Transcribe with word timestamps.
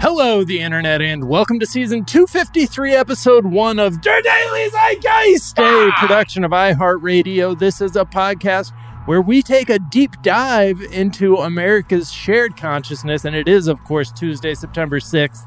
Hello, 0.00 0.44
the 0.44 0.60
internet, 0.60 1.02
and 1.02 1.28
welcome 1.28 1.58
to 1.58 1.66
season 1.66 2.04
253, 2.04 2.94
episode 2.94 3.44
one 3.44 3.80
of 3.80 4.00
Der 4.00 4.22
Daily 4.22 4.70
Zeitgeist, 4.70 5.58
a 5.58 5.62
ah! 5.64 5.92
production 5.98 6.44
of 6.44 6.52
iHeartRadio. 6.52 7.58
This 7.58 7.80
is 7.80 7.96
a 7.96 8.04
podcast 8.04 8.72
where 9.06 9.20
we 9.20 9.42
take 9.42 9.68
a 9.68 9.80
deep 9.80 10.22
dive 10.22 10.80
into 10.92 11.38
America's 11.38 12.12
shared 12.12 12.56
consciousness, 12.56 13.24
and 13.24 13.34
it 13.34 13.48
is, 13.48 13.66
of 13.66 13.82
course, 13.82 14.12
Tuesday, 14.12 14.54
September 14.54 15.00
6th. 15.00 15.44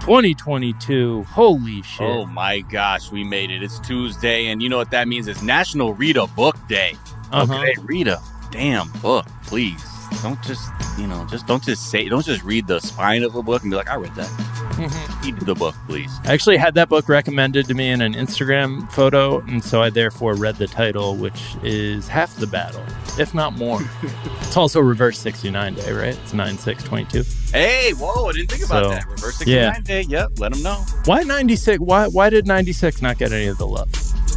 2022. 0.00 1.22
Holy 1.22 1.80
shit. 1.80 2.06
Oh 2.06 2.26
my 2.26 2.60
gosh, 2.60 3.10
we 3.10 3.24
made 3.24 3.50
it. 3.50 3.62
It's 3.62 3.80
Tuesday, 3.80 4.48
and 4.48 4.62
you 4.62 4.68
know 4.68 4.76
what 4.76 4.90
that 4.90 5.08
means? 5.08 5.26
It's 5.26 5.42
National 5.42 5.94
Read 5.94 6.18
a 6.18 6.26
Book 6.26 6.56
Day. 6.68 6.94
Uh-huh. 7.32 7.54
Okay, 7.54 7.74
read 7.80 8.08
a 8.08 8.22
damn 8.50 8.90
book, 9.00 9.26
please 9.46 9.95
don't 10.22 10.42
just 10.42 10.70
you 10.98 11.06
know 11.06 11.26
just 11.30 11.46
don't 11.46 11.62
just 11.62 11.90
say 11.90 12.08
don't 12.08 12.24
just 12.24 12.42
read 12.42 12.66
the 12.66 12.80
spine 12.80 13.22
of 13.22 13.34
a 13.34 13.42
book 13.42 13.62
and 13.62 13.70
be 13.70 13.76
like 13.76 13.88
I 13.88 13.96
read 13.96 14.14
that. 14.14 14.28
Mm-hmm. 14.76 15.24
Read 15.24 15.40
the 15.40 15.54
book, 15.54 15.74
please. 15.86 16.10
I 16.24 16.34
actually 16.34 16.58
had 16.58 16.74
that 16.74 16.90
book 16.90 17.08
recommended 17.08 17.66
to 17.68 17.74
me 17.74 17.90
in 17.90 18.02
an 18.02 18.12
Instagram 18.12 18.90
photo, 18.92 19.40
and 19.40 19.64
so 19.64 19.80
I 19.80 19.88
therefore 19.88 20.34
read 20.34 20.56
the 20.56 20.66
title, 20.66 21.16
which 21.16 21.56
is 21.62 22.08
half 22.08 22.36
the 22.36 22.46
battle, 22.46 22.84
if 23.18 23.32
not 23.32 23.56
more. 23.56 23.80
it's 24.42 24.56
also 24.56 24.80
reverse 24.80 25.18
69 25.18 25.74
day, 25.74 25.92
right? 25.92 26.18
It's 26.22 26.34
9 26.34 26.58
6 26.58 26.82
22. 26.82 27.22
Hey, 27.52 27.92
whoa, 27.92 28.28
I 28.28 28.32
didn't 28.32 28.50
think 28.50 28.66
about 28.66 28.84
so, 28.84 28.90
that. 28.90 29.08
Reverse 29.08 29.36
69 29.36 29.56
yeah. 29.56 29.80
day. 29.80 30.02
Yep, 30.02 30.32
let 30.38 30.52
them 30.52 30.62
know. 30.62 30.84
Why 31.06 31.22
96? 31.22 31.80
Why, 31.80 32.08
why 32.08 32.28
did 32.28 32.46
96 32.46 33.00
not 33.00 33.16
get 33.16 33.32
any 33.32 33.46
of 33.46 33.56
the 33.56 33.66
love? 33.66 33.90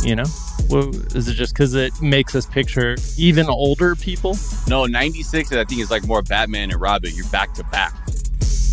You 0.03 0.15
know? 0.15 0.25
Well, 0.69 0.95
is 1.15 1.27
it 1.27 1.33
just 1.33 1.53
because 1.53 1.73
it 1.73 1.99
makes 2.01 2.35
us 2.35 2.45
picture 2.45 2.95
even 3.17 3.47
older 3.47 3.95
people? 3.95 4.37
No, 4.67 4.85
96, 4.85 5.51
I 5.51 5.63
think, 5.63 5.81
is 5.81 5.89
like 5.89 6.05
more 6.05 6.21
Batman 6.21 6.69
and 6.71 6.79
Robin. 6.79 7.11
You're 7.15 7.27
back 7.29 7.53
to 7.55 7.63
back. 7.65 7.93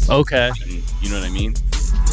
Okay. 0.09 0.51
You 1.01 1.11
know 1.11 1.21
what 1.21 1.27
I 1.27 1.31
mean? 1.31 1.55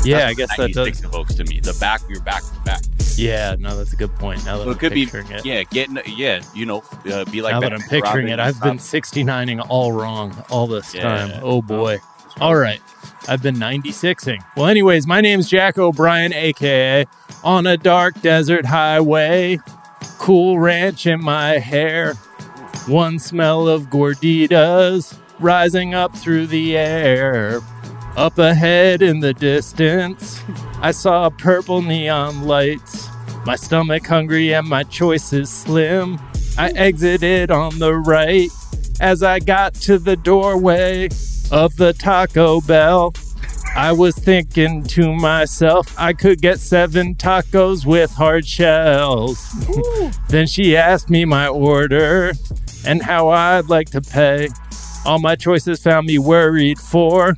Yeah, 0.06 0.18
that's 0.18 0.30
I 0.30 0.34
guess 0.34 0.58
that 0.58 0.74
does. 0.74 1.04
evokes 1.04 1.36
to 1.36 1.44
me. 1.46 1.60
The 1.60 1.76
back, 1.80 2.02
you're 2.10 2.22
back 2.22 2.44
to 2.44 2.60
back. 2.64 2.82
Yeah, 3.16 3.56
no, 3.60 3.78
that's 3.78 3.94
a 3.94 3.96
good 3.96 4.14
point. 4.16 4.44
Now 4.46 4.58
that 4.58 4.70
it 4.70 4.80
could 4.80 4.94
be, 4.94 5.04
it. 5.04 5.46
yeah, 5.46 5.64
getting, 5.64 6.00
yeah, 6.08 6.42
you 6.56 6.66
know, 6.66 6.84
uh, 7.12 7.26
be 7.26 7.42
like 7.42 7.54
now 7.54 7.60
that 7.60 7.74
I'm 7.74 7.82
picturing 7.82 8.26
Robin 8.26 8.30
it, 8.30 8.40
I've 8.40 8.62
been 8.62 8.78
69ing 8.78 9.66
all 9.70 9.92
wrong 9.92 10.44
all 10.50 10.68
this 10.68 10.96
yeah. 10.96 11.02
time. 11.04 11.40
Oh 11.44 11.62
boy. 11.62 12.00
All 12.40 12.56
right. 12.56 12.82
I've 13.28 13.44
been 13.44 13.56
96ing. 13.56 14.44
Well, 14.58 14.66
anyways, 14.66 15.08
my 15.08 15.22
name's 15.22 15.48
Jack 15.50 15.78
O'Brien, 15.78 16.34
aka 16.34 17.06
On 17.44 17.68
a 17.68 17.76
Dark 17.76 18.22
Desert 18.22 18.66
Highway. 18.66 19.60
Cool 20.18 20.60
ranch 20.60 21.06
in 21.06 21.22
my 21.22 21.58
hair. 21.58 22.14
One 22.88 23.20
smell 23.20 23.68
of 23.68 23.90
gorditas 23.90 25.18
rising 25.40 25.94
up 25.94 26.16
through 26.16 26.48
the 26.48 26.78
air. 26.78 27.60
Up 28.16 28.38
ahead 28.38 29.02
in 29.02 29.20
the 29.20 29.34
distance, 29.34 30.42
I 30.80 30.92
saw 30.92 31.30
purple 31.30 31.82
neon 31.82 32.44
lights. 32.44 33.10
My 33.46 33.58
stomach 33.58 34.08
hungry 34.08 34.54
and 34.54 34.68
my 34.68 34.84
choices 34.84 35.50
slim. 35.50 36.20
I 36.58 36.70
exited 36.70 37.52
on 37.52 37.78
the 37.78 37.94
right 37.94 38.50
as 39.02 39.22
I 39.22 39.40
got 39.40 39.74
to 39.76 40.00
the 40.00 40.16
doorway 40.16 41.10
of 41.52 41.76
the 41.76 41.94
Taco 41.94 42.62
Bell. 42.62 43.14
I 43.76 43.92
was 43.92 44.16
thinking 44.16 44.84
to 44.84 45.14
myself, 45.14 45.94
I 45.98 46.14
could 46.14 46.42
get 46.42 46.60
seven 46.60 47.16
tacos 47.16 47.86
with 47.86 48.12
hard 48.12 48.46
shells. 48.46 49.52
then 50.30 50.48
she 50.48 50.78
asked 50.78 51.10
me 51.10 51.26
my 51.26 51.48
order 51.48 52.34
and 52.86 53.02
how 53.02 53.30
I'd 53.30 53.70
like 53.70 53.90
to 53.92 54.02
pay. 54.02 54.50
All 55.06 55.20
my 55.20 55.36
choices 55.36 55.82
found 55.82 56.08
me 56.08 56.20
worried 56.20 56.78
for 56.80 57.36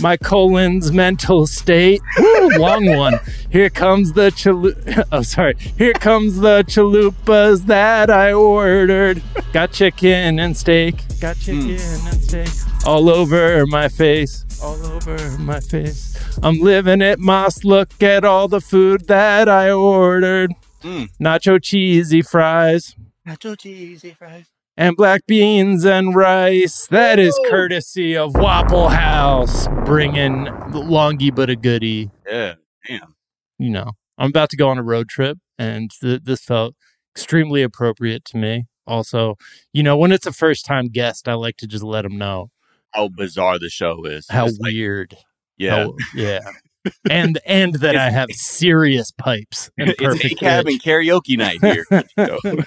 my 0.00 0.16
colon's 0.16 0.92
mental 0.92 1.46
state. 1.46 2.00
long 2.58 2.96
one. 2.96 3.18
Here 3.50 3.70
comes 3.70 4.12
the 4.12 4.30
chalupa. 4.30 5.06
Oh, 5.12 5.22
sorry. 5.22 5.56
Here 5.78 5.92
comes 5.92 6.38
the 6.38 6.64
chalupas 6.66 7.66
that 7.66 8.10
I 8.10 8.32
ordered. 8.32 9.22
Got 9.52 9.72
chicken 9.72 10.38
and 10.38 10.56
steak. 10.56 10.96
Got 11.20 11.38
chicken 11.38 11.76
mm. 11.76 12.12
and 12.12 12.22
steak 12.22 12.48
all 12.86 13.08
over 13.08 13.66
my 13.66 13.88
face. 13.88 14.44
All 14.62 14.86
over 14.86 15.38
my 15.38 15.60
face. 15.60 16.16
I'm 16.42 16.60
living 16.60 17.02
it, 17.02 17.18
Moss. 17.18 17.64
Look 17.64 18.02
at 18.02 18.24
all 18.24 18.48
the 18.48 18.60
food 18.60 19.08
that 19.08 19.48
I 19.48 19.70
ordered. 19.70 20.52
Mm. 20.82 21.10
Nacho 21.20 21.62
cheesy 21.62 22.22
fries. 22.22 22.94
Nacho 23.26 23.58
cheesy 23.58 24.12
fries 24.12 24.46
and 24.76 24.96
black 24.96 25.26
beans 25.26 25.84
and 25.84 26.14
rice. 26.14 26.86
That 26.88 27.18
is 27.18 27.38
courtesy 27.48 28.16
of 28.16 28.34
Waffle 28.34 28.88
House, 28.88 29.68
bringing 29.84 30.44
the 30.44 30.80
longy 30.80 31.34
but 31.34 31.50
a 31.50 31.56
goodie. 31.56 32.10
Yeah, 32.26 32.54
damn. 32.86 33.14
You 33.58 33.70
know, 33.70 33.92
I'm 34.18 34.30
about 34.30 34.50
to 34.50 34.56
go 34.56 34.68
on 34.68 34.78
a 34.78 34.82
road 34.82 35.08
trip, 35.08 35.38
and 35.58 35.90
th- 36.00 36.22
this 36.24 36.42
felt 36.42 36.74
extremely 37.14 37.62
appropriate 37.62 38.24
to 38.26 38.38
me. 38.38 38.66
Also, 38.86 39.36
you 39.72 39.82
know, 39.82 39.96
when 39.96 40.10
it's 40.10 40.26
a 40.26 40.32
first 40.32 40.64
time 40.64 40.86
guest, 40.86 41.28
I 41.28 41.34
like 41.34 41.56
to 41.58 41.66
just 41.66 41.84
let 41.84 42.02
them 42.02 42.16
know 42.18 42.50
how 42.92 43.08
bizarre 43.08 43.58
the 43.58 43.68
show 43.68 44.04
is. 44.04 44.26
How 44.28 44.48
weird. 44.58 45.12
Like, 45.12 45.22
yeah. 45.58 45.84
How, 45.84 45.94
yeah. 46.14 46.40
and 47.10 47.38
and 47.46 47.74
that 47.76 47.96
I 47.96 48.10
have 48.10 48.28
serious 48.32 49.12
pipes 49.12 49.70
and 49.78 49.90
it's 49.90 50.02
perfect 50.02 50.32
a 50.32 50.36
cabin 50.36 50.74
pitch. 50.74 50.82
karaoke 50.82 51.38
night 51.38 51.60
here. 51.60 51.86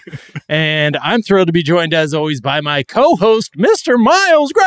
And 0.47 0.95
I'm 0.97 1.23
thrilled 1.23 1.47
to 1.47 1.53
be 1.53 1.63
joined 1.63 1.93
as 1.93 2.13
always 2.13 2.39
by 2.39 2.61
my 2.61 2.83
co-host, 2.83 3.53
Mr. 3.57 3.97
Miles 3.97 4.51
Gray. 4.51 4.63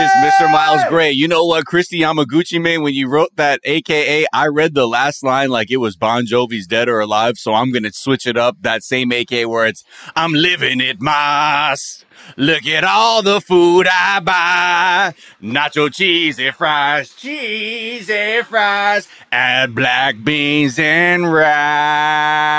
It's 0.00 0.14
Mr. 0.14 0.50
Miles 0.50 0.80
Gray. 0.88 1.10
You 1.10 1.28
know 1.28 1.44
what, 1.44 1.66
Kristi 1.66 2.00
Yamaguchi, 2.00 2.60
man, 2.60 2.82
when 2.82 2.94
you 2.94 3.08
wrote 3.08 3.36
that 3.36 3.60
AKA, 3.64 4.26
I 4.32 4.46
read 4.46 4.74
the 4.74 4.88
last 4.88 5.22
line 5.22 5.50
like 5.50 5.70
it 5.70 5.76
was 5.76 5.96
Bon 5.96 6.24
Jovi's 6.24 6.66
Dead 6.66 6.88
or 6.88 7.00
Alive. 7.00 7.36
So 7.36 7.52
I'm 7.52 7.70
going 7.72 7.82
to 7.82 7.92
switch 7.92 8.26
it 8.26 8.38
up. 8.38 8.56
That 8.62 8.82
same 8.82 9.12
AKA 9.12 9.44
where 9.44 9.66
it's, 9.66 9.84
I'm 10.16 10.32
living 10.32 10.80
it, 10.80 10.96
mas. 10.98 12.06
Look 12.36 12.66
at 12.66 12.84
all 12.84 13.22
the 13.22 13.40
food 13.40 13.86
I 13.90 14.20
buy. 14.20 15.14
Nacho 15.42 15.92
cheesy 15.92 16.50
fries, 16.50 17.12
cheesy 17.14 18.42
fries. 18.42 19.08
Add 19.32 19.74
black 19.74 20.16
beans 20.24 20.78
and 20.78 21.30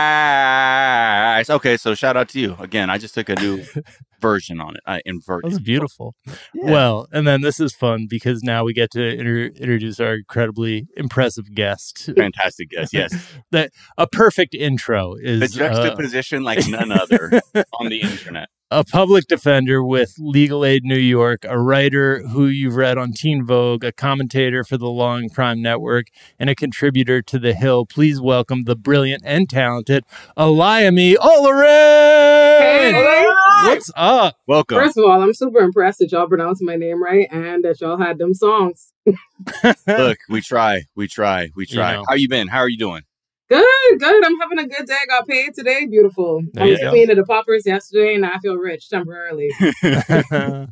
rice. 0.09 1.49
Okay, 1.49 1.77
so 1.77 1.95
shout 1.95 2.17
out 2.17 2.29
to 2.29 2.39
you. 2.39 2.55
Again, 2.59 2.89
I 2.89 2.97
just 2.97 3.13
took 3.13 3.29
a 3.29 3.35
new 3.35 3.63
version 4.21 4.59
on 4.59 4.75
it. 4.75 4.81
I 4.85 4.95
That 4.97 5.03
inverted. 5.05 5.51
was 5.51 5.59
beautiful. 5.59 6.15
Yeah. 6.53 6.71
Well, 6.71 7.07
and 7.11 7.25
then 7.27 7.41
this 7.41 7.59
is 7.59 7.73
fun 7.73 8.07
because 8.09 8.43
now 8.43 8.63
we 8.65 8.73
get 8.73 8.91
to 8.91 9.01
inter- 9.01 9.51
introduce 9.55 9.99
our 9.99 10.15
incredibly 10.15 10.87
impressive 10.97 11.53
guest. 11.53 12.09
Fantastic 12.15 12.69
guest, 12.69 12.93
Yes. 12.93 13.13
that 13.51 13.71
a 13.97 14.07
perfect 14.07 14.53
intro 14.53 15.15
The 15.15 15.29
is 15.43 15.55
uh, 15.59 15.69
juxtaposition 15.69 16.43
like 16.43 16.67
none 16.67 16.91
other 16.91 17.41
on 17.79 17.89
the 17.89 18.01
internet. 18.01 18.49
A 18.71 18.83
public 18.83 19.25
defender 19.25 19.83
with 19.83 20.13
Legal 20.19 20.63
Aid 20.63 20.83
New 20.83 20.95
York, 20.95 21.43
a 21.49 21.57
writer 21.57 22.19
who 22.27 22.45
you've 22.45 22.75
read 22.75 22.99
on 22.99 23.13
Teen 23.13 23.43
Vogue, 23.43 23.83
a 23.83 23.91
commentator 23.91 24.63
for 24.63 24.77
the 24.77 24.85
Law 24.91 25.15
and 25.15 25.33
Crime 25.33 25.59
Network, 25.59 26.05
and 26.37 26.51
a 26.51 26.55
contributor 26.55 27.23
to 27.23 27.39
The 27.39 27.55
Hill. 27.55 27.87
Please 27.87 28.21
welcome 28.21 28.65
the 28.65 28.75
brilliant 28.75 29.23
and 29.25 29.49
talented 29.49 30.03
Olayemi 30.37 31.15
Olurin. 31.15 32.91
Hey. 32.91 33.25
What's 33.63 33.89
up? 33.95 34.37
Welcome. 34.45 34.77
First 34.77 34.99
of 34.99 35.05
all, 35.05 35.19
I'm 35.19 35.33
super 35.33 35.61
impressed 35.61 35.97
that 35.97 36.11
y'all 36.11 36.27
pronounced 36.27 36.61
my 36.61 36.75
name 36.75 37.01
right 37.01 37.27
and 37.31 37.63
that 37.63 37.81
y'all 37.81 37.97
had 37.97 38.19
them 38.19 38.35
songs. 38.35 38.93
Look, 39.87 40.19
we 40.29 40.41
try, 40.41 40.83
we 40.95 41.07
try, 41.07 41.49
we 41.55 41.65
You 41.67 41.77
try. 41.77 41.93
know. 41.95 42.03
How 42.07 42.13
you 42.13 42.29
been? 42.29 42.47
How 42.47 42.59
are 42.59 42.69
you 42.69 42.77
doing? 42.77 43.01
Good, 43.49 43.65
good. 43.99 44.25
I'm 44.25 44.39
having 44.39 44.59
a 44.59 44.67
good 44.67 44.85
day. 44.85 44.93
I 44.93 45.05
got 45.07 45.27
paid 45.27 45.55
today. 45.55 45.87
Beautiful. 45.87 46.43
There 46.53 46.63
I 46.63 46.67
you 46.67 46.71
was 46.73 46.81
go. 46.81 46.89
cleaning 46.91 47.15
the 47.15 47.23
poppers 47.23 47.65
yesterday 47.65 48.13
and 48.15 48.23
I 48.25 48.37
feel 48.39 48.55
rich 48.57 48.89
temporarily. 48.89 49.49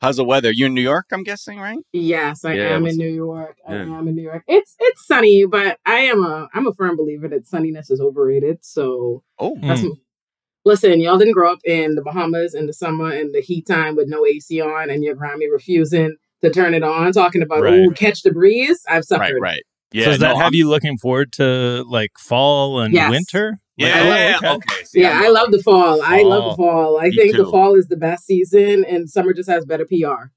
How's 0.00 0.16
the 0.16 0.24
weather? 0.24 0.52
You're 0.52 0.68
in 0.68 0.74
New 0.74 0.80
York, 0.82 1.06
I'm 1.12 1.24
guessing, 1.24 1.58
right? 1.58 1.78
yes, 1.92 2.44
I 2.44 2.54
Yeah, 2.54 2.76
am 2.76 2.86
in 2.86 2.96
New 2.96 3.08
York. 3.08 3.56
I 3.68 3.74
Yeah. 3.74 3.82
am 3.98 4.06
in 4.08 4.14
New 4.14 4.22
York. 4.22 4.44
It's 4.46 4.76
it's 4.78 5.04
sunny, 5.06 5.44
but 5.46 5.78
I 5.84 6.00
am 6.02 6.24
a 6.24 6.48
I'm 6.54 6.66
a 6.68 6.74
firm 6.74 6.96
believer 6.96 7.26
that 7.28 7.46
sunniness 7.46 7.90
is 7.90 8.00
overrated. 8.00 8.64
So 8.64 9.24
Oh, 9.38 9.58
that's 9.60 9.80
Mm. 9.80 9.96
listen, 10.64 11.00
y'all 11.00 11.18
didn't 11.18 11.34
grow 11.34 11.52
up 11.52 11.60
in 11.64 11.96
the 11.96 12.02
Bahamas 12.02 12.54
in 12.54 12.66
the 12.66 12.72
summer 12.72 13.12
in 13.12 13.32
the 13.32 13.40
heat 13.40 13.66
time 13.66 13.96
with 13.96 14.08
no 14.08 14.24
AC 14.24 14.60
on 14.60 14.90
and 14.90 15.02
your 15.02 15.16
Grammy 15.16 15.50
refusing 15.50 16.16
to 16.42 16.50
turn 16.50 16.72
it 16.74 16.82
on, 16.84 17.12
talking 17.12 17.42
about 17.42 17.62
Right. 17.62 17.74
ooh, 17.74 17.90
catch 17.92 18.22
the 18.22 18.32
breeze. 18.32 18.80
I've 18.88 18.98
right, 18.98 19.02
suffered. 19.02 19.40
right. 19.40 19.62
Yeah. 19.92 20.04
so 20.04 20.10
does 20.12 20.18
that 20.20 20.28
no, 20.30 20.36
have 20.36 20.44
I'm- 20.46 20.54
you 20.54 20.68
looking 20.68 20.96
forward 20.98 21.32
to 21.34 21.84
like 21.88 22.12
fall 22.18 22.80
and 22.80 22.94
Yes. 22.94 23.10
winter? 23.10 23.50
Like, 23.78 23.88
Yeah. 23.94 24.38
oh, 24.42 24.46
okay. 24.46 24.54
okay. 24.74 24.84
See, 24.84 25.00
Yeah, 25.00 25.10
I'm- 25.12 25.24
I 25.24 25.28
love 25.28 25.50
the 25.52 25.62
fall. 25.62 26.02
I 26.02 26.22
love 26.22 26.42
Fall. 26.42 26.50
the 26.50 26.56
fall. 26.56 27.00
I 27.00 27.08
Me 27.08 27.16
think 27.16 27.36
the 27.36 27.44
fall 27.46 27.74
is 27.76 27.88
the 27.88 27.96
best 27.96 28.26
season, 28.26 28.84
and 28.84 29.08
summer 29.10 29.32
just 29.32 29.48
has 29.48 29.64
better 29.64 29.86
PR. 29.86 30.30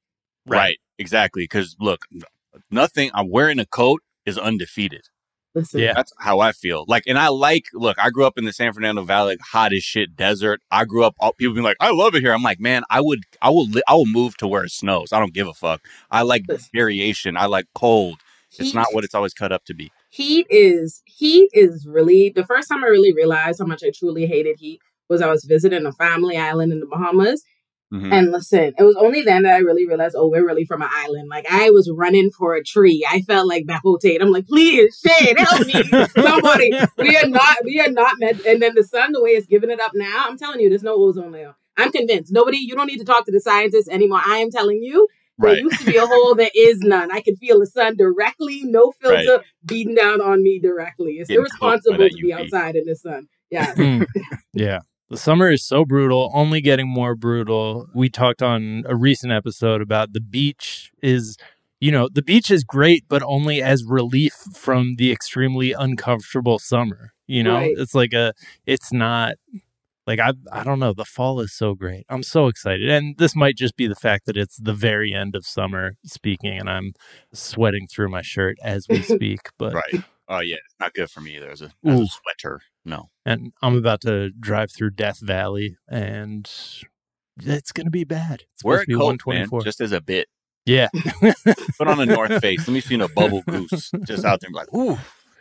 Right. 0.45 0.77
Exactly. 0.97 1.43
Because 1.43 1.75
look, 1.79 2.01
nothing. 2.71 3.11
I'm 3.13 3.29
wearing 3.29 3.59
a 3.59 3.65
coat 3.65 4.01
is 4.25 4.37
undefeated. 4.37 5.01
Listen, 5.55 5.81
Yeah. 5.81 5.93
That's 5.93 6.11
how 6.19 6.39
I 6.39 6.51
feel. 6.51 6.83
Like, 6.87 7.03
and 7.05 7.19
I 7.19 7.27
like. 7.27 7.65
Look, 7.73 7.97
I 7.99 8.09
grew 8.09 8.25
up 8.25 8.37
in 8.39 8.45
the 8.45 8.53
San 8.53 8.73
Fernando 8.73 9.03
Valley, 9.03 9.37
hot 9.51 9.71
as 9.71 9.83
shit 9.83 10.15
desert. 10.15 10.61
I 10.71 10.85
grew 10.85 11.03
up. 11.03 11.13
All, 11.19 11.33
people 11.33 11.53
being 11.53 11.63
like, 11.63 11.77
"I 11.79 11.91
love 11.91 12.15
it 12.15 12.21
here." 12.21 12.33
I'm 12.33 12.41
like, 12.41 12.59
man, 12.59 12.83
I 12.89 13.01
would, 13.01 13.19
I 13.41 13.49
will, 13.51 13.67
I 13.87 13.93
will 13.93 14.07
move 14.07 14.35
to 14.37 14.47
where 14.47 14.63
it 14.63 14.71
snows. 14.71 15.13
I 15.13 15.19
don't 15.19 15.33
give 15.33 15.47
a 15.47 15.53
fuck. 15.53 15.81
I 16.09 16.23
like 16.23 16.45
Listen. 16.47 16.69
variation. 16.73 17.37
I 17.37 17.45
like 17.45 17.65
cold. 17.75 18.19
It's 18.59 18.69
Heat- 18.69 18.75
not 18.75 18.87
what 18.93 19.03
it's 19.03 19.15
always 19.15 19.33
cut 19.33 19.51
up 19.51 19.65
to 19.65 19.73
be. 19.73 19.91
heat 20.09 20.45
is 20.49 21.01
heat 21.05 21.49
is 21.53 21.87
really 21.87 22.31
the 22.35 22.45
first 22.45 22.69
time 22.69 22.83
I 22.83 22.87
really 22.87 23.13
realized 23.13 23.59
how 23.59 23.65
much 23.65 23.83
I 23.83 23.91
truly 23.97 24.25
hated 24.25 24.57
heat 24.59 24.79
was 25.09 25.21
I 25.21 25.29
was 25.29 25.43
visiting 25.43 25.85
a 25.85 25.91
family 25.93 26.37
island 26.37 26.71
in 26.71 26.79
the 26.79 26.85
Bahamas. 26.85 27.43
Mhm. 27.93 28.11
And 28.11 28.31
listen, 28.31 28.73
it 28.79 28.83
was 28.83 28.95
only 28.95 29.21
then 29.21 29.43
that 29.43 29.53
I 29.53 29.59
really 29.59 29.85
realized, 29.87 30.15
oh, 30.17 30.27
we're 30.27 30.45
really 30.45 30.65
from 30.65 30.81
an 30.81 30.89
island. 30.91 31.27
Like 31.29 31.45
I 31.51 31.69
was 31.69 31.91
running 31.95 32.31
for 32.31 32.55
a 32.55 32.63
tree. 32.63 33.05
I 33.09 33.21
felt 33.21 33.47
like 33.47 33.67
Bethel 33.67 33.99
Tate. 33.99 34.19
I'm 34.21 34.31
like, 34.31 34.47
please, 34.47 34.99
shade, 35.05 35.37
help 35.37 35.67
me, 35.67 35.73
somebody. 36.19 36.71
We 36.97 37.15
are 37.17 37.27
not, 37.27 37.57
we 37.63 37.79
are 37.79 37.91
not 37.91 38.15
meant. 38.19 38.43
And 38.47 38.61
then 38.63 38.73
the 38.73 38.83
sun, 38.83 39.11
the 39.11 39.21
way 39.21 39.31
it's 39.31 39.45
giving 39.45 39.69
it 39.69 39.79
up 39.79 39.91
now, 39.93 40.25
I'm 40.27 40.37
telling 40.39 40.59
you, 40.59 40.69
there's 40.69 40.81
no 40.81 40.95
ozone 40.95 41.31
layer. 41.31 41.53
I'm 41.77 41.91
convinced. 41.91 42.31
Nobody, 42.31 42.57
you 42.57 42.75
don't 42.75 42.87
need 42.87 42.97
to 42.99 43.05
talk 43.05 43.25
to 43.25 43.31
the 43.31 43.39
scientists 43.41 43.89
anymore. 43.89 44.21
I 44.25 44.37
am 44.37 44.49
telling 44.49 44.81
you, 44.81 45.07
there 45.39 45.57
used 45.57 45.79
to 45.79 45.85
be 45.85 45.97
a 45.97 46.05
hole, 46.05 46.35
there 46.35 46.49
is 46.55 46.79
none. 46.79 47.11
I 47.11 47.21
can 47.21 47.35
feel 47.35 47.59
the 47.59 47.67
sun 47.67 47.95
directly, 47.97 48.61
no 48.63 48.91
filter, 49.01 49.37
Right. 49.37 49.45
beating 49.65 49.95
down 49.95 50.21
on 50.21 50.43
me 50.43 50.59
directly. 50.59 51.13
It's 51.13 51.27
Getting 51.29 51.41
irresponsible 51.41 51.97
to 51.97 52.09
be 52.09 52.31
UV. 52.33 52.41
outside 52.43 52.75
in 52.75 52.85
the 52.85 52.95
sun. 52.95 53.27
Yeah. 53.49 53.73
Mm. 53.75 54.05
yeah. 54.53 54.79
The 55.09 55.17
summer 55.17 55.51
is 55.51 55.63
so 55.65 55.85
brutal, 55.85 56.31
only 56.33 56.59
getting 56.61 56.87
more 56.87 57.15
brutal. 57.15 57.87
We 57.93 58.09
talked 58.09 58.41
on 58.41 58.83
a 58.87 58.95
recent 58.95 59.31
episode 59.31 59.81
about 59.81 60.13
the 60.13 60.21
beach 60.21 60.91
is, 61.03 61.37
you 61.79 61.91
know, 61.91 62.09
the 62.11 62.23
beach 62.23 62.49
is 62.49 62.63
great, 62.63 63.03
but 63.09 63.21
only 63.23 63.61
as 63.61 63.83
relief 63.85 64.33
from 64.55 64.95
the 64.97 65.11
extremely 65.11 65.71
uncomfortable 65.73 66.57
summer. 66.57 67.13
You 67.27 67.43
know, 67.43 67.55
Right. 67.57 67.75
it's 67.77 67.93
like 67.93 68.13
a, 68.13 68.33
it's 68.65 68.91
not 68.91 69.35
like 70.07 70.19
I, 70.19 70.33
I 70.51 70.63
don't 70.63 70.79
know. 70.79 70.93
The 70.93 71.05
fall 71.05 71.39
is 71.39 71.53
so 71.53 71.73
great. 71.75 72.05
I'm 72.09 72.23
so 72.23 72.47
excited, 72.47 72.89
and 72.89 73.17
this 73.17 73.35
might 73.35 73.55
just 73.57 73.75
be 73.77 73.87
the 73.87 73.95
fact 73.95 74.25
that 74.25 74.37
it's 74.37 74.57
the 74.57 74.73
very 74.73 75.13
end 75.13 75.35
of 75.35 75.45
summer 75.45 75.93
speaking, 76.05 76.57
and 76.59 76.69
I'm 76.69 76.93
sweating 77.33 77.87
through 77.87 78.09
my 78.09 78.21
shirt 78.21 78.57
as 78.63 78.87
we 78.89 79.01
speak. 79.01 79.39
But 79.57 79.73
Right. 79.73 80.03
Oh 80.29 80.39
yeah, 80.39 80.55
it's 80.55 80.75
not 80.79 80.93
good 80.93 81.09
for 81.11 81.19
me 81.21 81.35
either. 81.35 81.49
As 81.49 81.61
a, 81.61 81.71
as 81.85 81.99
a 81.99 82.05
sweater, 82.07 82.61
no. 82.85 83.09
and 83.25 83.51
I'm 83.61 83.77
about 83.77 84.01
to 84.01 84.29
drive 84.31 84.71
through 84.71 84.91
Death 84.91 85.19
Valley, 85.19 85.75
and 85.89 86.49
it's 87.41 87.71
gonna 87.71 87.89
be 87.89 88.03
bad. 88.03 88.43
It's 88.53 88.63
Wear 88.63 88.77
supposed 88.77 88.83
a 88.83 88.85
to 88.85 88.87
be 88.87 88.93
coat, 88.99 89.05
124. 89.27 89.59
man, 89.59 89.63
just 89.65 89.81
as 89.81 89.91
a 89.91 89.99
bit. 90.01 90.27
yeah, 90.65 90.87
Put 91.77 91.87
on 91.87 91.99
a 91.99 92.05
North 92.05 92.39
Face. 92.41 92.67
Let 92.67 92.73
me 92.73 92.79
see 92.81 92.99
a 92.99 93.07
bubble 93.09 93.41
goose 93.47 93.91
just 94.07 94.23
out 94.23 94.39
there. 94.39 94.47
and 94.47 94.53
be 94.53 94.59
like, 94.59 94.73
ooh, 94.73 94.97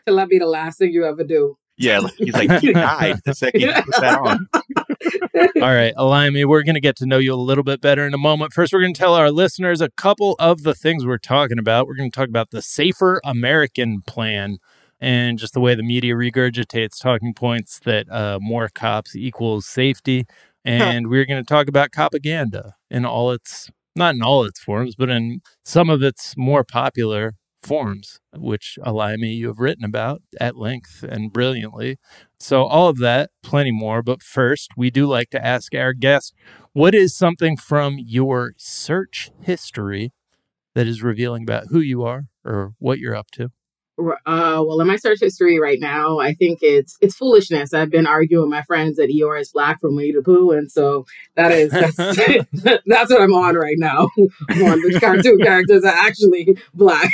Till 0.06 0.16
that 0.16 0.28
be 0.28 0.38
the 0.38 0.46
last 0.46 0.78
thing 0.78 0.92
you 0.92 1.04
ever 1.04 1.22
do. 1.22 1.56
Yeah. 1.76 2.00
like- 2.00 2.12
He's 2.18 2.34
like, 2.34 2.60
he 2.60 2.72
died 2.72 3.20
the 3.24 3.34
second 3.34 3.60
you 3.60 3.72
put 3.72 4.00
that 4.00 4.18
on. 4.18 4.48
All 5.62 5.74
right, 5.74 5.94
Olayemi, 5.96 6.44
we're 6.46 6.62
going 6.62 6.74
to 6.74 6.80
get 6.80 6.96
to 6.96 7.06
know 7.06 7.18
you 7.18 7.34
a 7.34 7.36
little 7.36 7.64
bit 7.64 7.80
better 7.80 8.06
in 8.06 8.14
a 8.14 8.18
moment. 8.18 8.52
First, 8.52 8.72
we're 8.72 8.80
going 8.80 8.94
to 8.94 8.98
tell 8.98 9.14
our 9.14 9.30
listeners 9.30 9.80
a 9.80 9.90
couple 9.90 10.36
of 10.38 10.62
the 10.62 10.74
things 10.74 11.04
we're 11.04 11.18
talking 11.18 11.58
about. 11.58 11.86
We're 11.86 11.96
going 11.96 12.10
to 12.10 12.14
talk 12.14 12.28
about 12.28 12.50
the 12.50 12.62
Safer 12.62 13.20
American 13.24 14.00
Plan 14.06 14.58
and 15.00 15.38
just 15.38 15.54
the 15.54 15.60
way 15.60 15.74
the 15.74 15.82
media 15.82 16.14
regurgitates 16.14 17.00
talking 17.00 17.34
points 17.34 17.80
that 17.84 18.10
uh, 18.10 18.38
more 18.40 18.68
cops 18.74 19.16
equals 19.16 19.66
safety. 19.66 20.26
And 20.64 21.08
we're 21.08 21.24
going 21.26 21.42
to 21.42 21.48
talk 21.48 21.66
about 21.66 21.90
propaganda 21.92 22.74
in 22.90 23.04
all 23.04 23.32
its, 23.32 23.68
not 23.96 24.14
in 24.14 24.22
all 24.22 24.44
its 24.44 24.60
forms, 24.60 24.94
but 24.94 25.10
in 25.10 25.40
some 25.64 25.90
of 25.90 26.02
its 26.02 26.34
more 26.36 26.62
popular 26.62 27.34
forms, 27.62 28.20
which 28.34 28.78
Olayemi, 28.84 29.36
you 29.36 29.48
have 29.48 29.58
written 29.58 29.84
about 29.84 30.22
at 30.40 30.56
length 30.56 31.02
and 31.02 31.32
brilliantly. 31.32 31.98
So, 32.38 32.64
all 32.64 32.88
of 32.88 32.98
that, 32.98 33.30
plenty 33.42 33.70
more. 33.70 34.02
But 34.02 34.22
first, 34.22 34.72
we 34.76 34.90
do 34.90 35.06
like 35.06 35.30
to 35.30 35.44
ask 35.44 35.74
our 35.74 35.92
guests 35.92 36.32
what 36.72 36.94
is 36.94 37.16
something 37.16 37.56
from 37.56 37.98
your 37.98 38.54
search 38.56 39.30
history 39.42 40.12
that 40.74 40.86
is 40.86 41.02
revealing 41.02 41.42
about 41.42 41.68
who 41.70 41.80
you 41.80 42.02
are 42.04 42.24
or 42.44 42.74
what 42.78 42.98
you're 42.98 43.16
up 43.16 43.30
to? 43.32 43.50
Uh, 43.98 44.62
well, 44.66 44.80
in 44.80 44.86
my 44.86 44.96
search 44.96 45.20
history 45.20 45.60
right 45.60 45.78
now, 45.78 46.18
I 46.18 46.32
think 46.34 46.60
it's 46.62 46.96
it's 47.00 47.14
foolishness. 47.14 47.74
I've 47.74 47.90
been 47.90 48.06
arguing 48.06 48.44
with 48.48 48.50
my 48.50 48.62
friends 48.62 48.96
that 48.96 49.10
Eeyore 49.10 49.40
is 49.40 49.50
black 49.52 49.80
from 49.80 49.94
Winnie 49.96 50.12
the 50.12 50.22
Pooh, 50.22 50.50
and 50.50 50.70
so 50.70 51.04
that 51.36 51.52
is 51.52 51.70
that's, 51.70 51.96
that's 52.86 53.10
what 53.10 53.20
I'm 53.20 53.34
on 53.34 53.54
right 53.54 53.76
now. 53.78 54.08
I'm 54.48 54.62
on 54.64 54.82
which 54.82 55.00
cartoon 55.00 55.38
characters 55.38 55.84
are 55.84 55.94
actually 55.94 56.56
black. 56.74 57.10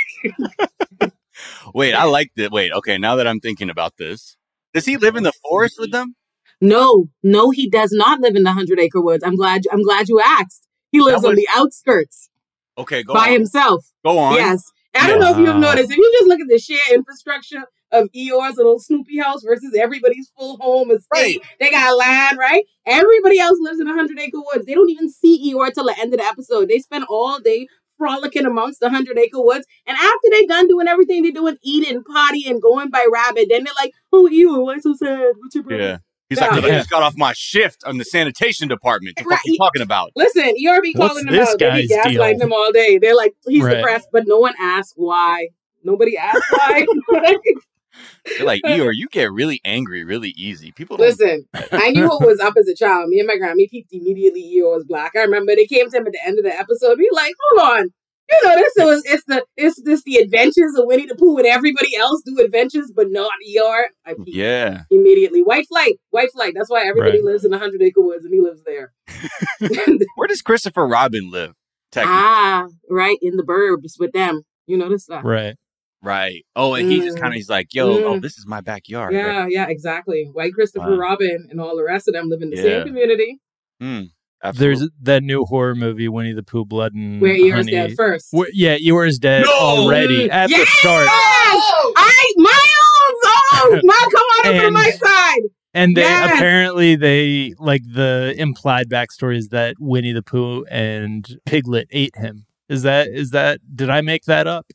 Wait, 1.73 1.93
I 1.93 2.03
like 2.05 2.31
that. 2.35 2.51
Wait, 2.51 2.71
okay. 2.71 2.97
Now 2.97 3.15
that 3.17 3.27
I'm 3.27 3.39
thinking 3.39 3.69
about 3.69 3.97
this, 3.97 4.37
does 4.73 4.85
he 4.85 4.97
live 4.97 5.15
in 5.15 5.23
the 5.23 5.33
forest 5.47 5.77
with 5.79 5.91
them? 5.91 6.15
No, 6.61 7.09
no, 7.23 7.51
he 7.51 7.69
does 7.69 7.91
not 7.91 8.19
live 8.21 8.35
in 8.35 8.43
the 8.43 8.51
Hundred 8.53 8.79
Acre 8.79 9.01
Woods. 9.01 9.23
I'm 9.23 9.35
glad. 9.35 9.63
I'm 9.71 9.83
glad 9.83 10.09
you 10.09 10.21
asked. 10.21 10.67
He 10.91 11.01
lives 11.01 11.21
That 11.21 11.29
on 11.29 11.35
the 11.35 11.47
outskirts 11.55 12.29
Okay, 12.77 13.03
go 13.03 13.13
by 13.13 13.27
on. 13.27 13.33
himself. 13.33 13.85
Go 14.03 14.17
on. 14.17 14.35
Yes. 14.35 14.71
I 14.95 15.07
don't 15.07 15.19
know 15.19 15.31
if 15.31 15.37
you've 15.37 15.55
noticed. 15.57 15.91
If 15.91 15.97
you 15.97 16.11
just 16.19 16.27
look 16.27 16.39
at 16.39 16.47
the 16.49 16.59
sheer 16.59 16.79
infrastructure 16.93 17.63
of 17.91 18.09
Eeyore's 18.15 18.57
little 18.57 18.79
Snoopy 18.79 19.19
house 19.19 19.43
versus 19.43 19.75
everybody's 19.79 20.31
full 20.37 20.57
home 20.57 20.91
estate, 20.91 21.07
Right. 21.13 21.37
they 21.59 21.71
got 21.71 21.95
land, 21.97 22.37
right? 22.37 22.63
Everybody 22.85 23.39
else 23.39 23.57
lives 23.61 23.79
in 23.79 23.87
a 23.87 23.93
hundred 23.93 24.19
acre 24.19 24.39
woods. 24.39 24.65
They 24.65 24.73
don't 24.73 24.89
even 24.89 25.09
see 25.09 25.53
Eeyore 25.53 25.73
till 25.73 25.85
the 25.85 25.99
end 25.99 26.13
of 26.13 26.19
the 26.19 26.25
episode. 26.25 26.69
They 26.69 26.79
spend 26.79 27.05
all 27.09 27.39
day 27.39 27.67
frolicking 27.97 28.45
amongst 28.45 28.79
the 28.79 28.89
hundred 28.89 29.17
acre 29.17 29.41
woods. 29.41 29.65
And 29.85 29.97
after 29.97 30.27
they 30.31 30.45
done 30.45 30.67
doing 30.67 30.87
everything 30.87 31.23
they 31.23 31.31
doing, 31.31 31.57
eating, 31.63 32.03
potty, 32.03 32.45
and 32.47 32.61
going 32.61 32.89
by 32.89 33.05
rabbit, 33.11 33.47
then 33.49 33.63
they're 33.63 33.73
like, 33.79 33.93
"Oh, 34.13 34.27
you, 34.27 34.59
why 34.61 34.77
so 34.79 34.93
sad? 34.93 35.33
What's 35.37 35.55
your 35.55 35.63
problem?" 35.63 35.81
Yeah. 36.29 36.35
He's 36.35 36.39
Yeah. 36.41 36.47
like, 36.55 36.63
I 36.63 36.69
just 36.77 36.89
got 36.89 37.01
off 37.03 37.15
my 37.17 37.33
shift 37.33 37.83
on 37.85 37.97
the 37.97 38.05
sanitation 38.05 38.67
department. 38.67 39.17
The 39.17 39.23
fuck 39.23 39.31
Right. 39.31 39.39
you 39.45 39.57
talking 39.57 39.81
about? 39.81 40.11
Listen, 40.15 40.43
ERB 40.43 40.93
What's 40.95 41.13
calling 41.13 41.25
them 41.25 41.35
this 41.35 41.49
out. 41.49 41.59
They 41.59 41.81
be 41.81 41.87
guy's 41.87 42.03
deal? 42.11 42.21
gaslighting 42.21 42.41
him 42.41 42.53
all 42.53 42.71
day. 42.71 42.97
They're 42.99 43.15
like, 43.15 43.33
he's 43.47 43.63
Right. 43.63 43.77
depressed, 43.77 44.09
but 44.11 44.23
no 44.27 44.39
one 44.39 44.53
asked 44.59 44.93
why. 44.95 45.47
Nobody 45.83 46.17
asked 46.17 46.43
why. 46.51 46.85
They're 48.37 48.45
like, 48.45 48.61
Eeyore, 48.65 48.93
you 48.95 49.07
get 49.09 49.31
really 49.31 49.59
angry 49.65 50.03
really 50.03 50.29
easy. 50.37 50.71
People 50.71 50.97
don't. 50.97 51.07
Listen, 51.07 51.45
I 51.71 51.89
knew 51.91 52.07
what 52.07 52.25
was 52.25 52.39
up 52.39 52.53
as 52.57 52.67
a 52.67 52.75
child. 52.75 53.09
Me 53.09 53.19
and 53.19 53.27
my 53.27 53.37
grandma 53.37 53.55
we 53.55 53.67
peeped 53.67 53.91
immediately. 53.91 54.41
Eeyore 54.43 54.75
was 54.75 54.85
black. 54.87 55.13
I 55.15 55.21
remember 55.21 55.55
they 55.55 55.65
came 55.65 55.89
to 55.89 55.97
him 55.97 56.05
at 56.07 56.13
the 56.13 56.25
end 56.25 56.37
of 56.37 56.45
the 56.45 56.55
episode. 56.57 56.97
Be 56.97 57.09
like, 57.11 57.33
hold 57.51 57.67
on. 57.79 57.89
You 58.31 58.39
know, 58.47 58.55
this 58.55 58.73
was 58.77 59.03
it's 59.05 59.23
the 59.25 59.43
it's 59.57 59.81
this 59.83 60.03
the 60.03 60.17
adventures 60.17 60.75
of 60.77 60.85
Winnie 60.85 61.05
the 61.07 61.15
Pooh 61.15 61.37
and 61.37 61.47
everybody 61.47 61.95
else 61.95 62.21
do 62.25 62.37
adventures, 62.39 62.91
but 62.95 63.07
not 63.11 63.31
Eeyore. 63.49 63.83
I 64.05 64.13
peeped 64.13 64.29
Yeah. 64.29 64.83
immediately. 64.91 65.41
White 65.41 65.67
flight, 65.67 65.95
white 66.11 66.31
flight. 66.31 66.53
That's 66.55 66.69
why 66.69 66.85
everybody 66.85 67.17
Right. 67.17 67.23
lives 67.23 67.43
in 67.45 67.51
the 67.51 67.57
hundred 67.59 67.81
acre 67.81 68.01
woods 68.01 68.25
and 68.25 68.33
he 68.33 68.39
lives 68.41 68.61
there. 68.65 68.93
Where 70.15 70.27
does 70.27 70.41
Christopher 70.41 70.87
Robin 70.87 71.31
live? 71.31 71.53
Technically. 71.91 72.17
ah, 72.21 72.67
right 72.89 73.17
in 73.21 73.35
the 73.35 73.43
burbs 73.43 73.93
with 73.99 74.11
them. 74.11 74.41
You 74.67 74.77
notice 74.77 75.07
that? 75.07 75.23
Right. 75.25 75.55
Right. 76.03 76.45
Oh, 76.55 76.75
and 76.75 76.89
he 76.89 76.99
just 77.01 77.17
Mm. 77.17 77.21
kind 77.21 77.33
of 77.33 77.35
he's 77.35 77.49
like, 77.49 77.73
yo, 77.73 77.91
oh, 78.05 78.13
Mm. 78.15 78.21
this 78.21 78.37
is 78.37 78.45
my 78.47 78.61
backyard. 78.61 79.13
Yeah, 79.13 79.47
yeah, 79.49 79.67
exactly. 79.67 80.29
White 80.31 80.53
Christopher 80.53 80.91
Wow. 80.91 80.97
Robin 80.97 81.47
and 81.49 81.59
all 81.59 81.75
the 81.75 81.83
rest 81.83 82.07
of 82.07 82.13
them 82.13 82.29
live 82.29 82.41
in 82.43 82.51
the 82.51 82.57
Yeah. 82.57 82.61
same 82.63 82.85
community 82.87 83.39
Hmm. 83.81 84.01
Absolutely. 84.43 84.75
There's 84.79 84.89
that 85.01 85.23
new 85.23 85.43
horror 85.43 85.75
movie, 85.75 86.07
Winnie 86.07 86.33
the 86.33 86.43
Pooh, 86.43 86.63
Blood 86.65 86.93
and 86.93 87.19
where 87.21 87.35
Eeyore's 87.35 87.53
Honey. 87.55 87.71
dead 87.71 87.93
first. 87.95 88.27
Where- 88.31 88.47
yeah, 88.53 88.77
Eeyore's 88.77 89.19
dead 89.19 89.43
No! 89.45 89.51
already 89.51 90.29
at 90.31 90.47
the 90.47 90.57
Yes! 90.57 90.69
start. 90.79 91.07
I 91.11 92.33
Miles! 92.37 92.53
Oh, 93.25 93.79
my 93.83 94.07
come 94.11 94.21
on 94.21 94.47
over 94.47 94.59
to 94.59 94.65
And- 94.67 94.73
my 94.73 94.89
side. 94.91 95.41
And 95.73 95.95
they 95.95 96.01
Yes! 96.01 96.31
apparently 96.33 96.95
they 96.95 97.53
like 97.59 97.83
the 97.85 98.33
implied 98.37 98.89
backstory 98.89 99.37
is 99.37 99.49
that 99.49 99.75
Winnie 99.79 100.13
the 100.13 100.23
Pooh 100.23 100.65
and 100.65 101.27
Piglet 101.45 101.87
ate 101.91 102.15
him. 102.15 102.45
Is 102.69 102.81
that 102.83 103.07
is 103.07 103.31
that 103.31 103.59
did 103.75 103.89
I 103.89 104.01
make 104.01 104.23
that 104.23 104.47
up? 104.47 104.65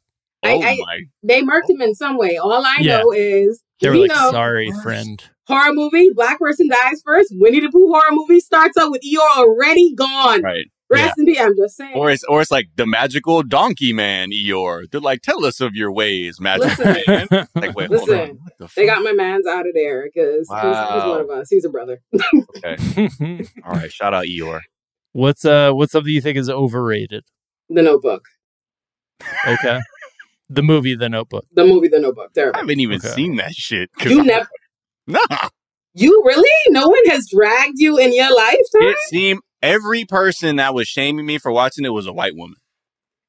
oh 0.45 0.49
I- 0.63 0.69
I- 0.73 0.77
my. 0.79 1.01
They 1.23 1.43
murked 1.43 1.69
him 1.71 1.81
in 1.81 1.95
some 1.95 2.17
way. 2.17 2.37
All 2.37 2.53
I 2.65 2.77
Yeah. 2.81 2.99
know 2.99 3.13
is 3.13 3.63
They 3.81 3.89
were 3.91 3.97
like, 3.97 4.11
know 4.11 4.31
sorry, 4.31 4.71
friend. 4.83 5.23
Horror 5.47 5.73
movie, 5.73 6.11
black 6.15 6.39
person 6.39 6.69
dies 6.69 7.03
first. 7.05 7.33
Winnie 7.37 7.61
the 7.61 7.71
Pooh 7.71 7.89
horror 7.93 8.13
movie 8.13 8.41
starts 8.41 8.77
out 8.77 8.91
with 8.91 9.03
Eeyore 9.03 9.39
already 9.39 9.95
gone. 9.95 10.43
Right. 10.43 10.67
Rest 10.91 11.19
in 11.19 11.25
peace. 11.25 11.41
I'm 11.41 11.57
just 11.57 11.77
saying. 11.77 11.95
Or 11.97 12.11
it's 12.11 12.23
or 12.25 12.41
it's 12.43 12.51
like 12.51 12.69
the 12.77 12.87
magical 12.87 13.43
donkey 13.43 13.93
man, 13.93 14.31
Eeyore. 14.31 14.85
They're 14.91 15.01
like, 15.01 15.23
tell 15.23 15.45
us 15.45 15.61
of 15.61 15.75
your 15.75 15.91
ways, 15.91 16.39
magic 16.41 16.79
Listen. 16.79 17.27
man. 17.31 17.49
Like, 17.55 17.75
wait, 17.75 17.89
hold 17.89 18.09
on. 18.11 18.17
Listen, 18.17 18.39
What 18.43 18.53
the 18.59 18.69
they 18.77 18.87
got 18.87 19.03
my 19.03 19.13
man's 19.13 19.47
out 19.47 19.67
of 19.67 19.73
there 19.75 20.05
because 20.05 20.47
he's, 20.49 20.49
he's 20.49 21.05
one 21.05 21.21
of 21.23 21.31
us. 21.31 21.49
He's 21.51 21.65
a 21.65 21.71
brother. 21.71 22.01
Okay. 22.57 23.49
All 23.65 23.73
right. 23.73 23.91
Shout 23.93 24.15
out 24.15 24.27
Eeyore. 24.27 24.61
what's 25.13 25.45
uh 25.45 25.73
what's 25.73 25.93
something 25.93 26.13
you 26.13 26.21
think 26.21 26.37
is 26.39 26.49
overrated? 26.51 27.25
The 27.71 27.83
Notebook, 27.83 28.27
Okay. 29.49 29.81
the 30.51 30.63
movie 30.63 30.95
The 30.95 31.09
Notebook. 31.09 31.47
the 31.55 31.65
movie, 31.65 31.89
The 31.89 31.99
Notebook. 31.99 32.31
I 32.37 32.57
haven't 32.59 32.81
even 32.81 32.97
Okay. 32.97 33.09
seen 33.09 33.37
that 33.37 33.55
shit. 33.55 33.91
You 34.05 34.19
I'm- 34.19 34.27
never. 34.27 34.49
Nah. 35.07 35.49
You 35.95 36.23
really? 36.25 36.49
No 36.69 36.89
one 36.89 37.07
has 37.07 37.29
dragged 37.29 37.79
you 37.79 37.99
in 37.99 38.15
your 38.15 38.35
lifetime? 38.35 38.89
It 38.89 38.99
seemed 39.09 39.41
every 39.63 40.05
person 40.05 40.57
that 40.57 40.75
was 40.75 40.89
shaming 40.89 41.25
me 41.25 41.39
for 41.39 41.53
watching 41.53 41.85
it 41.85 41.93
was 41.93 42.07
a 42.07 42.13
white 42.13 42.35
woman. 42.35 42.57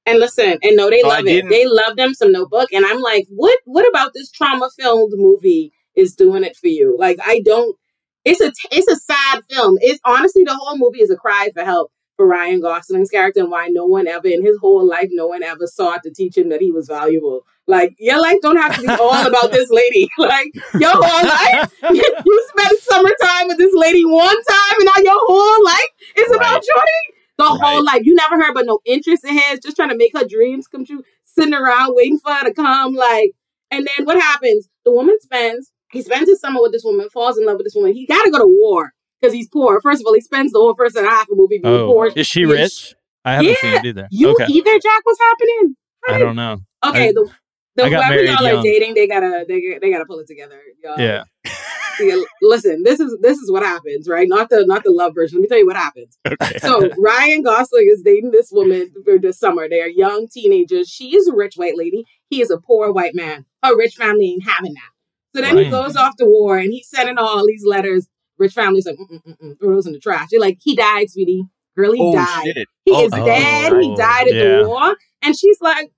And 0.08 0.20
listen, 0.20 0.58
and 0.62 0.76
no, 0.76 0.90
they 0.90 1.02
So 1.02 1.08
love 1.08 1.28
it. 1.28 1.50
They 1.50 1.66
love 1.66 1.96
them 1.96 2.14
some 2.14 2.32
notebook. 2.32 2.72
And 2.72 2.86
I'm 2.86 3.02
like, 3.02 3.26
what 3.30 3.58
what 3.66 3.88
about 3.88 4.14
this 4.14 4.32
trauma 4.32 4.70
filled 4.78 5.14
movie 5.16 5.74
is 5.96 6.16
doing 6.16 6.44
it 6.44 6.56
for 6.56 6.68
you? 6.68 6.96
Like 6.98 7.20
I 7.24 7.42
don't 7.44 7.76
it's 8.24 8.42
a 8.42 8.52
it's 8.72 8.88
a 8.88 8.96
sad 8.96 9.44
film. 9.50 9.78
It's 9.82 10.00
honestly 10.06 10.44
the 10.44 10.56
whole 10.56 10.78
movie 10.78 11.02
is 11.02 11.12
a 11.12 11.16
cry 11.16 11.50
for 11.54 11.64
help 11.64 11.92
for 12.18 12.28
Ryan 12.28 12.62
Gosling's 12.62 13.10
character 13.10 13.42
and 13.42 13.52
why 13.52 13.68
no 13.68 13.86
one 13.86 14.08
ever 14.08 14.28
in 14.28 14.44
his 14.46 14.58
whole 14.58 14.88
life, 14.88 15.10
no 15.12 15.28
one 15.28 15.44
ever 15.44 15.68
sought 15.68 16.04
to 16.04 16.12
teach 16.12 16.38
him 16.38 16.50
that 16.50 16.62
he 16.62 16.72
was 16.72 16.88
valuable. 16.88 17.46
Like 17.68 17.96
your 17.98 18.22
life 18.22 18.38
don't 18.42 18.58
have 18.58 18.76
to 18.76 18.82
be 18.82 18.88
all 18.88 19.26
about 19.28 19.52
this 19.52 19.70
lady. 19.70 20.08
Like 20.20 20.52
your 20.80 20.92
whole 20.92 21.28
life, 21.28 21.74
you 21.92 22.50
spent 22.58 22.80
summertime 22.80 23.48
with 23.48 23.58
this 23.58 23.74
lady 23.76 24.06
one 24.06 24.36
time, 24.44 24.76
and 24.80 24.86
now 24.86 25.04
your 25.04 25.20
whole 25.28 25.64
life 25.66 25.90
is 26.18 26.32
about 26.36 26.54
Right. 26.54 26.64
Shorty. 26.76 27.16
The 27.38 27.44
whole 27.46 27.84
life, 27.84 28.02
you 28.06 28.16
never 28.16 28.36
heard 28.42 28.54
but 28.54 28.66
no 28.66 28.80
interest 28.86 29.26
in 29.26 29.38
his, 29.38 29.60
just 29.60 29.76
trying 29.76 29.90
to 29.90 29.98
make 29.98 30.12
her 30.18 30.26
dreams 30.26 30.68
come 30.68 30.86
true, 30.86 31.04
sitting 31.26 31.54
around 31.54 31.94
waiting 31.96 32.18
for 32.18 32.32
her 32.32 32.46
to 32.46 32.54
come. 32.54 32.94
Like, 32.96 33.32
and 33.72 33.86
then 33.98 34.06
what 34.06 34.18
happens? 34.22 34.70
The 34.86 34.92
woman 34.92 35.18
spends, 35.20 35.70
he 35.92 36.02
spends 36.02 36.30
his 36.30 36.40
summer 36.40 36.62
with 36.62 36.72
this 36.72 36.84
woman, 36.86 37.10
falls 37.10 37.38
in 37.38 37.46
love 37.46 37.58
with 37.58 37.66
this 37.66 37.76
woman. 37.76 37.94
He 37.94 38.06
got 38.06 38.24
to 38.24 38.32
go 38.32 38.38
to 38.40 38.48
war 38.48 38.94
because 39.20 39.34
he's 39.34 39.50
poor. 39.50 39.82
First 39.82 40.02
of 40.02 40.06
all, 40.08 40.14
he 40.14 40.22
spends 40.22 40.54
the 40.54 40.60
whole 40.60 40.76
first 40.76 40.96
and 40.96 41.06
a 41.06 41.10
half 41.10 41.24
of 41.24 41.28
the 41.30 41.36
movie 41.36 41.60
being 41.62 41.74
Oh, 41.76 41.88
poor. 41.88 42.10
is 42.16 42.26
she 42.26 42.46
rich? 42.46 42.96
I 43.26 43.34
haven't 43.34 43.58
seen 43.58 43.74
it 43.74 43.86
either. 43.86 44.08
You 44.12 44.32
okay. 44.32 44.46
either, 44.48 44.80
Jack? 44.80 45.02
What's 45.04 45.20
happening? 45.20 45.76
I 46.08 46.20
don't 46.20 46.36
know. 46.38 46.60
Okay, 46.86 47.10
I- 47.10 47.12
the 47.12 47.30
the 47.76 47.84
I 47.86 47.90
got 47.90 48.06
whoever 48.06 48.24
y'all 48.24 48.60
are 48.60 48.64
dating, 48.64 48.94
they 48.94 49.08
gotta 49.08 49.46
they, 49.48 49.78
they 49.82 49.92
gotta 49.92 50.06
pull 50.06 50.20
it 50.20 50.28
together. 50.28 50.60
Y'all. 50.84 51.00
Yeah. 51.00 51.24
Listen, 52.42 52.84
this 52.84 53.00
is 53.00 53.18
this 53.22 53.38
is 53.38 53.52
what 53.52 53.64
happens, 53.64 54.08
right? 54.10 54.28
Not 54.28 54.50
the 54.50 54.66
not 54.66 54.84
the 54.84 54.92
love 54.92 55.14
version. 55.16 55.38
Let 55.40 55.44
me 55.44 55.48
tell 55.48 55.58
you 55.58 55.66
what 55.68 55.76
happens. 55.78 56.18
Okay. 56.28 56.58
So 56.60 56.90
Ryan 56.98 57.44
Gosling 57.44 57.88
is 57.90 58.02
dating 58.02 58.32
this 58.32 58.50
woman 58.52 58.92
for 59.06 59.18
this 59.18 59.40
summer. 59.40 59.70
They 59.70 59.82
are 59.82 59.88
young 59.88 60.28
teenagers. 60.28 60.90
She 60.90 61.16
is 61.16 61.28
a 61.28 61.34
rich 61.36 61.56
white 61.56 61.78
lady. 61.78 62.04
He 62.30 62.42
is 62.42 62.52
a 62.52 62.58
poor 62.60 62.92
white 62.92 63.16
man. 63.16 63.46
Her 63.64 63.78
rich 63.78 63.96
family 63.96 64.32
ain't 64.32 64.44
having 64.48 64.74
that. 64.74 64.90
So 65.36 65.42
then 65.42 65.58
he 65.58 65.70
goes 65.70 65.96
off 65.96 66.16
to 66.18 66.26
war 66.26 66.58
and 66.58 66.72
he's 66.72 66.90
sending 66.90 67.18
all 67.18 67.46
these 67.46 67.64
letters. 67.66 68.08
Rich 68.38 68.54
family's 68.54 68.86
like, 68.86 68.98
mm, 68.98 69.22
mm, 69.26 69.38
mm, 69.42 69.60
throw 69.60 69.76
those 69.76 69.88
in 69.88 69.94
the 69.94 70.00
trash. 70.00 70.28
They're 70.32 70.40
like, 70.40 70.58
he 70.62 70.76
died, 70.76 71.10
sweetie. 71.10 71.44
Girl, 71.76 71.92
he 71.94 72.00
oh 72.02 72.14
died. 72.14 72.44
shit. 72.46 72.68
He 72.86 72.92
Oh, 72.94 73.06
is 73.06 73.12
oh, 73.14 73.26
dead. 73.26 73.74
He 73.82 73.90
oh, 73.92 73.96
died 73.96 74.28
at 74.28 74.34
yeah. 74.34 74.58
the 74.62 74.68
war. 74.70 74.96
And 75.22 75.38
she's 75.38 75.60
like, 75.62 75.92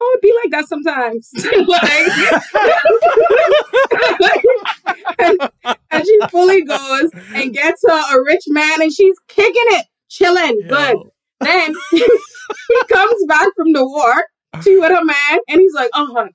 oh, 0.00 0.10
it'd 0.14 0.22
be 0.22 0.34
like 0.42 0.50
that 0.50 0.68
sometimes. 0.68 1.30
like, 4.20 4.44
and, 5.18 5.38
and 5.90 6.06
she 6.06 6.18
fully 6.30 6.62
goes 6.64 7.10
and 7.34 7.52
gets 7.52 7.82
her 7.86 8.18
a 8.18 8.22
rich 8.24 8.44
man 8.48 8.82
and 8.82 8.92
she's 8.92 9.16
kicking 9.28 9.54
it, 9.54 9.86
chilling, 10.08 10.60
good. 10.68 10.96
Then 11.40 11.74
he 11.90 12.06
comes 12.90 13.24
back 13.26 13.48
from 13.56 13.72
the 13.72 13.84
war, 13.86 14.24
she 14.62 14.78
with 14.78 14.90
her 14.90 15.04
man, 15.04 15.38
and 15.48 15.60
he's 15.60 15.74
like, 15.74 15.90
oh, 15.94 16.28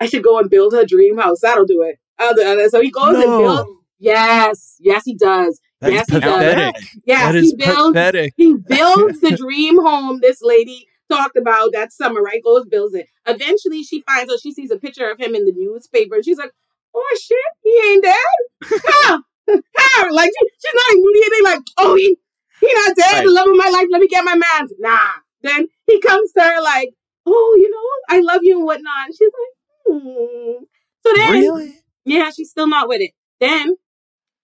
I 0.00 0.06
should 0.06 0.22
go 0.22 0.38
and 0.38 0.50
build 0.50 0.72
her 0.72 0.84
dream 0.84 1.18
house. 1.18 1.40
That'll 1.40 1.66
do 1.66 1.82
it. 1.82 1.96
It. 2.22 2.70
So 2.70 2.82
he 2.82 2.90
goes 2.90 3.14
and 3.14 3.24
builds. 3.24 3.70
Yes, 3.98 4.76
yes, 4.78 5.02
he 5.04 5.14
does. 5.14 5.60
That's 5.80 5.94
yes, 5.94 6.10
he 6.10 6.20
does. 6.20 6.72
Yes, 7.04 7.34
he 7.34 7.56
builds 7.56 7.88
pathetic. 7.92 8.34
he 8.36 8.54
builds 8.54 9.20
the 9.20 9.36
dream 9.36 9.78
home 9.80 10.20
this 10.20 10.40
lady 10.42 10.86
talked 11.10 11.36
about 11.36 11.72
that 11.72 11.92
summer, 11.92 12.22
right? 12.22 12.42
Goes, 12.42 12.66
builds 12.66 12.94
it. 12.94 13.06
Eventually, 13.26 13.82
she 13.82 14.02
finds 14.02 14.32
out, 14.32 14.40
she 14.40 14.52
sees 14.52 14.70
a 14.70 14.78
picture 14.78 15.10
of 15.10 15.18
him 15.18 15.34
in 15.34 15.44
the 15.44 15.52
newspaper, 15.54 16.14
and 16.16 16.24
she's 16.24 16.38
like, 16.38 16.52
oh 16.94 17.16
shit, 17.20 17.38
he 17.62 17.70
ain't 17.92 18.04
dead? 18.04 18.80
How? 18.92 19.22
How? 19.76 20.12
Like, 20.14 20.30
she, 20.40 20.48
she's 20.48 20.74
not 20.74 20.96
immediately 20.96 21.42
like, 21.44 21.60
oh, 21.78 21.94
he, 21.96 22.16
he 22.60 22.72
not 22.74 22.96
dead, 22.96 23.12
Right. 23.14 23.24
the 23.24 23.30
love 23.32 23.48
of 23.48 23.56
my 23.56 23.70
life, 23.70 23.86
let 23.90 24.00
me 24.00 24.08
get 24.08 24.24
my 24.24 24.34
man. 24.36 24.68
Nah. 24.78 24.98
Then 25.42 25.68
he 25.86 26.00
comes 26.00 26.32
to 26.32 26.42
her 26.42 26.62
like, 26.62 26.90
oh, 27.26 27.56
you 27.58 27.70
know, 27.70 28.16
I 28.16 28.20
love 28.20 28.40
you 28.42 28.56
and 28.58 28.64
whatnot. 28.66 29.06
And 29.06 29.14
she's 29.16 29.30
like, 29.32 30.02
hmm. 30.02 30.64
So 31.06 31.12
then, 31.16 31.32
Really? 31.32 31.74
yeah, 32.04 32.30
she's 32.30 32.50
still 32.50 32.68
not 32.68 32.88
with 32.88 33.00
it. 33.00 33.12
Then 33.40 33.76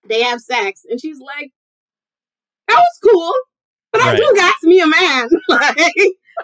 they 0.08 0.22
have 0.22 0.40
sex, 0.40 0.82
and 0.88 0.98
she's 1.00 1.18
like, 1.18 1.50
"That 2.68 2.76
was 2.76 2.98
cool, 3.12 3.32
but 3.92 4.00
I 4.00 4.12
Right. 4.12 4.16
do 4.16 4.32
got 4.34 4.54
me 4.62 4.80
a 4.80 4.86
man." 4.86 5.28
like, 5.48 5.76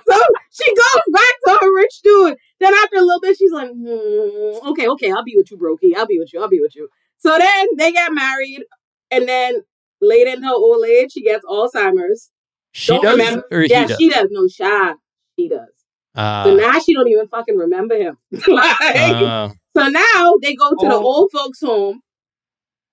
so 0.08 0.18
she 0.50 0.74
goes 0.74 1.02
back 1.12 1.34
to 1.46 1.58
her 1.60 1.74
rich 1.74 2.00
dude. 2.02 2.36
Then 2.60 2.74
after 2.74 2.96
a 2.96 3.00
little 3.02 3.20
bit, 3.20 3.36
she's 3.38 3.52
like, 3.52 3.70
hmm, 3.70 4.68
"Okay, 4.70 4.88
okay, 4.88 5.10
I'll 5.10 5.24
be 5.24 5.34
with 5.36 5.50
you, 5.50 5.56
Brokey. 5.58 5.96
I'll 5.96 6.06
be 6.06 6.18
with 6.18 6.32
you. 6.32 6.40
I'll 6.40 6.48
be 6.48 6.60
with 6.60 6.74
you." 6.76 6.88
So 7.18 7.36
then 7.38 7.66
they 7.78 7.92
get 7.92 8.12
married, 8.12 8.64
and 9.10 9.28
then 9.28 9.62
later 10.00 10.30
in 10.30 10.42
her 10.42 10.54
old 10.54 10.84
age, 10.86 11.12
she 11.12 11.22
gets 11.22 11.44
Alzheimer's. 11.44 12.30
She 12.72 12.92
Don't 12.92 13.02
does, 13.02 13.18
remember- 13.18 13.66
yeah, 13.66 13.86
does. 13.86 13.96
she 13.98 14.08
does. 14.08 14.28
No, 14.30 14.48
Sha, 14.48 14.94
she 15.38 15.48
does. 15.48 15.68
Ah, 16.14 16.44
So 16.44 16.54
now 16.54 16.78
she 16.78 16.94
don't 16.94 17.08
even 17.08 17.28
fucking 17.28 17.56
remember 17.56 17.96
him. 17.96 18.16
like, 18.48 18.76
ah, 18.80 19.52
so 19.76 19.88
now 19.88 20.34
they 20.42 20.54
go 20.54 20.70
to 20.70 20.88
the 20.88 20.94
Oh. 20.94 21.02
old 21.04 21.30
folks' 21.32 21.60
home, 21.60 22.00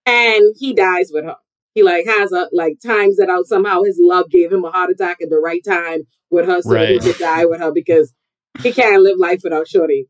and 0.05 0.55
he 0.57 0.73
dies 0.73 1.11
with 1.13 1.25
her. 1.25 1.35
He 1.79 1.83
like 1.83 2.05
has 2.07 2.31
a 2.33 2.49
like 2.51 2.77
times 2.85 3.15
that 3.17 3.29
out 3.29 3.45
somehow 3.47 3.83
his 3.83 3.97
love 4.01 4.29
gave 4.29 4.51
him 4.51 4.65
a 4.65 4.69
heart 4.71 4.89
attack 4.91 5.21
at 5.21 5.29
the 5.29 5.39
right 5.39 5.61
time 5.63 6.01
with 6.29 6.45
her, 6.45 6.61
so 6.61 6.73
that 6.73 6.89
he 6.89 6.93
Right. 6.97 7.01
could 7.01 7.17
die 7.17 7.45
with 7.45 7.61
her 7.61 7.71
because 7.71 8.13
he 8.61 8.73
can't 8.73 9.01
live 9.01 9.17
life 9.17 9.39
without 9.43 9.67
Shorty. 9.67 10.07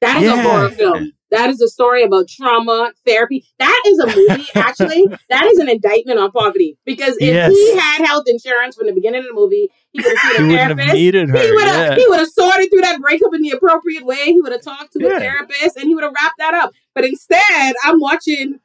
That 0.00 0.20
is 0.22 0.32
a 0.32 0.42
horror 0.42 0.70
film. 0.70 1.12
That 1.30 1.48
is 1.50 1.60
a 1.60 1.68
story 1.68 2.02
about 2.02 2.26
trauma, 2.28 2.90
therapy. 3.06 3.46
That 3.60 3.80
is 3.86 3.98
a 4.00 4.06
movie, 4.06 4.48
actually. 4.56 5.06
that 5.28 5.44
is 5.46 5.58
an 5.58 5.68
indictment 5.68 6.18
on 6.18 6.32
poverty. 6.32 6.76
Because 6.84 7.14
if 7.20 7.32
Yes. 7.34 7.52
he 7.52 7.76
had 7.78 8.04
health 8.04 8.24
insurance 8.26 8.74
from 8.74 8.88
the 8.88 8.92
beginning 8.92 9.20
of 9.20 9.26
the 9.28 9.34
movie, 9.34 9.68
he 9.92 10.00
would 10.02 10.16
have 10.18 10.36
seen 10.36 10.50
a 10.50 10.56
therapist. 10.56 10.94
needed 10.94 11.28
her. 11.28 11.38
He 11.38 11.52
would 11.52 11.62
have 11.68 11.90
yeah. 11.92 11.94
he 11.96 12.08
would 12.08 12.18
have 12.18 12.28
sorted 12.30 12.70
through 12.72 12.80
that 12.80 13.00
breakup 13.00 13.32
in 13.34 13.42
the 13.42 13.50
appropriate 13.50 14.04
way. 14.04 14.24
He 14.24 14.40
would 14.40 14.50
have 14.52 14.62
talked 14.62 14.92
to 14.94 15.00
Yeah. 15.00 15.16
a 15.18 15.20
therapist 15.20 15.76
and 15.76 15.86
he 15.86 15.94
would 15.94 16.02
have 16.02 16.14
wrapped 16.20 16.38
that 16.38 16.54
up. 16.54 16.72
But 16.96 17.04
instead, 17.04 17.74
I'm 17.84 18.00
watching. 18.00 18.58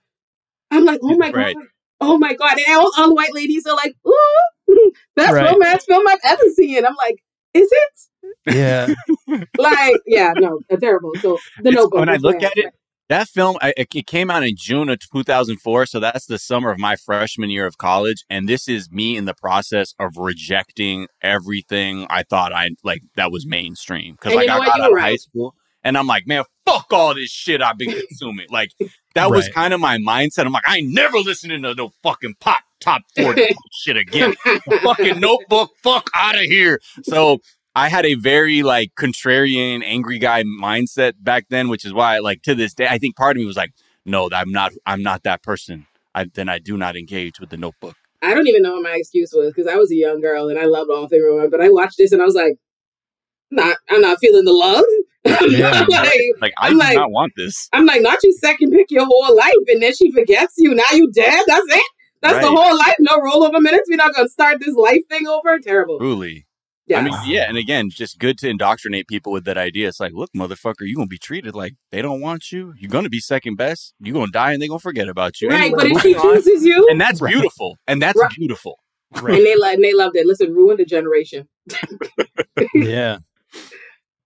I'm 0.72 0.86
like, 0.86 1.00
oh 1.04 1.16
my 1.18 1.30
Right. 1.32 1.56
god, 1.56 1.66
oh 2.02 2.18
my 2.18 2.34
god, 2.34 2.58
and 2.58 2.78
all, 2.78 2.92
all 2.98 3.10
the 3.10 3.16
white 3.16 3.34
ladies 3.34 3.66
are 3.66 3.76
like, 3.76 3.96
ooh, 4.08 4.92
best 5.16 5.34
Right. 5.34 5.52
romance 5.52 5.86
film 5.86 6.08
I've 6.08 6.20
ever 6.24 6.50
seen. 6.56 6.86
I'm 6.86 6.96
like, 6.96 7.24
is 7.54 7.70
it? 7.72 8.56
yeah. 8.56 8.88
Like, 9.58 9.96
yeah, 10.06 10.34
no, 10.36 10.60
terrible. 10.80 11.12
So 11.22 11.38
the 11.62 11.70
It's- 11.70 11.76
Notebook. 11.76 12.00
when 12.00 12.10
I 12.10 12.18
look 12.18 12.42
at 12.44 12.58
it. 12.58 12.74
That 13.08 13.28
film, 13.28 13.56
I, 13.62 13.72
it 13.78 13.88
it 13.94 14.08
came 14.08 14.32
out 14.32 14.42
in 14.44 14.56
June 14.58 14.90
of 14.90 14.98
2004, 15.00 15.86
so 15.86 16.00
that's 16.00 16.26
the 16.26 16.40
summer 16.40 16.72
of 16.72 16.80
my 16.80 16.96
freshman 16.96 17.52
year 17.52 17.68
of 17.68 17.78
college, 17.78 18.26
and 18.32 18.50
this 18.50 18.68
is 18.68 18.90
me 18.90 19.16
in 19.16 19.26
the 19.26 19.36
process 19.36 19.94
of 20.00 20.18
rejecting 20.18 21.06
everything 21.22 22.08
I 22.10 22.24
thought 22.24 22.52
I 22.52 22.70
like 22.84 23.04
that 23.16 23.32
was 23.32 23.46
mainstream 23.46 24.16
because 24.16 24.34
like 24.34 24.50
I 24.50 24.58
got 24.58 24.82
out 24.82 24.90
were 24.92 24.98
of 24.98 25.04
high 25.04 25.18
school, 25.18 25.54
and 25.86 25.98
I'm 25.98 26.08
like, 26.08 26.28
man, 26.28 26.44
fuck 26.66 26.92
all 26.92 27.14
this 27.14 27.30
shit 27.30 27.62
I've 27.62 27.78
been 27.78 27.92
consuming. 27.92 28.48
like 28.50 28.72
that 29.14 29.32
was 29.32 29.48
kind 29.50 29.74
of 29.74 29.80
my 29.80 29.98
mindset. 29.98 30.46
I'm 30.46 30.52
like, 30.52 30.68
I 30.68 30.80
ain't 30.80 30.94
never 30.94 31.20
listening 31.20 31.62
to 31.62 31.74
no 31.74 31.94
fucking 32.04 32.36
pop 32.42 32.64
top 32.82 33.04
40 33.16 33.56
shit 33.72 33.96
again. 33.96 34.34
fucking 34.82 35.22
Notebook, 35.22 35.72
fuck 35.82 36.10
out 36.14 36.36
of 36.36 36.42
here. 36.42 36.82
So 37.04 37.40
I 37.76 37.88
had 37.88 38.06
a 38.06 38.16
very 38.16 38.64
like 38.64 38.94
contrarian, 38.96 39.84
angry 39.86 40.18
guy 40.18 40.44
mindset 40.44 41.14
back 41.20 41.46
then, 41.50 41.70
which 41.70 41.86
is 41.86 41.94
why, 41.94 42.18
like 42.20 42.42
to 42.42 42.56
this 42.56 42.74
day, 42.74 42.88
I 42.90 42.98
think 42.98 43.16
part 43.16 43.38
of 43.38 43.42
me 43.42 43.46
was 43.46 43.56
like, 43.56 43.72
no, 44.06 44.30
I'm 44.32 44.52
not. 44.52 44.74
I'm 44.86 45.02
not 45.02 45.24
that 45.24 45.42
person. 45.44 45.88
I, 46.14 46.26
then 46.26 46.48
I 46.50 46.60
do 46.60 46.78
not 46.78 46.96
engage 46.96 47.40
with 47.40 47.50
the 47.50 47.58
Notebook. 47.58 47.96
I 48.22 48.34
don't 48.34 48.48
even 48.48 48.62
know 48.62 48.74
what 48.74 48.84
my 48.84 48.96
excuse 48.96 49.32
was 49.34 49.52
because 49.54 49.68
I 49.68 49.76
was 49.76 49.92
a 49.92 49.96
young 49.96 50.22
girl 50.22 50.48
and 50.48 50.58
I 50.58 50.66
loved 50.66 50.90
all 50.90 51.08
three 51.08 51.28
of 51.28 51.42
them. 51.42 51.50
But 51.50 51.62
I 51.62 51.70
watched 51.70 51.98
this 51.98 52.12
and 52.12 52.22
I 52.22 52.26
was 52.26 52.36
like, 52.36 52.58
not, 53.52 53.78
I'm 53.90 54.02
not 54.02 54.20
feeling 54.20 54.46
the 54.46 54.54
love. 54.54 54.86
I'm 55.26 55.52
Yeah. 55.52 55.86
like, 55.90 56.12
Like 56.42 56.54
I 56.60 56.68
I'm 56.68 56.74
do 56.74 56.80
like- 56.80 56.96
not 56.98 57.12
want 57.12 57.34
this. 57.36 57.68
I'm 57.74 57.86
like, 57.86 58.02
not 58.02 58.20
you 58.24 58.34
second 58.42 58.72
pick 58.72 58.92
your 58.92 59.06
whole 59.06 59.36
life 59.36 59.54
and 59.68 59.82
then 59.82 59.94
she 59.94 60.12
forgets 60.12 60.54
you. 60.58 60.74
Now 60.76 60.84
you 60.94 61.12
dead. 61.12 61.44
That's 61.48 61.66
it. 61.68 61.84
That's 62.22 62.40
the 62.40 62.48
whole 62.52 62.78
life. 62.78 62.96
No 63.00 63.18
rollover 63.20 63.62
minutes. 63.62 63.88
We're 63.90 63.98
not 63.98 64.16
gonna 64.16 64.30
start 64.30 64.60
this 64.60 64.76
life 64.76 65.02
thing 65.10 65.28
over. 65.28 65.60
Terrible. 65.60 66.00
Truly. 66.00 66.48
Yeah. 66.88 67.00
I 67.00 67.02
mean, 67.04 67.14
yeah, 67.26 67.50
and 67.50 67.58
again, 67.58 67.90
just 67.90 68.20
good 68.20 68.38
to 68.40 68.48
indoctrinate 68.50 69.08
people 69.08 69.32
with 69.32 69.46
that 69.46 69.58
idea. 69.58 69.88
It's 69.88 70.00
like, 70.00 70.14
look, 70.14 70.30
motherfucker, 70.36 70.82
you're 70.82 70.96
gonna 70.96 71.08
be 71.08 71.18
treated 71.18 71.56
like 71.56 71.74
they 71.92 72.02
don't 72.02 72.22
want 72.22 72.52
you. 72.52 72.74
You're 72.78 72.92
gonna 72.92 73.10
be 73.10 73.20
second 73.20 73.56
best. 73.56 73.96
You're 74.00 74.14
gonna 74.14 74.32
die, 74.32 74.54
and 74.54 74.62
they're 74.62 74.70
gonna 74.70 74.80
forget 74.80 75.08
about 75.08 75.42
you. 75.42 75.50
right. 75.50 75.62
Anyway, 75.62 75.78
But 75.78 75.92
if 75.92 76.02
she 76.02 76.14
chooses 76.14 76.64
you, 76.64 76.88
and 76.90 77.02
that's 77.02 77.22
Right. 77.22 77.34
beautiful, 77.34 77.78
and 77.88 78.00
that's 78.02 78.20
Right. 78.20 78.30
beautiful. 78.38 78.80
and 79.16 79.28
they 79.28 79.56
lo- 79.56 79.70
and 79.72 79.84
they 79.84 79.94
loved 79.94 80.16
it. 80.16 80.26
Listen, 80.28 80.54
ruined 80.54 80.80
a 80.80 80.86
generation. 80.86 81.48
yeah. 82.76 83.18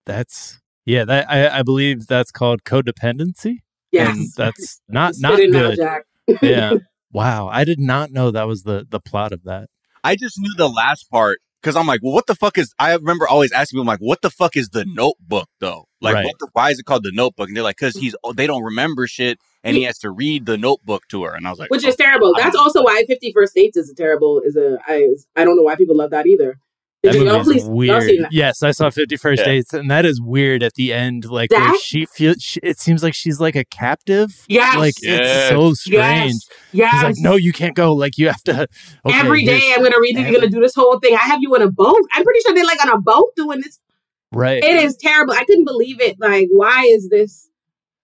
That's 0.05 0.59
yeah, 0.89 1.05
that 1.05 1.29
I, 1.29 1.59
I 1.59 1.63
believe 1.63 2.07
that's 2.07 2.31
called 2.31 2.63
codependency. 2.63 3.57
Yes. 3.91 4.17
And 4.17 4.27
that's 4.35 4.81
not 4.89 5.13
not 5.19 5.39
it 5.39 5.51
now, 5.51 5.71
good. 5.75 6.39
Yeah. 6.41 6.73
Wow. 7.11 7.47
I 7.47 7.63
did 7.63 7.79
not 7.79 8.11
know 8.11 8.29
that 8.29 8.45
was 8.45 8.61
the 8.61 8.85
the 8.87 8.99
plot 8.99 9.31
of 9.31 9.43
that. 9.45 9.67
I 10.03 10.15
just 10.15 10.35
knew 10.37 10.53
the 10.55 10.69
last 10.69 11.09
part 11.09 11.39
because 11.59 11.75
I'm 11.75 11.87
like, 11.87 12.01
well, 12.03 12.13
what 12.13 12.27
the 12.27 12.35
fuck 12.35 12.59
is? 12.59 12.71
I 12.77 12.93
remember 12.93 13.27
always 13.27 13.51
asking 13.51 13.77
people, 13.77 13.81
I'm 13.81 13.87
like, 13.87 13.99
what 13.99 14.21
the 14.21 14.29
fuck 14.29 14.55
is 14.55 14.69
the 14.69 14.85
Notebook 14.85 15.49
though? 15.59 15.85
Like, 16.01 16.13
Right. 16.13 16.25
what 16.25 16.35
the, 16.37 16.49
why 16.53 16.69
is 16.69 16.77
it 16.77 16.85
called 16.85 17.03
the 17.03 17.11
Notebook? 17.11 17.47
And 17.47 17.57
they're 17.57 17.63
like, 17.63 17.77
because 17.77 17.95
he's 17.95 18.15
they 18.35 18.45
don't 18.45 18.61
remember 18.61 19.07
shit, 19.07 19.39
and 19.63 19.75
he 19.75 19.83
has 19.83 19.97
to 19.99 20.11
read 20.11 20.45
the 20.45 20.55
Notebook 20.55 21.07
to 21.09 21.23
her. 21.23 21.33
And 21.33 21.47
I 21.47 21.49
was 21.49 21.57
like, 21.57 21.71
Which 21.71 21.83
oh, 21.83 21.87
is 21.87 21.95
terrible. 21.95 22.35
That's 22.37 22.55
also 22.55 22.83
why 22.83 23.03
Fifty 23.07 23.33
First 23.33 23.55
Dates 23.55 23.75
is 23.75 23.89
a 23.89 23.95
terrible. 23.95 24.41
Is 24.45 24.55
a 24.55 24.77
I 24.85 25.07
I 25.35 25.45
don't 25.45 25.55
know 25.55 25.63
why 25.63 25.77
people 25.77 25.97
love 25.97 26.11
that 26.11 26.27
either. 26.27 26.59
That 27.01 27.13
Did 27.13 27.23
movie 27.27 27.37
is 27.39 27.45
please- 27.45 27.55
y'all 27.87 28.01
seen 28.01 28.19
weird. 28.19 28.27
Yes, 28.31 28.61
I 28.61 28.71
saw 28.71 28.89
Fifty 28.89 29.15
First 29.15 29.39
Yeah. 29.41 29.45
Dates, 29.47 29.73
and 29.73 29.89
that 29.89 30.05
is 30.05 30.19
weird 30.21 30.63
at 30.63 30.73
the 30.73 30.91
end. 30.91 31.23
Like 31.25 31.49
where 31.51 31.73
she 31.79 32.05
feels, 32.05 32.41
she, 32.41 32.59
it 32.61 32.77
seems 32.77 33.01
like 33.03 33.13
she's 33.13 33.39
like 33.39 33.55
a 33.55 33.63
captive. 33.63 34.29
Yes. 34.49 34.75
Like 34.75 34.95
it's 35.01 35.49
so 35.49 35.73
strange. 35.73 35.93
Yeah, 36.73 36.87
He's 36.91 36.93
Yes. 36.93 37.03
like, 37.03 37.15
no, 37.19 37.35
you 37.37 37.53
can't 37.53 37.73
go. 37.75 37.93
Like 37.93 38.17
you 38.17 38.27
have 38.27 38.43
to. 38.43 38.67
Okay, 39.05 39.17
Every 39.17 39.45
day 39.45 39.73
I'm 39.75 39.81
gonna 39.81 39.95
read 40.01 40.17
it. 40.17 40.23
You're 40.23 40.33
gonna 40.41 40.49
do 40.51 40.59
this 40.59 40.75
whole 40.75 40.99
thing. 40.99 41.13
I 41.15 41.19
have 41.19 41.39
you 41.41 41.55
on 41.55 41.61
a 41.61 41.71
boat. 41.71 41.97
I'm 42.13 42.23
pretty 42.25 42.39
sure 42.45 42.53
they're 42.53 42.65
like 42.65 42.85
on 42.85 42.91
a 42.91 42.99
boat 42.99 43.29
doing 43.37 43.61
this. 43.61 43.79
right. 44.33 44.61
It 44.61 44.83
is 44.83 44.97
terrible. 44.97 45.33
I 45.33 45.45
couldn't 45.45 45.65
believe 45.65 46.01
it. 46.01 46.17
Like, 46.19 46.49
why 46.51 46.83
is 46.85 47.07
this? 47.09 47.49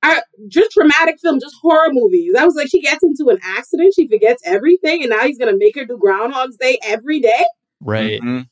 I, 0.03 0.21
just 0.47 0.71
traumatic 0.71 1.15
film, 1.21 1.39
just 1.41 1.55
horror 1.61 1.89
movies. 1.91 2.33
I 2.37 2.45
was 2.45 2.55
like, 2.55 2.69
she 2.69 2.79
gets 2.79 3.03
into 3.03 3.29
an 3.29 3.39
accident, 3.43 3.93
she 3.95 4.07
forgets 4.07 4.41
everything, 4.45 5.01
and 5.01 5.09
now 5.09 5.21
he's 5.21 5.37
gonna 5.37 5.57
make 5.57 5.75
her 5.75 5.83
do 5.83 5.97
Groundhog's 5.97 6.55
Day 6.57 6.77
every 6.83 7.19
day. 7.19 7.43
Right. 7.81 8.21
mhm. 8.21 8.47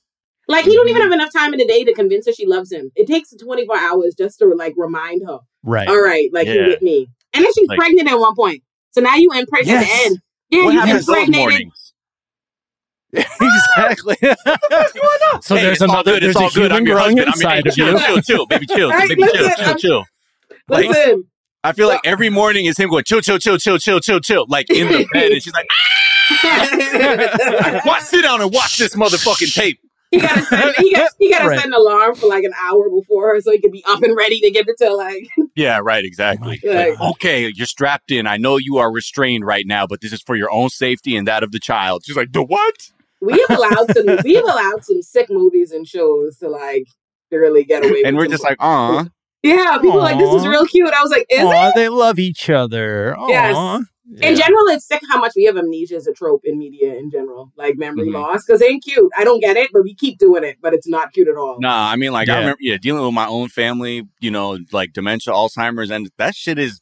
Like, 0.48 0.66
he 0.66 0.76
don't 0.76 0.90
even 0.90 1.02
mm-hmm. 1.02 1.12
have 1.12 1.20
enough 1.20 1.34
time 1.34 1.54
in 1.54 1.60
the 1.60 1.66
day 1.66 1.84
to 1.86 1.94
convince 1.94 2.26
her 2.28 2.34
she 2.34 2.46
loves 2.46 2.72
him. 2.72 2.92
It 2.96 3.08
takes 3.08 3.32
24 3.34 3.78
hours 3.78 4.14
just 4.18 4.40
to 4.40 4.46
like 4.48 4.74
remind 4.76 5.22
her. 5.26 5.40
Right. 5.64 5.88
All 5.88 6.02
right, 6.02 6.30
like 6.34 6.48
you 6.48 6.54
Yeah. 6.56 6.68
with 6.68 6.82
me. 6.82 7.08
And 7.34 7.44
then 7.46 7.52
she's 7.54 7.68
Like- 7.68 7.80
pregnant 7.80 8.10
at 8.12 8.20
one 8.20 8.36
point. 8.36 8.62
So 8.92 9.02
now 9.02 9.16
you 9.16 9.32
impregnate 9.34 9.76
at 9.76 9.82
Yes. 9.88 10.02
the 10.02 10.06
end. 10.10 10.20
Yeah, 10.50 10.66
what 10.66 10.74
you 10.74 10.80
happens 10.82 11.06
those 11.06 11.18
impregnated. 11.18 11.68
exactly. 13.14 14.16
so 15.42 15.56
Hey, 15.56 15.62
there's 15.62 15.74
it's 15.74 15.82
another. 15.82 16.14
good, 16.14 16.24
it's 16.24 16.34
There's 16.34 16.36
a 16.36 16.40
all 16.40 16.50
good. 16.50 16.72
I'm 16.72 16.78
human 16.84 16.86
your 16.88 16.96
growing 16.98 17.18
husband. 17.18 17.22
I 17.22 17.56
mean, 17.56 17.58
inside 17.58 17.64
hey, 17.64 17.70
of 17.70 17.76
chill, 17.76 17.88
you. 17.88 18.00
chill, 18.00 18.22
chill, 18.22 18.46
baby, 18.48 18.66
chill, 18.66 18.90
Right, 18.90 19.10
baby, 19.10 19.24
chill, 19.24 19.32
listen, 19.44 19.56
chill, 19.58 19.68
I'm- 19.68 19.78
chill. 19.78 20.06
Like, 20.70 20.88
Listen, 20.88 21.24
I 21.64 21.72
feel 21.74 21.88
like 21.88 22.02
every 22.04 22.30
morning 22.30 22.66
is 22.66 22.78
him 22.78 22.90
going 22.90 23.04
chill, 23.06 23.22
chill, 23.22 23.38
chill, 23.38 23.58
chill, 23.58 23.78
chill, 23.78 24.00
chill, 24.00 24.20
chill, 24.20 24.46
like 24.50 24.70
in 24.70 24.88
the 24.88 25.08
bed, 25.14 25.32
and 25.32 25.42
she's 25.44 25.54
like, 25.54 25.68
ah! 26.44 27.80
he 27.84 27.90
"Watch, 27.90 28.04
sit 28.04 28.22
down 28.24 28.42
and 28.42 28.54
watch 28.54 28.78
this 28.78 28.96
motherfucking 28.96 29.54
tape." 29.54 29.80
Gotta 30.20 30.42
send, 30.44 30.76
he 30.78 30.94
got 30.94 31.12
he 31.20 31.30
gotta 31.30 31.50
Right. 31.50 31.58
set 31.60 31.68
an 31.68 31.74
alarm 31.74 32.16
for 32.16 32.28
like 32.28 32.44
an 32.44 32.54
hour 32.62 32.90
before 32.90 33.34
her 33.34 33.42
so 33.42 33.52
he 33.52 33.60
could 33.60 33.72
be 33.72 33.84
up 33.88 34.02
and 34.04 34.16
ready 34.16 34.40
to 34.42 34.52
get 34.52 34.68
it 34.68 34.78
to 34.80 34.94
like 34.96 35.28
Yeah, 35.56 35.80
right, 35.84 36.04
exactly. 36.04 36.60
Like, 36.64 37.00
okay, 37.00 37.52
you're 37.54 37.68
strapped 37.68 38.12
in. 38.12 38.26
I 38.26 38.38
know 38.38 38.58
you 38.58 38.78
are 38.78 38.92
restrained 38.92 39.46
right 39.46 39.68
now, 39.68 39.86
but 39.86 40.02
this 40.02 40.12
is 40.12 40.22
for 40.22 40.36
your 40.36 40.52
own 40.52 40.70
safety 40.70 41.16
and 41.16 41.28
that 41.28 41.44
of 41.44 41.52
the 41.52 41.60
child. 41.60 42.04
She's 42.06 42.16
like, 42.16 42.32
the 42.32 42.44
what? 42.44 42.90
we 43.22 43.34
have 43.48 43.58
allowed 43.58 43.90
some 43.96 44.06
we 44.24 44.34
have 44.36 44.44
allowed 44.44 44.84
some 44.84 45.02
sick 45.02 45.28
movies 45.30 45.72
and 45.72 45.88
shows 45.88 46.38
to 46.40 46.50
like 46.50 46.88
to 47.32 47.38
really 47.38 47.64
get 47.64 47.86
away 47.86 48.02
And 48.06 48.18
we're 48.18 48.28
just 48.28 48.44
like, 48.44 48.58
aw. 48.60 49.06
Yeah, 49.44 49.78
people 49.82 49.98
are 50.00 50.04
like 50.04 50.18
this 50.18 50.34
is 50.34 50.48
real 50.48 50.66
cute. 50.66 50.94
I 50.94 51.02
was 51.02 51.12
like, 51.12 51.26
is 51.30 51.42
it? 51.46 51.76
They 51.76 51.90
love 51.90 52.18
each 52.20 52.50
other. 52.50 53.16
Aw. 53.18 53.28
Yes. 53.28 53.56
Yeah. 54.06 54.30
In 54.30 54.36
general, 54.36 54.68
it's 54.68 54.86
sick 54.86 55.02
how 55.10 55.20
much 55.20 55.32
we 55.36 55.46
have 55.46 55.58
amnesia 55.58 55.96
as 55.96 56.08
a 56.08 56.14
trope 56.14 56.42
in 56.44 56.58
media 56.60 56.94
in 56.96 57.10
general, 57.10 57.52
like 57.58 57.78
memory 57.78 58.08
Mhm. 58.10 58.14
loss, 58.14 58.46
because 58.46 58.62
it 58.62 58.70
ain't 58.70 58.84
cute. 58.84 59.12
I 59.18 59.24
don't 59.24 59.40
get 59.40 59.58
it, 59.58 59.70
but 59.74 59.84
we 59.84 59.96
keep 59.96 60.18
doing 60.20 60.44
it, 60.44 60.58
but 60.62 60.74
it's 60.74 60.88
not 60.88 61.14
cute 61.14 61.28
at 61.30 61.36
all. 61.36 61.58
Nah, 61.60 61.90
I 61.90 61.96
mean, 61.96 62.12
like, 62.12 62.28
Yeah. 62.28 62.36
I 62.36 62.40
remember, 62.40 62.58
yeah, 62.62 62.78
dealing 62.78 63.04
with 63.04 63.14
my 63.14 63.26
own 63.26 63.50
family, 63.50 64.04
you 64.20 64.30
know, 64.30 64.60
like 64.72 64.94
dementia, 64.94 65.34
Alzheimer's, 65.34 65.90
and 65.90 66.10
that 66.18 66.36
shit 66.36 66.60
is 66.60 66.82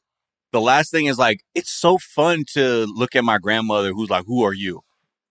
the 0.52 0.60
last 0.60 0.91
thing 0.91 1.06
is 1.06 1.17
like, 1.17 1.41
it's 1.56 1.71
so 1.71 1.97
fun 1.97 2.43
to 2.54 2.86
look 2.93 3.15
at 3.15 3.24
my 3.24 3.38
grandmother 3.38 3.93
who's 3.93 4.10
like, 4.10 4.26
who 4.26 4.43
are 4.43 4.54
you? 4.54 4.82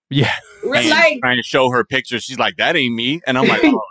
Yeah. 0.08 0.32
We're 0.64 0.76
And 0.76 0.88
like, 0.90 1.18
trying 1.20 1.36
to 1.36 1.42
show 1.42 1.70
her 1.70 1.84
pictures. 1.84 2.22
She's 2.24 2.38
like, 2.38 2.56
that 2.56 2.76
ain't 2.76 2.94
me. 2.94 3.20
And 3.26 3.36
I'm 3.36 3.46
like, 3.46 3.60
oh, 3.64 3.82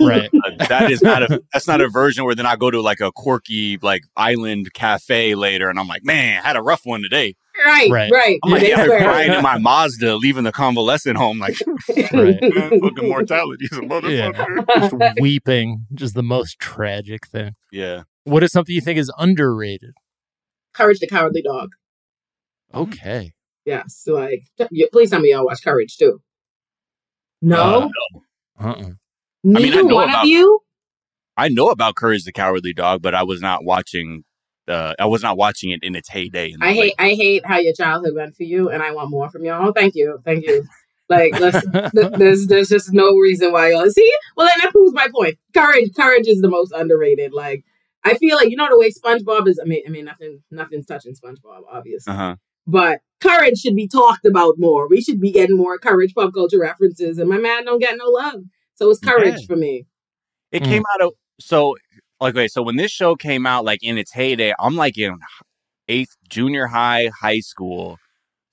Right. 0.00 0.30
Uh, 0.44 0.66
that 0.68 0.90
is 0.90 1.02
not 1.02 1.22
a 1.22 1.42
that's 1.52 1.66
not 1.68 1.80
a 1.80 1.88
version 1.88 2.24
where 2.24 2.34
then 2.34 2.46
I 2.46 2.56
go 2.56 2.70
to 2.70 2.80
like 2.80 3.00
a 3.00 3.12
quirky 3.12 3.78
like 3.82 4.02
island 4.16 4.72
cafe 4.74 5.34
later 5.34 5.68
and 5.70 5.78
I'm 5.78 5.88
like, 5.88 6.04
man, 6.04 6.40
I 6.42 6.46
had 6.46 6.56
a 6.56 6.62
rough 6.62 6.82
one 6.84 7.02
today. 7.02 7.34
right, 7.64 7.90
Right. 7.90 8.10
right. 8.12 8.38
I'm 8.44 8.50
like, 8.50 8.62
yeah, 8.62 8.86
crying 8.86 9.32
in 9.32 9.42
my 9.42 9.58
Mazda, 9.58 10.16
leaving 10.16 10.44
the 10.44 10.52
convalescent 10.52 11.16
home, 11.16 11.38
like 11.38 11.56
Right. 12.12 12.38
man, 12.42 12.80
fucking 12.80 13.08
mortality 13.08 13.66
is 13.70 13.78
a 13.78 13.82
motherfucker. 13.82 14.66
Just 15.00 15.20
weeping, 15.20 15.86
just 15.94 16.14
the 16.14 16.22
most 16.22 16.58
tragic 16.58 17.26
thing. 17.26 17.52
Yeah. 17.70 18.02
What 18.24 18.42
is 18.42 18.52
something 18.52 18.74
you 18.74 18.80
think 18.80 18.98
is 18.98 19.12
underrated? 19.18 19.92
Courage 20.74 21.00
the 21.00 21.06
Cowardly 21.08 21.42
Dog. 21.42 21.70
Okay. 22.74 23.32
Yes, 23.66 24.04
like 24.06 24.42
please 24.92 25.10
tell 25.10 25.20
me 25.20 25.30
y'all 25.30 25.44
watch 25.44 25.62
Courage 25.62 25.96
too. 25.98 26.20
No, 27.42 27.90
Uh, 28.58 28.68
uh-uh. 28.68 28.90
Neither 29.44 29.66
mean, 29.66 29.78
I 29.78 29.82
know 29.82 29.94
one 29.94 30.08
about- 30.08 30.22
of 30.24 30.28
you. 30.28 30.60
I 31.36 31.48
know 31.48 31.68
about 31.68 31.94
Courage 31.94 32.24
the 32.24 32.32
Cowardly 32.32 32.74
Dog, 32.74 33.00
but 33.00 33.14
I 33.14 33.22
was 33.22 33.40
not 33.40 33.64
watching 33.64 34.24
uh 34.68 34.94
I 34.98 35.06
was 35.06 35.22
not 35.22 35.36
watching 35.36 35.70
it 35.70 35.80
in 35.82 35.96
its 35.96 36.08
heyday. 36.08 36.50
In 36.52 36.62
I 36.62 36.72
hate, 36.72 36.80
late- 36.80 36.94
I 36.98 37.14
hate 37.14 37.46
how 37.46 37.58
your 37.58 37.72
childhood 37.72 38.14
went 38.14 38.36
for 38.36 38.42
you, 38.44 38.68
and 38.68 38.82
I 38.82 38.92
want 38.92 39.10
more 39.10 39.30
from 39.30 39.44
y'all. 39.44 39.72
Thank 39.72 39.94
you, 39.94 40.20
thank 40.24 40.44
you. 40.46 40.64
Like, 41.08 41.32
there's, 41.92 42.46
there's 42.46 42.68
just 42.68 42.92
no 42.92 43.10
reason 43.16 43.52
why 43.52 43.70
y'all 43.72 43.90
see. 43.90 44.10
Well, 44.36 44.46
then 44.46 44.56
that 44.62 44.70
proves 44.70 44.94
my 44.94 45.08
point. 45.14 45.36
Courage, 45.52 45.90
courage 45.94 46.26
is 46.26 46.40
the 46.40 46.48
most 46.48 46.72
underrated. 46.72 47.32
Like, 47.34 47.64
I 48.04 48.14
feel 48.14 48.36
like 48.36 48.48
you 48.50 48.56
know 48.56 48.68
the 48.70 48.78
way 48.78 48.90
SpongeBob 48.90 49.46
is. 49.48 49.58
I 49.60 49.66
mean, 49.66 49.82
I 49.86 49.90
mean, 49.90 50.04
nothing, 50.06 50.42
nothing's 50.50 50.86
touching 50.86 51.14
SpongeBob, 51.14 51.62
obviously. 51.70 52.12
uh-huh. 52.12 52.36
But 52.66 53.00
courage 53.20 53.58
should 53.58 53.74
be 53.76 53.88
talked 53.88 54.24
about 54.24 54.54
more. 54.58 54.88
We 54.88 55.02
should 55.02 55.20
be 55.20 55.32
getting 55.32 55.56
more 55.56 55.76
courage 55.78 56.14
pop 56.14 56.32
culture 56.32 56.60
references, 56.60 57.18
and 57.18 57.28
my 57.28 57.38
man 57.38 57.64
don't 57.64 57.80
get 57.80 57.96
no 57.98 58.06
love. 58.06 58.42
So 58.76 58.86
it 58.86 58.88
was 58.88 58.98
courage 59.00 59.40
Yeah. 59.40 59.46
for 59.46 59.56
me. 59.56 59.86
It 60.50 60.62
Mm. 60.62 60.66
came 60.66 60.82
out 60.94 61.06
of 61.06 61.12
so 61.40 61.76
like, 62.20 62.34
okay, 62.36 62.46
so 62.48 62.62
when 62.62 62.76
this 62.76 62.90
show 62.92 63.16
came 63.16 63.46
out, 63.46 63.64
like 63.64 63.80
in 63.82 63.98
its 63.98 64.12
heyday, 64.12 64.54
I'm 64.58 64.76
like 64.76 64.96
in 64.96 65.18
eighth 65.88 66.14
junior 66.28 66.68
high, 66.68 67.10
high 67.20 67.40
school. 67.40 67.98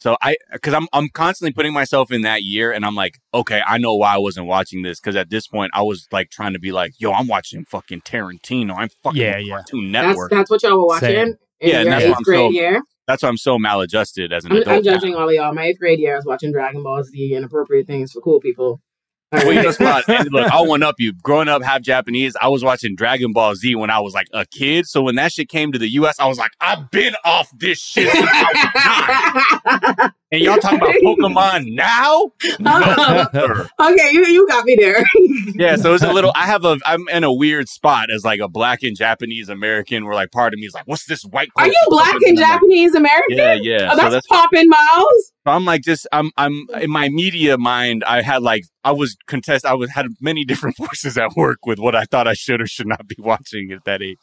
So 0.01 0.15
I, 0.21 0.37
because 0.53 0.73
I'm, 0.73 0.87
I'm 0.93 1.09
constantly 1.09 1.51
putting 1.51 1.73
myself 1.73 2.09
in 2.11 2.21
that 2.21 2.41
year, 2.41 2.71
and 2.71 2.85
I'm 2.85 2.95
like, 2.95 3.17
okay, 3.33 3.61
I 3.67 3.77
know 3.77 3.93
why 3.95 4.15
I 4.15 4.17
wasn't 4.17 4.47
watching 4.47 4.81
this 4.81 4.99
because 4.99 5.15
at 5.17 5.29
this 5.29 5.45
point 5.45 5.71
I 5.73 5.81
was 5.83 6.07
like 6.11 6.29
trying 6.29 6.53
to 6.53 6.59
be 6.59 6.71
like, 6.71 6.93
yo, 6.99 7.11
I'm 7.11 7.27
watching 7.27 7.65
fucking 7.65 8.01
Tarantino. 8.01 8.75
I'm 8.77 8.89
fucking 9.03 9.19
Yeah, 9.21 9.37
yeah. 9.37 9.55
Cartoon 9.55 9.91
That's 9.91 10.07
Network. 10.07 10.31
that's 10.31 10.49
what 10.49 10.63
y'all 10.63 10.77
were 10.77 10.85
watching 10.85 11.09
Same. 11.09 11.27
in 11.27 11.37
Yeah, 11.69 11.81
your 11.81 11.91
that's 11.91 12.03
why 12.05 12.09
eighth 12.11 12.17
I'm 12.17 12.23
grade 12.23 12.39
so- 12.39 12.49
year. 12.51 12.81
That's 13.07 13.23
why 13.23 13.29
I'm 13.29 13.37
so 13.37 13.57
maladjusted 13.59 14.31
as 14.31 14.45
an 14.45 14.51
I'm, 14.51 14.57
adult. 14.59 14.77
I'm 14.77 14.83
judging 14.83 15.15
all 15.15 15.27
of 15.27 15.33
y'all. 15.35 15.51
My 15.53 15.63
eighth 15.65 15.79
grade 15.79 15.99
year, 15.99 16.13
I 16.13 16.15
was 16.17 16.25
watching 16.25 16.51
Dragon 16.51 16.81
Ball 16.83 17.03
Z, 17.03 17.33
inappropriate 17.35 17.87
things 17.87 18.11
for 18.11 18.21
cool 18.21 18.39
people. 18.39 18.81
Well, 19.31 19.53
you 19.53 19.61
know, 19.61 19.71
Spot, 19.71 20.03
look, 20.31 20.51
I'll 20.51 20.65
one 20.65 20.81
up 20.81 20.95
you. 20.97 21.13
Growing 21.13 21.47
up 21.47 21.61
half 21.61 21.81
Japanese, 21.81 22.35
I 22.41 22.47
was 22.47 22.63
watching 22.63 22.95
Dragon 22.95 23.31
Ball 23.31 23.53
Z 23.55 23.75
when 23.75 23.91
I 23.91 23.99
was 23.99 24.13
like 24.13 24.27
a 24.33 24.45
kid. 24.45 24.87
So 24.87 25.03
when 25.03 25.15
that 25.15 25.31
shit 25.31 25.49
came 25.49 25.71
to 25.71 25.77
the 25.77 25.89
US, 25.89 26.19
I 26.19 26.27
was 26.27 26.39
like, 26.39 26.51
I've 26.59 26.89
been 26.89 27.13
off 27.23 27.49
this 27.57 27.79
shit. 27.79 28.09
I 28.11 30.11
and 30.31 30.41
y'all 30.41 30.57
talking 30.57 30.79
about 30.79 30.95
Pokemon 30.95 31.73
now? 31.73 32.31
Uh-huh. 32.43 33.29
No, 33.33 33.47
sir. 33.47 33.69
okay, 33.79 34.11
you 34.11 34.25
you 34.25 34.47
got 34.47 34.65
me 34.65 34.75
there. 34.79 35.03
yeah, 35.55 35.75
so 35.75 35.93
it's 35.93 36.03
a 36.03 36.11
little. 36.11 36.31
I 36.35 36.45
have 36.45 36.65
a. 36.65 36.77
I'm 36.85 37.07
in 37.09 37.23
a 37.23 37.33
weird 37.33 37.69
spot 37.69 38.11
as 38.11 38.23
like 38.23 38.39
a 38.39 38.47
black 38.47 38.83
and 38.83 38.95
Japanese 38.95 39.49
American. 39.49 40.05
Where 40.05 40.13
like 40.13 40.31
part 40.31 40.53
of 40.53 40.59
me 40.59 40.67
is 40.67 40.73
like, 40.73 40.87
what's 40.87 41.05
this 41.05 41.23
white? 41.23 41.49
Are 41.55 41.67
you 41.67 41.73
black 41.87 42.13
and 42.13 42.29
I'm 42.29 42.35
like, 42.35 42.45
Japanese 42.45 42.95
American? 42.95 43.37
Yeah, 43.37 43.53
yeah. 43.53 43.89
Oh, 43.91 43.95
so 43.95 44.01
that's, 44.01 44.13
that's. 44.15 44.27
popping, 44.27 44.69
Miles. 44.69 45.33
I'm 45.45 45.65
like 45.65 45.81
just. 45.81 46.07
I'm. 46.11 46.31
I'm 46.37 46.67
in 46.81 46.91
my 46.91 47.09
media 47.09 47.57
mind. 47.57 48.03
I 48.05 48.21
had 48.21 48.43
like. 48.43 48.63
I 48.83 48.91
was 48.91 49.17
contest. 49.27 49.65
I 49.65 49.73
was 49.73 49.91
had 49.91 50.07
many 50.21 50.45
different 50.45 50.75
forces 50.77 51.17
at 51.17 51.35
work 51.35 51.65
with 51.65 51.79
what 51.79 51.95
I 51.95 52.05
thought 52.05 52.27
I 52.27 52.33
should 52.33 52.61
or 52.61 52.67
should 52.67 52.87
not 52.87 53.07
be 53.07 53.15
watching 53.19 53.71
at 53.71 53.85
that 53.85 54.01
age. 54.01 54.17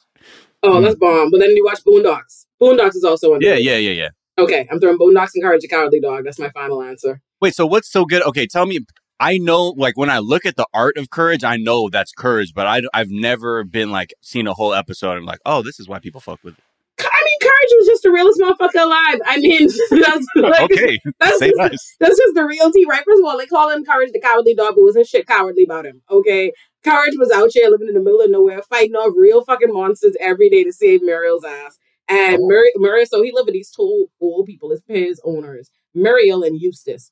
Oh, 0.62 0.78
hmm. 0.78 0.84
that's 0.84 0.96
bomb. 0.96 1.30
But 1.30 1.40
then 1.40 1.50
you 1.50 1.64
watch 1.64 1.80
Boondocks. 1.84 2.46
Boondocks 2.60 2.96
is 2.96 3.04
also 3.04 3.34
on. 3.34 3.40
Yeah, 3.40 3.54
yeah, 3.54 3.76
yeah, 3.76 3.92
yeah. 3.92 4.08
Okay, 4.38 4.68
I'm 4.70 4.80
throwing 4.80 4.98
Boondocks 4.98 5.30
and 5.34 5.42
Courage 5.42 5.62
the 5.62 5.68
Cowardly 5.68 6.00
Dog. 6.00 6.24
That's 6.24 6.38
my 6.38 6.50
final 6.50 6.82
answer. 6.82 7.20
Wait, 7.40 7.54
so 7.54 7.66
what's 7.66 7.90
so 7.90 8.04
good? 8.04 8.22
Okay, 8.22 8.46
tell 8.46 8.66
me. 8.66 8.80
I 9.18 9.38
know, 9.38 9.68
like 9.68 9.96
when 9.96 10.10
I 10.10 10.18
look 10.18 10.44
at 10.44 10.56
the 10.56 10.66
art 10.74 10.98
of 10.98 11.08
courage, 11.08 11.42
I 11.42 11.56
know 11.56 11.88
that's 11.88 12.12
courage, 12.12 12.52
but 12.54 12.66
I, 12.66 12.82
I've 12.92 13.08
never 13.08 13.64
been 13.64 13.90
like 13.90 14.12
seen 14.20 14.46
a 14.46 14.52
whole 14.52 14.74
episode 14.74 15.16
and 15.16 15.24
like, 15.24 15.38
oh, 15.46 15.62
this 15.62 15.80
is 15.80 15.88
why 15.88 16.00
people 16.00 16.20
fuck 16.20 16.38
with 16.44 16.58
it. 16.58 16.64
I 16.98 17.24
mean, 17.24 17.38
Courage 17.42 17.72
was 17.78 17.86
just 17.86 18.02
the 18.04 18.10
realest 18.10 18.40
motherfucker 18.40 18.82
alive. 18.82 19.20
I 19.26 19.38
mean, 19.38 19.68
that's 19.90 20.26
like, 20.36 20.70
okay, 20.72 20.98
that's 21.20 21.38
just, 21.40 21.56
less. 21.56 21.94
that's 22.00 22.16
just 22.18 22.34
the 22.34 22.44
realty, 22.46 22.86
right? 22.86 23.04
First 23.04 23.20
of 23.20 23.26
all, 23.26 23.36
they 23.38 23.46
call 23.46 23.70
him 23.70 23.84
Courage 23.84 24.12
the 24.12 24.20
Cowardly 24.20 24.54
Dog, 24.54 24.74
but 24.76 24.82
wasn't 24.82 25.06
shit 25.06 25.26
cowardly 25.26 25.64
about 25.64 25.84
him. 25.86 26.00
Okay, 26.10 26.52
Courage 26.84 27.14
was 27.18 27.30
out 27.30 27.50
here 27.52 27.68
living 27.68 27.88
in 27.88 27.94
the 27.94 28.00
middle 28.00 28.20
of 28.22 28.30
nowhere, 28.30 28.62
fighting 28.62 28.94
off 28.94 29.12
real 29.16 29.44
fucking 29.44 29.72
monsters 29.72 30.16
every 30.20 30.48
day 30.48 30.64
to 30.64 30.72
save 30.72 31.02
Muriel's 31.02 31.44
ass. 31.44 31.76
And 32.08 32.38
Oh. 32.40 32.46
Mur- 32.46 32.70
Muriel, 32.76 33.06
so 33.06 33.20
he 33.22 33.32
lived 33.32 33.46
with 33.46 33.54
these 33.54 33.70
two 33.70 34.06
old 34.20 34.46
people, 34.46 34.70
his 34.70 34.80
his 34.86 35.20
owners, 35.24 35.70
Muriel 35.94 36.44
and 36.44 36.58
Eustace. 36.60 37.10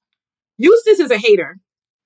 Eustace 0.57 1.01
is 1.01 1.11
a 1.11 1.19
hater, 1.19 1.59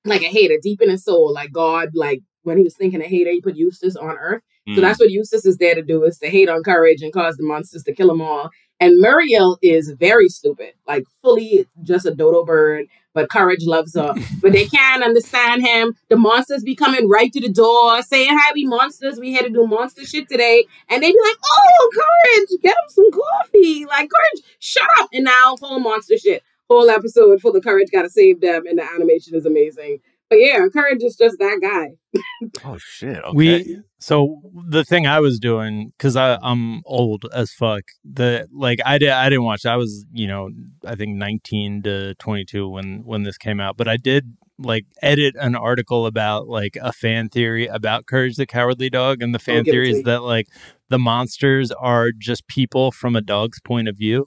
like 0.05 0.23
a 0.23 0.27
hater, 0.29 0.57
deep 0.63 0.81
in 0.81 0.89
his 0.91 1.05
soul, 1.05 1.33
like 1.33 1.53
God, 1.53 1.91
like 1.95 2.21
when 2.43 2.57
he 2.57 2.65
was 2.65 2.75
thinking 2.77 3.03
a 3.03 3.07
hater, 3.07 3.31
he 3.31 3.41
put 3.43 3.57
Eustace 3.57 3.95
on 3.95 4.17
Earth. 4.17 4.43
So 4.75 4.81
Mm. 4.81 4.81
that's 4.83 4.99
what 5.01 5.11
Eustace 5.11 5.47
is 5.47 5.57
there 5.59 5.75
to 5.75 5.83
do, 5.83 6.05
is 6.05 6.19
to 6.19 6.29
hate 6.29 6.49
on 6.49 6.63
courage 6.63 7.03
and 7.03 7.13
cause 7.13 7.37
the 7.37 7.45
monsters 7.45 7.83
to 7.85 7.93
kill 7.95 8.09
them 8.09 8.21
all. 8.21 8.51
And 8.81 8.99
Muriel 8.99 9.59
is 9.61 9.91
very 9.99 10.29
stupid, 10.29 10.75
like 10.87 11.05
fully 11.23 11.67
just 11.83 12.07
a 12.07 12.13
dodo 12.15 12.45
bird, 12.45 12.87
but 13.13 13.29
courage 13.29 13.65
loves 13.65 13.97
her. 13.97 14.15
but 14.43 14.53
they 14.53 14.67
can't 14.67 15.03
understand 15.03 15.67
him. 15.67 15.95
The 16.11 16.17
monsters 16.17 16.63
be 16.63 16.77
coming 16.77 17.09
right 17.09 17.33
to 17.33 17.41
the 17.41 17.49
door, 17.49 18.03
saying, 18.03 18.31
Hi, 18.31 18.53
we 18.55 18.67
monsters. 18.67 19.19
We 19.19 19.33
had 19.33 19.47
to 19.47 19.51
do 19.51 19.67
monster 19.67 20.05
shit 20.05 20.29
today. 20.29 20.65
And 20.89 21.03
they 21.03 21.11
be 21.11 21.19
like, 21.25 21.37
Oh, 21.45 21.91
courage, 21.95 22.61
get 22.63 22.71
him 22.71 22.89
some 22.91 23.11
coffee. 23.11 23.85
Like, 23.87 24.11
courage, 24.11 24.45
shut 24.61 24.87
up. 25.01 25.09
And 25.13 25.25
now, 25.25 25.57
whole 25.61 25.81
monster 25.81 26.17
shit. 26.17 26.43
Whole 26.71 26.89
episode 26.91 27.41
full 27.41 27.57
of 27.57 27.65
courage, 27.65 27.89
gotta 27.91 28.11
save 28.11 28.41
them. 28.43 28.65
And 28.67 28.79
the 28.79 28.85
animation 28.85 29.35
is 29.35 29.47
amazing. 29.47 30.01
But 30.31 30.41
yeah, 30.41 30.67
courage 30.73 31.03
is 31.03 31.17
just 31.17 31.37
that 31.39 31.59
guy. 31.63 32.21
oh 32.65 32.77
shit. 32.79 33.19
Okay. 33.19 33.33
We 33.35 33.81
so 33.99 34.41
the 34.69 34.85
thing 34.85 35.07
I 35.07 35.21
was 35.21 35.39
doing 35.39 35.93
because 35.97 36.17
I 36.17 36.39
I'm 36.43 36.83
old 36.85 37.25
as 37.33 37.53
fuck. 37.53 37.83
The 38.05 38.47
like 38.53 38.79
I 38.85 38.99
did 38.99 39.11
I 39.11 39.29
didn't 39.31 39.45
watch. 39.45 39.65
I 39.65 39.77
was 39.77 40.05
you 40.13 40.27
know 40.27 40.51
I 40.85 40.95
think 40.97 41.17
19 41.17 41.83
to 41.85 42.15
22 42.17 42.69
when 42.69 43.03
when 43.05 43.23
this 43.23 43.39
came 43.39 43.59
out, 43.59 43.77
but 43.77 43.89
I 43.89 43.97
did 43.97 44.37
like 44.59 44.87
edit 45.03 45.35
an 45.39 45.55
article 45.55 46.05
about 46.05 46.49
like 46.49 46.77
a 46.83 46.93
fan 46.93 47.29
theory 47.29 47.67
about 47.67 48.07
Courage 48.07 48.37
the 48.37 48.47
Cowardly 48.47 48.91
Dog, 48.91 49.23
and 49.23 49.35
the 49.35 49.39
fan 49.39 49.65
theory 49.65 49.91
is 49.91 50.03
that 50.03 50.23
like 50.23 50.49
the 50.89 50.99
monsters 50.99 51.71
are 51.73 52.11
just 52.17 52.47
people 52.49 52.91
from 52.91 53.17
a 53.17 53.21
dog's 53.21 53.61
point 53.61 53.89
of 53.89 53.97
view, 53.97 54.27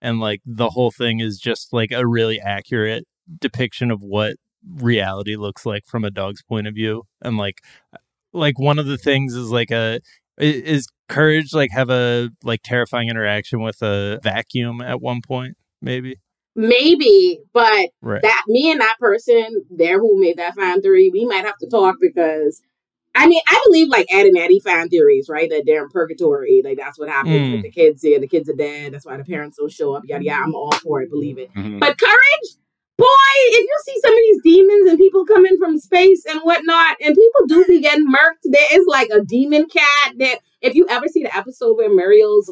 and 0.00 0.20
like 0.20 0.40
the 0.44 0.70
whole 0.70 0.90
thing 0.90 1.20
is 1.20 1.38
just 1.38 1.72
like 1.72 1.90
a 1.90 2.06
really 2.06 2.40
accurate 2.40 3.04
depiction 3.40 3.90
of 3.90 4.02
what 4.02 4.36
reality 4.76 5.36
looks 5.36 5.66
like 5.66 5.84
from 5.86 6.04
a 6.04 6.10
dog's 6.10 6.42
point 6.42 6.66
of 6.66 6.74
view 6.74 7.02
and 7.20 7.36
like 7.36 7.60
like 8.32 8.58
one 8.58 8.78
of 8.78 8.86
the 8.86 8.96
things 8.98 9.34
is 9.34 9.50
like 9.50 9.70
a 9.70 10.00
is 10.38 10.86
courage 11.08 11.52
like 11.52 11.70
have 11.70 11.90
a 11.90 12.30
like 12.44 12.60
terrifying 12.62 13.08
interaction 13.08 13.60
with 13.60 13.82
a 13.82 14.18
vacuum 14.22 14.80
at 14.80 15.00
one 15.00 15.20
point 15.26 15.56
maybe 15.80 16.16
Maybe, 16.54 17.40
but 17.54 17.88
right 18.02 18.20
that 18.20 18.42
me 18.46 18.70
and 18.70 18.80
that 18.82 18.98
person 19.00 19.64
there 19.70 19.98
who 19.98 20.20
made 20.20 20.36
that 20.36 20.54
fan 20.54 20.82
theory, 20.82 21.08
we 21.10 21.24
might 21.24 21.46
have 21.46 21.56
to 21.58 21.66
talk 21.66 21.96
because 21.98 22.60
I 23.14 23.26
mean 23.26 23.40
I 23.48 23.58
believe 23.64 23.88
like 23.88 24.06
Ed 24.10 24.26
and 24.26 24.36
Eddie 24.36 24.60
fan 24.60 24.90
theories, 24.90 25.28
right? 25.30 25.48
That 25.48 25.62
they're 25.64 25.82
in 25.82 25.88
purgatory, 25.88 26.60
like 26.62 26.76
that's 26.76 26.98
what 26.98 27.08
happens 27.08 27.48
Mm. 27.48 27.52
with 27.52 27.62
the 27.62 27.70
kids 27.70 28.02
here. 28.02 28.20
The 28.20 28.28
kids 28.28 28.50
are 28.50 28.54
dead. 28.54 28.92
That's 28.92 29.06
why 29.06 29.16
the 29.16 29.24
parents 29.24 29.56
don't 29.56 29.72
show 29.72 29.94
up. 29.94 30.02
Yada 30.04 30.24
yada. 30.24 30.42
I'm 30.44 30.54
all 30.54 30.72
for 30.72 31.00
it. 31.00 31.08
Believe 31.08 31.38
it. 31.38 31.50
Mhm. 31.54 31.80
But 31.80 31.98
courage, 31.98 32.56
boy, 32.98 33.06
if 33.36 33.60
you 33.60 33.76
see 33.84 34.00
some 34.02 34.12
of 34.12 34.18
these 34.18 34.40
demons 34.54 34.90
and 34.90 34.98
people 34.98 35.24
coming 35.26 35.56
from 35.58 35.78
space 35.78 36.24
and 36.28 36.40
whatnot, 36.40 36.96
and 37.00 37.14
people 37.16 37.46
do 37.48 37.64
be 37.66 37.80
getting 37.80 38.06
murked, 38.06 38.44
there 38.44 38.66
is 38.80 38.86
like 38.86 39.08
a 39.12 39.24
demon 39.24 39.66
cat 39.68 40.14
that 40.18 40.38
if 40.60 40.74
you 40.74 40.86
ever 40.88 41.08
see 41.08 41.22
the 41.22 41.36
episode 41.36 41.76
where 41.76 41.92
Muriel's 41.94 42.50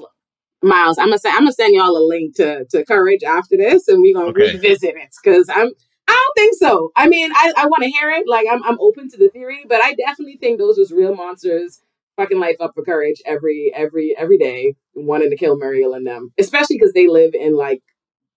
Miles, 0.63 0.99
I'm 0.99 1.07
gonna 1.07 1.19
send 1.19 1.35
I'm 1.35 1.43
gonna 1.43 1.53
send 1.53 1.75
y'all 1.75 1.97
a 1.97 2.05
link 2.07 2.37
to 2.37 2.67
to 2.67 2.85
Courage 2.85 3.23
after 3.23 3.57
this, 3.57 3.89
and 3.89 4.03
we're 4.03 4.15
gonna 4.15 4.29
Okay. 4.31 4.53
revisit 4.53 4.95
it 4.97 5.15
because 5.23 5.49
I'm 5.49 5.71
I 6.09 6.13
don't 6.13 6.35
think 6.37 6.55
so. 6.59 6.91
I 6.97 7.09
mean, 7.09 7.31
I, 7.33 7.53
I 7.57 7.67
want 7.67 7.83
to 7.85 7.89
hear 7.91 8.11
it. 8.11 8.29
Like 8.29 8.47
I'm 8.51 8.63
I'm 8.65 8.79
open 8.81 9.09
to 9.11 9.17
the 9.17 9.31
theory, 9.31 9.65
but 9.69 9.81
I 9.83 9.95
definitely 9.95 10.37
think 10.39 10.59
those 10.59 10.77
was 10.77 10.93
real 10.93 11.15
monsters 11.15 11.81
fucking 12.17 12.39
life 12.39 12.57
up 12.61 12.73
for 12.75 12.85
Courage 12.85 13.23
every 13.25 13.73
every 13.75 14.15
every 14.19 14.37
day, 14.37 14.75
wanting 14.95 15.31
to 15.31 15.37
kill 15.37 15.57
Muriel 15.57 15.95
and 15.95 16.07
them, 16.07 16.33
especially 16.39 16.77
because 16.77 16.93
they 16.93 17.09
live 17.09 17.35
in 17.35 17.57
like 17.57 17.83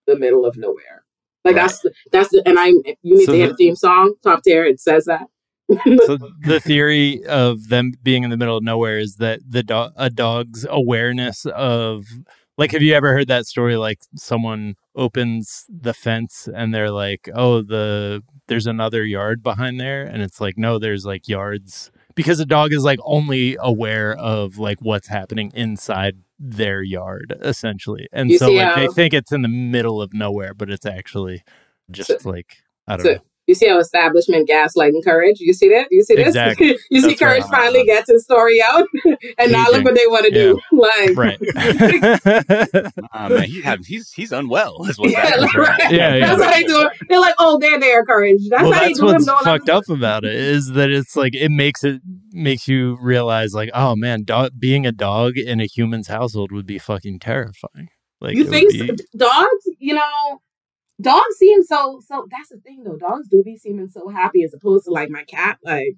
the 0.07 0.17
middle 0.17 0.45
of 0.45 0.55
nowhere. 0.57 1.02
Like 1.43 1.55
Right. 1.55 1.61
that's 1.63 1.79
the, 1.81 1.91
that's 2.11 2.29
the 2.29 2.41
and 2.45 2.57
I 2.59 2.67
you 2.67 2.85
need 3.03 3.25
So 3.25 3.31
to 3.33 3.37
hear 3.37 3.47
the- 3.47 3.53
the 3.53 3.57
theme 3.57 3.75
song 3.75 4.13
top 4.23 4.43
tier. 4.43 4.65
It 4.65 4.79
says 4.79 5.05
that. 5.05 5.27
so 6.05 6.17
the 6.41 6.59
theory 6.59 7.23
of 7.25 7.69
them 7.69 7.93
being 8.03 8.23
in 8.23 8.29
the 8.29 8.37
middle 8.37 8.57
of 8.57 8.63
nowhere 8.63 8.97
is 8.99 9.15
that 9.15 9.39
the 9.47 9.63
do- 9.63 9.89
a 9.95 10.09
dog's 10.09 10.65
awareness 10.69 11.45
of 11.45 12.05
like 12.57 12.71
have 12.71 12.81
you 12.81 12.93
ever 12.93 13.13
heard 13.13 13.27
that 13.29 13.45
story 13.47 13.77
like 13.77 13.99
someone 14.15 14.75
opens 14.95 15.65
the 15.69 15.93
fence 15.93 16.47
and 16.53 16.73
they're 16.75 16.91
like 16.91 17.29
oh 17.33 17.61
the 17.61 18.21
there's 18.47 18.67
another 18.67 19.05
yard 19.05 19.41
behind 19.41 19.79
there 19.79 20.03
and 20.03 20.21
it's 20.21 20.41
like 20.41 20.57
no 20.57 20.77
there's 20.77 21.05
like 21.05 21.27
yards 21.29 21.91
because 22.13 22.39
a 22.41 22.45
dog 22.45 22.73
is 22.73 22.83
like 22.83 22.99
only 23.03 23.57
aware 23.61 24.13
of 24.15 24.57
like 24.59 24.77
what's 24.81 25.07
happening 25.07 25.49
inside 25.55 26.17
their 26.39 26.81
yard 26.81 27.37
essentially 27.41 28.07
and 28.11 28.29
You 28.29 28.37
so 28.37 28.49
like 28.51 28.75
they 28.75 28.87
think 28.87 29.13
it's 29.13 29.31
in 29.31 29.41
the 29.43 29.47
middle 29.47 30.01
of 30.01 30.13
nowhere 30.13 30.53
but 30.53 30.69
it's 30.69 30.85
actually 30.85 31.43
just 31.91 32.25
like 32.25 32.57
i 32.87 32.97
don't 32.97 33.05
So- 33.05 33.13
know 33.13 33.19
You 33.45 33.55
see 33.55 33.67
how 33.67 33.77
establishment 33.77 34.47
gaslighting 34.49 35.03
courage? 35.03 35.39
You 35.39 35.53
see 35.53 35.67
that? 35.69 35.87
You 35.91 36.01
see 36.03 36.15
this? 36.15 36.27
Exactly. 36.27 36.77
you 36.89 37.01
see 37.01 37.07
That's 37.09 37.21
right. 37.21 37.41
courage 37.41 37.43
finally 37.51 37.83
gets 37.85 38.09
his 38.09 38.23
story 38.23 38.61
out, 38.61 38.87
and 39.37 39.51
now 39.51 39.65
look 39.69 39.83
what 39.83 39.95
they 39.95 40.07
want 40.07 40.25
to 40.25 40.31
do. 40.31 40.59
Like, 40.71 41.15
right 41.15 41.39
Ah, 43.13 43.29
man, 43.29 43.43
he 43.43 43.61
have, 43.61 43.85
he's 43.85 44.11
he's 44.11 44.31
unwell. 44.31 44.83
Is 44.85 44.97
what's 44.97 45.13
yeah, 45.13 45.25
happening. 45.25 45.49
right. 45.55 45.91
Yeah, 45.91 46.15
yeah. 46.15 46.35
That's 46.35 46.43
how 46.43 46.51
they 46.51 46.63
do 46.63 46.81
it. 46.81 46.91
They're 47.09 47.19
like, 47.19 47.35
oh, 47.39 47.57
they're 47.59 47.79
there, 47.79 48.03
courage. 48.05 48.41
That's 48.49 48.63
well, 48.63 48.73
how 48.73 48.79
that's 48.79 48.99
they 48.99 49.05
do 49.05 49.05
what's 49.13 49.23
it. 49.27 49.27
No, 49.27 49.37
fucked 49.39 49.69
up 49.69 49.89
about 49.89 50.23
it 50.25 50.35
is 50.35 50.71
that 50.71 50.89
it's 50.89 51.15
like 51.15 51.35
it 51.35 51.49
makes 51.51 51.83
it 51.83 52.01
makes 52.31 52.67
you 52.67 52.97
realize 53.01 53.53
like, 53.53 53.69
oh 53.73 53.95
man, 53.95 54.23
dog, 54.23 54.51
being 54.57 54.85
a 54.85 54.91
dog 54.91 55.37
in 55.37 55.59
a 55.59 55.65
human's 55.65 56.07
household 56.07 56.51
would 56.51 56.65
be 56.65 56.79
fucking 56.79 57.19
terrifying. 57.19 57.89
Like 58.19 58.35
You 58.35 58.45
think 58.45 58.71
be- 58.71 58.97
dogs? 59.17 59.67
You 59.79 59.95
know, 59.95 60.41
dogs 61.01 61.37
seem 61.37 61.63
so 61.63 61.99
so. 62.05 62.27
That's 62.31 62.49
the 62.49 62.57
thing, 62.57 62.83
though. 62.83 62.97
Dogs 62.97 63.27
do 63.29 63.43
be 63.43 63.57
seeming 63.57 63.89
so 63.89 64.07
happy 64.09 64.43
as 64.43 64.53
opposed 64.53 64.85
to 64.85 64.91
like 64.91 65.09
my 65.09 65.23
cat. 65.23 65.57
Like, 65.63 65.95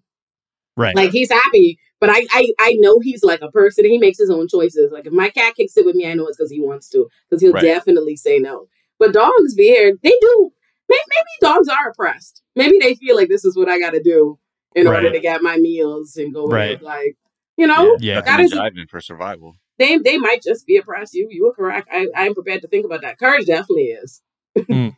right? 0.77 0.95
like 0.95 1.11
he's 1.11 1.31
happy, 1.31 1.79
but 1.99 2.09
I 2.09 2.25
I 2.31 2.51
I 2.59 2.73
know 2.79 2.99
he's 2.99 3.23
like 3.23 3.41
a 3.41 3.51
person. 3.51 3.85
He 3.85 3.97
makes 3.97 4.17
his 4.17 4.29
own 4.29 4.47
choices. 4.47 4.91
Like 4.91 5.05
if 5.05 5.13
my 5.13 5.29
cat 5.29 5.55
kicks 5.55 5.77
it 5.77 5.85
with 5.85 5.95
me, 5.95 6.09
I 6.09 6.13
know 6.13 6.27
it's 6.27 6.37
because 6.37 6.51
he 6.51 6.61
wants 6.61 6.89
to. 6.89 7.07
Because 7.29 7.41
he'll 7.41 7.53
Right. 7.53 7.61
definitely 7.63 8.15
say 8.15 8.39
no. 8.39 8.67
But 8.99 9.13
dogs 9.13 9.53
be 9.55 9.67
here. 9.67 9.93
They 10.03 10.17
do. 10.21 10.51
Maybe, 10.87 10.99
maybe 11.09 11.53
dogs 11.53 11.67
are 11.67 11.89
oppressed. 11.89 12.43
Maybe 12.55 12.77
they 12.79 12.95
feel 12.95 13.15
like 13.15 13.27
this 13.27 13.43
is 13.43 13.57
what 13.57 13.67
I 13.69 13.79
got 13.79 13.91
to 13.91 14.01
do 14.03 14.37
in 14.75 14.87
order 14.87 15.11
to 15.11 15.19
get 15.19 15.41
my 15.41 15.57
meals 15.57 16.15
and 16.15 16.33
go. 16.33 16.45
Right. 16.45 16.75
Right. 16.75 16.81
Like 16.83 17.17
You 17.57 17.67
know, 17.67 17.97
yeah, 17.99 18.21
that 18.21 18.39
is 18.39 18.51
driving 18.51 18.87
for 18.87 19.01
survival. 19.01 19.55
They 19.79 19.97
they 19.97 20.17
might 20.17 20.41
just 20.43 20.65
be 20.65 20.77
oppressed. 20.77 21.13
You 21.13 21.27
you 21.31 21.45
were 21.45 21.53
correct. 21.53 21.87
I 21.91 22.07
I'm 22.15 22.33
prepared 22.33 22.61
to 22.61 22.67
think 22.67 22.85
about 22.85 23.01
that. 23.01 23.17
Courage 23.19 23.47
definitely 23.47 23.85
is. 23.85 24.21
Mm. 24.57 24.95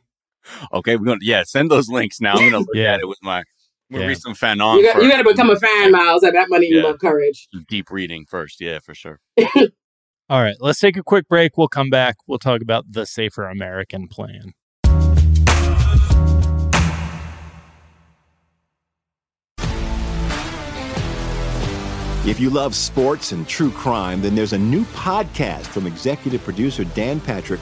Okay, 0.74 0.96
we're 0.96 1.06
gonna 1.06 1.20
yeah 1.22 1.44
send 1.44 1.70
those 1.70 1.90
links 1.90 2.22
now. 2.22 2.34
I'm 2.34 2.52
gonna 2.52 2.60
look 2.60 2.70
yeah. 2.74 2.94
at 2.94 3.00
it 3.00 3.08
with 3.08 3.20
my. 3.22 3.44
We'll 3.90 4.02
yeah. 4.02 4.08
read 4.08 4.18
some 4.18 4.34
Fanon. 4.34 4.78
You 4.78 4.94
got, 4.94 5.02
you 5.02 5.10
got 5.10 5.18
to 5.18 5.24
become 5.24 5.50
a 5.50 5.56
fan, 5.56 5.92
Miles. 5.92 6.22
At 6.22 6.34
that 6.34 6.50
money, 6.50 6.68
yeah. 6.70 6.80
you 6.80 6.84
love 6.84 7.00
courage. 7.00 7.48
Deep 7.70 7.90
reading 7.90 8.26
first, 8.26 8.60
yeah, 8.60 8.80
for 8.80 8.94
sure. 8.94 9.22
All 10.30 10.42
right, 10.42 10.58
let's 10.60 10.80
take 10.82 10.98
a 10.98 11.04
quick 11.04 11.30
break. 11.30 11.58
We'll 11.58 11.70
come 11.70 11.90
back. 11.90 12.18
We'll 12.28 12.38
talk 12.38 12.62
about 12.62 12.92
the 12.92 13.06
Safer 13.06 13.48
American 13.48 14.10
Plan. 14.10 14.54
If 22.28 22.42
you 22.42 22.50
love 22.50 22.76
sports 22.76 23.32
and 23.32 23.48
true 23.48 23.72
crime, 23.72 24.22
then 24.22 24.36
there's 24.36 24.52
a 24.52 24.58
new 24.58 24.84
podcast 24.88 25.66
from 25.68 25.88
executive 25.88 26.44
producer 26.44 26.84
Dan 26.84 27.22
Patrick 27.22 27.62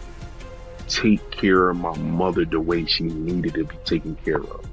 take 0.91 1.31
care 1.31 1.69
of 1.69 1.77
my 1.77 1.95
mother 1.97 2.45
the 2.45 2.59
way 2.59 2.85
she 2.85 3.03
needed 3.03 3.53
to 3.55 3.63
be 3.63 3.75
taken 3.85 4.15
care 4.17 4.41
of. 4.41 4.65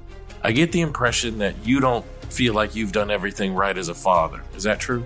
I 0.43 0.51
get 0.51 0.71
the 0.71 0.81
impression 0.81 1.39
that 1.39 1.55
you 1.65 1.79
don't 1.79 2.05
feel 2.29 2.53
like 2.53 2.75
you've 2.75 2.91
done 2.91 3.09
everything 3.09 3.55
right 3.55 3.77
as 3.77 3.89
a 3.89 3.95
father. 3.95 4.41
Is 4.55 4.63
that 4.63 4.79
true? 4.79 5.05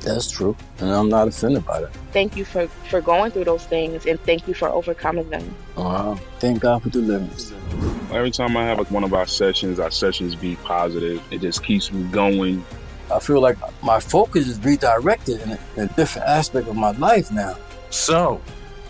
That's 0.00 0.30
true. 0.30 0.56
And 0.78 0.90
I'm 0.90 1.08
not 1.08 1.28
offended 1.28 1.64
by 1.64 1.80
that. 1.80 1.94
Thank 2.12 2.36
you 2.36 2.44
for, 2.44 2.66
for 2.90 3.00
going 3.00 3.30
through 3.30 3.44
those 3.44 3.64
things 3.64 4.06
and 4.06 4.20
thank 4.20 4.48
you 4.48 4.54
for 4.54 4.68
overcoming 4.68 5.28
them. 5.30 5.54
Wow. 5.76 6.18
Thank 6.38 6.60
God 6.60 6.82
for 6.82 6.88
the 6.88 7.00
deliverance. 7.00 7.52
Every 8.12 8.30
time 8.30 8.56
I 8.56 8.64
have 8.64 8.78
like 8.78 8.90
one 8.90 9.04
of 9.04 9.14
our 9.14 9.26
sessions, 9.26 9.78
our 9.78 9.90
sessions 9.90 10.34
be 10.34 10.56
positive. 10.56 11.22
It 11.30 11.40
just 11.40 11.64
keeps 11.64 11.92
me 11.92 12.02
going. 12.10 12.64
I 13.12 13.20
feel 13.20 13.40
like 13.40 13.56
my 13.82 14.00
focus 14.00 14.48
is 14.48 14.58
redirected 14.64 15.40
in 15.40 15.52
a, 15.52 15.58
in 15.76 15.82
a 15.84 15.92
different 15.94 16.28
aspect 16.28 16.68
of 16.68 16.76
my 16.76 16.92
life 16.92 17.30
now. 17.30 17.56
So, 17.90 18.40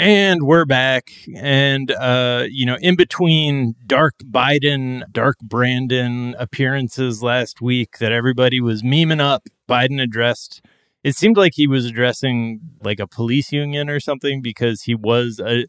And 0.00 0.44
we're 0.44 0.64
back. 0.64 1.10
And, 1.34 1.90
uh, 1.90 2.44
you 2.48 2.64
know, 2.64 2.76
in 2.80 2.94
between 2.94 3.74
Dark 3.84 4.14
Biden, 4.30 5.02
Dark 5.10 5.38
Brandon 5.42 6.36
appearances 6.38 7.20
last 7.20 7.60
week 7.60 7.98
that 7.98 8.12
everybody 8.12 8.60
was 8.60 8.84
memeing 8.84 9.20
up, 9.20 9.48
Biden 9.68 10.00
addressed, 10.00 10.64
it 11.02 11.16
seemed 11.16 11.36
like 11.36 11.54
he 11.56 11.66
was 11.66 11.84
addressing 11.84 12.60
like 12.80 13.00
a 13.00 13.08
police 13.08 13.50
union 13.50 13.90
or 13.90 13.98
something 13.98 14.40
because 14.40 14.82
he 14.82 14.94
was 14.94 15.40
uh, 15.40 15.62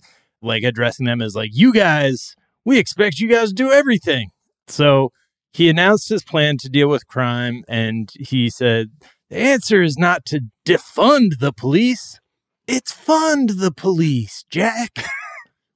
like 0.43 0.61
addressing 0.61 1.07
them 1.07 1.23
as 1.23 1.33
like, 1.35 1.49
you 1.51 1.73
guys, 1.73 2.35
we 2.63 2.77
expect 2.77 3.19
you 3.19 3.27
guys 3.27 3.47
to 3.49 3.55
do 3.55 3.71
everything. 3.71 4.29
So 4.67 5.11
he 5.53 5.69
announced 5.69 6.07
his 6.07 6.23
plan 6.23 6.57
to 6.59 6.69
deal 6.69 6.87
with 6.87 7.07
crime. 7.07 7.63
And 7.67 8.11
he 8.19 8.51
said, 8.51 8.91
the 9.31 9.39
answer 9.39 9.81
is 9.81 9.97
not 9.97 10.23
to 10.25 10.41
defund 10.67 11.39
the 11.39 11.51
police 11.51 12.19
it's 12.69 12.91
fund 12.91 13.49
the 13.49 13.71
police, 13.71 14.45
Jack. 14.49 15.03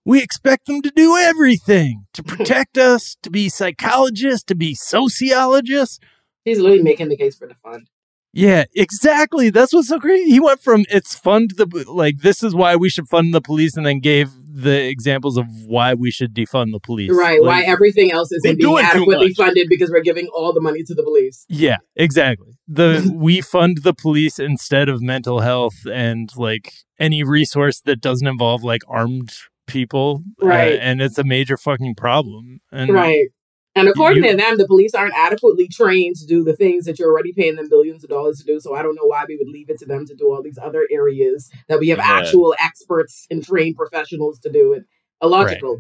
we 0.06 0.22
expect 0.22 0.68
them 0.68 0.82
to 0.84 0.92
do 0.92 1.18
everything 1.18 2.06
to 2.14 2.24
protect 2.24 2.78
us, 2.78 3.18
to 3.24 3.30
be 3.30 3.50
psychologists, 3.50 4.44
to 4.46 4.56
be 4.56 4.76
sociologists. 4.76 6.00
He's 6.46 6.60
literally 6.60 6.84
making 6.84 7.10
the 7.10 7.18
case 7.18 7.36
for 7.36 7.48
the 7.48 7.56
fund. 7.56 7.90
Yeah, 8.32 8.66
exactly. 8.76 9.50
That's 9.50 9.74
what's 9.74 9.88
so 9.88 10.00
crazy. 10.00 10.30
He 10.30 10.40
went 10.40 10.62
from 10.62 10.86
it's 10.90 11.16
fund 11.16 11.52
the 11.58 11.68
like 11.88 12.20
this 12.20 12.42
is 12.42 12.56
why 12.56 12.76
we 12.76 12.90
should 12.90 13.08
fund 13.08 13.34
the 13.34 13.42
police, 13.42 13.78
and 13.78 13.86
then 13.86 14.00
gave 14.00 14.32
the 14.56 14.88
examples 14.88 15.36
of 15.38 15.46
why 15.66 15.96
we 15.96 16.12
should 16.12 16.34
defund 16.34 16.72
the 16.72 16.80
police. 16.80 17.12
Right. 17.12 17.42
Like, 17.42 17.66
why 17.66 17.72
everything 17.72 18.12
else 18.12 18.32
isn't 18.32 18.60
being 18.60 18.78
adequately 18.78 19.34
funded 19.34 19.68
because 19.68 19.90
we're 19.90 20.02
giving 20.02 20.28
all 20.28 20.54
the 20.54 20.62
money 20.62 20.84
to 20.84 20.94
the 20.94 21.02
police. 21.04 21.46
Yeah, 21.50 21.78
exactly. 21.96 22.54
The 22.68 23.12
we 23.16 23.42
fund 23.42 23.80
the 23.84 23.94
police 23.94 24.38
instead 24.38 24.90
of 24.90 25.02
mental 25.02 25.40
health 25.40 25.76
and 25.92 26.30
like 26.38 26.72
any 27.00 27.24
resource 27.24 27.82
that 27.82 28.00
doesn't 28.00 28.28
involve 28.28 28.64
like 28.64 28.82
armed 28.88 29.34
people. 29.66 30.22
uh, 30.42 30.46
Right. 30.46 30.78
and 30.80 31.02
it's 31.02 31.18
a 31.18 31.24
major 31.24 31.58
fucking 31.58 31.96
problem. 31.96 32.60
And 32.72 32.92
right. 32.92 33.28
And 33.76 33.88
according 33.88 34.24
you- 34.24 34.32
to 34.32 34.38
them, 34.38 34.58
the 34.58 34.68
police 34.68 34.94
aren't 34.94 35.16
adequately 35.16 35.68
trained 35.68 36.16
to 36.18 36.26
do 36.28 36.44
the 36.44 36.56
things 36.56 36.86
that 36.86 37.00
you're 37.00 37.10
already 37.10 37.34
paying 37.34 37.56
them 37.56 37.70
billions 37.70 38.04
of 38.04 38.10
dollars 38.10 38.38
to 38.40 38.44
do. 38.46 38.60
So 38.60 38.76
I 38.76 38.84
don't 38.84 38.96
know 38.96 39.06
why 39.06 39.26
we 39.28 39.36
would 39.38 39.48
leave 39.50 39.70
it 39.70 39.80
to 39.80 39.86
them 39.86 40.06
to 40.06 40.16
do 40.16 40.32
all 40.32 40.44
these 40.44 40.60
other 40.62 40.88
areas 40.92 41.50
that 41.70 41.80
we 41.80 41.90
have 41.90 41.98
Yeah. 41.98 42.06
actual 42.08 42.56
experts 42.60 43.26
and 43.32 43.44
trained 43.44 43.76
professionals 43.76 44.40
to 44.40 44.52
do 44.52 44.74
it. 44.74 44.84
Illogical. 45.24 45.80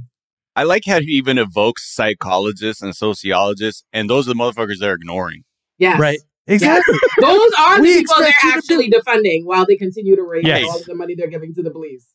I 0.56 0.64
like 0.64 0.86
how 0.86 1.00
he 1.02 1.12
even 1.14 1.38
evokes 1.38 1.94
psychologists 1.94 2.82
and 2.82 2.96
sociologists, 2.96 3.84
and 3.94 4.10
those 4.10 4.28
are 4.28 4.34
the 4.34 4.40
motherfuckers 4.40 4.78
they're 4.80 4.94
ignoring. 4.94 5.44
Yes. 5.80 6.00
Right. 6.00 6.20
Yes. 6.48 6.62
Exactly. 6.62 6.98
Those 7.22 7.52
are 7.58 7.78
the 7.82 7.84
people 7.86 8.16
they're 8.20 8.28
expect 8.28 8.44
you 8.44 8.52
actually 8.52 8.92
defunding 8.92 9.46
while 9.46 9.66
they 9.66 9.78
continue 9.78 10.16
to 10.18 10.24
raise 10.24 10.44
Yes. 10.46 10.66
all 10.70 10.78
of 10.80 10.86
the 10.86 10.94
money 10.94 11.16
they're 11.16 11.30
giving 11.30 11.54
to 11.56 11.64
the 11.64 11.72
police. 11.72 12.08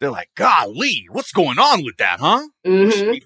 They're 0.00 0.10
like, 0.10 0.30
golly, 0.34 1.06
what's 1.10 1.32
going 1.32 1.58
on 1.58 1.84
with 1.84 1.98
that, 1.98 2.18
huh? 2.18 2.48
We, 2.64 2.90
should 2.90 3.12
be, 3.12 3.22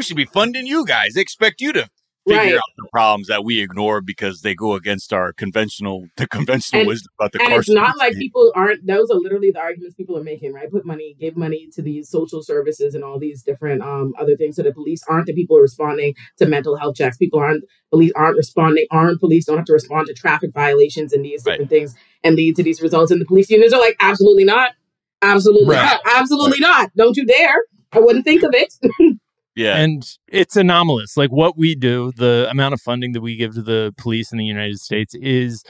we 0.00 0.04
should 0.04 0.16
be 0.16 0.24
funding 0.24 0.66
you 0.66 0.86
guys. 0.86 1.12
They 1.12 1.20
expect 1.20 1.60
you 1.60 1.74
to 1.74 1.86
figure 2.26 2.42
Right. 2.42 2.54
out 2.54 2.62
the 2.78 2.88
problems 2.90 3.26
that 3.28 3.44
we 3.44 3.60
ignore 3.60 4.00
because 4.00 4.40
they 4.40 4.54
go 4.54 4.72
against 4.72 5.12
our 5.12 5.34
conventional, 5.34 6.06
the 6.16 6.26
conventional 6.26 6.80
And- 6.80 6.88
wisdom 6.88 7.12
about 7.18 7.32
the 7.32 7.42
and 7.42 7.52
it's 7.52 7.68
not 7.68 7.98
like 7.98 8.14
people 8.14 8.50
aren't 8.56 8.86
those 8.86 9.10
are 9.10 9.18
literally 9.18 9.50
the 9.50 9.58
arguments 9.60 9.94
people 9.94 10.16
are 10.16 10.22
making 10.22 10.54
right? 10.54 10.70
Put 10.70 10.86
money 10.86 11.16
give 11.20 11.36
money 11.36 11.68
to 11.74 11.82
these 11.82 12.08
social 12.08 12.42
services 12.42 12.94
and 12.94 13.04
all 13.04 13.18
these 13.18 13.42
different 13.42 13.82
um 13.82 14.14
other 14.18 14.36
things 14.36 14.56
so 14.56 14.62
the 14.62 14.72
police 14.72 15.02
aren't 15.06 15.26
the 15.26 15.34
people 15.34 15.58
responding 15.58 16.14
to 16.38 16.46
mental 16.46 16.76
health 16.76 16.96
checks. 16.96 17.18
People 17.18 17.40
aren't 17.40 17.64
police 17.90 18.12
aren't 18.16 18.38
responding 18.38 18.86
aren't 18.90 19.20
police 19.20 19.44
don't 19.44 19.58
have 19.58 19.66
to 19.66 19.74
respond 19.74 20.06
to 20.06 20.14
traffic 20.14 20.50
violations 20.54 21.12
and 21.12 21.22
these 21.26 21.42
different 21.42 21.68
things 21.68 21.94
and 22.24 22.36
lead 22.36 22.56
to 22.56 22.62
these 22.62 22.80
results. 22.80 23.10
And 23.10 23.20
the 23.20 23.26
police 23.26 23.50
unions 23.50 23.74
are 23.74 23.80
like 23.80 23.96
absolutely 24.00 24.44
not. 24.44 24.72
Absolutely 25.20 25.74
Right. 25.76 25.82
not. 25.84 26.00
Absolutely 26.20 26.60
not. 26.60 26.90
Don't 26.96 27.16
you 27.18 27.26
dare. 27.26 27.56
I 27.92 27.98
wouldn't 27.98 28.24
think 28.24 28.42
of 28.44 28.54
it 28.54 28.72
Yeah. 29.60 29.76
And 29.76 30.02
it's 30.28 30.56
anomalous. 30.56 31.16
Like 31.16 31.30
what 31.30 31.56
we 31.56 31.74
do, 31.74 32.12
the 32.16 32.48
amount 32.50 32.74
of 32.74 32.80
funding 32.80 33.12
that 33.12 33.20
we 33.20 33.36
give 33.36 33.54
to 33.54 33.62
the 33.62 33.92
police 33.96 34.32
in 34.32 34.38
the 34.38 34.44
United 34.44 34.78
States 34.78 35.14
is 35.14 35.62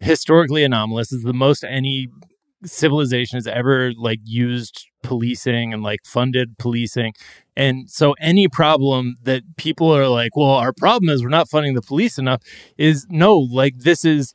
historically 0.00 0.64
anomalous. 0.64 1.12
Is 1.12 1.22
the 1.22 1.32
most 1.32 1.64
any 1.64 2.08
civilization 2.64 3.36
has 3.36 3.46
ever 3.46 3.92
like 3.96 4.18
used 4.24 4.86
policing 5.02 5.72
and 5.72 5.82
like 5.82 6.00
funded 6.04 6.58
policing. 6.58 7.12
And 7.56 7.88
so 7.88 8.14
any 8.20 8.48
problem 8.48 9.16
that 9.22 9.42
people 9.56 9.94
are 9.94 10.08
like, 10.08 10.36
well, 10.36 10.50
our 10.50 10.72
problem 10.72 11.08
is 11.08 11.22
we're 11.22 11.28
not 11.28 11.48
funding 11.48 11.74
the 11.74 11.82
police 11.82 12.18
enough 12.18 12.42
is 12.76 13.06
no, 13.08 13.36
like 13.38 13.78
this 13.78 14.04
is 14.04 14.32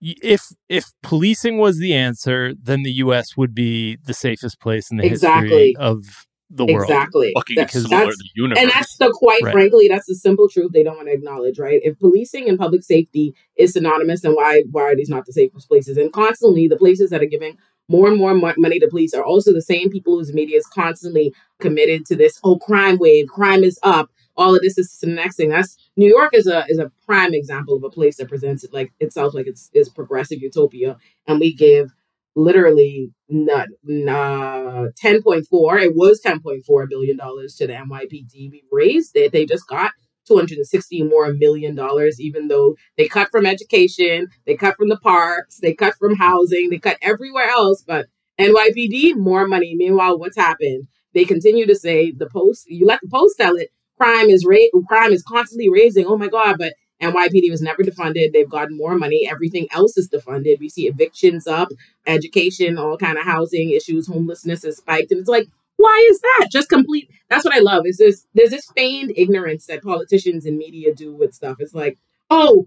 if 0.00 0.42
if 0.68 0.86
policing 1.02 1.58
was 1.58 1.78
the 1.78 1.94
answer, 1.94 2.54
then 2.60 2.82
the 2.82 2.92
US 2.92 3.36
would 3.36 3.54
be 3.54 3.96
the 4.04 4.14
safest 4.14 4.60
place 4.60 4.90
in 4.90 4.96
the 4.98 5.04
Exactly. 5.06 5.48
history 5.50 5.76
of 5.78 6.26
the 6.50 6.64
world. 6.64 6.82
Exactly. 6.82 7.32
Fucking 7.34 7.56
That's- 7.56 7.88
that's- 7.90 8.16
the 8.16 8.28
universe. 8.34 8.58
And 8.62 8.70
that's 8.70 8.96
the 8.98 9.10
quite 9.12 9.42
Right. 9.42 9.52
frankly, 9.52 9.88
that's 9.88 10.06
the 10.06 10.14
simple 10.14 10.48
truth 10.48 10.70
they 10.72 10.82
don't 10.84 10.96
want 10.96 11.08
to 11.08 11.14
acknowledge, 11.14 11.58
right? 11.58 11.80
If 11.82 11.98
policing 11.98 12.48
and 12.48 12.58
public 12.58 12.84
safety 12.84 13.34
is 13.56 13.72
synonymous, 13.72 14.20
then 14.22 14.32
why 14.34 14.62
why 14.70 14.82
are 14.82 14.96
these 14.96 15.08
not 15.08 15.26
the 15.26 15.32
safest 15.32 15.68
places? 15.68 15.96
And 15.96 16.12
constantly, 16.12 16.68
the 16.68 16.76
places 16.76 17.10
that 17.10 17.22
are 17.22 17.26
giving 17.26 17.56
more 17.88 18.08
and 18.08 18.16
more 18.18 18.34
money 18.56 18.78
to 18.80 18.88
police 18.88 19.14
are 19.14 19.24
also 19.24 19.52
the 19.52 19.62
same 19.62 19.90
people 19.90 20.16
whose 20.18 20.32
media 20.32 20.56
is 20.58 20.66
constantly 20.66 21.32
committed 21.60 22.04
to 22.06 22.16
this 22.16 22.38
oh 22.44 22.56
crime 22.58 22.98
wave, 22.98 23.26
crime 23.28 23.62
is 23.64 23.78
up. 23.82 24.10
All 24.36 24.54
of 24.54 24.60
this 24.60 24.76
is 24.76 24.98
the 25.00 25.06
next 25.08 25.36
thing. 25.36 25.48
That's 25.48 25.76
New 25.96 26.08
York 26.08 26.34
is 26.34 26.46
a 26.46 26.64
is 26.68 26.78
a 26.78 26.90
prime 27.06 27.32
example 27.34 27.74
of 27.76 27.82
a 27.84 27.90
place 27.90 28.16
that 28.18 28.28
presents 28.28 28.64
it 28.64 28.72
like 28.72 28.92
itself 29.00 29.34
like 29.34 29.46
it's 29.46 29.70
is 29.72 29.88
progressive 29.88 30.40
utopia, 30.42 30.96
and 31.26 31.40
we 31.40 31.52
give 31.54 31.90
literally 32.36 33.10
not 33.28 33.68
nah, 33.84 34.86
10.4 34.96 35.80
it 35.80 35.94
was 35.96 36.20
10.4 36.20 36.86
billion 36.88 37.16
dollars 37.16 37.54
to 37.56 37.66
the 37.66 37.74
NYPD 37.74 38.50
we 38.50 38.62
raised 38.70 39.16
it. 39.16 39.32
They 39.32 39.46
just 39.46 39.66
got 39.68 39.92
260 40.26 41.02
more 41.02 41.32
million 41.32 41.74
dollars 41.74 42.20
even 42.20 42.48
though 42.48 42.76
they 42.96 43.08
cut 43.08 43.28
from 43.30 43.46
education 43.46 44.28
they 44.46 44.54
cut 44.56 44.76
from 44.76 44.88
the 44.88 44.98
parks 44.98 45.58
they 45.60 45.74
cut 45.74 45.94
from 45.98 46.14
housing 46.16 46.70
they 46.70 46.78
cut 46.78 46.98
everywhere 47.02 47.48
else 47.48 47.82
but 47.86 48.06
NYPD 48.38 49.14
more 49.14 49.46
money. 49.46 49.74
Meanwhile 49.76 50.18
what's 50.18 50.36
happened? 50.36 50.86
They 51.14 51.24
continue 51.24 51.66
to 51.66 51.74
say 51.74 52.12
the 52.12 52.28
post 52.28 52.64
you 52.68 52.86
let 52.86 53.00
the 53.02 53.08
post 53.08 53.36
tell 53.40 53.56
it. 53.56 53.70
Crime 53.98 54.28
is 54.28 54.44
ra- 54.46 54.80
crime 54.88 55.12
is 55.12 55.22
constantly 55.22 55.70
raising. 55.70 56.06
Oh 56.06 56.18
my 56.18 56.28
god 56.28 56.56
but 56.58 56.74
NYPD 57.02 57.50
was 57.50 57.60
never 57.60 57.82
defunded. 57.82 58.32
They've 58.32 58.48
gotten 58.48 58.76
more 58.76 58.96
money. 58.96 59.28
Everything 59.30 59.66
else 59.72 59.96
is 59.98 60.08
defunded. 60.08 60.60
We 60.60 60.68
see 60.68 60.86
evictions 60.86 61.46
up, 61.46 61.68
education, 62.06 62.78
all 62.78 62.96
kind 62.96 63.18
of 63.18 63.24
housing 63.24 63.70
issues, 63.70 64.06
homelessness 64.06 64.62
has 64.64 64.78
spiked, 64.78 65.12
and 65.12 65.20
it's 65.20 65.28
like, 65.28 65.46
why 65.76 66.06
is 66.10 66.20
that? 66.20 66.48
Just 66.50 66.70
complete. 66.70 67.10
That's 67.28 67.44
what 67.44 67.54
I 67.54 67.58
love. 67.58 67.84
Is 67.86 67.98
this 67.98 68.26
there's 68.34 68.50
this 68.50 68.70
feigned 68.74 69.12
ignorance 69.16 69.66
that 69.66 69.82
politicians 69.82 70.46
and 70.46 70.56
media 70.56 70.94
do 70.94 71.12
with 71.14 71.34
stuff. 71.34 71.56
It's 71.60 71.74
like, 71.74 71.98
oh, 72.30 72.66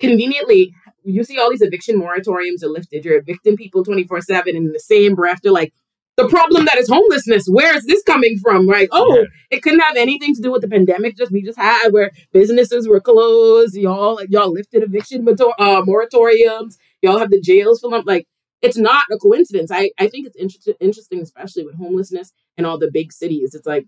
conveniently, 0.00 0.74
you 1.04 1.22
see 1.22 1.38
all 1.38 1.50
these 1.50 1.62
eviction 1.62 2.00
moratoriums 2.00 2.64
are 2.64 2.68
lifted. 2.68 3.04
You're 3.04 3.18
evicting 3.18 3.56
people 3.56 3.84
twenty 3.84 4.04
four 4.04 4.20
seven, 4.20 4.56
and 4.56 4.66
in 4.66 4.72
the 4.72 4.80
same 4.80 5.14
breath, 5.14 5.40
they're 5.42 5.52
like. 5.52 5.72
The 6.18 6.28
problem 6.28 6.64
that 6.64 6.76
is 6.78 6.88
homelessness. 6.88 7.46
Where 7.48 7.76
is 7.76 7.84
this 7.86 8.02
coming 8.02 8.38
from? 8.42 8.68
Right? 8.68 8.88
Oh, 8.92 9.24
it 9.50 9.62
couldn't 9.62 9.80
have 9.80 9.96
anything 9.96 10.34
to 10.34 10.42
do 10.42 10.50
with 10.50 10.62
the 10.62 10.68
pandemic. 10.68 11.16
Just 11.16 11.30
we 11.30 11.42
just 11.42 11.58
had 11.58 11.92
where 11.92 12.10
businesses 12.32 12.88
were 12.88 13.00
closed. 13.00 13.76
Y'all, 13.76 14.20
y'all 14.28 14.52
lifted 14.52 14.82
eviction 14.82 15.24
motor- 15.24 15.54
uh, 15.58 15.80
moratoriums. 15.82 16.74
Y'all 17.02 17.18
have 17.18 17.30
the 17.30 17.40
jails 17.40 17.80
full 17.80 17.94
up. 17.94 18.04
Like 18.04 18.26
it's 18.62 18.76
not 18.76 19.04
a 19.12 19.16
coincidence. 19.18 19.70
I 19.70 19.90
I 19.98 20.08
think 20.08 20.26
it's 20.26 20.36
inter- 20.36 20.76
interesting, 20.80 21.20
especially 21.20 21.64
with 21.64 21.76
homelessness 21.76 22.32
and 22.56 22.66
all 22.66 22.78
the 22.78 22.90
big 22.90 23.12
cities. 23.12 23.54
It's 23.54 23.66
like 23.66 23.86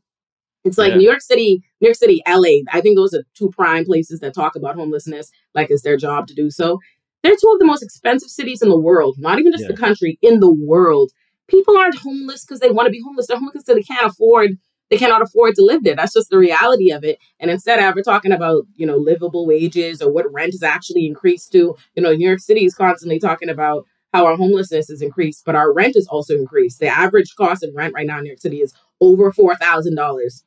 it's 0.63 0.79
like 0.79 0.91
Yeah. 0.93 0.99
New 0.99 1.09
York 1.09 1.23
City, 1.23 1.63
New 1.81 1.89
York 1.89 1.97
City, 1.97 2.23
LA. 2.29 2.63
I 2.73 2.81
think 2.81 2.97
those 2.97 3.13
are 3.13 3.25
two 3.35 3.51
prime 3.51 3.85
places 3.85 4.21
that 4.21 4.35
talk 4.35 4.55
about 4.55 4.77
homelessness 4.77 5.31
like 5.55 5.71
it's 5.71 5.83
their 5.83 5.97
job 5.97 6.29
to 6.29 6.35
do 6.35 6.51
so. 6.51 6.79
They're 7.23 7.35
two 7.37 7.51
of 7.53 7.59
the 7.59 7.67
most 7.67 7.83
expensive 7.83 8.31
cities 8.31 8.63
in 8.63 8.69
the 8.69 8.79
world, 8.79 9.17
not 9.19 9.39
even 9.41 9.53
just 9.53 9.67
the 9.69 9.77
country, 9.77 10.19
in 10.23 10.41
the 10.41 10.53
world. 10.53 11.11
People 11.51 11.77
aren't 11.77 11.99
homeless 11.99 12.45
because 12.45 12.61
they 12.61 12.71
want 12.71 12.87
to 12.87 12.93
be 12.93 13.03
homeless. 13.05 13.27
They're 13.27 13.37
homeless 13.37 13.65
because 13.65 13.77
they 13.77 13.95
can't 13.95 14.07
afford 14.07 14.59
they 14.91 14.99
cannot 14.99 15.23
afford 15.23 15.55
to 15.55 15.65
live 15.65 15.85
there. 15.85 15.95
That's 15.95 16.13
just 16.13 16.31
the 16.31 16.39
reality 16.39 16.91
of 16.91 17.05
it. 17.05 17.19
And 17.39 17.51
instead 17.51 17.79
of 17.79 17.95
we're 17.95 18.03
talking 18.03 18.33
about, 18.33 18.65
you 18.75 18.87
know, 18.87 18.97
livable 18.97 19.47
wages 19.47 20.03
or 20.03 20.13
what 20.13 20.31
rent 20.33 20.53
is 20.53 20.65
actually 20.65 21.07
increased 21.07 21.53
to, 21.53 21.77
you 21.95 22.03
know, 22.03 22.13
New 22.13 22.27
York 22.27 22.41
City 22.41 22.65
is 22.65 22.75
constantly 22.75 23.21
talking 23.21 23.49
about 23.49 23.87
how 24.13 24.27
our 24.27 24.37
homelessness 24.37 24.91
is 24.91 25.01
increased, 25.01 25.45
but 25.47 25.55
our 25.55 25.73
rent 25.73 25.95
is 25.95 26.09
also 26.09 26.35
increased. 26.35 26.81
The 26.81 26.89
average 26.89 27.37
cost 27.37 27.63
of 27.63 27.71
rent 27.75 27.95
right 27.95 28.07
now 28.07 28.19
in 28.19 28.25
New 28.25 28.31
York 28.31 28.41
City 28.41 28.61
is 28.61 28.75
over 29.01 29.31
four 29.33 29.55
thousand 29.55 29.95
dollars 29.95 30.45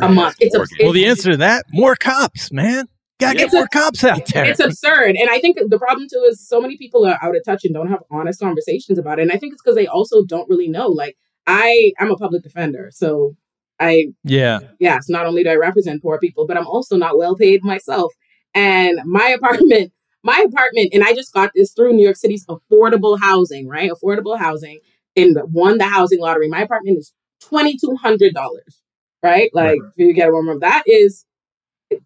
a 0.00 0.08
month. 0.08 0.36
It's 0.38 0.54
a 0.54 0.64
well, 0.84 0.92
the 0.92 1.06
answer 1.06 1.32
to 1.32 1.36
that, 1.38 1.66
more 1.72 1.96
cops, 1.96 2.52
man. 2.52 2.86
Gotta 3.18 3.38
get 3.38 3.44
It's 3.46 3.54
more 3.54 3.64
a- 3.64 3.68
cops 3.68 4.04
out 4.04 4.26
there. 4.26 4.44
It's 4.44 4.60
absurd. 4.60 5.16
And 5.16 5.30
I 5.30 5.40
think 5.40 5.58
the 5.68 5.78
problem 5.78 6.06
too 6.12 6.24
is 6.28 6.46
so 6.46 6.60
many 6.60 6.76
people 6.76 7.06
are 7.06 7.18
out 7.22 7.34
of 7.36 7.42
touch 7.44 7.64
and 7.64 7.72
don't 7.72 7.88
have 7.88 8.02
honest 8.10 8.40
conversations 8.40 8.98
about 8.98 9.18
it. 9.18 9.22
And 9.22 9.32
I 9.32 9.38
think 9.38 9.54
it's 9.54 9.62
because 9.62 9.76
they 9.76 9.86
also 9.86 10.24
don't 10.24 10.48
really 10.50 10.68
know. 10.68 10.88
Like 10.88 11.16
I 11.46 11.92
I'm 11.98 12.10
a 12.10 12.16
public 12.16 12.42
defender. 12.42 12.90
So 12.92 13.34
I 13.80 14.06
yeah. 14.24 14.60
yes, 14.80 15.08
not 15.08 15.26
only 15.26 15.44
do 15.44 15.50
I 15.50 15.54
represent 15.56 16.02
poor 16.02 16.18
people, 16.18 16.46
but 16.46 16.56
I'm 16.58 16.66
also 16.66 16.96
not 16.96 17.16
well 17.16 17.36
paid 17.36 17.64
myself. 17.64 18.12
And 18.54 18.98
my 19.04 19.28
apartment, 19.38 19.92
my 20.22 20.44
apartment, 20.46 20.90
and 20.92 21.02
I 21.02 21.14
just 21.14 21.32
got 21.32 21.52
this 21.54 21.72
through 21.72 21.94
New 21.94 22.04
York 22.04 22.16
City's 22.16 22.44
affordable 22.46 23.18
housing, 23.20 23.66
right? 23.66 23.90
Affordable 23.90 24.38
housing 24.38 24.80
and 25.14 25.38
won 25.52 25.78
the 25.78 25.84
housing 25.84 26.20
lottery. 26.20 26.48
My 26.48 26.62
apartment 26.62 26.98
is 26.98 27.12
twenty 27.40 27.78
two 27.78 27.96
hundred 27.96 28.34
dollars, 28.34 28.82
right? 29.22 29.50
Like 29.54 29.78
if 29.78 29.92
you 29.96 30.12
get 30.12 30.32
one 30.32 30.46
room, 30.46 30.60
that 30.60 30.82
is 30.86 31.24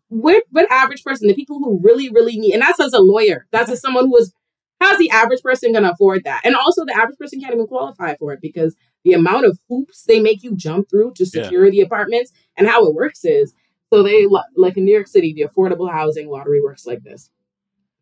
what 0.08 0.44
what 0.50 0.70
average 0.70 1.02
person, 1.04 1.28
the 1.28 1.34
people 1.34 1.58
who 1.58 1.80
really, 1.82 2.10
really 2.10 2.38
need, 2.38 2.52
and 2.52 2.62
that's 2.62 2.80
as 2.80 2.92
a 2.92 3.00
lawyer, 3.00 3.46
that's 3.50 3.70
as 3.70 3.80
someone 3.80 4.06
who 4.06 4.16
is 4.16 4.32
how's 4.80 4.98
the 4.98 5.10
average 5.10 5.42
person 5.42 5.72
gonna 5.72 5.90
afford 5.90 6.24
that? 6.24 6.40
And 6.44 6.54
also 6.54 6.84
the 6.84 6.96
average 6.96 7.18
person 7.18 7.40
can't 7.40 7.54
even 7.54 7.66
qualify 7.66 8.16
for 8.16 8.32
it 8.32 8.40
because 8.40 8.76
the 9.04 9.12
amount 9.14 9.46
of 9.46 9.58
hoops 9.68 10.04
they 10.04 10.20
make 10.20 10.42
you 10.42 10.54
jump 10.54 10.88
through 10.90 11.12
to 11.14 11.24
Yeah. 11.24 11.42
secure 11.42 11.70
the 11.70 11.80
apartments 11.80 12.32
and 12.56 12.68
how 12.68 12.86
it 12.86 12.94
works 12.94 13.24
is 13.24 13.54
so 13.92 14.02
they 14.02 14.26
like 14.56 14.76
in 14.76 14.84
New 14.84 14.92
York 14.94 15.08
City, 15.08 15.32
the 15.34 15.42
affordable 15.48 15.90
housing 15.90 16.28
lottery 16.28 16.60
works 16.62 16.86
like 16.86 17.02
this. 17.02 17.30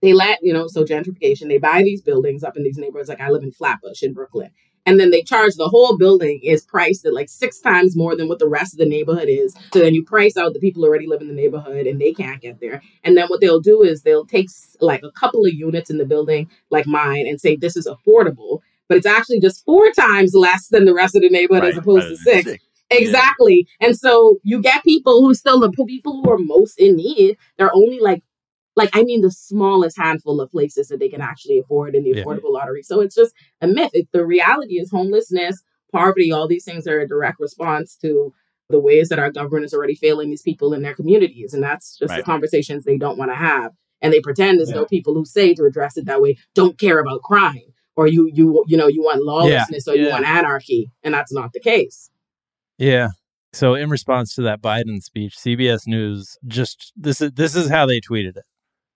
They 0.00 0.12
let, 0.12 0.38
you 0.42 0.52
know, 0.52 0.68
so 0.68 0.84
gentrification, 0.84 1.48
they 1.48 1.58
buy 1.58 1.82
these 1.82 2.02
buildings 2.02 2.44
up 2.44 2.56
in 2.56 2.62
these 2.62 2.78
neighborhoods. 2.78 3.08
Like 3.08 3.20
I 3.20 3.30
live 3.30 3.42
in 3.42 3.50
Flatbush 3.50 4.02
in 4.02 4.12
Brooklyn. 4.12 4.50
And 4.88 4.98
then 4.98 5.10
they 5.10 5.22
charge 5.22 5.54
the 5.54 5.68
whole 5.68 5.98
building 5.98 6.40
is 6.42 6.64
priced 6.64 7.04
at 7.04 7.12
like 7.12 7.28
six 7.28 7.60
times 7.60 7.94
more 7.94 8.16
than 8.16 8.26
what 8.26 8.38
the 8.38 8.48
rest 8.48 8.72
of 8.72 8.78
the 8.78 8.88
neighborhood 8.88 9.28
is. 9.28 9.54
So 9.72 9.80
then 9.80 9.94
you 9.94 10.02
price 10.02 10.36
out 10.36 10.54
the 10.54 10.60
people 10.60 10.82
who 10.82 10.88
already 10.88 11.06
live 11.06 11.20
in 11.20 11.28
the 11.28 11.34
neighborhood 11.34 11.86
and 11.86 12.00
they 12.00 12.12
can't 12.12 12.40
get 12.40 12.60
there. 12.60 12.82
And 13.04 13.16
then 13.16 13.26
what 13.28 13.40
they'll 13.42 13.60
do 13.60 13.82
is 13.82 14.02
they'll 14.02 14.24
take 14.24 14.48
like 14.80 15.02
a 15.02 15.12
couple 15.12 15.44
of 15.44 15.52
units 15.52 15.90
in 15.90 15.98
the 15.98 16.06
building, 16.06 16.48
like 16.70 16.86
mine, 16.86 17.26
and 17.26 17.38
say 17.38 17.54
this 17.54 17.76
is 17.76 17.86
affordable, 17.86 18.60
but 18.88 18.96
it's 18.96 19.06
actually 19.06 19.40
just 19.40 19.64
four 19.64 19.90
times 19.92 20.34
less 20.34 20.68
than 20.68 20.86
the 20.86 20.94
rest 20.94 21.14
of 21.14 21.22
the 21.22 21.28
neighborhood 21.28 21.64
right, 21.64 21.72
as 21.72 21.78
opposed 21.78 22.08
to 22.08 22.16
six. 22.16 22.44
six. 22.44 22.64
Exactly. 22.90 23.66
Yeah. 23.80 23.88
And 23.88 23.96
so 23.96 24.38
you 24.42 24.62
get 24.62 24.82
people 24.82 25.20
who 25.20 25.34
still 25.34 25.60
the 25.60 25.70
people 25.70 26.22
who 26.22 26.30
are 26.30 26.38
most 26.38 26.78
in 26.78 26.96
need, 26.96 27.36
they're 27.58 27.74
only 27.74 28.00
like 28.00 28.22
like 28.78 28.90
I 28.94 29.02
mean 29.02 29.20
the 29.20 29.30
smallest 29.30 29.98
handful 29.98 30.40
of 30.40 30.50
places 30.50 30.88
that 30.88 31.00
they 31.00 31.08
can 31.08 31.20
actually 31.20 31.58
afford 31.58 31.94
in 31.94 32.04
the 32.04 32.12
yeah. 32.14 32.22
affordable 32.22 32.52
lottery. 32.52 32.82
So 32.82 33.00
it's 33.00 33.14
just 33.14 33.34
a 33.60 33.66
myth. 33.66 33.90
It, 33.92 34.08
the 34.12 34.24
reality 34.24 34.74
is 34.74 34.90
homelessness, 34.90 35.62
poverty, 35.92 36.30
all 36.32 36.46
these 36.46 36.64
things 36.64 36.86
are 36.86 37.00
a 37.00 37.08
direct 37.08 37.40
response 37.40 37.96
to 38.02 38.32
the 38.70 38.78
ways 38.78 39.08
that 39.08 39.18
our 39.18 39.30
government 39.30 39.64
is 39.64 39.74
already 39.74 39.96
failing 39.96 40.30
these 40.30 40.42
people 40.42 40.72
in 40.72 40.82
their 40.82 40.94
communities. 40.94 41.54
And 41.54 41.62
that's 41.62 41.98
just 41.98 42.10
right. 42.10 42.18
the 42.18 42.22
conversations 42.22 42.84
they 42.84 42.98
don't 42.98 43.18
want 43.18 43.30
to 43.30 43.36
have. 43.36 43.72
And 44.00 44.12
they 44.12 44.20
pretend 44.20 44.60
as 44.60 44.68
yeah. 44.68 44.76
though 44.76 44.86
people 44.86 45.14
who 45.14 45.24
say 45.24 45.54
to 45.54 45.64
address 45.64 45.96
it 45.96 46.06
that 46.06 46.22
way 46.22 46.38
don't 46.54 46.78
care 46.78 47.00
about 47.00 47.22
crime 47.22 47.74
or 47.96 48.06
you 48.06 48.30
you 48.32 48.64
you 48.68 48.76
know 48.76 48.86
you 48.86 49.02
want 49.02 49.24
lawlessness 49.24 49.84
yeah. 49.86 49.92
or 49.92 49.96
you 49.96 50.08
want 50.08 50.24
anarchy. 50.24 50.92
And 51.02 51.12
that's 51.12 51.32
not 51.32 51.52
the 51.52 51.60
case. 51.60 52.10
Yeah. 52.76 53.08
So 53.52 53.74
in 53.74 53.90
response 53.90 54.34
to 54.36 54.42
that 54.42 54.62
Biden 54.62 55.02
speech, 55.02 55.34
CBS 55.36 55.80
News 55.86 56.38
just 56.46 56.92
this 56.96 57.20
is 57.20 57.32
this 57.32 57.56
is 57.56 57.68
how 57.68 57.86
they 57.86 58.00
tweeted 58.00 58.36
it. 58.36 58.44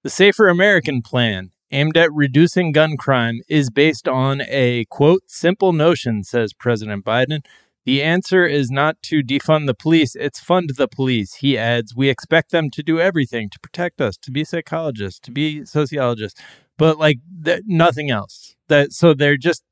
The 0.03 0.11
Safer 0.11 0.49
American 0.49 1.01
plan, 1.01 1.53
aimed 1.71 1.97
at 1.97 2.13
reducing 2.13 2.73
gun 2.73 2.97
crime, 2.97 3.41
is 3.49 3.71
based 3.71 4.09
on 4.09 4.43
a 4.49 4.85
quote, 4.87 5.23
simple 5.29 5.73
notion, 5.73 6.25
says 6.25 6.53
President 6.53 7.05
Biden. 7.05 7.45
The 7.85 8.03
answer 8.03 8.45
is 8.45 8.69
not 8.69 9.01
to 9.03 9.23
defund 9.23 9.67
the 9.67 9.75
police, 9.75 10.17
it's 10.17 10.41
fund 10.41 10.71
the 10.77 10.89
police. 10.89 11.35
He 11.35 11.57
adds, 11.57 11.95
We 11.95 12.09
expect 12.09 12.51
them 12.51 12.69
to 12.71 12.83
do 12.83 12.99
everything 12.99 13.49
to 13.51 13.61
protect 13.61 14.01
us, 14.01 14.17
to 14.23 14.33
be 14.33 14.43
psychologists, 14.43 15.21
to 15.21 15.31
be 15.31 15.65
sociologists, 15.65 16.41
but 16.77 16.99
like 16.99 17.19
th- 17.45 17.63
nothing 17.69 18.11
else. 18.11 18.57
That 18.67 18.93
so 18.93 19.15
they're 19.15 19.37
just 19.37 19.63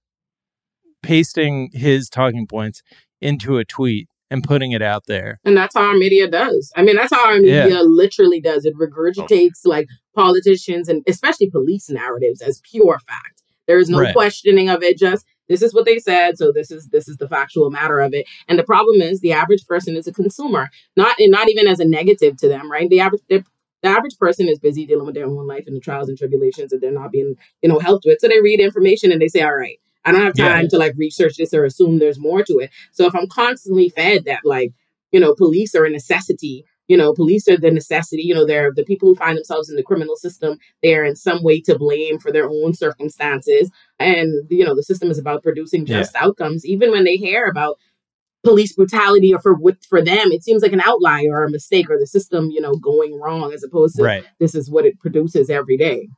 pasting 1.03 1.71
his 1.73 2.09
talking 2.09 2.47
points 2.47 2.83
into 3.21 3.59
a 3.59 3.65
tweet 3.65 4.09
and 4.31 4.45
putting 4.45 4.73
it 4.73 4.83
out 4.83 5.07
there. 5.07 5.41
And 5.45 5.57
that's 5.57 5.75
how 5.75 5.89
our 5.89 5.97
media 5.97 6.29
does. 6.29 6.73
I 6.77 6.83
mean, 6.83 6.97
that's 6.97 7.15
how 7.15 7.27
our 7.27 7.37
media 7.37 7.69
yeah. 7.69 7.81
literally 7.81 8.41
does. 8.41 8.65
It 8.65 8.75
regurgitates 8.77 9.61
like 9.65 9.89
politicians 10.15 10.89
and 10.89 11.03
especially 11.09 11.51
police 11.51 11.91
narratives 11.91 12.41
as 12.41 12.61
pure 12.71 12.99
fact. 13.01 13.43
There 13.67 13.79
is 13.79 13.89
no 13.89 14.01
right. 14.01 14.15
questioning 14.15 14.69
of 14.69 14.83
it. 14.83 14.99
Just 14.99 15.25
this 15.49 15.63
is 15.63 15.75
what 15.75 15.85
they 15.85 15.99
said, 15.99 16.39
so 16.39 16.53
this 16.53 16.71
is 16.71 16.89
this 16.89 17.09
is 17.09 17.17
the 17.17 17.29
factual 17.29 17.71
matter 17.71 18.01
of 18.01 18.15
it. 18.15 18.27
And 18.49 18.59
the 18.59 18.65
problem 18.65 19.01
is 19.01 19.21
the 19.21 19.33
average 19.33 19.67
person 19.67 19.97
is 19.97 20.07
a 20.07 20.13
consumer, 20.13 20.71
not 20.97 21.19
and 21.19 21.31
not 21.31 21.49
even 21.49 21.67
as 21.67 21.81
a 21.81 21.85
negative 21.85 22.37
to 22.39 22.49
them, 22.49 22.71
right? 22.71 22.89
The 22.89 23.01
average 23.01 23.23
the 23.29 23.45
average 23.89 24.19
person 24.19 24.49
is 24.49 24.59
busy 24.59 24.87
dealing 24.87 25.07
with 25.07 25.15
their 25.15 25.27
own 25.27 25.47
life 25.47 25.65
and 25.67 25.75
the 25.75 25.81
trials 25.81 26.09
and 26.09 26.19
tribulations 26.19 26.71
that 26.71 26.81
they're 26.81 26.93
not 26.93 27.13
being, 27.13 27.35
you 27.63 27.69
know, 27.69 27.79
helped 27.79 28.05
with. 28.07 28.19
So 28.21 28.29
they 28.29 28.41
read 28.41 28.61
information 28.61 29.11
and 29.11 29.21
they 29.21 29.29
say, 29.29 29.43
all 29.43 29.55
right, 29.55 29.79
I 30.05 30.13
don't 30.13 30.23
have 30.23 30.37
time 30.37 30.63
yeah. 30.63 30.69
to 30.69 30.79
like 30.79 30.95
research 30.97 31.37
this 31.37 31.53
or 31.53 31.65
assume 31.65 31.99
there's 31.99 32.19
more 32.19 32.43
to 32.45 32.59
it. 32.59 32.71
So 32.93 33.07
if 33.07 33.15
I'm 33.15 33.29
constantly 33.29 33.91
fed 33.91 34.25
that 34.25 34.41
like, 34.45 34.73
you 35.13 35.21
know, 35.21 35.35
police 35.35 35.75
are 35.75 35.85
a 35.85 35.91
necessity, 35.91 36.65
you 36.89 36.97
know, 36.97 37.13
police 37.13 37.47
are 37.49 37.57
the 37.57 37.71
necessity, 37.71 38.23
you 38.23 38.35
know, 38.35 38.47
they're 38.47 38.73
the 38.75 38.85
people 38.85 39.09
who 39.09 39.15
find 39.15 39.37
themselves 39.37 39.69
in 39.69 39.77
the 39.77 39.83
criminal 39.83 40.17
system, 40.17 40.59
they're 40.83 41.05
in 41.05 41.17
some 41.17 41.43
way 41.43 41.61
to 41.61 41.79
blame 41.79 42.19
for 42.19 42.33
their 42.33 42.49
own 42.49 42.75
circumstances. 42.75 43.71
And, 43.99 44.47
you 44.51 44.65
know, 44.65 44.75
the 44.75 44.83
system 44.83 45.11
is 45.11 45.19
about 45.19 45.43
producing 45.43 45.87
just 45.87 46.15
yeah. 46.15 46.25
outcomes. 46.25 46.65
Even 46.65 46.91
when 46.91 47.05
they 47.05 47.17
hear 47.17 47.47
about 47.47 47.79
police 48.43 48.73
brutality 48.73 49.35
or 49.35 49.41
for 49.41 49.55
what 49.55 49.85
for 49.85 50.03
them 50.03 50.33
it 50.33 50.43
seems 50.43 50.63
like 50.63 50.73
an 50.73 50.83
outlier 50.85 51.31
or 51.31 51.45
a 51.45 51.51
mistake 51.51 51.91
or 51.91 51.99
the 51.99 52.07
system 52.07 52.51
you 52.51 52.61
know 52.61 52.75
going 52.75 53.19
wrong 53.21 53.53
as 53.53 53.63
opposed 53.63 53.97
to 53.97 54.03
right. 54.03 54.25
this 54.39 54.55
is 54.55 54.71
what 54.71 54.87
it 54.87 54.99
produces 54.99 55.51
every 55.51 55.77
day 55.77 56.09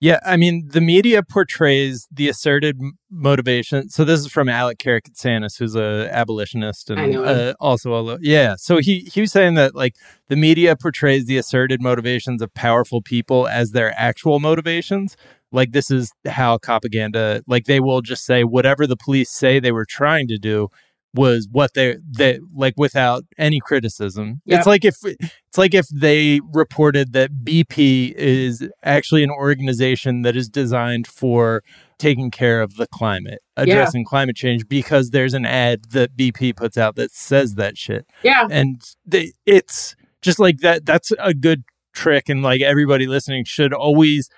yeah, 0.00 0.18
I 0.24 0.38
mean, 0.38 0.68
the 0.68 0.80
media 0.80 1.22
portrays 1.22 2.08
the 2.10 2.30
asserted 2.30 2.80
motivation. 3.10 3.90
So 3.90 4.02
this 4.02 4.20
is 4.20 4.28
from 4.28 4.48
Alec 4.48 4.78
Karakatsanis, 4.78 5.58
who's 5.58 5.76
a 5.76 6.08
abolitionist 6.10 6.88
and 6.88 7.16
uh, 7.16 7.54
also 7.60 7.92
a 7.92 8.18
yeah. 8.22 8.54
So 8.56 8.78
he 8.78 9.00
he 9.00 9.20
was 9.20 9.30
saying 9.30 9.54
that 9.54 9.74
like 9.74 9.96
the 10.28 10.36
media 10.36 10.74
portrays 10.74 11.26
the 11.26 11.36
asserted 11.36 11.82
motivations 11.82 12.40
of 12.40 12.54
powerful 12.54 13.02
people 13.02 13.46
as 13.46 13.72
their 13.72 13.92
actual 13.94 14.40
motivations. 14.40 15.18
Like 15.52 15.72
this 15.72 15.90
is 15.90 16.12
how 16.26 16.56
propaganda. 16.56 17.42
Like 17.46 17.66
they 17.66 17.80
will 17.80 18.00
just 18.00 18.24
say 18.24 18.42
whatever 18.42 18.86
the 18.86 18.96
police 18.96 19.30
say 19.30 19.60
they 19.60 19.72
were 19.72 19.86
trying 19.86 20.28
to 20.28 20.38
do 20.38 20.68
was 21.14 21.48
what 21.50 21.74
they 21.74 21.96
that 22.12 22.40
like 22.54 22.74
without 22.76 23.24
any 23.36 23.60
criticism. 23.60 24.40
Yep. 24.44 24.58
It's 24.58 24.66
like 24.66 24.84
if 24.84 24.96
it's 25.04 25.58
like 25.58 25.74
if 25.74 25.88
they 25.88 26.40
reported 26.52 27.12
that 27.14 27.44
BP 27.44 28.12
is 28.12 28.68
actually 28.82 29.24
an 29.24 29.30
organization 29.30 30.22
that 30.22 30.36
is 30.36 30.48
designed 30.48 31.06
for 31.06 31.62
taking 31.98 32.30
care 32.30 32.62
of 32.62 32.76
the 32.76 32.86
climate, 32.86 33.40
addressing 33.56 34.02
yeah. 34.02 34.08
climate 34.08 34.36
change 34.36 34.68
because 34.68 35.10
there's 35.10 35.34
an 35.34 35.44
ad 35.44 35.84
that 35.90 36.16
BP 36.16 36.56
puts 36.56 36.78
out 36.78 36.96
that 36.96 37.12
says 37.12 37.56
that 37.56 37.76
shit. 37.76 38.06
Yeah. 38.22 38.46
And 38.50 38.82
they, 39.04 39.32
it's 39.46 39.96
just 40.22 40.38
like 40.38 40.58
that 40.58 40.86
that's 40.86 41.12
a 41.18 41.34
good 41.34 41.64
trick 41.92 42.28
and 42.28 42.42
like 42.42 42.60
everybody 42.60 43.06
listening 43.06 43.44
should 43.44 43.72
always 43.72 44.28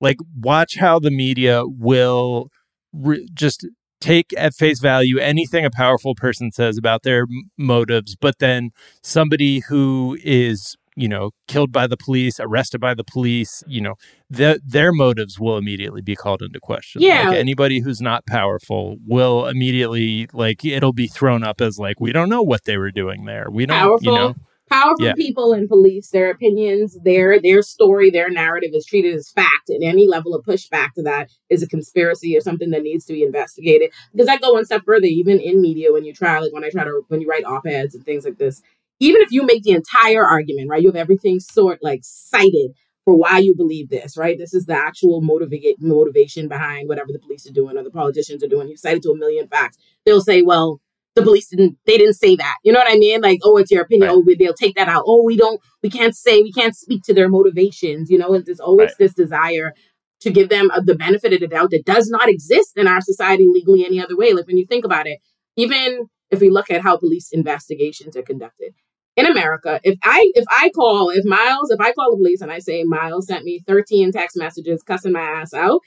like 0.00 0.16
watch 0.34 0.76
how 0.78 0.98
the 0.98 1.10
media 1.10 1.62
will 1.66 2.48
re- 2.92 3.28
just 3.34 3.66
take 4.02 4.34
at 4.36 4.52
face 4.54 4.80
value 4.80 5.18
anything 5.18 5.64
a 5.64 5.70
powerful 5.70 6.14
person 6.14 6.50
says 6.50 6.76
about 6.76 7.02
their 7.04 7.22
m- 7.22 7.50
motives, 7.56 8.16
but 8.20 8.38
then 8.40 8.70
somebody 9.02 9.60
who 9.60 10.18
is 10.22 10.76
you 10.94 11.08
know 11.08 11.30
killed 11.48 11.72
by 11.72 11.86
the 11.86 11.96
police 11.96 12.38
arrested 12.38 12.78
by 12.78 12.92
the 12.92 13.04
police 13.04 13.62
you 13.66 13.80
know 13.80 13.94
the, 14.28 14.60
their 14.62 14.92
motives 14.92 15.40
will 15.40 15.56
immediately 15.56 16.02
be 16.02 16.16
called 16.16 16.42
into 16.42 16.60
question. 16.60 17.00
Yeah. 17.00 17.28
Like 17.28 17.38
anybody 17.38 17.80
who's 17.80 18.00
not 18.00 18.26
powerful 18.26 18.96
will 19.06 19.46
immediately 19.46 20.28
like 20.32 20.64
it'll 20.64 20.92
be 20.92 21.06
thrown 21.06 21.42
up 21.44 21.60
as 21.60 21.78
like 21.78 22.00
we 22.00 22.12
don't 22.12 22.28
know 22.28 22.42
what 22.42 22.64
they 22.64 22.76
were 22.76 22.90
doing 22.90 23.24
there. 23.24 23.46
We 23.50 23.66
don't 23.66 23.78
powerful. 23.78 24.12
you 24.12 24.18
know 24.18 24.34
Powerful 24.72 25.04
yeah. 25.04 25.12
people 25.14 25.52
in 25.52 25.68
police, 25.68 26.08
their 26.08 26.30
opinions, 26.30 26.96
their 27.04 27.38
their 27.38 27.60
story, 27.60 28.08
their 28.10 28.30
narrative 28.30 28.70
is 28.72 28.86
treated 28.86 29.14
as 29.14 29.30
fact, 29.30 29.68
and 29.68 29.84
any 29.84 30.08
level 30.08 30.34
of 30.34 30.46
pushback 30.46 30.94
to 30.94 31.02
that 31.02 31.30
is 31.50 31.62
a 31.62 31.68
conspiracy 31.68 32.34
or 32.34 32.40
something 32.40 32.70
that 32.70 32.82
needs 32.82 33.04
to 33.04 33.12
be 33.12 33.22
investigated. 33.22 33.92
Because 34.12 34.28
I 34.28 34.38
go 34.38 34.54
one 34.54 34.64
step 34.64 34.82
further, 34.86 35.06
even 35.06 35.38
in 35.40 35.60
media, 35.60 35.92
when 35.92 36.04
you 36.04 36.14
try, 36.14 36.38
like 36.38 36.54
when 36.54 36.64
I 36.64 36.70
try 36.70 36.84
to 36.84 37.02
when 37.08 37.20
you 37.20 37.28
write 37.28 37.44
op 37.44 37.66
eds 37.66 37.94
and 37.94 38.02
things 38.02 38.24
like 38.24 38.38
this, 38.38 38.62
even 38.98 39.20
if 39.20 39.30
you 39.30 39.44
make 39.44 39.62
the 39.62 39.72
entire 39.72 40.24
argument, 40.24 40.70
right, 40.70 40.80
you 40.80 40.88
have 40.88 40.96
everything 40.96 41.38
sort 41.38 41.80
like 41.82 42.00
cited 42.02 42.70
for 43.04 43.14
why 43.14 43.38
you 43.38 43.54
believe 43.54 43.90
this, 43.90 44.16
right? 44.16 44.38
This 44.38 44.54
is 44.54 44.66
the 44.66 44.76
actual 44.76 45.20
motivate 45.20 45.82
motivation 45.82 46.48
behind 46.48 46.88
whatever 46.88 47.12
the 47.12 47.18
police 47.18 47.46
are 47.46 47.52
doing 47.52 47.76
or 47.76 47.82
the 47.82 47.90
politicians 47.90 48.42
are 48.42 48.48
doing. 48.48 48.68
You 48.68 48.76
cite 48.76 48.96
it 48.96 49.02
to 49.02 49.10
a 49.10 49.16
million 49.16 49.48
facts. 49.48 49.76
They'll 50.06 50.20
say, 50.20 50.42
well, 50.42 50.80
the 51.14 51.22
police 51.22 51.48
didn't 51.48 51.76
they 51.86 51.98
didn't 51.98 52.14
say 52.14 52.36
that. 52.36 52.56
You 52.64 52.72
know 52.72 52.78
what 52.78 52.92
i 52.92 52.96
mean? 52.96 53.20
Like 53.20 53.40
oh 53.44 53.56
it's 53.56 53.70
your 53.70 53.82
opinion. 53.82 54.08
Right. 54.08 54.16
oh 54.16 54.34
they'll 54.38 54.54
take 54.54 54.76
that 54.76 54.88
out. 54.88 55.04
Oh 55.06 55.22
we 55.24 55.36
don't 55.36 55.60
we 55.82 55.90
can't 55.90 56.16
say 56.16 56.42
we 56.42 56.52
can't 56.52 56.76
speak 56.76 57.02
to 57.04 57.14
their 57.14 57.28
motivations. 57.28 58.10
You 58.10 58.18
know 58.18 58.40
there's 58.40 58.60
always 58.60 58.90
right. 58.90 58.98
this 58.98 59.14
desire 59.14 59.74
to 60.20 60.30
give 60.30 60.48
them 60.48 60.70
a, 60.72 60.80
the 60.80 60.94
benefit 60.94 61.32
of 61.32 61.40
the 61.40 61.48
doubt 61.48 61.70
that 61.70 61.84
does 61.84 62.08
not 62.08 62.28
exist 62.28 62.76
in 62.76 62.86
our 62.86 63.00
society 63.00 63.46
legally 63.48 63.84
any 63.84 64.00
other 64.00 64.16
way. 64.16 64.32
Like 64.32 64.46
when 64.46 64.56
you 64.56 64.66
think 64.66 64.84
about 64.84 65.06
it 65.06 65.18
even 65.56 66.06
if 66.30 66.40
we 66.40 66.50
look 66.50 66.70
at 66.70 66.82
how 66.82 66.96
police 66.96 67.30
investigations 67.32 68.16
are 68.16 68.22
conducted 68.22 68.72
in 69.16 69.26
america 69.26 69.80
if 69.84 69.98
i 70.02 70.30
if 70.34 70.44
i 70.50 70.70
call 70.74 71.10
if 71.10 71.24
miles 71.24 71.70
if 71.70 71.80
i 71.80 71.92
call 71.92 72.10
the 72.10 72.16
police 72.16 72.40
and 72.40 72.50
i 72.50 72.58
say 72.58 72.82
miles 72.84 73.26
sent 73.26 73.44
me 73.44 73.60
13 73.66 74.12
text 74.12 74.36
messages 74.36 74.82
cussing 74.82 75.12
my 75.12 75.20
ass 75.20 75.52
out 75.52 75.80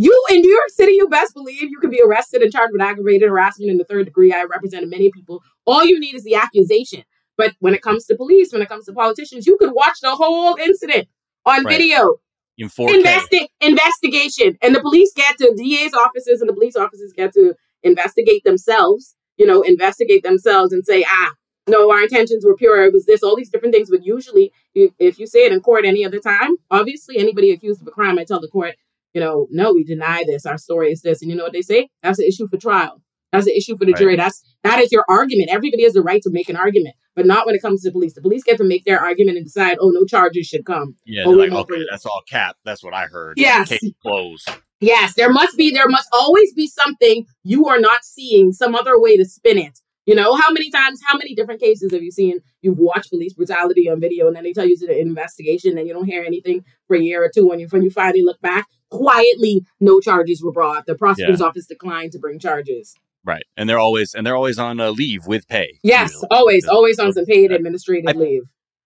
you 0.00 0.24
in 0.30 0.40
New 0.40 0.50
York 0.50 0.70
City, 0.70 0.92
you 0.92 1.08
best 1.08 1.34
believe 1.34 1.62
you 1.62 1.78
can 1.78 1.90
be 1.90 2.00
arrested 2.02 2.40
and 2.40 2.50
charged 2.50 2.72
with 2.72 2.80
aggravated 2.80 3.28
harassment 3.28 3.70
in 3.70 3.76
the 3.76 3.84
third 3.84 4.06
degree. 4.06 4.32
I 4.32 4.44
represented 4.44 4.88
many 4.88 5.10
people. 5.10 5.42
All 5.66 5.84
you 5.84 6.00
need 6.00 6.14
is 6.14 6.24
the 6.24 6.36
accusation. 6.36 7.04
But 7.36 7.54
when 7.60 7.74
it 7.74 7.82
comes 7.82 8.06
to 8.06 8.16
police, 8.16 8.50
when 8.52 8.62
it 8.62 8.68
comes 8.68 8.86
to 8.86 8.92
politicians, 8.92 9.46
you 9.46 9.58
could 9.58 9.72
watch 9.72 10.00
the 10.00 10.14
whole 10.14 10.56
incident 10.56 11.08
on 11.44 11.64
right. 11.64 11.76
video. 11.76 12.16
In 12.56 12.68
4K. 12.68 13.02
Investi- 13.02 13.48
investigation. 13.60 14.56
And 14.62 14.74
the 14.74 14.80
police 14.80 15.12
get 15.14 15.36
to, 15.38 15.54
DA's 15.54 15.92
offices 15.92 16.40
and 16.40 16.48
the 16.48 16.54
police 16.54 16.76
offices 16.76 17.12
get 17.14 17.34
to 17.34 17.54
investigate 17.82 18.44
themselves, 18.44 19.16
you 19.36 19.46
know, 19.46 19.60
investigate 19.60 20.22
themselves 20.22 20.72
and 20.72 20.84
say, 20.84 21.04
ah, 21.06 21.32
no, 21.66 21.90
our 21.90 22.02
intentions 22.02 22.44
were 22.44 22.56
pure. 22.56 22.84
It 22.84 22.92
was 22.92 23.04
this, 23.04 23.22
all 23.22 23.36
these 23.36 23.50
different 23.50 23.74
things. 23.74 23.90
But 23.90 24.04
usually, 24.04 24.52
if 24.74 25.18
you 25.18 25.26
say 25.26 25.44
it 25.44 25.52
in 25.52 25.60
court 25.60 25.84
any 25.84 26.04
other 26.04 26.18
time, 26.18 26.56
obviously, 26.70 27.18
anybody 27.18 27.50
accused 27.50 27.80
of 27.80 27.88
a 27.88 27.90
crime, 27.90 28.18
I 28.18 28.24
tell 28.24 28.40
the 28.40 28.48
court, 28.48 28.76
you 29.14 29.20
know, 29.20 29.46
no, 29.50 29.72
we 29.72 29.84
deny 29.84 30.24
this. 30.26 30.46
Our 30.46 30.58
story 30.58 30.92
is 30.92 31.02
this. 31.02 31.22
And 31.22 31.30
you 31.30 31.36
know 31.36 31.44
what 31.44 31.52
they 31.52 31.62
say? 31.62 31.88
That's 32.02 32.18
an 32.18 32.26
issue 32.26 32.46
for 32.48 32.56
trial. 32.56 33.02
That's 33.32 33.46
an 33.46 33.54
issue 33.56 33.76
for 33.76 33.84
the 33.84 33.92
right. 33.92 34.00
jury. 34.00 34.16
That's 34.16 34.42
that 34.64 34.80
is 34.80 34.90
your 34.90 35.04
argument. 35.08 35.50
Everybody 35.50 35.84
has 35.84 35.92
the 35.92 36.02
right 36.02 36.20
to 36.22 36.30
make 36.30 36.48
an 36.48 36.56
argument, 36.56 36.96
but 37.14 37.26
not 37.26 37.46
when 37.46 37.54
it 37.54 37.62
comes 37.62 37.82
to 37.82 37.88
the 37.88 37.92
police. 37.92 38.14
The 38.14 38.22
police 38.22 38.42
get 38.42 38.58
to 38.58 38.64
make 38.64 38.84
their 38.84 39.00
argument 39.00 39.36
and 39.36 39.46
decide, 39.46 39.76
oh, 39.80 39.90
no 39.90 40.04
charges 40.04 40.46
should 40.46 40.64
come. 40.64 40.96
Yeah, 41.04 41.24
oh, 41.26 41.30
like, 41.30 41.52
okay, 41.52 41.84
that's 41.88 42.06
all 42.06 42.22
cap. 42.28 42.56
That's 42.64 42.82
what 42.82 42.92
I 42.94 43.06
heard. 43.06 43.34
Yes. 43.36 43.68
Case 43.68 43.92
closed. 44.02 44.50
Yes, 44.80 45.14
there 45.14 45.30
must 45.30 45.56
be, 45.58 45.70
there 45.70 45.88
must 45.88 46.08
always 46.12 46.54
be 46.54 46.66
something 46.66 47.26
you 47.44 47.66
are 47.68 47.78
not 47.78 48.02
seeing, 48.02 48.52
some 48.52 48.74
other 48.74 48.98
way 48.98 49.16
to 49.16 49.26
spin 49.26 49.58
it. 49.58 49.78
You 50.06 50.14
know, 50.14 50.34
how 50.34 50.50
many 50.50 50.70
times, 50.70 51.00
how 51.06 51.18
many 51.18 51.34
different 51.34 51.60
cases 51.60 51.92
have 51.92 52.02
you 52.02 52.10
seen? 52.10 52.38
You've 52.62 52.78
watched 52.78 53.10
police 53.10 53.34
brutality 53.34 53.90
on 53.90 54.00
video 54.00 54.26
and 54.26 54.34
then 54.34 54.42
they 54.42 54.54
tell 54.54 54.64
you 54.64 54.72
it's 54.72 54.82
an 54.82 54.90
investigation 54.90 55.76
and 55.76 55.86
you 55.86 55.92
don't 55.92 56.06
hear 56.06 56.24
anything 56.24 56.64
for 56.88 56.96
a 56.96 57.00
year 57.00 57.22
or 57.22 57.30
two. 57.32 57.46
When 57.46 57.60
you, 57.60 57.68
when 57.68 57.82
you 57.82 57.90
finally 57.90 58.22
look 58.22 58.40
back, 58.40 58.66
quietly, 58.90 59.64
no 59.80 60.00
charges 60.00 60.42
were 60.42 60.52
brought. 60.52 60.86
The 60.86 60.94
prosecutor's 60.94 61.40
Yeah. 61.40 61.46
office 61.46 61.66
declined 61.66 62.12
to 62.12 62.18
bring 62.18 62.38
charges. 62.38 62.94
Right, 63.24 63.44
and 63.56 63.68
they're 63.68 63.78
always 63.78 64.14
and 64.14 64.26
they're 64.26 64.36
always 64.36 64.58
on 64.58 64.80
uh, 64.80 64.90
leave 64.90 65.26
with 65.26 65.46
pay. 65.48 65.78
Yes, 65.82 66.10
usually. 66.12 66.28
always, 66.30 66.66
always 66.66 66.98
on 66.98 67.12
some 67.12 67.26
paid 67.26 67.52
administrative 67.52 68.16
leave. 68.16 68.42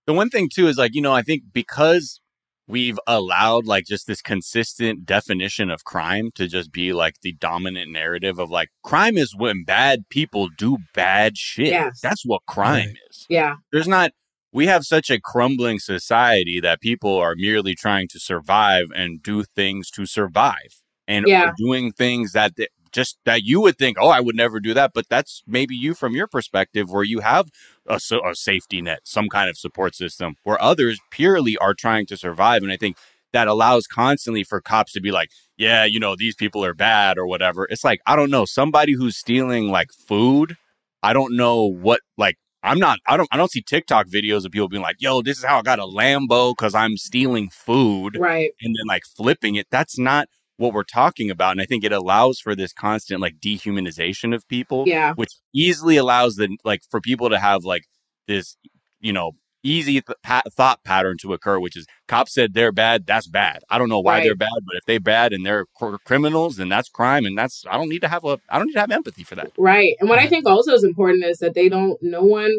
The 0.07 0.13
one 0.13 0.29
thing 0.29 0.49
too 0.53 0.67
is 0.67 0.77
like 0.77 0.95
you 0.95 1.01
know 1.01 1.13
I 1.13 1.23
think 1.23 1.45
because 1.53 2.21
we've 2.67 2.99
allowed 3.07 3.67
like 3.67 3.85
just 3.87 4.07
this 4.07 4.21
consistent 4.23 5.05
definition 5.07 5.71
of 5.71 5.85
crime 5.85 6.31
to 6.35 6.49
just 6.49 6.73
be 6.73 6.93
like 6.93 7.15
the 7.23 7.33
dominant 7.35 7.93
narrative 7.93 8.39
of 8.39 8.51
like 8.51 8.71
crime 8.83 9.17
is 9.19 9.37
when 9.37 9.65
bad 9.65 10.09
people 10.09 10.49
do 10.57 10.79
bad 10.95 11.37
shit. 11.39 11.67
Yes. 11.69 12.01
That's 12.03 12.25
what 12.25 12.41
crime 12.47 12.95
is. 13.11 13.27
Yeah. 13.29 13.57
There's 13.71 13.87
not 13.87 14.13
we 14.55 14.67
have 14.67 14.85
such 14.85 15.11
a 15.11 15.21
crumbling 15.21 15.81
society 15.81 16.61
that 16.61 16.81
people 16.81 17.19
are 17.19 17.35
merely 17.37 17.75
trying 17.75 18.07
to 18.09 18.21
survive 18.21 18.87
and 18.95 19.23
do 19.23 19.43
things 19.43 19.91
to 19.91 20.07
survive 20.07 20.83
and 21.09 21.27
Yeah. 21.29 21.53
doing 21.59 21.93
things 21.93 22.33
that 22.33 22.57
th- 22.57 22.71
just 22.93 23.19
that 23.25 23.43
you 23.43 23.61
would 23.61 23.77
think 23.77 23.97
oh 24.01 24.09
i 24.09 24.21
would 24.21 24.37
never 24.37 24.61
do 24.61 24.73
that 24.73 24.93
but 24.95 25.09
that's 25.09 25.43
maybe 25.49 25.75
you 25.75 25.95
from 25.95 26.15
your 26.15 26.29
perspective 26.29 26.91
where 26.91 27.03
you 27.03 27.19
have 27.21 27.51
a, 27.89 27.99
a 28.25 28.35
safety 28.35 28.81
net 28.81 29.01
some 29.05 29.29
kind 29.29 29.51
of 29.51 29.59
support 29.59 29.97
system 29.97 30.37
where 30.45 30.63
others 30.63 31.01
purely 31.11 31.57
are 31.59 31.75
trying 31.75 32.07
to 32.07 32.17
survive 32.17 32.63
and 32.63 32.71
i 32.71 32.77
think 32.77 32.97
that 33.33 33.49
allows 33.49 33.89
constantly 33.89 34.45
for 34.45 34.61
cops 34.61 34.93
to 34.93 35.01
be 35.01 35.11
like 35.11 35.31
yeah 35.57 35.85
you 35.85 35.99
know 35.99 36.15
these 36.15 36.37
people 36.37 36.65
are 36.65 36.73
bad 36.73 37.19
or 37.19 37.27
whatever 37.27 37.67
it's 37.69 37.83
like 37.83 38.01
i 38.07 38.15
don't 38.15 38.31
know 38.31 38.45
somebody 38.45 38.93
who's 38.93 39.17
stealing 39.17 39.69
like 39.69 39.91
food 39.93 40.57
I 41.03 41.13
don't 41.13 41.37
know 41.37 41.67
what 41.67 42.01
like 42.17 42.39
I'm 42.65 42.79
not 42.79 42.99
I 43.07 43.17
don't 43.17 43.29
I 43.31 43.37
don't 43.37 43.51
see 43.51 43.63
TikTok 43.63 44.09
videos 44.09 44.45
of 44.45 44.51
people 44.53 44.69
being 44.69 44.83
like, 44.83 44.97
"Yo, 44.99 45.23
this 45.23 45.39
is 45.39 45.45
how 45.45 45.59
I 45.59 45.63
got 45.63 45.79
a 45.79 45.85
Lambo 45.85 46.57
cuz 46.57 46.75
I'm 46.75 46.97
stealing 46.97 47.51
food." 47.51 48.17
Right. 48.19 48.51
And 48.63 48.75
then 48.75 48.87
like 48.89 49.03
flipping 49.17 49.55
it. 49.57 49.67
That's 49.71 49.99
not 49.99 50.29
what 50.57 50.73
we're 50.73 50.85
talking 50.85 51.31
about 51.31 51.53
and 51.53 51.61
I 51.61 51.67
think 51.67 51.85
it 51.85 51.93
allows 51.93 52.39
for 52.41 52.55
this 52.57 52.73
constant 52.73 53.21
like 53.21 53.35
dehumanization 53.41 54.35
of 54.35 54.47
people, 54.49 54.85
Yeah. 54.87 55.13
which 55.15 55.31
easily 55.55 55.97
allows 55.97 56.37
the 56.37 56.57
like 56.65 56.81
for 56.91 57.01
people 57.01 57.29
to 57.31 57.39
have 57.39 57.65
like 57.65 57.83
this, 58.29 58.57
you 59.01 59.13
know, 59.13 59.33
easy 59.65 60.01
th- 60.03 60.19
pa- 60.23 60.43
thought 60.53 60.85
pattern 60.85 61.17
to 61.19 61.33
occur, 61.33 61.59
which 61.59 61.77
is 61.77 61.87
cops 62.07 62.35
said 62.35 62.55
they're 62.55 62.71
bad, 62.73 63.07
that's 63.07 63.27
bad. 63.27 63.63
I 63.71 63.79
don't 63.79 63.89
know 63.89 63.99
why 64.01 64.19
Right. 64.19 64.25
they're 64.25 64.37
bad, 64.37 64.51
but 64.67 64.77
if 64.77 64.85
they're 64.87 65.01
bad 65.01 65.33
and 65.33 65.45
they're 65.45 65.67
cr- 65.75 65.97
criminals, 66.05 66.57
then 66.57 66.69
that's 66.69 66.89
crime, 66.89 67.25
and 67.27 67.37
that's 67.37 67.65
I 67.69 67.77
don't 67.77 67.89
need 67.89 68.03
to 68.03 68.09
have 68.09 68.25
a 68.25 68.39
I 68.49 68.59
don't 68.59 68.67
need 68.69 68.75
to 68.75 68.81
have 68.81 68.93
empathy 68.93 69.25
for 69.25 69.35
that. 69.37 69.51
Right. 69.59 69.97
And 69.99 70.09
what 70.09 70.19
I 70.21 70.29
think 70.29 70.47
also 70.47 70.73
is 70.73 70.85
important 70.85 71.25
is 71.25 71.39
that 71.39 71.55
they 71.55 71.69
don't 71.69 71.99
no 72.03 72.23
one 72.23 72.53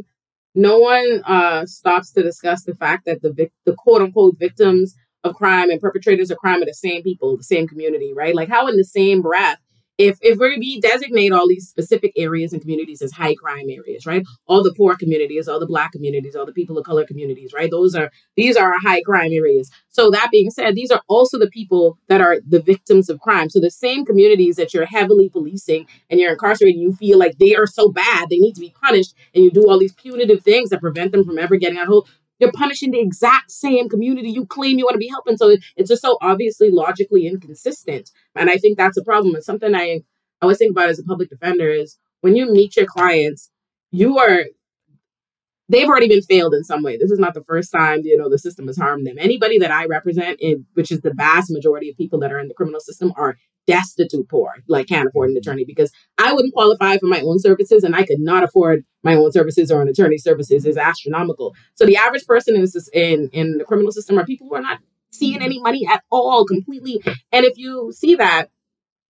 no 0.55 0.79
one 0.79 1.21
uh 1.25 1.65
stops 1.65 2.11
to 2.13 2.23
discuss 2.23 2.63
the 2.63 2.75
fact 2.75 3.05
that 3.05 3.21
the 3.21 3.31
vic- 3.31 3.53
the 3.65 3.75
quote 3.75 4.01
unquote 4.01 4.37
victims 4.39 4.95
of 5.23 5.35
crime 5.35 5.69
and 5.69 5.81
perpetrators 5.81 6.29
of 6.31 6.37
crime 6.37 6.61
are 6.61 6.65
the 6.65 6.73
same 6.73 7.01
people, 7.03 7.35
the 7.37 7.43
same 7.43 7.67
community, 7.67 8.13
right? 8.15 8.35
Like 8.35 8.49
how 8.49 8.67
in 8.67 8.77
the 8.77 8.83
same 8.83 9.21
breath 9.21 9.57
if 9.97 10.17
if 10.21 10.37
we 10.39 10.57
we 10.57 10.79
designate 10.81 11.31
all 11.31 11.47
these 11.47 11.67
specific 11.67 12.11
areas 12.17 12.53
and 12.53 12.61
communities 12.61 13.01
as 13.01 13.11
high 13.11 13.35
crime 13.35 13.67
areas, 13.69 14.05
right? 14.05 14.23
All 14.47 14.63
the 14.63 14.73
poor 14.75 14.95
communities, 14.95 15.47
all 15.47 15.59
the 15.59 15.65
black 15.65 15.91
communities, 15.91 16.35
all 16.35 16.45
the 16.45 16.53
people 16.53 16.77
of 16.77 16.85
color 16.85 17.05
communities, 17.05 17.53
right? 17.53 17.71
Those 17.71 17.95
are 17.95 18.11
these 18.35 18.57
are 18.57 18.73
our 18.73 18.79
high 18.79 19.01
crime 19.01 19.31
areas. 19.31 19.71
So 19.89 20.09
that 20.11 20.29
being 20.31 20.49
said, 20.51 20.75
these 20.75 20.91
are 20.91 21.01
also 21.07 21.39
the 21.39 21.49
people 21.49 21.97
that 22.09 22.21
are 22.21 22.37
the 22.47 22.61
victims 22.61 23.09
of 23.09 23.19
crime. 23.21 23.49
So 23.49 23.59
the 23.59 23.71
same 23.71 24.05
communities 24.05 24.57
that 24.57 24.73
you're 24.73 24.85
heavily 24.85 25.29
policing 25.29 25.87
and 26.09 26.19
you're 26.19 26.31
incarcerating, 26.33 26.81
you 26.81 26.93
feel 26.93 27.17
like 27.17 27.37
they 27.37 27.55
are 27.55 27.67
so 27.67 27.89
bad, 27.89 28.29
they 28.29 28.39
need 28.39 28.53
to 28.55 28.61
be 28.61 28.73
punished, 28.81 29.15
and 29.33 29.43
you 29.43 29.51
do 29.51 29.69
all 29.69 29.79
these 29.79 29.93
punitive 29.93 30.43
things 30.43 30.69
that 30.69 30.81
prevent 30.81 31.11
them 31.13 31.23
from 31.23 31.37
ever 31.37 31.55
getting 31.55 31.77
out. 31.77 32.07
You're 32.39 32.51
punishing 32.51 32.91
the 32.91 32.99
exact 32.99 33.51
same 33.51 33.89
community 33.89 34.29
you 34.29 34.45
claim 34.45 34.77
you 34.77 34.85
want 34.85 34.95
to 34.95 34.99
be 34.99 35.07
helping. 35.07 35.37
So 35.37 35.55
it's 35.75 35.89
just 35.89 36.01
so 36.01 36.17
obviously 36.21 36.69
logically 36.69 37.27
inconsistent. 37.27 38.11
And 38.35 38.49
I 38.49 38.57
think 38.57 38.77
that's 38.77 38.97
a 38.97 39.03
problem. 39.03 39.35
It's 39.35 39.45
something 39.45 39.73
I 39.73 40.01
I 40.41 40.45
always 40.45 40.57
think 40.57 40.71
about 40.71 40.89
as 40.89 40.99
a 40.99 41.03
public 41.03 41.29
defender 41.29 41.69
is 41.69 41.97
when 42.21 42.35
you 42.35 42.51
meet 42.51 42.75
your 42.75 42.85
clients, 42.85 43.51
you 43.91 44.19
are 44.19 44.45
they've 45.69 45.87
already 45.87 46.07
been 46.07 46.21
failed 46.21 46.53
in 46.53 46.63
some 46.63 46.83
way. 46.83 46.97
This 46.97 47.11
is 47.11 47.19
not 47.19 47.33
the 47.33 47.43
first 47.43 47.71
time 47.71 48.01
you 48.03 48.17
know 48.17 48.29
the 48.29 48.39
system 48.39 48.67
has 48.67 48.77
harmed 48.77 49.05
them. 49.05 49.15
Anybody 49.19 49.57
that 49.59 49.71
I 49.71 49.85
represent, 49.85 50.39
in, 50.39 50.65
which 50.73 50.91
is 50.91 51.01
the 51.01 51.13
vast 51.15 51.51
majority 51.51 51.89
of 51.89 51.97
people 51.97 52.19
that 52.19 52.31
are 52.31 52.39
in 52.39 52.47
the 52.47 52.53
criminal 52.53 52.79
system, 52.79 53.13
are 53.17 53.37
destitute 53.67 54.29
poor, 54.29 54.53
like 54.67 54.87
can't 54.87 55.07
afford 55.07 55.29
an 55.29 55.35
mm-hmm. 55.35 55.39
attorney 55.39 55.65
because 55.65 55.91
I 56.17 56.33
wouldn't 56.33 56.53
qualify 56.53 56.97
for 56.97 57.07
my 57.07 57.21
own 57.21 57.39
services 57.39 57.83
and 57.83 57.95
I 57.95 58.05
could 58.05 58.19
not 58.19 58.43
afford 58.43 58.85
my 59.03 59.15
own 59.15 59.31
services 59.31 59.71
or 59.71 59.81
an 59.81 59.87
attorney 59.87 60.17
services 60.17 60.65
is 60.65 60.77
astronomical. 60.77 61.55
So 61.75 61.85
the 61.85 61.97
average 61.97 62.25
person 62.25 62.55
in 62.55 62.61
the, 62.61 62.89
in 62.93 63.29
in 63.29 63.57
the 63.57 63.65
criminal 63.65 63.91
system 63.91 64.19
are 64.19 64.25
people 64.25 64.47
who 64.47 64.55
are 64.55 64.61
not 64.61 64.79
seeing 65.11 65.41
any 65.41 65.59
money 65.61 65.87
at 65.87 66.03
all 66.11 66.45
completely. 66.45 67.01
And 67.31 67.45
if 67.45 67.57
you 67.57 67.91
see 67.93 68.15
that 68.15 68.49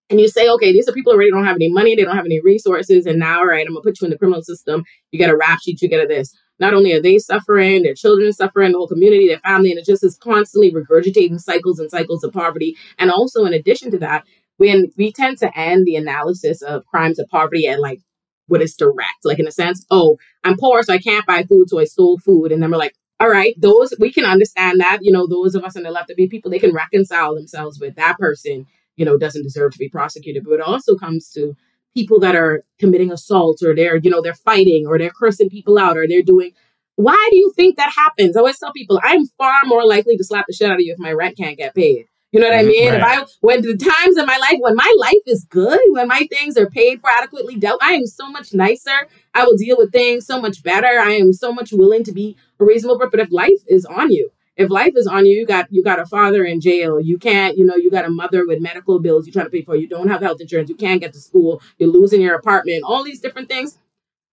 and 0.10 0.22
you 0.22 0.28
say, 0.28 0.48
okay, 0.50 0.72
these 0.72 0.88
are 0.88 0.94
people 0.94 1.12
who 1.12 1.18
already 1.18 1.32
don't 1.32 1.46
have 1.46 1.56
any 1.56 1.70
money, 1.70 1.96
they 1.96 2.04
don't 2.04 2.16
have 2.16 2.26
any 2.26 2.40
resources, 2.42 3.08
and 3.08 3.18
now, 3.20 3.40
all 3.40 3.48
right, 3.48 3.66
I'm 3.66 3.74
gonna 3.74 3.82
put 3.82 4.00
you 4.00 4.06
in 4.06 4.12
the 4.12 4.18
criminal 4.18 4.44
system. 4.44 4.84
You 5.12 5.18
get 5.18 5.32
a 5.32 5.38
rap 5.38 5.60
sheet, 5.64 5.82
you 5.82 5.90
get 5.90 6.04
a 6.04 6.08
this. 6.08 6.34
Not 6.60 6.74
only 6.74 6.94
are 6.94 7.02
they 7.02 7.18
suffering, 7.18 7.84
their 7.84 7.94
children 7.94 8.30
are 8.30 8.34
suffering, 8.34 8.72
the 8.72 8.78
whole 8.78 8.88
community, 8.88 9.28
their 9.28 9.40
family, 9.40 9.72
and 9.72 9.80
it 9.80 9.86
just 9.86 10.04
is 10.04 10.18
constantly 10.18 10.72
regurgitating 10.72 11.40
cycles 11.40 11.80
and 11.80 11.92
cycles 11.92 12.24
of 12.24 12.34
poverty. 12.34 12.78
And 12.98 13.12
also, 13.12 13.46
in 13.46 13.54
addition 13.54 13.92
to 13.92 14.00
that, 14.00 14.24
when 14.58 14.92
we 14.98 15.12
tend 15.12 15.38
to 15.40 15.58
end 15.58 15.86
the 15.86 15.98
analysis 15.98 16.62
of 16.62 16.86
crimes 16.86 17.20
of 17.20 17.28
poverty 17.28 17.68
at 17.68 17.82
like 17.82 18.00
what 18.48 18.62
is 18.62 18.76
direct, 18.76 19.26
like 19.26 19.40
in 19.40 19.48
a 19.48 19.52
sense, 19.52 19.86
oh, 19.92 20.18
I'm 20.44 20.58
poor, 20.58 20.82
so 20.84 20.94
I 20.94 21.00
can't 21.00 21.26
buy 21.26 21.44
food, 21.44 21.70
so 21.70 21.80
I 21.80 21.86
stole 21.86 22.20
food, 22.20 22.52
and 22.52 22.62
then 22.64 22.72
we're 22.72 22.78
like, 22.78 22.96
all 23.20 23.30
right, 23.30 23.54
those 23.58 23.94
we 24.00 24.12
can 24.12 24.26
understand 24.26 24.80
that. 24.80 25.00
You 25.02 25.12
know, 25.12 25.28
those 25.28 25.56
of 25.56 25.64
us 25.64 25.76
on 25.76 25.84
the 25.84 25.92
left 25.92 26.10
of 26.10 26.18
be 26.18 26.28
people, 26.28 26.52
they 26.52 26.60
can 26.60 26.74
reconcile 26.74 27.36
themselves 27.36 27.80
with 27.80 27.96
that 27.96 28.18
person 28.18 28.66
you 28.96 29.06
know, 29.06 29.18
doesn't 29.18 29.44
deserve 29.44 29.74
to 29.74 29.80
be 29.80 29.90
prosecuted. 29.90 30.44
But 30.44 30.56
it 30.56 30.62
also 30.62 30.96
comes 30.96 31.30
to 31.32 31.56
people 31.96 32.20
that 32.20 32.36
are 32.36 32.64
committing 32.80 33.12
assaults 33.12 33.64
or 33.64 33.76
they're, 33.76 33.98
you 33.98 34.10
know, 34.12 34.22
they're 34.22 34.34
fighting 34.36 34.86
or 34.88 34.98
they're 35.00 35.10
cursing 35.12 35.50
people 35.50 35.78
out 35.80 35.98
or 35.98 36.08
they're 36.08 36.22
doing. 36.22 36.52
Why 36.98 37.28
do 37.32 37.38
you 37.38 37.52
think 37.56 37.78
that 37.78 37.94
happens? 37.96 38.36
I 38.36 38.40
always 38.40 38.60
tell 38.60 38.72
people 38.74 39.00
I'm 39.04 39.26
far 39.38 39.54
more 39.66 39.86
likely 39.86 40.18
to 40.18 40.24
slap 40.24 40.46
the 40.48 40.54
shit 40.54 40.70
out 40.70 40.76
of 40.76 40.82
you 40.82 40.94
if 40.94 41.00
my 41.00 41.12
rent 41.12 41.38
can't 41.38 41.58
get 41.58 41.76
paid. 41.76 42.06
You 42.32 42.42
know 42.42 42.48
what 42.50 42.58
I 42.60 42.64
Mhm, 42.64 42.68
mean? 42.68 42.94
If 42.96 43.02
right. 43.02 43.20
I 43.20 43.26
when 43.42 43.62
the 43.62 43.78
times 43.78 44.18
in 44.18 44.26
my 44.26 44.38
life 44.38 44.58
when 44.60 44.76
my 44.76 44.94
life 44.98 45.24
is 45.26 45.46
good, 45.50 45.80
when 45.92 46.08
my 46.08 46.28
things 46.30 46.58
are 46.58 46.70
paid 46.70 47.00
for 47.00 47.10
adequately 47.10 47.56
dealt, 47.56 47.82
I 47.82 47.94
am 47.94 48.06
so 48.06 48.30
much 48.30 48.54
nicer. 48.54 49.08
I 49.34 49.46
will 49.46 49.56
deal 49.56 49.78
with 49.78 49.92
things 49.94 50.26
so 50.26 50.42
much 50.42 50.62
better. 50.64 50.88
I 51.00 51.12
am 51.14 51.32
so 51.34 51.54
much 51.54 51.72
willing 51.72 52.04
to 52.06 52.12
be 52.12 52.36
a 52.60 52.66
reasonable. 52.66 53.08
But 53.10 53.20
if 53.22 53.32
life 53.32 53.62
is 53.68 53.86
on 53.86 54.12
you, 54.12 54.32
if 54.58 54.70
life 54.70 54.94
is 54.96 55.08
on 55.08 55.26
you, 55.26 55.36
you 55.38 55.46
got 55.46 55.68
you 55.70 55.84
got 55.84 56.00
a 56.00 56.06
father 56.06 56.44
in 56.46 56.62
jail. 56.62 57.00
You 57.00 57.18
can't, 57.18 57.58
you 57.58 57.66
know, 57.66 57.76
you 57.76 57.92
got 57.92 58.06
a 58.06 58.10
mother 58.10 58.46
with 58.48 58.62
medical 58.62 59.00
bills 59.00 59.26
you're 59.26 59.34
trying 59.34 59.46
to 59.48 59.52
pay 59.52 59.64
for. 59.64 59.76
You 59.76 59.88
don't 59.88 60.08
have 60.08 60.22
health 60.22 60.40
insurance. 60.42 60.70
You 60.70 60.76
can't 60.76 61.02
get 61.02 61.14
to 61.14 61.20
school. 61.20 61.62
You're 61.78 61.90
losing 61.90 62.22
your 62.22 62.36
apartment. 62.36 62.84
All 62.86 63.04
these 63.04 63.20
different 63.20 63.50
things. 63.50 63.78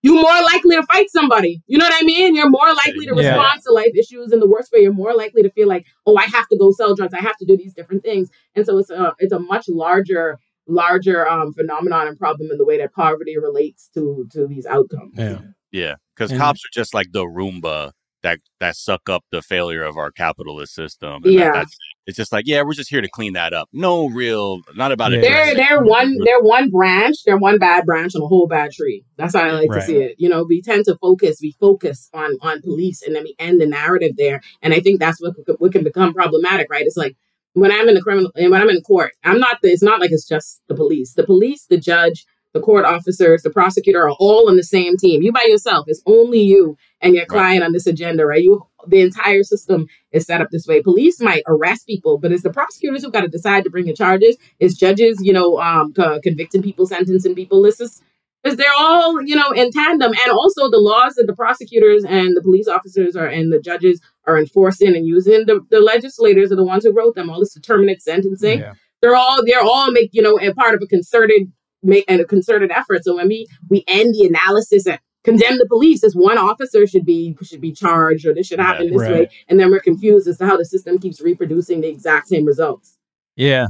You're 0.04 0.20
more 0.20 0.42
likely 0.42 0.74
to 0.74 0.82
fight 0.84 1.10
somebody. 1.10 1.62
You 1.68 1.78
know 1.78 1.84
what 1.84 1.94
I 2.02 2.04
mean? 2.04 2.34
You're 2.34 2.50
more 2.50 2.74
likely 2.74 3.06
to 3.06 3.14
Yeah. 3.14 3.34
respond 3.36 3.62
to 3.66 3.72
life 3.72 3.92
issues 3.96 4.32
in 4.32 4.40
the 4.40 4.48
worst 4.48 4.72
way. 4.72 4.80
You're 4.80 4.92
more 4.92 5.14
likely 5.14 5.42
to 5.42 5.50
feel 5.50 5.68
like, 5.68 5.86
oh, 6.06 6.16
I 6.16 6.24
have 6.24 6.48
to 6.48 6.56
go 6.58 6.72
sell 6.72 6.94
drugs. 6.96 7.14
I 7.14 7.20
have 7.20 7.36
to 7.36 7.44
do 7.46 7.56
these 7.56 7.72
different 7.72 8.02
things. 8.02 8.28
And 8.56 8.66
so 8.66 8.78
it's 8.78 8.90
a 8.90 9.14
it's 9.20 9.32
a 9.32 9.38
much 9.38 9.68
larger 9.68 10.38
larger 10.68 11.28
um 11.28 11.52
phenomenon 11.52 12.06
and 12.08 12.18
problem 12.18 12.50
in 12.50 12.58
the 12.58 12.64
way 12.64 12.78
that 12.78 12.92
poverty 12.92 13.36
relates 13.38 13.90
to 13.94 14.26
to 14.32 14.46
these 14.46 14.66
outcomes. 14.66 15.14
Yeah. 15.16 15.38
Yeah, 15.72 15.94
because 16.14 16.36
cops 16.36 16.60
are 16.66 16.72
just 16.74 16.92
like 16.92 17.12
the 17.12 17.24
Roomba 17.24 17.92
that 18.22 18.38
that 18.60 18.76
suck 18.76 19.08
up 19.08 19.24
the 19.32 19.42
failure 19.42 19.82
of 19.82 19.96
our 19.96 20.10
capitalist 20.10 20.74
system. 20.74 21.14
And 21.14 21.24
that- 21.24 21.32
Yeah. 21.32 21.52
that's, 21.52 21.76
it's 22.06 22.16
just 22.16 22.32
like, 22.32 22.46
yeah, 22.46 22.62
we're 22.62 22.72
just 22.74 22.90
here 22.90 23.00
to 23.00 23.08
clean 23.08 23.32
that 23.34 23.52
up. 23.52 23.68
No 23.72 24.08
real, 24.08 24.60
not 24.74 24.90
about 24.92 25.12
it. 25.12 25.20
They're 25.22 25.54
they're 25.54 25.82
one 25.82 26.18
they're 26.24 26.40
one 26.42 26.70
branch, 26.70 27.16
they're 27.24 27.36
one 27.38 27.58
bad 27.58 27.84
branch 27.84 28.14
on 28.16 28.22
a 28.22 28.26
whole 28.26 28.46
bad 28.46 28.72
tree. 28.72 29.04
That's 29.16 29.34
how 29.34 29.42
I 29.42 29.50
like 29.52 29.70
Right. 29.70 29.80
to 29.80 29.86
see 29.86 29.96
it. 29.96 30.16
You 30.18 30.28
know, 30.28 30.44
we 30.44 30.62
tend 30.62 30.84
to 30.86 30.96
focus, 30.96 31.38
we 31.42 31.54
focus 31.60 32.08
on 32.14 32.36
on 32.40 32.60
police, 32.62 33.02
and 33.02 33.14
then 33.14 33.24
we 33.24 33.34
end 33.38 33.60
the 33.60 33.66
narrative 33.66 34.12
there. 34.16 34.40
And 34.62 34.72
I 34.74 34.80
think 34.80 34.98
that's 35.00 35.20
what 35.20 35.34
what 35.58 35.72
can 35.72 35.84
become 35.84 36.12
problematic, 36.14 36.68
right? 36.70 36.86
It's 36.86 36.96
like 36.96 37.16
when 37.54 37.70
I'm 37.70 37.88
in 37.88 37.94
the 37.94 38.02
criminal 38.02 38.32
and 38.34 38.50
when 38.50 38.60
I'm 38.62 38.70
in 38.70 38.80
court, 38.82 39.12
I'm 39.24 39.38
not. 39.38 39.58
the- 39.62 39.70
It's 39.70 39.82
not 39.82 40.00
like 40.00 40.10
it's 40.12 40.26
just 40.28 40.60
the 40.68 40.74
police. 40.74 41.14
The 41.14 41.24
police, 41.24 41.66
the 41.66 41.76
judge, 41.76 42.24
the 42.52 42.60
court 42.60 42.84
officers, 42.84 43.42
the 43.42 43.50
prosecutor 43.50 44.02
are 44.02 44.14
all 44.18 44.48
on 44.48 44.56
the 44.56 44.62
same 44.62 44.96
team. 44.96 45.22
You 45.22 45.32
by 45.32 45.44
yourself. 45.46 45.86
It's 45.88 46.02
only 46.06 46.40
you 46.40 46.76
and 47.00 47.14
your 47.14 47.26
client 47.26 47.64
on 47.64 47.72
this 47.72 47.86
agenda, 47.86 48.26
right? 48.26 48.42
You 48.42 48.66
the 48.86 49.00
entire 49.00 49.42
system 49.42 49.86
is 50.10 50.26
set 50.26 50.40
up 50.40 50.48
this 50.50 50.66
way. 50.66 50.82
Police 50.82 51.20
might 51.20 51.44
arrest 51.46 51.86
people, 51.86 52.18
but 52.18 52.32
it's 52.32 52.42
the 52.42 52.52
prosecutors 52.52 53.02
who've 53.02 53.12
got 53.12 53.20
to 53.20 53.28
decide 53.28 53.64
to 53.64 53.70
bring 53.70 53.86
the 53.86 53.94
charges. 53.94 54.36
It's 54.58 54.76
judges, 54.76 55.18
you 55.22 55.32
know, 55.32 55.60
um, 55.60 55.92
co- 55.92 56.20
convicting 56.20 56.62
people, 56.62 56.86
sentencing 56.86 57.34
people. 57.34 57.62
This 57.62 57.80
is 57.80 58.02
because 58.42 58.56
they're 58.56 58.66
all, 58.76 59.22
you 59.22 59.36
know, 59.36 59.52
in 59.52 59.70
tandem, 59.70 60.10
and 60.10 60.32
also 60.32 60.68
the 60.68 60.80
laws 60.80 61.14
that 61.14 61.28
the 61.28 61.36
prosecutors 61.36 62.04
and 62.04 62.36
the 62.36 62.42
police 62.42 62.66
officers 62.66 63.14
are 63.14 63.26
and 63.26 63.52
the 63.52 63.60
judges 63.60 64.00
are 64.26 64.36
enforcing 64.36 64.96
and 64.96 65.06
using. 65.06 65.46
The, 65.46 65.64
the 65.70 65.80
legislators 65.80 66.50
are 66.50 66.56
the 66.56 66.64
ones 66.64 66.84
who 66.84 66.92
wrote 66.92 67.14
them. 67.14 67.30
All 67.30 67.38
this 67.40 67.54
determinate 67.54 68.02
sentencing. 68.02 68.60
they're 69.00 69.16
all 69.16 69.44
they're 69.44 69.60
all 69.62 69.90
make 69.92 70.10
you 70.12 70.22
know 70.22 70.38
a 70.40 70.52
part 70.54 70.74
of 70.74 70.82
a 70.82 70.86
concerted 70.86 71.52
make 71.82 72.10
a 72.10 72.24
concerted 72.24 72.70
effort. 72.70 73.04
So 73.04 73.16
when 73.16 73.28
we 73.28 73.46
we 73.68 73.84
end 73.86 74.14
the 74.14 74.26
analysis 74.26 74.86
and 74.86 74.98
condemn 75.24 75.58
the 75.58 75.66
police 75.68 76.02
as 76.04 76.14
one 76.14 76.38
officer 76.38 76.86
should 76.86 77.04
be 77.04 77.36
should 77.42 77.60
be 77.60 77.72
charged 77.72 78.26
or 78.26 78.34
this 78.34 78.46
should 78.46 78.60
happen 78.60 78.86
yeah, 78.86 78.92
this 78.92 79.00
right. 79.02 79.12
way, 79.12 79.30
and 79.48 79.58
then 79.60 79.70
we're 79.70 79.80
confused 79.80 80.26
as 80.28 80.38
to 80.38 80.46
how 80.46 80.56
the 80.56 80.64
system 80.64 80.98
keeps 80.98 81.20
reproducing 81.20 81.80
the 81.80 81.88
exact 81.88 82.28
same 82.28 82.44
results. 82.44 82.98
Yeah. 83.36 83.68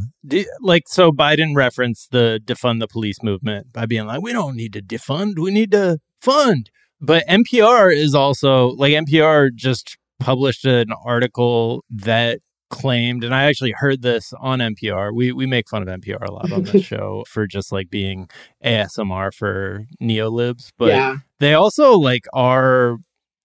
like, 0.61 0.89
so 0.89 1.13
Biden 1.13 1.55
referenced 1.55 2.11
the 2.11 2.41
defund 2.45 2.81
the 2.81 2.89
police 2.89 3.23
movement 3.23 3.73
by 3.73 3.87
being 3.87 4.07
like, 4.07 4.23
we 4.23 4.33
don't 4.33 4.57
need 4.57 4.73
to 4.73 4.83
defund, 4.83 5.39
we 5.39 5.51
need 5.51 5.71
to 5.73 5.99
fund. 6.21 6.71
But 7.01 7.27
NPR 7.27 7.95
is 7.95 8.15
also, 8.15 8.69
like, 8.69 8.93
NPR 8.93 9.55
just 9.55 9.99
published 10.21 10.65
an 10.65 10.93
article 11.05 11.85
that 11.91 12.41
claimed, 12.73 13.23
and 13.23 13.35
I 13.35 13.45
actually 13.45 13.75
heard 13.77 14.03
this 14.03 14.33
on 14.41 14.59
NPR. 14.59 15.15
We 15.15 15.31
we 15.31 15.47
make 15.47 15.69
fun 15.69 15.87
of 15.87 15.89
NPR 15.89 16.27
a 16.27 16.33
lot 16.33 16.51
on 16.51 16.65
this 16.65 16.83
show 16.93 17.23
for 17.29 17.47
just 17.47 17.71
like 17.71 17.91
being 17.91 18.29
ASMR 18.65 19.33
for 19.33 19.85
neolibs, 20.01 20.73
but 20.79 20.89
yeah. 20.89 21.17
they 21.39 21.55
also 21.55 21.93
like 21.93 22.25
are 22.33 22.97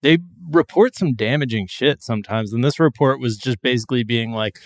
they 0.02 0.20
report 0.50 0.96
some 0.96 1.14
damaging 1.14 1.68
shit 1.68 2.02
sometimes. 2.02 2.54
And 2.54 2.64
this 2.64 2.80
report 2.80 3.20
was 3.20 3.38
just 3.38 3.62
basically 3.62 4.04
being 4.04 4.32
like 4.32 4.60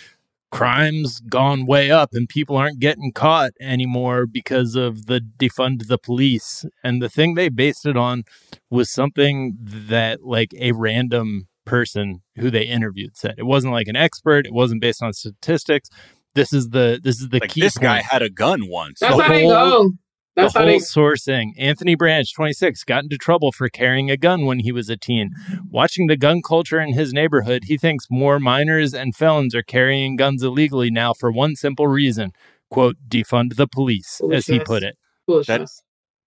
crime's 0.52 1.22
gone 1.22 1.66
way 1.66 1.90
up 1.90 2.10
and 2.14 2.28
people 2.28 2.58
aren't 2.58 2.80
getting 2.80 3.12
caught 3.14 3.52
anymore 3.60 4.26
because 4.26 4.76
of 4.76 5.08
the 5.08 5.22
defund 5.40 5.88
the 5.88 5.98
police. 5.98 6.66
And 6.84 7.02
the 7.02 7.10
thing 7.10 7.34
they 7.34 7.50
based 7.50 7.86
it 7.86 7.98
on 7.98 8.24
was 8.70 8.92
something 8.92 9.58
that 9.60 10.24
like 10.24 10.54
a 10.60 10.74
random 10.74 11.48
person 11.66 12.22
who 12.36 12.50
they 12.50 12.64
interviewed 12.64 13.18
said. 13.18 13.36
It 13.38 13.46
wasn't 13.46 13.74
like 13.74 13.88
an 13.88 13.96
expert. 13.96 14.46
It 14.46 14.54
wasn't 14.54 14.82
based 14.82 15.02
on 15.02 15.14
statistics. 15.14 15.90
This 16.34 16.54
is 16.54 16.70
the 16.70 17.00
this 17.04 17.20
is 17.20 17.30
the 17.30 17.40
like 17.40 17.50
key. 17.50 17.62
This 17.62 17.78
point. 17.78 17.84
guy 17.84 18.02
had 18.02 18.22
a 18.22 18.30
gun 18.30 18.70
once. 18.70 19.00
That's 19.00 19.16
the 19.16 19.24
how 19.24 19.34
whole, 19.34 19.50
go. 19.50 19.92
That's 20.36 20.54
the 20.54 20.60
whole 20.60 20.68
they... 20.68 20.78
sourcing. 20.78 21.52
Anthony 21.58 21.96
Branch, 21.96 22.34
26, 22.34 22.86
got 22.86 23.04
into 23.04 23.18
trouble 23.18 23.52
for 23.52 23.68
carrying 23.68 24.10
a 24.10 24.16
gun 24.16 24.46
when 24.46 24.60
he 24.60 24.72
was 24.72 24.90
a 24.90 24.96
teen. 24.96 25.32
Watching 25.70 26.08
the 26.08 26.16
gun 26.16 26.42
culture 26.42 26.80
in 26.80 26.94
his 26.94 27.12
neighborhood, 27.12 27.66
he 27.66 27.78
thinks 27.78 28.06
more 28.10 28.40
minors 28.40 28.94
and 28.94 29.14
felons 29.16 29.54
are 29.54 29.64
carrying 29.64 30.16
guns 30.16 30.42
illegally 30.42 30.90
now 30.90 31.14
for 31.14 31.32
one 31.32 31.56
simple 31.56 31.88
reason: 31.88 32.32
"quote 32.70 32.96
defund 33.08 33.56
the 33.56 33.68
police," 33.68 34.22
as 34.32 34.48
he 34.48 34.60
put 34.60 34.84
it. 34.84 34.98
That, 35.28 35.70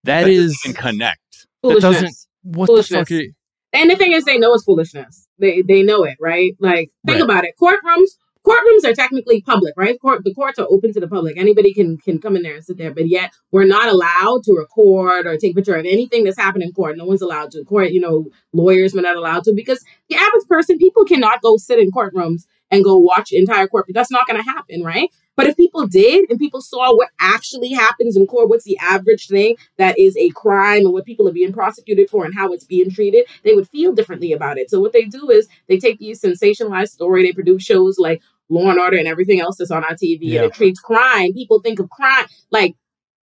that 0.05 0.28
is 0.28 0.59
connect. 0.76 1.47
That 1.62 1.80
doesn't. 1.80 2.14
What 2.43 2.66
the 2.66 2.82
fuck? 2.82 3.11
Are 3.11 3.14
you, 3.14 3.32
and 3.74 3.91
the 3.91 3.97
thing 3.97 4.12
is, 4.12 4.24
they 4.24 4.39
know 4.39 4.55
it's 4.55 4.64
foolishness. 4.64 5.24
They 5.45 5.62
they 5.62 5.82
know 5.82 6.05
it, 6.05 6.16
right? 6.18 6.57
Like, 6.59 6.90
think 7.07 7.20
right. 7.20 7.24
about 7.24 7.45
it. 7.45 7.55
Courtrooms, 7.61 8.16
courtrooms 8.47 8.84
are 8.84 8.95
technically 8.95 9.42
public, 9.42 9.74
right? 9.76 10.01
Court 10.01 10.24
the 10.24 10.32
courts 10.32 10.59
are 10.59 10.66
open 10.70 10.95
to 10.95 11.01
the 11.01 11.07
public. 11.07 11.36
Anybody 11.36 11.74
can 11.74 11.99
can 11.99 12.18
come 12.18 12.34
in 12.34 12.42
there 12.42 12.55
and 12.55 12.64
sit 12.64 12.78
there, 12.78 12.95
but 12.95 13.09
yet 13.09 13.30
we're 13.53 13.66
not 13.66 13.88
allowed 13.88 14.42
to 14.45 14.55
record 14.55 15.26
or 15.26 15.36
take 15.36 15.55
picture 15.55 15.74
of 15.74 15.84
anything 15.84 16.24
that's 16.24 16.38
happened 16.38 16.64
in 16.64 16.72
court. 16.72 16.97
No 16.97 17.05
one's 17.05 17.20
allowed 17.20 17.51
to. 17.51 17.64
Court, 17.64 17.90
you 17.90 18.01
know, 18.01 18.30
lawyers 18.55 18.97
are 18.97 19.03
not 19.03 19.16
allowed 19.16 19.45
to 19.45 19.53
because 19.53 19.84
the 20.09 20.16
average 20.16 20.47
person, 20.49 20.78
people 20.78 21.05
cannot 21.05 21.42
go 21.42 21.59
sit 21.59 21.78
in 21.78 21.90
courtrooms 21.90 22.45
and 22.70 22.82
go 22.82 22.97
watch 22.97 23.32
entire 23.32 23.68
court. 23.68 23.84
That's 23.90 24.11
not 24.11 24.26
going 24.26 24.42
to 24.42 24.51
happen, 24.51 24.82
right? 24.82 25.11
But 25.37 25.47
if 25.47 25.57
people 25.57 25.87
did 25.87 26.30
and 26.30 26.39
people 26.39 26.61
saw 26.61 26.95
what 26.95 27.11
actually 27.20 27.72
happens 27.72 28.16
in 28.16 28.26
court, 28.26 28.49
what's 28.49 28.64
the 28.64 28.78
average 28.78 29.26
thing 29.26 29.57
that 29.78 29.99
is 29.99 30.16
a 30.16 30.30
crime 30.30 30.85
and 30.85 30.93
what 30.93 31.05
people 31.05 31.28
are 31.28 31.32
being 31.32 31.53
prosecuted 31.53 32.09
for 32.09 32.24
and 32.24 32.35
how 32.35 32.53
it's 32.53 32.64
being 32.64 32.91
treated, 32.91 33.26
they 33.43 33.55
would 33.55 33.68
feel 33.68 33.93
differently 33.93 34.32
about 34.32 34.59
it. 34.59 34.70
So 34.70 34.80
what 34.80 34.93
they 34.93 35.05
do 35.05 35.30
is 35.30 35.49
they 35.68 35.78
take 35.78 35.99
these 35.99 36.20
sensationalized 36.20 36.91
story, 36.91 37.24
they 37.24 37.32
produce 37.32 37.64
shows 37.64 37.99
like 37.99 38.22
Law 38.49 38.70
and 38.70 38.78
Order 38.78 38.99
and 38.99 39.09
everything 39.09 39.41
else 39.41 39.57
that's 39.57 39.70
on 39.70 39.85
our 39.85 39.95
TV, 39.95 40.18
yeah. 40.20 40.43
and 40.43 40.51
it 40.51 40.55
treats 40.55 40.80
crime. 40.80 41.32
People 41.32 41.61
think 41.61 41.80
of 41.80 41.91
crime 41.91 42.26
like 42.51 42.76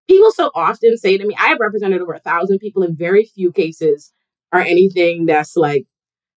people 0.08 0.32
so 0.32 0.52
often 0.56 0.98
say 0.98 1.18
to 1.18 1.26
me, 1.26 1.36
I 1.40 1.48
have 1.48 1.60
represented 1.60 2.02
over 2.02 2.14
a 2.14 2.20
thousand 2.20 2.60
people 2.60 2.84
in 2.84 2.96
very 2.96 3.26
few 3.26 3.52
cases 3.52 4.12
are 4.52 4.60
anything 4.60 5.26
that's 5.26 5.56
like 5.56 5.86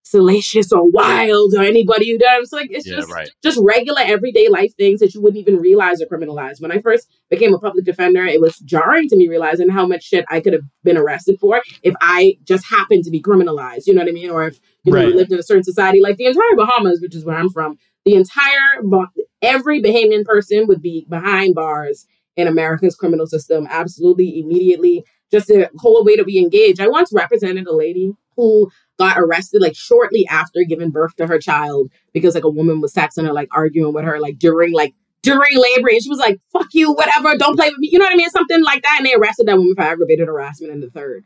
salacious 0.05 0.71
or 0.71 0.89
wild 0.89 1.55
or 1.55 1.63
anybody 1.63 2.13
who 2.13 2.19
does. 2.19 2.53
Like 2.53 2.71
it's 2.71 2.87
yeah, 2.87 2.97
just 2.97 3.11
right. 3.11 3.31
just 3.43 3.59
regular 3.61 4.03
everyday 4.05 4.49
life 4.49 4.73
things 4.77 5.01
that 5.01 5.15
you 5.15 5.21
wouldn't 5.21 5.41
even 5.41 5.61
realize 5.61 6.01
are 6.01 6.07
criminalized. 6.07 6.61
When 6.61 6.71
I 6.71 6.81
first 6.81 7.09
became 7.31 7.55
a 7.55 7.59
public 7.59 7.85
defender, 7.85 8.25
it 8.25 8.41
was 8.41 8.59
jarring 8.59 9.09
to 9.09 9.17
me 9.17 9.29
realizing 9.29 9.71
how 9.71 9.87
much 9.87 10.05
shit 10.05 10.25
I 10.31 10.41
could 10.41 10.53
have 10.53 10.63
been 10.85 10.99
arrested 10.99 11.41
for 11.41 11.63
if 11.83 11.95
I 12.01 12.39
just 12.45 12.67
happened 12.67 13.05
to 13.05 13.11
be 13.11 13.21
criminalized. 13.21 13.87
You 13.87 13.95
know 13.95 14.03
what 14.03 14.11
I 14.11 14.13
mean? 14.13 14.31
Or 14.31 14.47
if 14.47 14.61
you 14.85 14.93
know 14.93 15.05
right. 15.05 15.15
lived 15.15 15.33
in 15.33 15.39
a 15.39 15.43
certain 15.43 15.65
society 15.65 16.01
like 16.01 16.17
the 16.17 16.27
entire 16.27 16.57
Bahamas, 16.57 17.01
which 17.01 17.17
is 17.17 17.25
where 17.25 17.37
I'm 17.37 17.51
from. 17.51 17.79
The 18.05 18.15
entire 18.15 19.09
every 19.41 19.83
Bahamian 19.83 20.25
person 20.27 20.67
would 20.67 20.83
be 20.83 21.07
behind 21.09 21.55
bars 21.55 22.07
in 22.37 22.47
America's 22.47 22.95
criminal 22.95 23.27
system, 23.27 23.67
absolutely 23.71 24.41
immediately. 24.41 25.05
Just 25.31 25.49
the 25.49 25.71
whole 25.79 26.05
way 26.05 26.17
to 26.17 26.25
be 26.25 26.39
engaged. 26.39 26.81
I 26.81 26.89
once 26.89 27.11
represented 27.13 27.67
a 27.67 27.75
lady 27.75 28.13
who 28.37 28.71
got 28.99 29.19
arrested 29.19 29.61
like 29.61 29.75
shortly 29.75 30.27
after 30.29 30.61
giving 30.69 30.91
birth 30.91 31.15
to 31.17 31.27
her 31.27 31.39
child 31.39 31.91
because 32.13 32.35
like 32.35 32.45
a 32.45 32.49
woman 32.49 32.81
was 32.81 32.93
texting 32.93 33.27
her 33.27 33.33
like 33.33 33.49
arguing 33.53 33.93
with 33.93 34.05
her 34.05 34.21
like 34.21 34.39
during 34.39 34.73
like 34.73 34.95
during 35.23 35.57
labor 35.57 35.89
and 35.89 36.03
she 36.03 36.11
was 36.11 36.19
like 36.19 36.39
fuck 36.53 36.69
you 36.73 36.93
whatever 36.93 37.37
don't 37.37 37.57
play 37.57 37.71
with 37.71 37.79
me 37.79 37.89
you 37.91 37.99
know 37.99 38.05
what 38.05 38.13
i 38.13 38.17
mean 38.17 38.31
something 38.31 38.63
like 38.63 38.83
that 38.83 38.97
and 38.99 39.07
they 39.07 39.15
arrested 39.15 39.47
that 39.47 39.57
woman 39.57 39.75
for 39.75 39.83
aggravated 39.83 40.29
harassment 40.29 40.73
in 40.73 40.81
the 40.81 40.91
third 40.91 41.25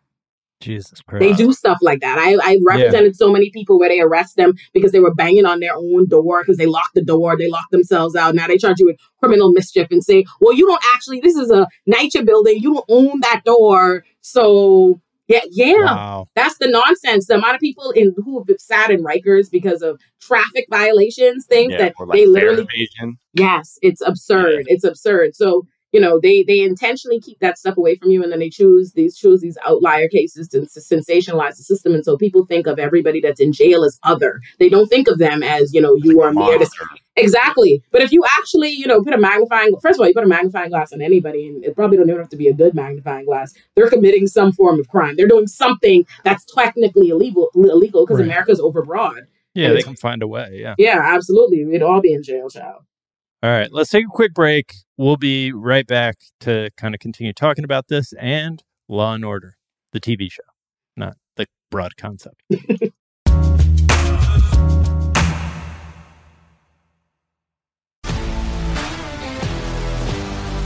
Jesus 0.61 1.01
Christ. 1.03 1.21
They 1.21 1.33
do 1.33 1.53
stuff 1.53 1.79
like 1.83 2.01
that. 2.01 2.19
I, 2.19 2.33
I 2.43 2.59
represented 2.67 3.13
yeah. 3.13 3.17
so 3.17 3.31
many 3.31 3.51
people 3.51 3.79
where 3.79 3.89
they 3.89 4.01
arrest 4.01 4.37
them 4.37 4.55
because 4.73 4.93
they 4.93 5.01
were 5.01 5.15
banging 5.15 5.47
on 5.47 5.61
their 5.61 5.75
own 5.75 6.09
door 6.09 6.43
because 6.43 6.57
they 6.57 6.67
locked 6.67 6.95
the 6.95 7.05
door, 7.05 7.37
they 7.37 7.49
locked 7.49 7.71
themselves 7.71 8.17
out. 8.17 8.35
Now 8.35 8.49
they 8.49 8.59
charge 8.59 8.81
you 8.81 8.87
with 8.87 8.99
criminal 9.21 9.53
mischief 9.53 9.89
and 9.91 10.03
say, 10.03 10.25
well, 10.41 10.55
you 10.55 10.67
don't 10.67 10.83
actually, 10.95 11.21
this 11.21 11.37
is 11.37 11.51
a 11.51 11.69
NYCHA 11.89 12.27
building, 12.27 12.59
you 12.61 12.75
don't 12.75 12.85
own 12.89 13.21
that 13.21 13.43
door. 13.45 14.05
So 14.21 15.01
yeah, 15.29 15.41
yeah. 15.51 15.85
Wow. 15.85 16.29
That's 16.35 16.57
the 16.59 16.69
nonsense. 16.69 17.27
The 17.27 17.35
amount 17.35 17.55
of 17.55 17.61
people 17.61 17.91
in 17.91 18.15
who 18.17 18.39
have 18.39 18.61
sat 18.61 18.91
in 18.91 19.05
Rikers 19.05 19.51
because 19.51 19.83
of 19.83 20.01
traffic 20.21 20.67
violations, 20.71 21.47
things 21.47 21.73
yeah, 21.73 21.79
that 21.79 21.95
like 21.99 22.19
they 22.19 22.27
literally. 22.27 22.67
Yes, 23.35 23.79
it's 23.83 24.01
absurd. 24.01 24.65
Yeah. 24.67 24.75
It's 24.75 24.85
absurd. 24.85 25.37
So 25.37 25.67
you 25.93 26.01
know 26.01 26.19
they 26.21 26.43
they 26.43 26.61
intentionally 26.61 27.21
keep 27.21 27.39
that 27.41 27.59
stuff 27.59 27.77
away 27.77 27.97
from 27.97 28.11
you 28.11 28.23
and 28.23 28.33
then 28.33 28.39
they 28.39 28.51
choose 28.51 28.93
these 28.93 29.17
choose 29.17 29.41
these 29.41 29.57
outlier 29.67 30.09
cases 30.09 30.49
to, 30.49 30.61
to 30.61 30.81
sensationalize 30.81 31.57
the 31.57 31.63
system 31.63 31.95
and 31.95 32.05
so 32.05 32.17
people 32.17 32.45
think 32.45 32.67
of 32.67 32.79
everybody 32.79 33.21
that's 33.21 33.41
in 33.41 33.53
jail 33.53 33.85
as 33.85 33.99
other 34.03 34.41
they 34.59 34.69
don't 34.69 34.89
think 34.89 35.09
of 35.09 35.19
them 35.19 35.43
as 35.43 35.73
you 35.73 35.81
know 35.81 35.95
you 35.97 36.19
like 36.19 36.29
are 36.29 36.33
mere 36.33 36.59
exactly. 37.19 37.83
But 37.91 38.03
if 38.03 38.13
you 38.13 38.25
actually 38.39 38.71
you 38.71 38.87
know 38.87 39.03
put 39.03 39.15
a 39.15 39.19
magnifying 39.19 39.75
first 39.81 39.99
of 39.99 40.01
all 40.01 40.09
you 40.09 40.15
put 40.15 40.25
a 40.25 40.29
magnifying 40.29 40.71
glass 40.71 40.93
on 40.93 41.01
anybody 41.01 41.47
and 41.47 41.65
it 41.65 41.75
probably 41.75 41.97
don't 41.97 42.09
even 42.09 42.21
have 42.21 42.29
to 42.31 42.37
be 42.37 42.49
a 42.49 42.55
good 42.55 42.75
magnifying 42.75 43.25
glass. 43.25 43.55
They're 43.75 43.91
committing 43.91 44.27
some 44.27 44.53
form 44.53 44.81
of 44.81 44.89
crime. 44.89 45.17
They're 45.17 45.29
doing 45.29 45.47
something 45.47 46.07
that's 46.25 46.45
technically 46.55 47.09
illegal 47.09 47.51
illegal 47.55 48.07
because 48.07 48.19
right. 48.19 48.27
america's 48.27 48.61
overbroad. 48.61 49.27
Yeah 49.55 49.73
they 49.73 49.83
can 49.83 49.97
find 49.97 50.23
a 50.23 50.29
way 50.29 50.61
yeah. 50.63 50.75
Yeah 50.79 51.01
absolutely. 51.03 51.65
We'd 51.65 51.83
all 51.83 52.01
be 52.01 52.13
in 52.13 52.23
jail 52.23 52.49
child. 52.49 52.83
All 53.41 53.51
right, 53.51 53.73
let's 53.73 53.91
take 53.91 54.05
a 54.05 54.11
quick 54.11 54.35
break. 54.35 54.75
We'll 54.97 55.17
be 55.17 55.53
right 55.53 55.87
back 55.87 56.17
to 56.41 56.71
kind 56.77 56.93
of 56.93 56.99
continue 56.99 57.33
talking 57.33 57.63
about 57.63 57.87
this 57.87 58.13
and 58.15 58.61
Law 58.89 59.15
and 59.15 59.25
Order, 59.25 59.57
the 59.93 60.01
TV 60.01 60.29
show, 60.29 60.43
not 60.97 61.17
the 61.37 61.47
broad 61.71 61.97
concept. 61.97 62.43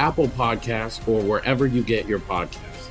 Apple 0.00 0.28
Podcasts, 0.28 1.06
or 1.06 1.20
wherever 1.20 1.66
you 1.66 1.82
get 1.82 2.06
your 2.06 2.20
podcasts. 2.20 2.88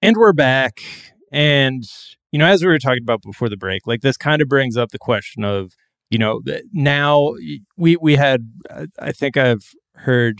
And 0.00 0.16
we're 0.16 0.32
back. 0.32 0.80
And, 1.32 1.82
you 2.30 2.38
know, 2.38 2.46
as 2.46 2.62
we 2.62 2.68
were 2.68 2.78
talking 2.78 3.02
about 3.02 3.20
before 3.20 3.48
the 3.48 3.56
break, 3.56 3.82
like 3.84 4.00
this 4.00 4.16
kind 4.16 4.40
of 4.40 4.48
brings 4.48 4.76
up 4.76 4.90
the 4.90 4.98
question 4.98 5.42
of, 5.42 5.74
you 6.08 6.18
know, 6.18 6.40
now 6.72 7.34
we 7.76 7.96
we 7.96 8.14
had 8.14 8.48
I 9.00 9.10
think 9.10 9.36
I've 9.36 9.74
heard 9.96 10.38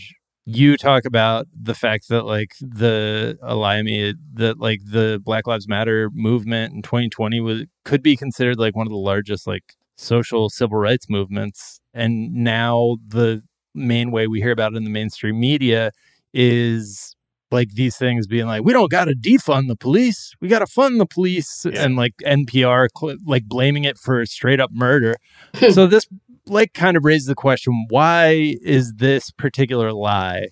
you 0.55 0.77
talk 0.77 1.05
about 1.05 1.47
the 1.53 1.75
fact 1.75 2.09
that 2.09 2.23
like 2.23 2.53
the 2.59 3.37
Alimi 3.43 4.15
that 4.33 4.59
like 4.59 4.79
the 4.83 5.21
Black 5.23 5.45
Lives 5.45 5.67
Matter 5.67 6.09
movement 6.13 6.73
in 6.73 6.81
2020 6.81 7.39
was 7.39 7.63
could 7.85 8.01
be 8.01 8.17
considered 8.17 8.57
like 8.57 8.75
one 8.75 8.87
of 8.87 8.91
the 8.91 8.97
largest 8.97 9.45
like 9.45 9.75
social 9.97 10.49
civil 10.49 10.77
rights 10.77 11.09
movements. 11.09 11.79
And 11.93 12.33
now 12.33 12.97
the 13.07 13.43
main 13.75 14.11
way 14.11 14.27
we 14.27 14.41
hear 14.41 14.51
about 14.51 14.73
it 14.73 14.77
in 14.77 14.83
the 14.85 14.89
mainstream 14.89 15.39
media 15.39 15.91
is 16.33 17.15
like 17.51 17.71
these 17.71 17.97
things 17.97 18.27
being 18.27 18.45
like 18.45 18.63
we 18.63 18.73
don't 18.73 18.91
got 18.91 19.05
to 19.05 19.15
defund 19.15 19.67
the 19.67 19.75
police. 19.75 20.33
We 20.41 20.47
got 20.47 20.59
to 20.59 20.67
fund 20.67 20.99
the 20.99 21.05
police. 21.05 21.65
Yeah. 21.69 21.83
and 21.83 21.95
like 21.95 22.13
npr 22.25 22.87
like 23.25 23.45
blaming 23.45 23.83
it 23.83 23.97
for 23.97 24.25
straight 24.25 24.59
up 24.59 24.71
murder. 24.73 25.15
So 25.71 25.85
this 25.85 26.07
like 26.49 26.73
kind 26.73 26.97
of 26.97 27.05
raises 27.05 27.27
the 27.27 27.35
question 27.35 27.85
why 27.89 28.55
is 28.61 28.93
this 28.97 29.31
particular 29.31 29.93
lie 29.93 30.47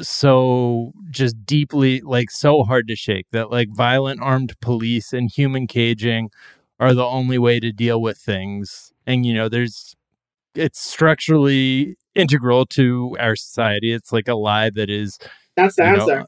so 0.00 0.92
just 1.10 1.44
deeply 1.44 2.00
like 2.00 2.30
so 2.30 2.62
hard 2.62 2.86
to 2.86 2.94
shake 2.94 3.26
that 3.32 3.50
like 3.50 3.68
violent 3.74 4.20
armed 4.22 4.58
police 4.60 5.12
and 5.12 5.30
human 5.30 5.66
caging 5.66 6.30
are 6.78 6.94
the 6.94 7.04
only 7.04 7.38
way 7.38 7.58
to 7.58 7.72
deal 7.72 8.00
with 8.00 8.18
things 8.18 8.92
and 9.06 9.26
you 9.26 9.34
know 9.34 9.48
there's 9.48 9.96
it's 10.54 10.80
structurally 10.80 11.96
integral 12.14 12.64
to 12.66 13.16
our 13.18 13.34
society 13.34 13.92
it's 13.92 14.12
like 14.12 14.28
a 14.28 14.34
lie 14.34 14.70
that 14.70 14.90
is 14.90 15.18
that's 15.56 15.76
the 15.76 15.84
answer. 15.84 16.20
Know, 16.20 16.26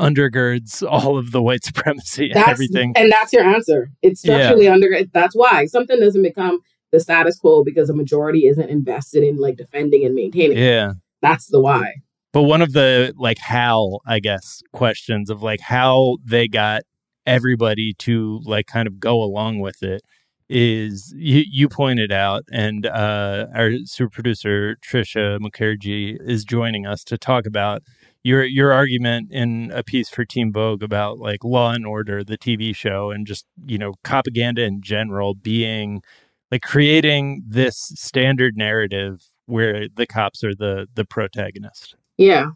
undergirds 0.00 0.82
all 0.90 1.18
of 1.18 1.30
the 1.30 1.42
white 1.42 1.62
supremacy 1.64 2.30
and 2.30 2.42
everything. 2.48 2.94
And 2.96 3.12
that's 3.12 3.32
your 3.32 3.44
answer. 3.44 3.90
It's 4.02 4.20
structurally 4.20 4.64
yeah. 4.64 5.02
That's 5.12 5.36
why 5.36 5.66
something 5.66 6.00
doesn't 6.00 6.22
become 6.22 6.60
the 6.92 7.00
status 7.00 7.38
quo 7.38 7.64
because 7.64 7.88
a 7.90 7.94
majority 7.94 8.46
isn't 8.46 8.68
invested 8.68 9.22
in 9.22 9.36
like 9.36 9.56
defending 9.56 10.04
and 10.04 10.14
maintaining. 10.14 10.58
Yeah. 10.58 10.90
It. 10.90 10.96
That's 11.22 11.46
the 11.46 11.60
why. 11.60 11.94
But 12.32 12.42
one 12.42 12.62
of 12.62 12.72
the 12.72 13.12
like 13.16 13.38
how, 13.38 14.00
I 14.06 14.20
guess, 14.20 14.62
questions 14.72 15.30
of 15.30 15.42
like 15.42 15.60
how 15.60 16.18
they 16.24 16.48
got 16.48 16.82
everybody 17.26 17.92
to 17.98 18.40
like 18.44 18.66
kind 18.66 18.86
of 18.86 19.00
go 19.00 19.22
along 19.22 19.60
with 19.60 19.82
it 19.82 20.02
is 20.48 21.14
you, 21.16 21.44
you 21.48 21.68
pointed 21.68 22.10
out, 22.10 22.42
and 22.52 22.84
uh, 22.86 23.46
our 23.54 23.70
super 23.84 24.10
producer 24.10 24.76
Trisha 24.84 25.38
Mukherjee 25.38 26.18
is 26.20 26.44
joining 26.44 26.86
us 26.86 27.04
to 27.04 27.16
talk 27.16 27.46
about 27.46 27.82
your 28.22 28.44
your 28.44 28.72
argument 28.72 29.30
in 29.30 29.70
a 29.72 29.82
piece 29.82 30.08
for 30.08 30.24
Teen 30.24 30.52
Vogue 30.52 30.82
about 30.82 31.18
like 31.18 31.44
Law 31.44 31.72
and 31.72 31.86
Order, 31.86 32.24
the 32.24 32.36
TV 32.36 32.74
show, 32.74 33.10
and 33.10 33.26
just 33.26 33.46
you 33.64 33.78
know 33.78 33.94
propaganda 34.02 34.62
in 34.62 34.82
general 34.82 35.34
being 35.34 36.02
like 36.50 36.62
creating 36.62 37.42
this 37.46 37.76
standard 37.94 38.56
narrative 38.56 39.22
where 39.46 39.86
the 39.94 40.06
cops 40.06 40.42
are 40.44 40.54
the 40.54 40.86
the 40.94 41.04
protagonist. 41.04 41.96
Yeah, 42.16 42.50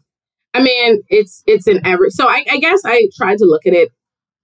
I 0.53 0.63
mean 0.63 1.03
it's 1.09 1.43
it's 1.47 1.67
an 1.67 1.81
every. 1.85 2.11
So 2.11 2.29
I, 2.29 2.45
I 2.51 2.59
guess 2.59 2.81
I 2.85 3.09
tried 3.17 3.39
to 3.39 3.45
look 3.45 3.67
at 3.67 3.73
it 3.73 3.91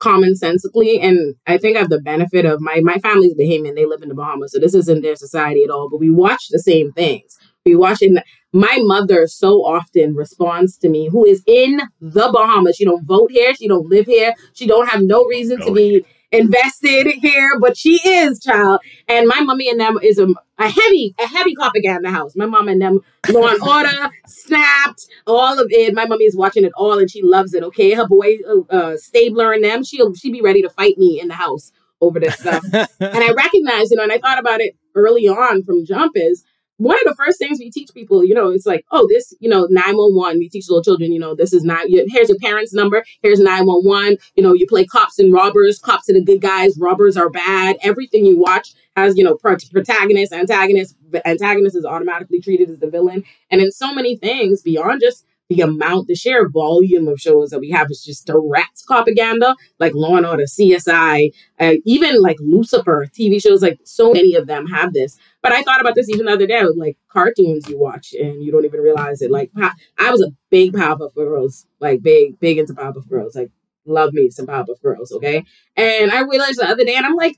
commonsensically, 0.01 1.03
and 1.03 1.35
I 1.47 1.59
think 1.59 1.77
I 1.77 1.81
have 1.81 1.91
the 1.91 2.01
benefit 2.01 2.45
of 2.45 2.61
my 2.61 2.81
my 2.81 2.99
family's 2.99 3.35
Bahamian. 3.35 3.75
They 3.75 3.87
live 3.87 4.03
in 4.03 4.09
the 4.09 4.15
Bahamas, 4.15 4.53
so 4.53 4.59
this 4.59 4.75
isn't 4.75 5.03
their 5.03 5.17
society 5.17 5.63
at 5.65 5.71
all. 5.71 5.89
But 5.91 6.01
we 6.01 6.11
watch 6.11 6.49
the 6.51 6.59
same 6.59 6.93
things. 6.93 7.37
We 7.67 7.77
watch 7.77 7.99
it. 8.01 8.25
my 8.53 8.79
mother 8.81 9.27
so 9.27 9.65
often 9.65 10.15
responds 10.15 10.79
to 10.79 10.89
me, 10.89 11.09
who 11.09 11.27
is 11.27 11.43
in 11.47 11.81
the 12.01 12.31
Bahamas. 12.33 12.77
She 12.77 12.85
don't 12.85 13.05
vote 13.05 13.31
here. 13.31 13.55
She 13.55 13.69
don't 13.69 13.87
live 13.87 14.07
here. 14.07 14.35
She 14.55 14.67
don't 14.67 14.89
have 14.89 15.03
no 15.03 15.25
reason 15.27 15.59
to 15.59 15.67
oh, 15.67 15.75
be 15.75 16.05
invested 16.33 17.07
here, 17.21 17.59
but 17.61 17.77
she 17.77 18.01
is, 18.07 18.41
child. 18.41 18.81
And 19.09 19.27
my 19.27 19.41
mommy 19.43 19.69
and 19.69 19.81
them 19.81 19.99
is 20.03 20.19
a, 20.19 20.29
a 20.59 20.69
heavy, 20.69 21.15
a 21.19 21.27
heavy 21.27 21.55
cop 21.55 21.73
in 21.75 22.03
the 22.03 22.11
house. 22.11 22.35
My 22.37 22.47
mom 22.47 22.69
and 22.69 22.81
them, 22.81 23.01
Law 23.31 23.49
and 23.49 23.63
Order, 23.63 24.11
Snapped, 24.27 25.07
all 25.27 25.59
of 25.59 25.67
it. 25.71 25.95
My 25.95 26.07
mommy 26.07 26.25
is 26.25 26.37
watching 26.37 26.65
it 26.65 26.73
all, 26.77 26.99
and 26.99 27.11
she 27.11 27.23
loves 27.23 27.55
it. 27.55 27.63
Okay, 27.63 27.93
her 27.93 28.07
boy, 28.07 28.39
uh, 28.49 28.75
uh, 28.75 28.97
Stabler, 28.97 29.53
and 29.53 29.65
them, 29.65 29.85
she'll 29.85 30.15
she 30.15 30.31
be 30.31 30.41
ready 30.43 30.63
to 30.63 30.71
fight 30.71 30.99
me 30.99 31.21
in 31.21 31.29
the 31.29 31.35
house 31.35 31.73
over 32.01 32.21
this 32.21 32.39
stuff. 32.39 32.63
and 32.73 32.89
I 33.01 33.33
recognize, 33.33 33.91
you 33.91 33.97
know, 33.97 34.03
and 34.03 34.13
I 34.13 34.19
thought 34.19 34.39
about 34.39 34.61
it 34.61 34.77
early 34.95 35.29
on 35.29 35.63
from 35.63 35.85
Jump 35.85 36.13
is 36.15 36.45
one 36.81 36.97
of 36.97 37.05
the 37.05 37.15
first 37.15 37.39
things 37.39 37.59
we 37.59 37.71
teach 37.71 37.91
people, 37.93 38.25
you 38.25 38.33
know, 38.33 38.49
it's 38.49 38.65
like, 38.65 38.87
oh, 38.91 39.07
this, 39.07 39.35
you 39.39 39.51
know, 39.51 39.67
911. 39.71 40.39
We 40.39 40.49
teach 40.49 40.67
little 40.71 40.83
children, 40.83 41.13
you 41.13 41.21
know, 41.21 41.35
this 41.35 41.53
is 41.53 41.63
not, 41.63 41.87
here's 41.89 42.31
your 42.31 42.39
parents' 42.39 42.73
number, 42.73 43.05
here's 43.23 43.39
911. 43.39 44.17
You 44.35 44.43
know, 44.43 44.55
you 44.55 44.67
play 44.67 44.87
cops 44.87 45.19
and 45.19 45.31
robbers. 45.31 45.79
Cops 45.79 46.09
are 46.09 46.15
the 46.15 46.25
good 46.25 46.41
guys, 46.41 46.79
robbers 46.79 47.19
are 47.19 47.29
bad. 47.29 47.77
Everything 47.83 48.25
you 48.25 48.39
watch 48.39 48.73
has, 48.97 49.19
you 49.19 49.25
know, 49.25 49.37
protagonist, 49.37 50.33
antagonist. 50.33 50.97
Antagonist 51.27 51.77
is 51.77 51.85
automatically 51.85 52.41
treated 52.41 52.71
as 52.71 52.79
the 52.79 52.89
villain. 52.89 53.25
And 53.51 53.61
in 53.61 53.71
so 53.73 53.95
many 53.95 54.17
things, 54.17 54.63
beyond 54.63 55.03
just 55.03 55.27
the 55.51 55.63
amount, 55.63 56.07
the 56.07 56.15
sheer 56.15 56.49
volume 56.49 57.09
of 57.09 57.21
shows 57.21 57.51
that 57.51 57.59
we 57.59 57.71
have 57.71 57.89
is 57.91 58.05
just 58.05 58.25
direct 58.25 58.87
propaganda, 58.87 59.57
like 59.81 59.93
Law 59.95 60.17
and 60.17 60.25
Order, 60.25 60.45
CSI, 60.45 61.31
uh, 61.59 61.75
even 61.85 62.23
like 62.23 62.37
Lucifer 62.39 63.09
TV 63.13 63.43
shows. 63.43 63.61
Like 63.61 63.81
so 63.85 64.13
many 64.13 64.37
of 64.37 64.47
them 64.47 64.67
have 64.69 64.93
this. 64.93 65.19
But 65.43 65.53
I 65.53 65.63
thought 65.63 65.81
about 65.81 65.97
this 65.97 66.09
even 66.09 66.27
the 66.27 66.33
other 66.33 66.47
day 66.47 66.63
like 66.77 66.97
cartoons 67.09 67.69
you 67.69 67.79
watch 67.79 68.15
and 68.15 68.45
you 68.45 68.53
don't 68.53 68.65
even 68.65 68.81
realize 68.81 69.23
it. 69.23 69.31
Like 69.31 69.51
I 69.99 70.11
was 70.11 70.23
a 70.23 70.33
big 70.51 70.73
Powerpuff 70.73 71.15
Girls, 71.15 71.67
like 71.81 72.01
big, 72.01 72.39
big 72.39 72.59
into 72.59 72.75
Powerpuff 72.75 73.09
Girls. 73.09 73.35
Like 73.35 73.51
love 73.87 74.13
me 74.13 74.31
some 74.31 74.47
Powerpuff 74.47 74.81
Girls, 74.83 75.11
okay? 75.11 75.45
And 75.77 76.13
I 76.13 76.21
realized 76.21 76.61
the 76.61 76.69
other 76.69 76.85
day, 76.85 76.95
and 76.95 77.07
I'm 77.07 77.17
like, 77.17 77.37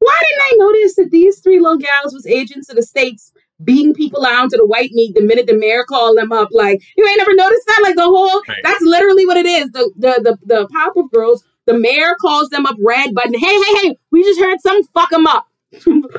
why 0.00 0.18
didn't 0.20 0.42
I 0.42 0.52
notice 0.58 0.96
that 0.96 1.10
these 1.12 1.38
three 1.38 1.60
little 1.60 1.78
gals 1.78 2.12
was 2.12 2.26
agents 2.26 2.68
of 2.68 2.74
the 2.74 2.82
states 2.82 3.32
beating 3.64 3.94
people 3.94 4.24
out 4.24 4.50
to 4.50 4.56
the 4.56 4.66
white 4.66 4.90
meat 4.92 5.14
the 5.14 5.22
minute 5.22 5.46
the 5.46 5.56
mayor 5.56 5.84
called 5.84 6.18
them 6.18 6.32
up. 6.32 6.48
Like 6.52 6.82
you 6.96 7.06
ain't 7.06 7.18
never 7.18 7.34
noticed 7.34 7.66
that. 7.66 7.80
Like 7.82 7.96
the 7.96 8.02
whole 8.02 8.42
right. 8.48 8.58
that's 8.62 8.82
literally 8.82 9.26
what 9.26 9.36
it 9.36 9.46
is. 9.46 9.70
The 9.72 9.90
the 9.96 10.20
the 10.22 10.38
the 10.46 10.68
Powerpuff 10.68 11.10
Girls. 11.10 11.44
The 11.64 11.78
mayor 11.78 12.16
calls 12.20 12.48
them 12.48 12.66
up 12.66 12.76
red 12.84 13.14
button. 13.14 13.34
Hey 13.34 13.54
hey 13.54 13.74
hey, 13.82 13.96
we 14.10 14.24
just 14.24 14.40
heard 14.40 14.60
some 14.60 14.82
fuck 14.84 15.10
them 15.10 15.26
up. 15.26 15.46
immediately 15.72 16.12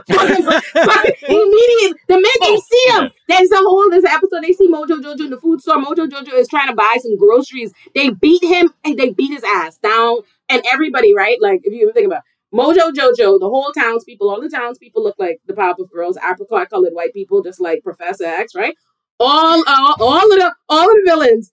the 2.08 2.16
minute 2.16 2.42
they 2.42 2.56
oh, 2.58 2.62
see 2.72 2.92
him, 2.92 3.12
there's 3.28 3.52
a 3.52 3.58
whole 3.58 3.90
this 3.92 4.06
episode. 4.06 4.42
They 4.42 4.54
see 4.54 4.68
Mojo 4.68 5.00
Jojo 5.00 5.20
in 5.20 5.30
the 5.30 5.40
food 5.40 5.62
store. 5.62 5.78
Mojo 5.78 6.08
Jojo 6.08 6.34
is 6.34 6.48
trying 6.48 6.70
to 6.70 6.76
buy 6.76 6.98
some 7.00 7.18
groceries. 7.18 7.72
They 7.94 8.10
beat 8.10 8.44
him 8.44 8.74
and 8.84 8.98
they 8.98 9.12
beat 9.12 9.32
his 9.32 9.44
ass 9.44 9.78
down. 9.78 10.22
And 10.50 10.64
everybody, 10.72 11.14
right? 11.14 11.38
Like 11.40 11.62
if 11.64 11.74
you 11.74 11.82
even 11.84 11.94
think 11.94 12.08
about 12.08 12.20
it, 12.20 12.24
Mojo 12.54 12.92
Jojo, 12.92 13.40
the 13.40 13.50
whole 13.50 13.72
townspeople, 13.74 14.30
all 14.30 14.42
the 14.42 14.50
townspeople 14.50 15.04
look 15.04 15.16
like 15.20 15.40
the 15.48 15.54
Powerpuff 15.54 15.92
Girls, 15.92 16.18
apricot 16.18 16.70
colored 16.70 16.94
white 16.94 17.14
people, 17.14 17.44
just 17.44 17.60
like 17.62 17.84
Professor 17.84 18.26
X, 18.26 18.56
right? 18.56 18.76
All, 19.20 19.64
all, 19.68 19.96
all 20.00 20.32
of 20.34 20.40
the, 20.40 20.54
all 20.70 20.86
of 20.90 20.96
the 20.96 21.04
villains. 21.06 21.52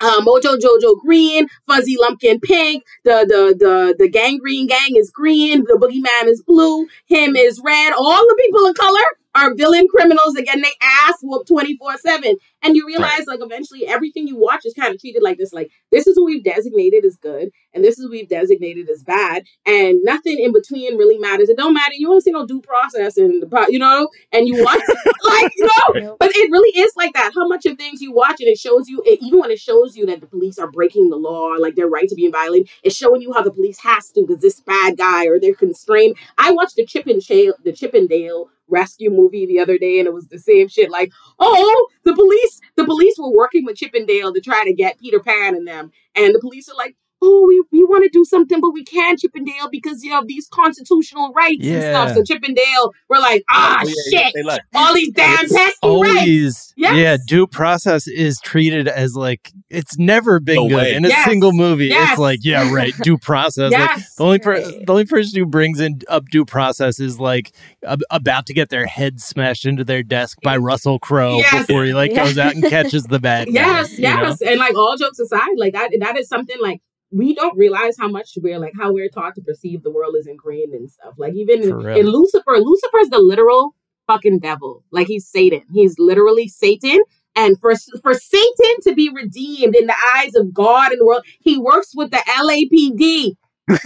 Uh, 0.00 0.20
Mojo 0.22 0.56
Jojo 0.58 1.00
green, 1.00 1.48
Fuzzy 1.68 1.96
Lumpkin 1.98 2.40
pink, 2.40 2.84
the 3.04 3.26
the 3.28 3.56
the 3.58 3.96
the 3.98 4.10
Gangreen 4.10 4.68
Gang 4.68 4.96
is 4.96 5.10
green, 5.10 5.64
the 5.64 5.74
boogeyman 5.80 6.28
is 6.30 6.42
blue, 6.42 6.86
him 7.06 7.36
is 7.36 7.60
red. 7.64 7.92
All 7.94 8.26
the 8.26 8.38
people 8.42 8.66
of 8.66 8.76
color 8.76 9.00
are 9.34 9.54
villain 9.54 9.86
criminals 9.88 10.34
that 10.34 10.44
getting 10.44 10.62
their 10.62 10.70
ass 10.82 11.14
whooped 11.22 11.48
24 11.48 11.98
7. 11.98 12.36
And 12.64 12.76
you 12.76 12.86
realize, 12.86 13.20
right. 13.26 13.28
like, 13.28 13.40
eventually 13.42 13.86
everything 13.86 14.28
you 14.28 14.36
watch 14.36 14.64
is 14.64 14.74
kind 14.74 14.94
of 14.94 15.00
treated 15.00 15.22
like 15.22 15.38
this. 15.38 15.52
Like, 15.52 15.70
this 15.90 16.06
is 16.06 16.16
who 16.16 16.24
we've 16.26 16.44
designated 16.44 17.04
as 17.04 17.16
good, 17.16 17.50
and 17.74 17.84
this 17.84 17.98
is 17.98 18.04
who 18.04 18.10
we've 18.10 18.28
designated 18.28 18.88
as 18.88 19.02
bad, 19.02 19.44
and 19.66 19.98
nothing 20.04 20.38
in 20.38 20.52
between 20.52 20.96
really 20.96 21.18
matters. 21.18 21.48
It 21.48 21.56
don't 21.56 21.74
matter. 21.74 21.94
You 21.94 22.08
don't 22.08 22.20
see 22.20 22.30
no 22.30 22.46
due 22.46 22.60
process 22.60 23.16
in 23.18 23.40
the, 23.40 23.66
you 23.68 23.78
know, 23.78 24.08
and 24.32 24.46
you 24.46 24.62
watch, 24.62 24.80
like, 25.24 25.52
you 25.56 25.68
know, 26.02 26.16
but 26.20 26.30
it 26.34 26.50
really 26.50 26.80
is 26.80 26.92
like 26.96 27.12
that. 27.14 27.32
How 27.34 27.48
much 27.48 27.66
of 27.66 27.76
things 27.76 28.00
you 28.00 28.12
watch, 28.12 28.40
and 28.40 28.48
it 28.48 28.58
shows 28.58 28.88
you, 28.88 29.02
it, 29.04 29.18
even 29.22 29.40
when 29.40 29.50
it 29.50 29.58
shows 29.58 29.96
you 29.96 30.06
that 30.06 30.20
the 30.20 30.26
police 30.26 30.58
are 30.58 30.70
breaking 30.70 31.10
the 31.10 31.16
law, 31.16 31.56
like 31.58 31.74
their 31.74 31.88
right 31.88 32.08
to 32.08 32.14
be 32.14 32.28
violated, 32.28 32.68
it's 32.84 32.96
showing 32.96 33.22
you 33.22 33.32
how 33.32 33.42
the 33.42 33.52
police 33.52 33.80
has 33.80 34.10
to 34.10 34.22
because 34.22 34.40
this 34.40 34.60
bad 34.60 34.96
guy 34.96 35.26
or 35.26 35.40
they're 35.40 35.54
constrained. 35.54 36.16
I 36.38 36.52
watched 36.52 36.76
the 36.76 36.86
Chip 36.86 37.06
and 37.06 37.20
Dale, 37.20 37.54
the 37.64 37.72
Chip 37.72 37.94
and 37.94 38.08
Dale 38.08 38.50
rescue 38.68 39.10
movie 39.10 39.46
the 39.46 39.58
other 39.58 39.78
day 39.78 39.98
and 39.98 40.06
it 40.06 40.14
was 40.14 40.28
the 40.28 40.38
same 40.38 40.68
shit 40.68 40.90
like 40.90 41.10
oh 41.38 41.88
the 42.04 42.14
police 42.14 42.60
the 42.76 42.84
police 42.84 43.16
were 43.18 43.36
working 43.36 43.64
with 43.64 43.76
Chip 43.76 43.92
'n 43.94 44.06
Dale 44.06 44.32
to 44.32 44.40
try 44.40 44.64
to 44.64 44.72
get 44.72 44.98
Peter 44.98 45.20
Pan 45.20 45.54
and 45.54 45.66
them 45.66 45.90
and 46.14 46.34
the 46.34 46.40
police 46.40 46.68
are 46.68 46.76
like 46.76 46.96
oh, 47.22 47.44
we, 47.46 47.62
we 47.70 47.84
want 47.84 48.02
to 48.04 48.10
do 48.10 48.24
something, 48.24 48.60
but 48.60 48.70
we 48.70 48.84
can't, 48.84 49.18
Chip 49.18 49.30
'n 49.36 49.44
Dale, 49.44 49.68
because 49.70 50.02
you 50.02 50.10
have 50.10 50.26
these 50.26 50.48
constitutional 50.48 51.32
rights 51.32 51.60
yeah. 51.60 51.74
and 51.74 51.82
stuff. 51.82 52.16
So 52.16 52.22
Chip 52.24 52.42
'n 52.46 52.54
Dale, 52.54 52.92
we're 53.08 53.20
like, 53.20 53.44
ah, 53.50 53.80
oh, 53.82 53.88
yeah, 53.88 54.22
shit, 54.22 54.32
yeah. 54.44 54.58
all 54.74 54.94
these 54.94 55.12
damn 55.12 55.44
it's 55.44 55.52
pesky 55.52 55.76
always, 55.82 56.14
rights. 56.14 56.74
Yes. 56.76 56.96
Yeah, 56.96 57.16
due 57.26 57.46
process 57.46 58.08
is 58.08 58.40
treated 58.40 58.88
as 58.88 59.14
like 59.14 59.52
it's 59.70 59.98
never 59.98 60.40
been 60.40 60.56
no 60.56 60.68
good 60.68 60.76
way. 60.76 60.94
in 60.94 61.04
a 61.04 61.08
yes. 61.08 61.28
single 61.28 61.52
movie. 61.52 61.86
Yes. 61.86 62.12
It's 62.12 62.18
like, 62.18 62.40
yeah, 62.42 62.72
right, 62.72 62.92
due 63.02 63.18
process. 63.22 63.70
yes. 63.70 63.90
Like 63.98 64.04
the 64.16 64.24
only 64.24 64.38
per- 64.38 64.60
the 64.60 64.92
only 64.92 65.04
person 65.04 65.38
who 65.38 65.46
brings 65.46 65.80
in 65.80 66.00
up 66.08 66.24
due 66.30 66.44
process 66.44 66.98
is 66.98 67.20
like 67.20 67.52
ab- 67.86 68.02
about 68.10 68.46
to 68.46 68.54
get 68.54 68.68
their 68.70 68.86
head 68.86 69.20
smashed 69.20 69.64
into 69.64 69.84
their 69.84 70.02
desk 70.02 70.38
by 70.42 70.56
Russell 70.56 70.98
Crowe 70.98 71.40
before 71.52 71.84
he 71.84 71.92
like 71.92 72.14
goes 72.14 72.36
out 72.36 72.54
and 72.54 72.64
catches 72.68 73.04
the 73.04 73.20
bad. 73.20 73.48
Yes, 73.48 73.90
guy, 73.90 73.96
yes, 73.98 74.40
know? 74.40 74.50
and 74.50 74.58
like 74.58 74.74
all 74.74 74.96
jokes 74.96 75.20
aside, 75.20 75.50
like 75.56 75.74
that 75.74 75.90
that 76.00 76.16
is 76.16 76.28
something 76.28 76.56
like 76.60 76.80
we 77.12 77.34
don't 77.34 77.56
realize 77.56 77.96
how 77.98 78.08
much 78.08 78.32
we're 78.42 78.58
like 78.58 78.72
how 78.78 78.92
we're 78.92 79.08
taught 79.08 79.34
to 79.34 79.42
perceive 79.42 79.82
the 79.82 79.90
world 79.90 80.16
is 80.18 80.26
ingrained 80.26 80.72
and 80.72 80.90
stuff. 80.90 81.14
Like 81.18 81.34
even 81.34 81.62
in, 81.62 81.70
in 81.70 82.06
Lucifer, 82.06 82.54
is 82.54 83.10
the 83.10 83.18
literal 83.18 83.74
fucking 84.06 84.40
devil. 84.40 84.84
Like 84.90 85.06
he's 85.06 85.28
Satan. 85.28 85.62
He's 85.72 85.98
literally 85.98 86.48
Satan. 86.48 87.00
And 87.34 87.58
for 87.60 87.74
for 88.02 88.14
Satan 88.14 88.76
to 88.82 88.94
be 88.94 89.08
redeemed 89.08 89.74
in 89.74 89.86
the 89.86 89.96
eyes 90.16 90.34
of 90.34 90.52
God 90.52 90.92
and 90.92 91.00
the 91.00 91.06
world, 91.06 91.24
he 91.40 91.58
works 91.58 91.92
with 91.94 92.10
the 92.10 92.18
LAPD. 92.18 93.36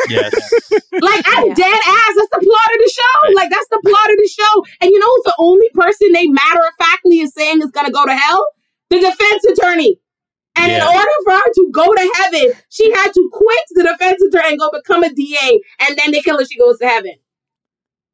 Yes. 0.08 0.32
like 0.92 1.24
I'm 1.26 1.48
yeah. 1.48 1.54
dead 1.54 1.80
ass. 1.86 2.14
That's 2.16 2.30
the 2.32 2.40
plot 2.42 2.74
of 2.74 2.78
the 2.78 2.92
show. 2.94 3.34
Like 3.34 3.50
that's 3.50 3.68
the 3.68 3.80
plot 3.84 4.10
of 4.10 4.16
the 4.16 4.30
show. 4.32 4.64
And 4.80 4.90
you 4.90 4.98
know 4.98 5.06
who's 5.06 5.24
the 5.24 5.34
only 5.38 5.68
person 5.74 6.12
they 6.12 6.26
matter 6.26 6.60
of 6.60 6.86
factly 6.86 7.20
is 7.20 7.32
saying 7.34 7.60
is 7.62 7.70
gonna 7.70 7.92
go 7.92 8.04
to 8.04 8.14
hell? 8.14 8.46
The 8.90 9.00
defense 9.00 9.44
attorney. 9.44 9.98
And 10.56 10.72
yeah. 10.72 10.78
in 10.78 10.96
order 10.96 11.10
for 11.24 11.32
her 11.32 11.52
to 11.54 11.70
go 11.72 11.84
to 11.84 12.14
heaven, 12.16 12.52
she 12.70 12.90
had 12.90 13.12
to 13.12 13.30
quit 13.32 13.58
the 13.70 13.82
defense 13.82 14.22
attorney 14.22 14.50
and 14.50 14.58
go 14.58 14.70
become 14.72 15.02
a 15.02 15.12
DA. 15.12 15.60
And 15.80 15.98
then 15.98 16.12
they 16.12 16.20
kill 16.20 16.38
her, 16.38 16.44
she 16.44 16.58
goes 16.58 16.78
to 16.78 16.86
heaven. 16.86 17.14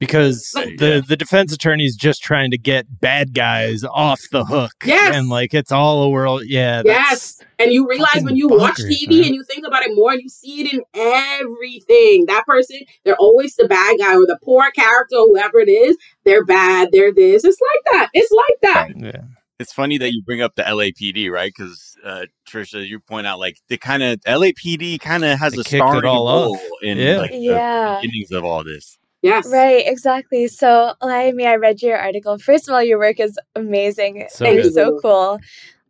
Because 0.01 0.51
the, 0.51 1.05
the 1.07 1.17
defense 1.17 1.53
attorney 1.53 1.85
is 1.85 1.95
just 1.95 2.25
trying 2.25 2.51
to 2.51 2.59
get 2.59 3.01
bad 3.01 3.35
guys 3.35 3.85
off 3.85 4.21
the 4.33 4.45
hook. 4.45 4.73
Yes. 4.85 5.15
And 5.15 5.29
like 5.29 5.55
it's 5.55 5.71
all 5.71 6.03
a 6.03 6.11
world. 6.11 6.43
Yeah. 6.45 6.83
Yes. 6.85 7.41
And 7.61 7.73
you 7.73 7.89
realize 7.89 8.25
when 8.25 8.35
you 8.35 8.49
watch 8.49 8.79
TV 8.79 9.11
man. 9.11 9.27
and 9.27 9.35
you 9.37 9.45
think 9.45 9.65
about 9.65 9.85
it 9.85 9.95
more 9.95 10.11
and 10.11 10.21
you 10.21 10.29
see 10.29 10.63
it 10.63 10.73
in 10.73 10.83
everything. 10.95 12.25
That 12.27 12.45
person, 12.47 12.81
they're 13.05 13.15
always 13.15 13.55
the 13.55 13.69
bad 13.69 13.97
guy 14.01 14.17
or 14.17 14.27
the 14.27 14.41
poor 14.43 14.69
character, 14.73 15.15
whoever 15.19 15.61
it 15.61 15.69
is. 15.69 15.97
They're 16.25 16.45
bad. 16.45 16.89
They're 16.91 17.15
this. 17.15 17.45
It's 17.45 17.61
like 17.61 17.93
that. 17.93 18.11
It's 18.13 18.33
like 18.33 18.61
that. 18.63 18.89
Yeah 18.99 19.23
it's 19.63 19.73
funny 19.73 19.97
that 19.99 20.13
you 20.13 20.23
bring 20.23 20.43
up 20.43 20.55
the 20.57 20.63
LAPD, 20.63 21.31
right? 21.31 21.53
Because 21.57 21.97
uh, 22.05 22.27
Trisha, 22.47 22.87
you 22.87 23.01
point 23.01 23.27
out 23.27 23.39
like 23.39 23.57
the 23.69 23.79
kind 23.79 24.03
of 24.03 24.21
LAPD 24.21 25.01
kind 25.01 25.25
of 25.25 25.39
has 25.39 25.55
they 25.55 25.61
a 25.61 25.65
starting 25.65 26.03
role 26.03 26.59
in 26.83 26.99
yeah. 26.99 27.17
like 27.17 27.31
yeah. 27.33 27.95
the 27.95 28.07
beginnings 28.07 28.31
of 28.33 28.45
all 28.45 28.63
this. 28.63 28.99
Yes. 29.23 29.49
Right, 29.49 29.85
exactly. 29.87 30.49
So, 30.49 30.95
Laimi, 31.01 31.47
I 31.47 31.55
read 31.55 31.81
your 31.81 31.97
article. 31.97 32.39
First 32.39 32.69
of 32.69 32.75
all, 32.75 32.83
your 32.83 32.99
work 32.99 33.21
is 33.21 33.39
amazing 33.55 34.27
so 34.29 34.45
and 34.45 34.63
good. 34.63 34.75
so 34.75 34.99
cool. 35.01 35.39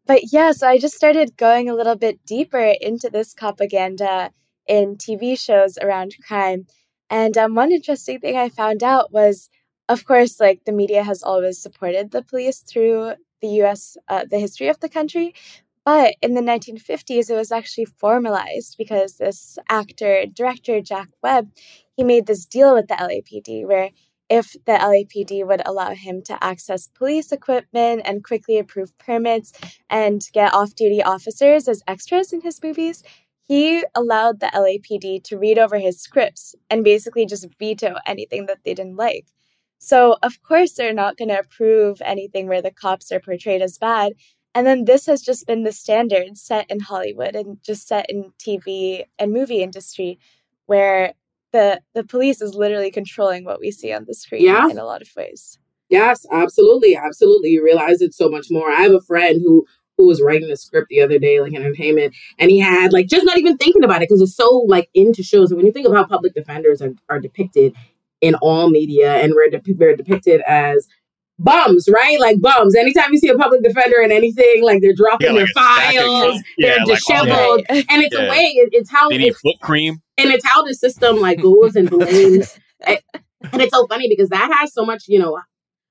But 0.06 0.32
yeah, 0.32 0.52
so 0.52 0.68
I 0.68 0.78
just 0.78 0.94
started 0.94 1.36
going 1.38 1.70
a 1.70 1.74
little 1.74 1.96
bit 1.96 2.24
deeper 2.26 2.74
into 2.80 3.08
this 3.08 3.32
propaganda 3.32 4.30
in 4.66 4.96
TV 4.96 5.38
shows 5.38 5.78
around 5.78 6.14
crime. 6.26 6.66
And 7.08 7.36
um, 7.38 7.54
one 7.54 7.72
interesting 7.72 8.20
thing 8.20 8.36
I 8.36 8.50
found 8.50 8.82
out 8.82 9.12
was, 9.12 9.48
of 9.88 10.04
course, 10.04 10.38
like 10.38 10.64
the 10.64 10.72
media 10.72 11.02
has 11.02 11.22
always 11.22 11.60
supported 11.60 12.10
the 12.10 12.22
police 12.22 12.60
through 12.60 13.14
the 13.42 13.62
US, 13.62 13.96
uh, 14.08 14.24
the 14.30 14.38
history 14.38 14.68
of 14.68 14.80
the 14.80 14.88
country. 14.88 15.34
But 15.84 16.14
in 16.22 16.34
the 16.34 16.40
1950s, 16.40 17.28
it 17.28 17.34
was 17.34 17.50
actually 17.50 17.86
formalized 17.86 18.76
because 18.78 19.14
this 19.16 19.58
actor, 19.68 20.26
director, 20.32 20.80
Jack 20.80 21.08
Webb, 21.22 21.50
he 21.96 22.04
made 22.04 22.26
this 22.26 22.46
deal 22.46 22.74
with 22.74 22.86
the 22.88 22.94
LAPD 22.94 23.66
where 23.66 23.90
if 24.30 24.52
the 24.64 24.72
LAPD 24.72 25.46
would 25.46 25.60
allow 25.66 25.90
him 25.90 26.22
to 26.22 26.42
access 26.42 26.88
police 26.88 27.32
equipment 27.32 28.02
and 28.04 28.24
quickly 28.24 28.58
approve 28.58 28.96
permits 28.96 29.52
and 29.90 30.26
get 30.32 30.54
off 30.54 30.74
duty 30.74 31.02
officers 31.02 31.68
as 31.68 31.82
extras 31.86 32.32
in 32.32 32.40
his 32.40 32.62
movies, 32.62 33.02
he 33.42 33.84
allowed 33.94 34.40
the 34.40 34.46
LAPD 34.54 35.22
to 35.24 35.36
read 35.36 35.58
over 35.58 35.78
his 35.78 36.00
scripts 36.00 36.54
and 36.70 36.84
basically 36.84 37.26
just 37.26 37.46
veto 37.58 37.96
anything 38.06 38.46
that 38.46 38.60
they 38.64 38.72
didn't 38.72 38.96
like. 38.96 39.26
So, 39.84 40.16
of 40.22 40.40
course, 40.44 40.74
they're 40.74 40.94
not 40.94 41.16
going 41.16 41.30
to 41.30 41.40
approve 41.40 42.00
anything 42.04 42.46
where 42.46 42.62
the 42.62 42.70
cops 42.70 43.10
are 43.10 43.18
portrayed 43.18 43.62
as 43.62 43.78
bad. 43.78 44.12
And 44.54 44.64
then 44.64 44.84
this 44.84 45.06
has 45.06 45.22
just 45.22 45.44
been 45.44 45.64
the 45.64 45.72
standard 45.72 46.38
set 46.38 46.70
in 46.70 46.78
Hollywood 46.78 47.34
and 47.34 47.58
just 47.64 47.88
set 47.88 48.08
in 48.08 48.32
TV 48.38 49.02
and 49.18 49.32
movie 49.32 49.60
industry 49.60 50.20
where 50.66 51.14
the 51.52 51.80
the 51.94 52.04
police 52.04 52.40
is 52.40 52.54
literally 52.54 52.92
controlling 52.92 53.44
what 53.44 53.58
we 53.58 53.72
see 53.72 53.92
on 53.92 54.04
the 54.06 54.14
screen 54.14 54.44
yeah. 54.44 54.68
in 54.68 54.78
a 54.78 54.84
lot 54.84 55.02
of 55.02 55.08
ways. 55.16 55.58
Yes, 55.88 56.24
absolutely, 56.30 56.94
absolutely. 56.94 57.50
You 57.50 57.64
realize 57.64 58.00
it 58.00 58.14
so 58.14 58.28
much 58.28 58.46
more. 58.50 58.70
I 58.70 58.82
have 58.82 58.94
a 58.94 59.00
friend 59.00 59.40
who 59.44 59.66
who 59.98 60.06
was 60.06 60.22
writing 60.22 60.50
a 60.50 60.56
script 60.56 60.90
the 60.90 61.02
other 61.02 61.18
day, 61.18 61.40
like 61.40 61.54
entertainment, 61.54 62.14
and 62.38 62.52
he 62.52 62.60
had 62.60 62.92
like 62.92 63.08
just 63.08 63.26
not 63.26 63.36
even 63.36 63.56
thinking 63.56 63.82
about 63.82 63.96
it 63.96 64.08
because 64.08 64.22
it's 64.22 64.36
so 64.36 64.64
like 64.68 64.88
into 64.94 65.24
shows. 65.24 65.50
And 65.50 65.56
when 65.56 65.66
you 65.66 65.72
think 65.72 65.88
of 65.88 65.92
how 65.92 66.04
public 66.04 66.34
defenders 66.34 66.80
are, 66.80 66.94
are 67.08 67.18
depicted 67.18 67.74
in 68.22 68.34
all 68.36 68.70
media, 68.70 69.16
and 69.16 69.34
we're, 69.34 69.50
de- 69.50 69.74
we're 69.74 69.96
depicted 69.96 70.40
as 70.46 70.88
bums, 71.38 71.88
right? 71.92 72.18
Like 72.18 72.40
bums. 72.40 72.74
Anytime 72.74 73.12
you 73.12 73.18
see 73.18 73.28
a 73.28 73.36
public 73.36 73.62
defender 73.62 74.00
in 74.00 74.12
anything, 74.12 74.62
like 74.62 74.80
they're 74.80 74.94
dropping 74.94 75.34
yeah, 75.34 75.42
like 75.42 75.46
their 75.54 75.62
files, 75.62 76.42
they're 76.58 76.78
yeah, 76.78 76.84
disheveled, 76.86 77.64
like 77.68 77.86
and 77.90 78.02
it's 78.02 78.16
yeah. 78.16 78.26
a 78.26 78.30
way. 78.30 78.42
It, 78.42 78.70
it's 78.72 78.90
how 78.90 79.10
they 79.10 79.18
need 79.18 79.36
foot 79.36 79.60
cream, 79.60 80.00
and 80.16 80.30
it's 80.30 80.46
how 80.46 80.62
the 80.62 80.74
system 80.74 81.20
like 81.20 81.42
goes 81.42 81.76
and 81.76 81.90
blames. 81.90 82.58
and 82.86 83.00
it's 83.60 83.74
so 83.74 83.86
funny 83.86 84.08
because 84.08 84.28
that 84.30 84.52
has 84.52 84.72
so 84.72 84.84
much, 84.84 85.04
you 85.08 85.18
know, 85.18 85.38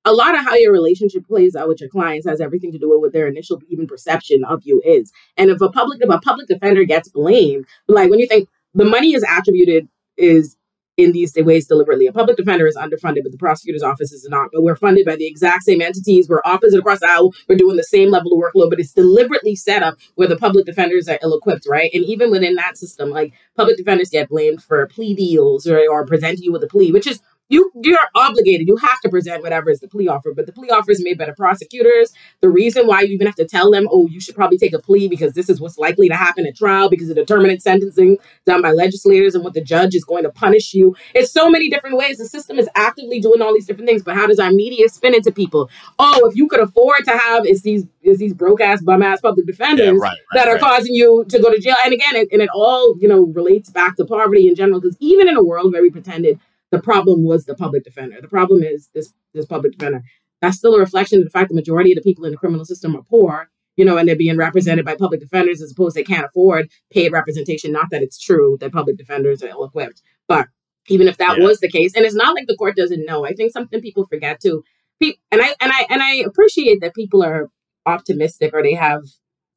a 0.06 0.14
lot 0.14 0.36
of 0.36 0.44
how 0.44 0.56
your 0.56 0.72
relationship 0.72 1.26
plays 1.26 1.56
out 1.56 1.68
with 1.68 1.80
your 1.80 1.90
clients 1.90 2.28
has 2.28 2.42
everything 2.42 2.72
to 2.72 2.80
do 2.80 2.90
with 2.90 3.02
what 3.02 3.14
their 3.14 3.28
initial 3.28 3.62
even 3.70 3.88
perception 3.88 4.44
of 4.44 4.62
you 4.64 4.82
is. 4.84 5.12
And 5.38 5.50
if 5.50 5.62
a 5.62 5.70
public 5.70 6.00
if 6.02 6.10
a 6.10 6.20
public 6.20 6.48
defender 6.48 6.84
gets 6.86 7.10
blamed, 7.10 7.66
like 7.88 8.10
when 8.10 8.20
you 8.20 8.28
think 8.28 8.50
the 8.74 8.86
money 8.86 9.14
is 9.14 9.24
attributed 9.24 9.88
is 10.18 10.58
in 11.04 11.12
these 11.12 11.34
ways 11.36 11.68
deliberately. 11.68 12.08
A 12.08 12.14
public 12.14 12.38
defender 12.38 12.68
is 12.68 12.76
underfunded, 12.76 13.24
but 13.24 13.32
the 13.32 13.38
prosecutor's 13.38 13.84
office 13.84 14.12
is 14.12 14.28
not. 14.30 14.50
But 14.54 14.64
we're 14.64 14.76
funded 14.76 15.06
by 15.06 15.16
the 15.16 15.28
exact 15.28 15.64
same 15.64 15.82
entities. 15.82 16.30
We're 16.30 16.42
opposite 16.46 16.80
across 16.80 17.00
the 17.00 17.10
aisle. 17.10 17.34
We're 17.48 17.58
doing 17.58 17.78
the 17.78 17.84
same 17.84 18.10
level 18.10 18.34
of 18.34 18.40
workload, 18.40 18.70
but 18.70 18.80
it's 18.80 18.94
deliberately 18.94 19.56
set 19.56 19.84
up 19.84 19.98
where 20.16 20.28
the 20.28 20.38
public 20.38 20.66
defenders 20.66 21.08
are 21.08 21.20
ill 21.22 21.38
equipped, 21.38 21.68
right? 21.68 21.92
And 21.94 22.04
even 22.06 22.32
within 22.32 22.56
that 22.56 22.78
system, 22.78 23.10
like 23.10 23.34
public 23.56 23.78
defenders 23.78 24.10
get 24.10 24.30
blamed 24.30 24.64
for 24.64 24.88
plea 24.88 25.14
deals 25.14 25.68
or, 25.68 25.80
or 25.90 26.06
presenting 26.06 26.44
you 26.44 26.52
with 26.52 26.64
a 26.64 26.68
plea, 26.68 26.92
which 26.92 27.08
is 27.08 27.22
you 27.52 27.70
you're 27.84 28.00
obligated. 28.16 28.68
You 28.68 28.78
have 28.78 29.00
to 29.02 29.10
present 29.10 29.44
whatever 29.44 29.70
is 29.70 29.82
the 29.82 29.88
plea 29.88 30.08
offer, 30.08 30.34
but 30.34 30.46
the 30.46 30.54
plea 30.54 30.70
offer 30.70 30.92
is 30.92 31.04
made 31.04 31.18
by 31.18 31.26
the 31.26 31.34
prosecutors. 31.34 32.14
The 32.40 32.50
reason 32.50 32.88
why 32.88 33.02
you 33.02 33.14
even 33.14 33.28
have 33.28 33.36
to 33.36 33.46
tell 33.46 33.70
them, 33.70 33.88
oh, 33.92 34.08
you 34.08 34.22
should 34.22 34.36
probably 34.36 34.58
take 34.58 34.74
a 34.74 34.80
plea 34.80 35.10
because 35.10 35.34
this 35.34 35.50
is 35.50 35.60
what's 35.60 35.78
likely 35.78 36.08
to 36.08 36.16
happen 36.16 36.48
at 36.48 36.56
trial 36.56 36.90
because 36.90 37.10
of 37.10 37.18
determinate 37.18 37.62
sentencing 37.62 38.18
done 38.46 38.62
by 38.62 38.72
legislators 38.72 39.36
and 39.36 39.44
what 39.44 39.54
the 39.54 39.62
judge 39.62 39.94
is 39.94 40.06
going 40.06 40.24
to 40.24 40.30
punish 40.30 40.74
you. 40.74 40.96
It's 41.14 41.32
so 41.32 41.50
many 41.50 41.70
different 41.70 41.98
ways. 41.98 42.18
The 42.18 42.26
system 42.26 42.58
is 42.58 42.70
actively 42.76 43.20
doing 43.20 43.42
all 43.42 43.54
these 43.54 43.68
different 43.68 43.88
things, 43.88 44.02
but 44.02 44.16
how 44.16 44.28
does 44.28 44.40
our 44.40 44.52
media 44.52 44.88
spin 44.88 45.14
it 45.14 45.24
to 45.26 45.32
people? 45.32 45.70
Oh, 46.00 46.28
if 46.30 46.38
you 46.38 46.48
could 46.48 46.62
afford 46.62 47.04
to 47.06 47.18
have 47.18 47.46
is 47.46 47.64
these 47.64 47.86
is 48.02 48.18
these 48.18 48.34
broke 48.34 48.62
ass 48.62 48.82
bum 48.82 49.04
ass 49.04 49.20
public 49.20 49.46
defenders 49.46 49.86
yeah, 49.86 49.92
right, 49.92 50.02
right, 50.02 50.18
that 50.34 50.48
are 50.48 50.54
right. 50.54 50.62
causing 50.62 50.94
you 50.94 51.26
to 51.28 51.40
go 51.40 51.52
to 51.52 51.60
jail. 51.60 51.76
And 51.84 51.94
again, 51.94 52.16
it, 52.16 52.30
and 52.32 52.42
it 52.42 52.50
all 52.54 52.96
you 53.00 53.10
know 53.10 53.24
relates 53.26 53.70
back 53.70 53.98
to 53.98 54.06
poverty 54.06 54.48
in 54.48 54.56
general 54.56 54.80
because 54.80 54.96
even 55.02 55.28
in 55.28 55.36
a 55.36 55.44
world 55.44 55.74
where 55.74 55.82
we 55.82 55.90
pretended 55.90 56.40
the 56.72 56.82
problem 56.82 57.24
was 57.24 57.46
the 57.46 57.56
public 57.56 57.84
defender. 57.84 58.20
The 58.22 58.28
problem 58.28 58.64
is 58.64 58.90
this 58.94 59.14
this 59.34 59.46
public 59.46 59.74
defender. 59.74 60.02
That's 60.42 60.58
still 60.58 60.76
a 60.76 60.80
reflection 60.80 61.20
of 61.20 61.26
the 61.26 61.30
fact 61.30 61.50
the 61.50 61.56
majority 61.56 61.92
of 61.92 61.98
the 61.98 62.02
people 62.02 62.26
in 62.26 62.32
the 62.32 62.38
criminal 62.38 62.66
system 62.66 62.96
are 62.96 63.04
poor, 63.04 63.50
you 63.76 63.86
know, 63.86 63.98
and 63.98 64.08
they're 64.08 64.16
being 64.16 64.38
represented 64.38 64.86
by 64.86 64.96
public 64.96 65.20
defenders 65.20 65.62
as 65.62 65.72
opposed 65.72 65.96
to 65.96 66.00
they 66.00 66.04
can't 66.04 66.26
afford 66.26 66.70
paid 66.92 67.12
representation. 67.12 67.72
Not 67.72 67.88
that 67.92 68.02
it's 68.02 68.20
true 68.20 68.58
that 68.60 68.72
public 68.72 68.98
defenders 68.98 69.44
are 69.44 69.50
ill 69.50 69.66
equipped, 69.66 70.02
but 70.28 70.48
even 70.88 71.08
if 71.08 71.18
that 71.18 71.38
yeah. 71.38 71.44
was 71.44 71.60
the 71.60 71.70
case, 71.70 71.96
and 71.96 72.06
it's 72.06 72.16
not 72.16 72.36
like 72.36 72.48
the 72.48 72.56
court 72.56 72.76
doesn't 72.76 73.06
know. 73.06 73.26
I 73.26 73.34
think 73.34 73.52
something 73.52 73.82
people 73.82 74.08
forget 74.08 74.40
too. 74.42 74.64
And 75.02 75.42
I 75.42 75.56
and 75.60 75.72
I 75.72 75.86
and 75.90 76.02
I 76.02 76.16
appreciate 76.18 76.82
that 76.82 76.96
people 76.96 77.24
are 77.24 77.50
optimistic 77.86 78.54
or 78.54 78.62
they 78.62 78.74
have, 78.74 79.02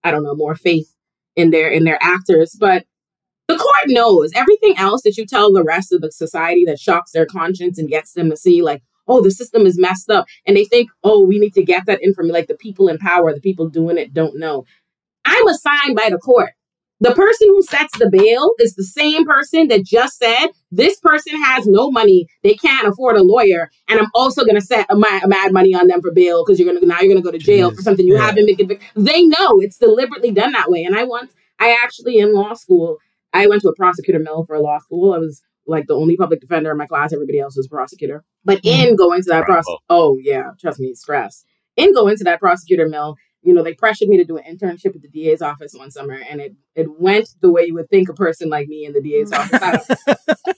I 0.02 0.10
don't 0.10 0.22
know, 0.22 0.34
more 0.34 0.54
faith 0.54 0.94
in 1.36 1.50
their 1.50 1.68
in 1.68 1.84
their 1.84 1.98
actors, 2.00 2.56
but 2.58 2.84
the 3.48 3.56
court 3.56 3.86
knows 3.86 4.30
everything 4.34 4.76
else 4.78 5.02
that 5.02 5.16
you 5.16 5.26
tell 5.26 5.52
the 5.52 5.64
rest 5.64 5.92
of 5.92 6.00
the 6.00 6.10
society 6.10 6.64
that 6.66 6.78
shocks 6.78 7.12
their 7.12 7.26
conscience 7.26 7.78
and 7.78 7.88
gets 7.88 8.12
them 8.12 8.30
to 8.30 8.36
see, 8.36 8.62
like, 8.62 8.82
oh, 9.06 9.22
the 9.22 9.30
system 9.30 9.66
is 9.66 9.78
messed 9.78 10.10
up. 10.10 10.26
And 10.46 10.56
they 10.56 10.64
think, 10.64 10.90
oh, 11.02 11.24
we 11.24 11.38
need 11.38 11.54
to 11.54 11.64
get 11.64 11.86
that 11.86 12.02
information. 12.02 12.34
Like 12.34 12.46
the 12.46 12.56
people 12.56 12.88
in 12.88 12.98
power, 12.98 13.34
the 13.34 13.40
people 13.40 13.68
doing 13.68 13.98
it 13.98 14.14
don't 14.14 14.38
know. 14.38 14.64
I'm 15.24 15.46
assigned 15.48 15.96
by 15.96 16.08
the 16.10 16.18
court. 16.18 16.52
The 17.00 17.14
person 17.14 17.48
who 17.48 17.62
sets 17.62 17.98
the 17.98 18.08
bail 18.08 18.52
is 18.60 18.74
the 18.74 18.84
same 18.84 19.26
person 19.26 19.68
that 19.68 19.84
just 19.84 20.16
said 20.16 20.48
this 20.70 20.98
person 21.00 21.34
has 21.42 21.66
no 21.66 21.90
money, 21.90 22.26
they 22.42 22.54
can't 22.54 22.86
afford 22.86 23.16
a 23.16 23.22
lawyer, 23.22 23.68
and 23.88 23.98
I'm 23.98 24.10
also 24.14 24.42
going 24.42 24.54
to 24.54 24.60
set 24.60 24.86
a 24.88 24.96
mad, 24.96 25.24
mad, 25.26 25.52
money 25.52 25.74
on 25.74 25.88
them 25.88 26.00
for 26.00 26.12
bail 26.12 26.44
because 26.44 26.58
you're 26.58 26.68
going 26.70 26.80
to 26.80 26.86
now 26.86 27.00
you're 27.00 27.12
going 27.12 27.22
to 27.22 27.22
go 27.22 27.32
to 27.32 27.38
jail 27.38 27.72
Jeez. 27.72 27.76
for 27.76 27.82
something 27.82 28.06
you 28.06 28.14
yeah. 28.14 28.26
haven't 28.26 28.46
been 28.46 28.56
convicted. 28.56 28.88
They 28.94 29.24
know 29.24 29.60
it's 29.60 29.76
deliberately 29.76 30.30
done 30.30 30.52
that 30.52 30.70
way. 30.70 30.84
And 30.84 30.96
I 30.96 31.02
once, 31.02 31.32
I 31.58 31.76
actually 31.82 32.18
in 32.20 32.32
law 32.32 32.54
school 32.54 32.98
I 33.34 33.46
went 33.48 33.62
to 33.62 33.68
a 33.68 33.74
prosecutor 33.74 34.20
mill 34.20 34.44
for 34.46 34.58
law 34.58 34.78
school. 34.78 35.12
I 35.12 35.18
was 35.18 35.42
like 35.66 35.86
the 35.86 35.96
only 35.96 36.16
public 36.16 36.40
defender 36.40 36.70
in 36.70 36.78
my 36.78 36.86
class. 36.86 37.12
Everybody 37.12 37.40
else 37.40 37.56
was 37.56 37.68
prosecutor. 37.68 38.24
But 38.44 38.62
mm-hmm. 38.62 38.88
in 38.88 38.96
going 38.96 39.22
to 39.22 39.30
that 39.30 39.44
process, 39.44 39.74
oh 39.90 40.18
yeah, 40.22 40.52
trust 40.60 40.80
me, 40.80 40.94
stress. 40.94 41.44
In 41.76 41.92
going 41.92 42.16
to 42.16 42.24
that 42.24 42.40
prosecutor 42.40 42.88
mill, 42.88 43.16
you 43.42 43.52
know, 43.52 43.62
they 43.62 43.74
pressured 43.74 44.08
me 44.08 44.16
to 44.16 44.24
do 44.24 44.38
an 44.38 44.44
internship 44.44 44.94
at 44.94 45.02
the 45.02 45.08
DA's 45.08 45.42
office 45.42 45.74
one 45.74 45.90
summer, 45.90 46.18
and 46.30 46.40
it 46.40 46.54
it 46.74 46.86
went 46.98 47.28
the 47.42 47.50
way 47.50 47.64
you 47.66 47.74
would 47.74 47.90
think 47.90 48.08
a 48.08 48.14
person 48.14 48.48
like 48.48 48.68
me 48.68 48.86
in 48.86 48.92
the 48.92 49.02
DA's 49.02 49.32
office. 49.32 49.60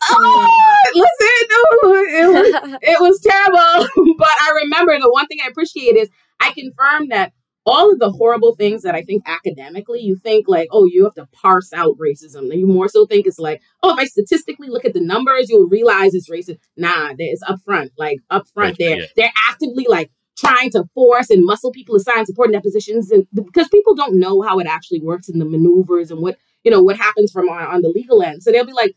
oh, 0.08 0.84
listen, 0.94 1.46
it 1.82 2.28
was, 2.28 2.78
it 2.82 3.00
was 3.00 3.20
terrible. 3.20 4.14
but 4.18 4.28
I 4.28 4.60
remember 4.62 4.98
the 5.00 5.10
one 5.10 5.26
thing 5.26 5.38
I 5.44 5.48
appreciate 5.48 5.96
is 5.96 6.08
I 6.40 6.52
confirmed 6.52 7.10
that 7.10 7.32
all 7.66 7.92
of 7.92 7.98
the 7.98 8.10
horrible 8.10 8.54
things 8.54 8.82
that 8.82 8.94
I 8.94 9.02
think 9.02 9.24
academically, 9.26 10.00
you 10.00 10.16
think 10.16 10.46
like, 10.46 10.68
oh, 10.70 10.84
you 10.84 11.04
have 11.04 11.14
to 11.14 11.26
parse 11.32 11.72
out 11.72 11.96
racism. 11.98 12.50
And 12.50 12.60
you 12.60 12.66
more 12.66 12.88
so 12.88 13.06
think 13.06 13.26
it's 13.26 13.40
like, 13.40 13.60
oh, 13.82 13.92
if 13.92 13.98
I 13.98 14.04
statistically 14.04 14.68
look 14.68 14.84
at 14.84 14.94
the 14.94 15.00
numbers, 15.00 15.50
you'll 15.50 15.68
realize 15.68 16.14
it's 16.14 16.30
racist. 16.30 16.58
Nah, 16.76 17.12
it's 17.18 17.42
upfront, 17.42 17.90
like 17.98 18.20
upfront 18.30 18.46
right, 18.56 18.76
there. 18.78 19.00
Yeah. 19.00 19.06
They're 19.16 19.32
actively 19.50 19.86
like 19.88 20.12
trying 20.38 20.70
to 20.70 20.84
force 20.94 21.28
and 21.30 21.44
muscle 21.44 21.72
people 21.72 21.96
aside 21.96 22.26
supporting 22.26 22.52
their 22.52 22.60
positions 22.60 23.10
and 23.10 23.26
because 23.34 23.68
people 23.68 23.94
don't 23.94 24.18
know 24.18 24.42
how 24.42 24.58
it 24.58 24.66
actually 24.66 25.00
works 25.00 25.28
in 25.28 25.38
the 25.38 25.46
maneuvers 25.46 26.10
and 26.10 26.20
what 26.20 26.36
you 26.62 26.70
know 26.70 26.82
what 26.82 26.96
happens 26.96 27.32
from 27.32 27.48
on, 27.48 27.62
on 27.62 27.82
the 27.82 27.88
legal 27.88 28.22
end. 28.22 28.42
So 28.42 28.52
they'll 28.52 28.66
be 28.66 28.72
like, 28.72 28.94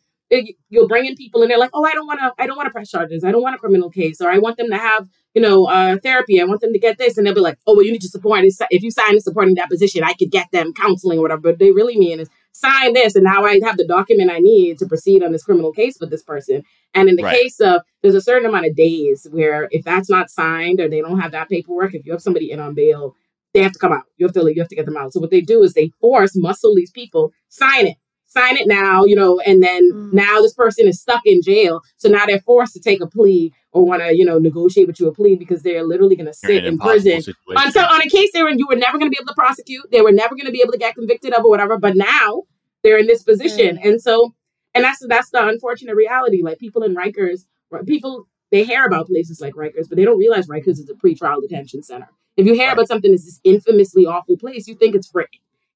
you'll 0.70 0.88
bring 0.88 1.06
in 1.06 1.16
people 1.16 1.42
and 1.42 1.50
they're 1.50 1.60
like, 1.60 1.72
oh, 1.74 1.86
I 1.86 1.94
don't 1.94 2.08
want 2.08 2.20
to, 2.20 2.32
I 2.38 2.46
don't 2.46 2.56
want 2.56 2.68
to 2.68 2.72
press 2.72 2.90
charges. 2.90 3.24
I 3.24 3.32
don't 3.32 3.42
want 3.42 3.56
a 3.56 3.58
criminal 3.58 3.90
case, 3.90 4.22
or 4.22 4.30
I 4.30 4.38
want 4.38 4.58
them 4.58 4.70
to 4.70 4.78
have, 4.78 5.08
you 5.34 5.42
know, 5.42 5.66
uh, 5.66 5.98
therapy. 6.02 6.42
I 6.42 6.46
want 6.46 6.62
them 6.62 6.74
to 6.74 6.80
get 6.80 6.98
this, 6.98 7.18
and 7.18 7.26
they'll 7.26 7.34
be 7.34 7.42
like, 7.42 7.58
oh, 7.66 7.76
well, 7.76 7.86
you 7.86 7.92
need 7.92 8.02
to 8.02 8.08
support. 8.08 8.44
If 8.44 8.84
you 8.84 8.92
sign 8.92 9.16
a 9.16 9.22
supporting 9.22 9.56
deposition, 9.56 10.04
I 10.04 10.14
could 10.14 10.32
get 10.32 10.48
them 10.52 10.74
counseling 10.74 11.20
or 11.20 11.24
whatever. 11.24 11.42
But 11.42 11.60
they 11.60 11.72
really 11.72 11.98
mean 11.98 12.20
is 12.20 12.30
sign 12.52 12.94
this, 12.94 13.16
and 13.16 13.24
now 13.24 13.44
I 13.44 13.60
have 13.64 13.78
the 13.78 13.88
document 13.88 14.32
I 14.32 14.40
need 14.40 14.78
to 14.80 14.86
proceed 14.86 15.24
on 15.24 15.32
this 15.32 15.44
criminal 15.44 15.72
case 15.72 15.98
with 16.00 16.10
this 16.10 16.24
person. 16.24 16.64
And 16.94 17.10
in 17.10 17.16
the 17.16 17.24
right. 17.24 17.38
case 17.38 17.60
of, 17.60 17.82
there's 18.02 18.16
a 18.16 18.22
certain 18.22 18.50
amount 18.50 18.66
of 18.68 18.76
days 18.76 19.28
where 19.32 19.68
if 19.72 19.84
that's 19.84 20.10
not 20.10 20.30
signed 20.30 20.80
or 20.80 20.90
they 20.90 21.02
don't 21.02 21.20
have 21.20 21.32
that 21.32 21.50
paperwork, 21.50 21.94
if 21.94 22.06
you 22.06 22.12
have 22.12 22.22
somebody 22.22 22.52
in 22.52 22.60
on 22.60 22.74
bail, 22.74 23.16
they 23.54 23.64
have 23.64 23.72
to 23.72 23.80
come 23.80 23.94
out. 23.94 24.04
You 24.18 24.28
have 24.28 24.34
to, 24.34 24.54
you 24.54 24.62
have 24.62 24.70
to 24.70 24.76
get 24.76 24.86
them 24.86 24.98
out. 24.98 25.14
So 25.14 25.20
what 25.20 25.32
they 25.32 25.42
do 25.42 25.64
is 25.64 25.74
they 25.74 25.92
force 26.02 26.36
muscle 26.36 26.76
these 26.76 26.92
people 26.92 27.32
sign 27.48 27.88
it 27.88 27.98
sign 28.30 28.58
it 28.58 28.68
now, 28.68 29.04
you 29.04 29.16
know, 29.16 29.40
and 29.46 29.62
then 29.62 29.92
mm. 29.92 30.14
now 30.14 30.42
this 30.42 30.54
person 30.54 30.88
is 30.88 31.02
stuck 31.02 31.22
in 31.26 31.42
jail. 31.42 31.82
So 31.98 32.10
now 32.10 32.26
they're 32.26 32.40
forced 32.40 32.74
to 32.74 32.80
take 32.80 33.02
a 33.02 33.08
plea 33.08 33.52
or 33.72 33.86
want 33.86 34.02
to, 34.02 34.16
you 34.16 34.24
know, 34.24 34.40
negotiate 34.40 34.88
with 34.88 35.00
you 35.00 35.08
a 35.08 35.14
plea 35.14 35.36
because 35.36 35.64
they're 35.64 35.84
literally 35.84 36.16
going 36.16 36.28
to 36.28 36.34
sit 36.34 36.64
in 36.64 36.78
prison 36.78 37.22
on, 37.56 37.72
so, 37.72 37.82
on 37.82 38.02
a 38.02 38.10
case 38.10 38.30
they 38.34 38.44
were, 38.44 38.52
you 38.52 38.68
were 38.68 38.76
never 38.76 38.98
going 38.98 39.12
to 39.12 39.16
be 39.16 39.18
able 39.20 39.28
to 39.28 39.36
prosecute. 39.36 39.92
They 39.92 40.02
were 40.02 40.12
never 40.12 40.36
going 40.36 40.46
to 40.46 40.52
be 40.52 40.62
able 40.62 40.74
to 40.74 40.78
get 40.78 40.96
convicted 40.96 41.34
of 41.34 41.44
or 41.44 41.50
whatever. 41.50 41.78
But 41.78 41.96
now 41.96 42.44
they're 42.84 42.98
in 42.98 43.08
this 43.08 43.24
position. 43.24 43.78
Mm. 43.78 43.90
And 43.90 44.02
so, 44.02 44.34
and 44.74 44.84
that's, 44.84 45.06
that's 45.08 45.32
the 45.32 45.48
unfortunate 45.48 45.96
reality. 45.96 46.42
Like 46.44 46.60
people 46.60 46.84
in 46.84 46.96
Rikers, 46.96 47.46
people, 47.86 48.28
they 48.52 48.64
hear 48.64 48.86
about 48.86 49.08
places 49.08 49.42
like 49.42 49.56
Rikers, 49.56 49.90
but 49.90 49.98
they 49.98 50.06
don't 50.06 50.20
realize 50.20 50.48
Rikers 50.48 50.80
is 50.80 50.90
a 50.90 50.94
pretrial 50.94 51.42
detention 51.42 51.84
center. 51.84 52.10
If 52.38 52.46
you 52.46 52.54
hear 52.54 52.68
right. 52.68 52.74
about 52.74 52.88
something 52.88 53.12
that's 53.12 53.26
this 53.26 53.42
infamously 53.44 54.06
awful 54.06 54.38
place, 54.38 54.68
you 54.68 54.76
think 54.76 54.96
it's 54.96 55.08
for 55.08 55.28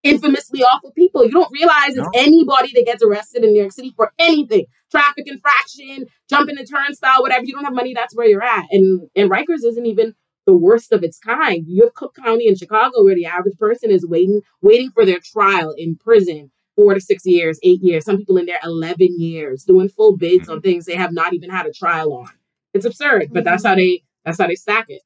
infamously 0.03 0.61
awful 0.61 0.91
people. 0.91 1.25
You 1.25 1.31
don't 1.31 1.51
realize 1.51 1.95
no. 1.95 2.03
it's 2.03 2.27
anybody 2.27 2.71
that 2.75 2.85
gets 2.85 3.03
arrested 3.03 3.43
in 3.43 3.53
New 3.53 3.61
York 3.61 3.71
City 3.71 3.93
for 3.95 4.11
anything. 4.19 4.65
Traffic 4.91 5.25
infraction, 5.27 6.05
jumping 6.29 6.55
the 6.55 6.65
turnstile, 6.65 7.21
whatever. 7.21 7.45
You 7.45 7.53
don't 7.53 7.63
have 7.63 7.73
money, 7.73 7.93
that's 7.93 8.15
where 8.15 8.27
you're 8.27 8.43
at. 8.43 8.65
And 8.71 9.09
and 9.15 9.29
Rikers 9.29 9.63
isn't 9.65 9.85
even 9.85 10.13
the 10.45 10.55
worst 10.55 10.91
of 10.91 11.03
its 11.03 11.17
kind. 11.19 11.65
You 11.67 11.83
have 11.83 11.93
Cook 11.93 12.15
County 12.15 12.47
in 12.47 12.55
Chicago 12.55 13.03
where 13.03 13.15
the 13.15 13.25
average 13.25 13.57
person 13.57 13.89
is 13.89 14.05
waiting 14.05 14.41
waiting 14.61 14.91
for 14.91 15.05
their 15.05 15.19
trial 15.19 15.73
in 15.77 15.95
prison 15.95 16.51
four 16.75 16.93
to 16.93 16.99
six 17.01 17.25
years, 17.25 17.59
eight 17.63 17.81
years. 17.81 18.05
Some 18.05 18.17
people 18.17 18.37
in 18.37 18.45
there 18.45 18.59
eleven 18.63 19.19
years 19.19 19.63
doing 19.63 19.89
full 19.89 20.17
bids 20.17 20.49
on 20.49 20.57
mm-hmm. 20.57 20.67
things 20.67 20.85
they 20.85 20.95
have 20.95 21.13
not 21.13 21.33
even 21.33 21.49
had 21.49 21.65
a 21.65 21.71
trial 21.71 22.13
on. 22.13 22.29
It's 22.73 22.85
absurd, 22.85 23.29
but 23.31 23.43
that's 23.43 23.65
how 23.65 23.75
they 23.75 24.03
that's 24.25 24.39
how 24.39 24.47
they 24.47 24.55
stack 24.55 24.85
it. 24.89 25.01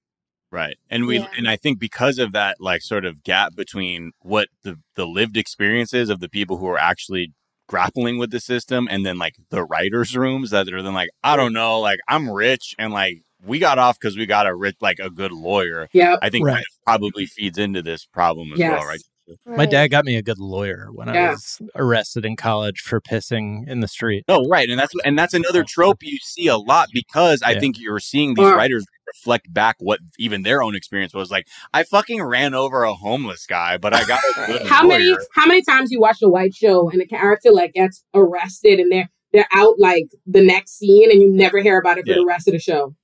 Right. 0.51 0.77
And 0.89 1.05
we 1.05 1.19
yeah. 1.19 1.27
and 1.37 1.47
I 1.47 1.57
think 1.57 1.79
because 1.79 2.19
of 2.19 2.31
that 2.31 2.57
like 2.59 2.81
sort 2.81 3.05
of 3.05 3.23
gap 3.23 3.55
between 3.55 4.11
what 4.21 4.47
the 4.63 4.79
the 4.95 5.05
lived 5.05 5.35
experiences 5.35 6.09
of 6.09 6.19
the 6.19 6.29
people 6.29 6.57
who 6.57 6.67
are 6.67 6.77
actually 6.77 7.33
grappling 7.67 8.17
with 8.17 8.31
the 8.31 8.39
system 8.39 8.87
and 8.89 9.05
then 9.05 9.17
like 9.17 9.35
the 9.49 9.63
writers 9.63 10.15
rooms 10.15 10.51
that 10.51 10.71
are 10.71 10.81
then 10.81 10.93
like 10.93 11.09
I 11.23 11.35
don't 11.35 11.53
know, 11.53 11.79
like 11.79 11.99
I'm 12.07 12.29
rich 12.29 12.75
and 12.79 12.93
like 12.93 13.23
we 13.45 13.59
got 13.59 13.77
off 13.77 13.99
because 13.99 14.17
we 14.17 14.25
got 14.25 14.47
a 14.47 14.55
rich, 14.55 14.77
like 14.81 14.99
a 14.99 15.09
good 15.09 15.31
lawyer. 15.31 15.89
Yeah, 15.93 16.15
I 16.21 16.29
think 16.29 16.45
Right. 16.45 16.55
that 16.55 16.65
probably 16.85 17.25
feeds 17.25 17.57
into 17.57 17.81
this 17.83 18.05
problem 18.05 18.53
as 18.53 18.59
well, 18.59 18.85
right? 18.85 19.01
My 19.45 19.65
dad 19.65 19.87
got 19.89 20.05
me 20.05 20.15
a 20.15 20.21
good 20.21 20.39
lawyer 20.39 20.87
when 20.91 21.09
I 21.09 21.31
was 21.31 21.61
arrested 21.75 22.25
in 22.25 22.35
college 22.35 22.79
for 22.81 23.01
pissing 23.01 23.67
in 23.67 23.81
the 23.81 23.87
street. 23.87 24.23
Oh, 24.27 24.47
right, 24.47 24.69
and 24.69 24.79
that's 24.79 24.93
and 25.03 25.17
that's 25.17 25.33
another 25.33 25.63
trope 25.67 25.97
you 26.01 26.17
see 26.21 26.47
a 26.47 26.57
lot 26.57 26.89
because 26.93 27.41
I 27.41 27.51
Yeah. 27.51 27.59
think 27.59 27.79
you're 27.79 27.99
seeing 27.99 28.33
these 28.35 28.45
writers 28.51 28.85
reflect 29.07 29.51
back 29.53 29.75
what 29.79 29.99
even 30.19 30.43
their 30.43 30.61
own 30.63 30.75
experience 30.75 31.13
was 31.13 31.31
like. 31.31 31.47
I 31.73 31.83
fucking 31.83 32.21
ran 32.23 32.53
over 32.53 32.83
a 32.83 32.93
homeless 32.93 33.45
guy, 33.45 33.77
but 33.77 33.93
I 33.93 34.03
got 34.05 34.19
a 34.19 34.47
good 34.47 34.61
How 34.67 34.85
many 34.85 35.15
how 35.33 35.45
many 35.45 35.61
times 35.61 35.91
you 35.91 35.99
watch 35.99 36.21
a 36.21 36.29
white 36.29 36.53
show 36.53 36.89
and 36.89 36.99
the 37.01 37.05
character 37.07 37.51
like 37.51 37.73
gets 37.73 38.03
arrested 38.13 38.79
and 38.79 38.91
they're 38.91 39.09
they're 39.33 39.47
out 39.53 39.75
like 39.79 40.07
the 40.25 40.41
next 40.43 40.77
scene 40.77 41.11
and 41.11 41.21
you 41.21 41.29
never 41.31 41.59
hear 41.61 41.77
about 41.79 41.97
it 41.97 42.05
for 42.05 42.11
Yeah. 42.11 42.17
the 42.19 42.25
rest 42.25 42.47
of 42.47 42.53
the 42.53 42.59
show. 42.59 42.95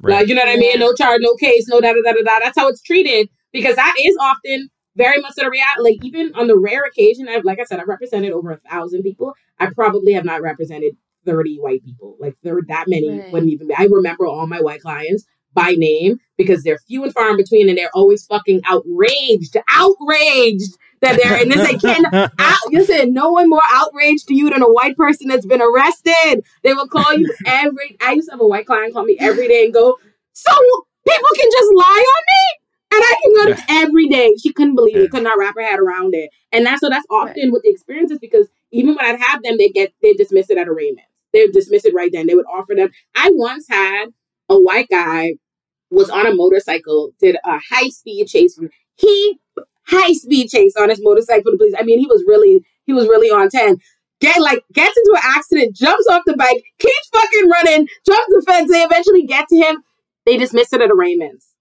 Right. 0.00 0.14
Like 0.20 0.28
you 0.28 0.34
know 0.34 0.42
what 0.42 0.48
I 0.50 0.56
mean? 0.56 0.78
No 0.80 0.94
charge, 0.94 1.20
no 1.22 1.34
case, 1.36 1.66
no 1.68 1.80
da 1.80 1.92
da 1.92 2.00
da 2.04 2.12
da 2.12 2.22
da. 2.22 2.38
That's 2.40 2.58
how 2.58 2.68
it's 2.68 2.82
treated 2.82 3.28
because 3.52 3.76
that 3.76 3.94
is 4.00 4.16
often 4.20 4.68
very 4.96 5.20
much 5.20 5.32
of 5.38 5.44
the 5.44 5.50
reality. 5.50 5.82
Like 5.82 6.04
even 6.04 6.32
on 6.34 6.46
the 6.46 6.58
rare 6.58 6.84
occasion, 6.84 7.28
I've 7.28 7.44
like 7.44 7.60
I 7.60 7.64
said, 7.64 7.80
I've 7.80 7.88
represented 7.88 8.32
over 8.32 8.50
a 8.52 8.58
thousand 8.70 9.02
people. 9.02 9.34
I 9.58 9.66
probably 9.74 10.12
have 10.14 10.24
not 10.24 10.42
represented 10.42 10.96
thirty 11.24 11.58
white 11.58 11.84
people. 11.84 12.16
Like 12.20 12.36
there 12.42 12.54
were 12.54 12.64
that 12.68 12.86
many 12.88 13.10
Right. 13.10 13.32
wouldn't 13.32 13.52
even 13.52 13.68
be. 13.68 13.74
I 13.74 13.84
remember 13.84 14.26
all 14.26 14.46
my 14.46 14.60
white 14.60 14.82
clients 14.82 15.24
by 15.54 15.72
name 15.72 16.18
because 16.38 16.62
they're 16.62 16.78
few 16.78 17.04
and 17.04 17.12
far 17.12 17.30
in 17.30 17.36
between, 17.36 17.68
and 17.68 17.76
they're 17.78 17.90
always 17.94 18.24
fucking 18.26 18.62
outraged, 18.66 19.56
outraged 19.70 20.76
that 21.00 21.16
they're 21.22 21.36
and 21.36 21.50
this 21.50 21.62
they 21.62 21.76
can 21.76 22.04
out. 22.38 22.58
You 22.70 22.84
said 22.84 23.08
no 23.10 23.30
one 23.32 23.48
more 23.48 23.62
outraged 23.70 24.28
to 24.28 24.34
you 24.34 24.50
than 24.50 24.62
a 24.62 24.66
white 24.72 24.96
person 24.96 25.28
that's 25.28 25.46
been 25.46 25.62
arrested. 25.62 26.44
They 26.62 26.74
will 26.74 26.88
call 26.88 27.14
you 27.14 27.32
every. 27.46 27.96
I 28.00 28.12
used 28.12 28.28
to 28.28 28.32
have 28.32 28.40
a 28.40 28.46
white 28.46 28.66
client 28.66 28.94
call 28.94 29.04
me 29.04 29.16
every 29.20 29.48
day 29.48 29.64
and 29.64 29.74
go, 29.74 29.98
"So 30.32 30.52
people 31.06 31.28
can 31.36 31.50
just 31.50 31.72
lie 31.74 32.04
on 32.06 32.22
me." 32.26 32.61
And 32.92 33.02
I 33.02 33.14
can 33.22 33.34
go 33.34 33.54
to 33.54 33.62
every 33.70 34.06
day. 34.08 34.32
She 34.42 34.52
couldn't 34.52 34.74
believe 34.74 34.96
it. 34.98 35.10
Could 35.10 35.22
not 35.22 35.38
wrap 35.38 35.54
her 35.54 35.62
head 35.62 35.78
around 35.78 36.14
it. 36.14 36.28
And 36.52 36.66
that's 36.66 36.80
so 36.80 36.90
that's 36.90 37.06
often 37.10 37.50
what 37.50 37.62
the 37.62 37.70
experience 37.70 38.10
is 38.10 38.18
because 38.18 38.48
even 38.70 38.94
when 38.94 39.06
I'd 39.06 39.18
have 39.18 39.42
them, 39.42 39.56
they 39.56 39.70
get 39.70 39.94
they 40.02 40.12
dismiss 40.12 40.50
it 40.50 40.58
at 40.58 40.68
arraignment. 40.68 41.06
They 41.32 41.44
would 41.44 41.54
dismiss 41.54 41.86
it 41.86 41.94
right 41.94 42.10
then. 42.12 42.26
They 42.26 42.34
would 42.34 42.44
offer 42.52 42.74
them. 42.74 42.90
I 43.14 43.30
once 43.32 43.66
had 43.68 44.08
a 44.50 44.60
white 44.60 44.88
guy 44.90 45.34
was 45.90 46.10
on 46.10 46.26
a 46.26 46.34
motorcycle, 46.34 47.12
did 47.18 47.36
a 47.44 47.58
high 47.70 47.88
speed 47.88 48.26
chase. 48.26 48.56
From, 48.56 48.68
he 48.96 49.38
high 49.86 50.12
speed 50.12 50.48
chase 50.48 50.74
on 50.78 50.90
his 50.90 51.00
motorcycle. 51.02 51.44
for 51.44 51.50
The 51.52 51.58
police. 51.58 51.74
I 51.78 51.84
mean, 51.84 51.98
he 51.98 52.06
was 52.06 52.22
really 52.26 52.62
he 52.84 52.92
was 52.92 53.06
really 53.06 53.30
on 53.30 53.48
ten. 53.48 53.78
Get 54.20 54.38
like 54.38 54.62
gets 54.74 54.96
into 54.96 55.14
an 55.14 55.30
accident, 55.36 55.74
jumps 55.74 56.06
off 56.08 56.22
the 56.26 56.36
bike, 56.36 56.62
keeps 56.78 57.08
fucking 57.12 57.48
running, 57.48 57.88
jumps 58.06 58.26
the 58.28 58.44
fence. 58.46 58.70
They 58.70 58.82
eventually 58.82 59.24
get 59.24 59.48
to 59.48 59.56
him. 59.56 59.82
They 60.26 60.36
dismiss 60.36 60.72
it 60.74 60.82
at 60.82 60.90
arraignments. 60.90 61.51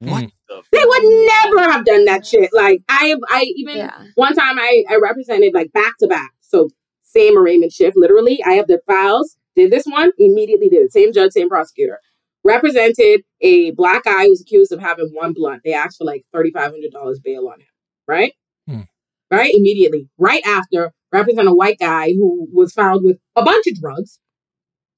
What 0.00 0.24
mm. 0.24 0.32
They 0.70 0.82
would 0.84 1.02
never 1.26 1.70
have 1.70 1.84
done 1.84 2.04
that 2.04 2.24
shit. 2.24 2.50
Like 2.52 2.82
I, 2.88 3.16
I 3.28 3.52
even 3.56 3.90
one 4.14 4.34
time 4.34 4.58
I, 4.58 4.84
I 4.88 4.96
represented 4.96 5.52
like 5.54 5.72
back 5.72 5.94
to 5.98 6.06
back. 6.06 6.32
So 6.40 6.68
same 7.02 7.36
arraignment 7.36 7.72
shift. 7.72 7.96
Literally, 7.96 8.42
I 8.44 8.52
have 8.52 8.66
the 8.66 8.80
files. 8.86 9.36
Did 9.56 9.72
this 9.72 9.84
one 9.86 10.12
immediately? 10.18 10.68
Did 10.68 10.82
it. 10.82 10.92
Same 10.92 11.12
judge, 11.12 11.32
same 11.32 11.48
prosecutor. 11.48 11.98
Represented 12.44 13.22
a 13.40 13.72
black 13.72 14.04
guy 14.04 14.24
who 14.24 14.30
was 14.30 14.40
accused 14.40 14.72
of 14.72 14.78
having 14.78 15.10
one 15.12 15.32
blunt. 15.32 15.62
They 15.64 15.74
asked 15.74 15.98
for 15.98 16.04
like 16.04 16.22
thirty 16.32 16.52
five 16.52 16.70
hundred 16.70 16.92
dollars 16.92 17.18
bail 17.18 17.48
on 17.48 17.60
him. 17.60 17.66
Right. 18.06 18.34
Hmm. 18.68 18.82
Right. 19.30 19.52
Immediately. 19.52 20.08
Right 20.16 20.46
after, 20.46 20.92
represent 21.12 21.48
a 21.48 21.54
white 21.54 21.78
guy 21.78 22.12
who 22.12 22.48
was 22.52 22.72
found 22.72 23.04
with 23.04 23.18
a 23.34 23.42
bunch 23.42 23.66
of 23.66 23.80
drugs. 23.80 24.20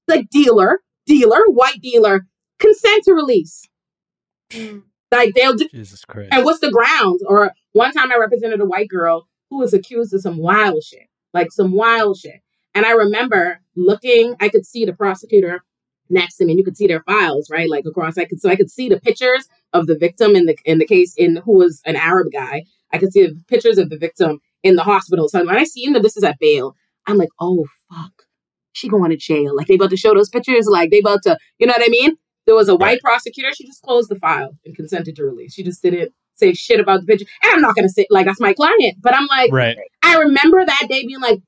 The 0.07 0.23
dealer, 0.31 0.81
dealer, 1.07 1.41
white 1.47 1.81
dealer, 1.81 2.27
consent 2.59 3.03
to 3.05 3.13
release. 3.13 3.67
Hmm. 4.53 4.79
Like 5.11 5.33
they'll 5.33 5.55
do, 5.55 5.67
Jesus 5.69 6.05
Christ. 6.05 6.29
and 6.31 6.45
what's 6.45 6.59
the 6.59 6.71
grounds? 6.71 7.23
Or 7.27 7.51
one 7.73 7.91
time 7.91 8.11
I 8.11 8.15
represented 8.17 8.61
a 8.61 8.65
white 8.65 8.89
girl 8.89 9.27
who 9.49 9.59
was 9.59 9.73
accused 9.73 10.13
of 10.13 10.21
some 10.21 10.37
wild 10.37 10.83
shit, 10.83 11.07
like 11.33 11.51
some 11.51 11.73
wild 11.73 12.17
shit. 12.17 12.41
And 12.73 12.85
I 12.85 12.91
remember 12.91 13.59
looking, 13.75 14.35
I 14.39 14.47
could 14.47 14.65
see 14.65 14.85
the 14.85 14.93
prosecutor 14.93 15.63
next 16.09 16.37
to 16.37 16.45
me, 16.45 16.53
and 16.53 16.59
you 16.59 16.63
could 16.63 16.77
see 16.77 16.87
their 16.87 17.03
files, 17.03 17.49
right? 17.49 17.69
Like 17.69 17.85
across, 17.85 18.17
I 18.17 18.25
could 18.25 18.39
so 18.39 18.49
I 18.49 18.55
could 18.55 18.71
see 18.71 18.87
the 18.89 18.99
pictures 18.99 19.47
of 19.73 19.87
the 19.87 19.97
victim 19.97 20.35
in 20.35 20.45
the 20.45 20.55
in 20.65 20.77
the 20.77 20.85
case 20.87 21.13
in 21.17 21.37
who 21.37 21.53
was 21.57 21.81
an 21.85 21.95
Arab 21.95 22.27
guy. 22.31 22.63
I 22.93 22.97
could 22.97 23.11
see 23.11 23.25
the 23.25 23.41
pictures 23.47 23.77
of 23.77 23.89
the 23.89 23.97
victim 23.97 24.39
in 24.63 24.75
the 24.75 24.83
hospital. 24.83 25.27
So 25.27 25.45
when 25.45 25.57
I 25.57 25.63
seen 25.63 25.93
that 25.93 26.03
this 26.03 26.17
is 26.17 26.23
at 26.23 26.39
bail, 26.39 26.75
I'm 27.07 27.17
like, 27.17 27.29
oh 27.39 27.65
fuck, 27.89 28.11
she 28.73 28.87
going 28.89 29.11
to 29.11 29.17
jail. 29.17 29.55
Like 29.55 29.67
they 29.67 29.75
about 29.75 29.89
to 29.91 29.97
show 29.97 30.13
those 30.13 30.29
pictures, 30.29 30.67
like 30.69 30.91
they 30.91 30.99
about 30.99 31.23
to, 31.23 31.37
you 31.57 31.67
know 31.67 31.73
what 31.73 31.83
I 31.85 31.89
mean? 31.89 32.15
There 32.51 32.57
was 32.57 32.67
a 32.67 32.75
white 32.75 32.99
prosecutor. 32.99 33.53
She 33.53 33.65
just 33.65 33.81
closed 33.81 34.09
the 34.09 34.17
file 34.17 34.57
and 34.65 34.75
consented 34.75 35.15
to 35.15 35.23
release. 35.23 35.53
She 35.53 35.63
just 35.63 35.81
didn't 35.81 36.11
say 36.35 36.51
shit 36.53 36.81
about 36.81 36.99
the 36.99 37.05
picture. 37.07 37.25
And 37.43 37.53
I'm 37.53 37.61
not 37.61 37.77
gonna 37.77 37.87
say 37.87 38.05
like 38.09 38.25
that's 38.25 38.41
my 38.41 38.51
client, 38.53 38.95
but 38.99 39.15
I'm 39.15 39.25
like, 39.27 39.53
Right. 39.53 39.77
I 40.03 40.17
remember 40.17 40.65
that 40.65 40.87
day 40.89 41.05
being 41.07 41.21
like 41.21 41.39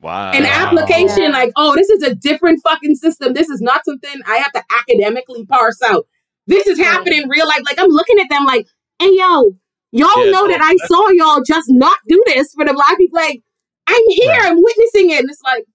Wow. 0.00 0.32
an 0.32 0.46
application, 0.46 1.30
like, 1.30 1.52
oh, 1.54 1.76
this 1.76 1.88
is 1.90 2.02
a 2.02 2.12
different 2.12 2.60
fucking 2.64 2.96
system. 2.96 3.34
This 3.34 3.48
is 3.48 3.60
not 3.60 3.84
something 3.84 4.10
I 4.26 4.38
have 4.38 4.50
to 4.54 4.64
academically 4.80 5.46
parse 5.46 5.80
out. 5.82 6.08
This 6.48 6.66
is 6.66 6.76
happening 6.78 7.22
in 7.22 7.28
real 7.28 7.46
life. 7.46 7.62
Like 7.64 7.78
I'm 7.78 7.90
looking 7.90 8.18
at 8.18 8.28
them 8.28 8.46
like, 8.46 8.66
hey 8.98 9.10
yo, 9.12 9.54
y'all 9.92 10.24
Yeah, 10.24 10.30
know 10.32 10.48
that 10.48 10.60
I 10.60 10.76
saw 10.88 11.08
y'all 11.10 11.42
just 11.46 11.70
not 11.70 11.98
do 12.08 12.20
this 12.26 12.52
for 12.52 12.64
the 12.64 12.74
black 12.74 12.98
people. 12.98 13.20
Like, 13.20 13.42
I'm 13.86 14.02
here, 14.08 14.40
I'm 14.42 14.56
witnessing 14.60 15.10
it. 15.10 15.20
And 15.20 15.30
it's 15.30 15.42
like, 15.42 15.66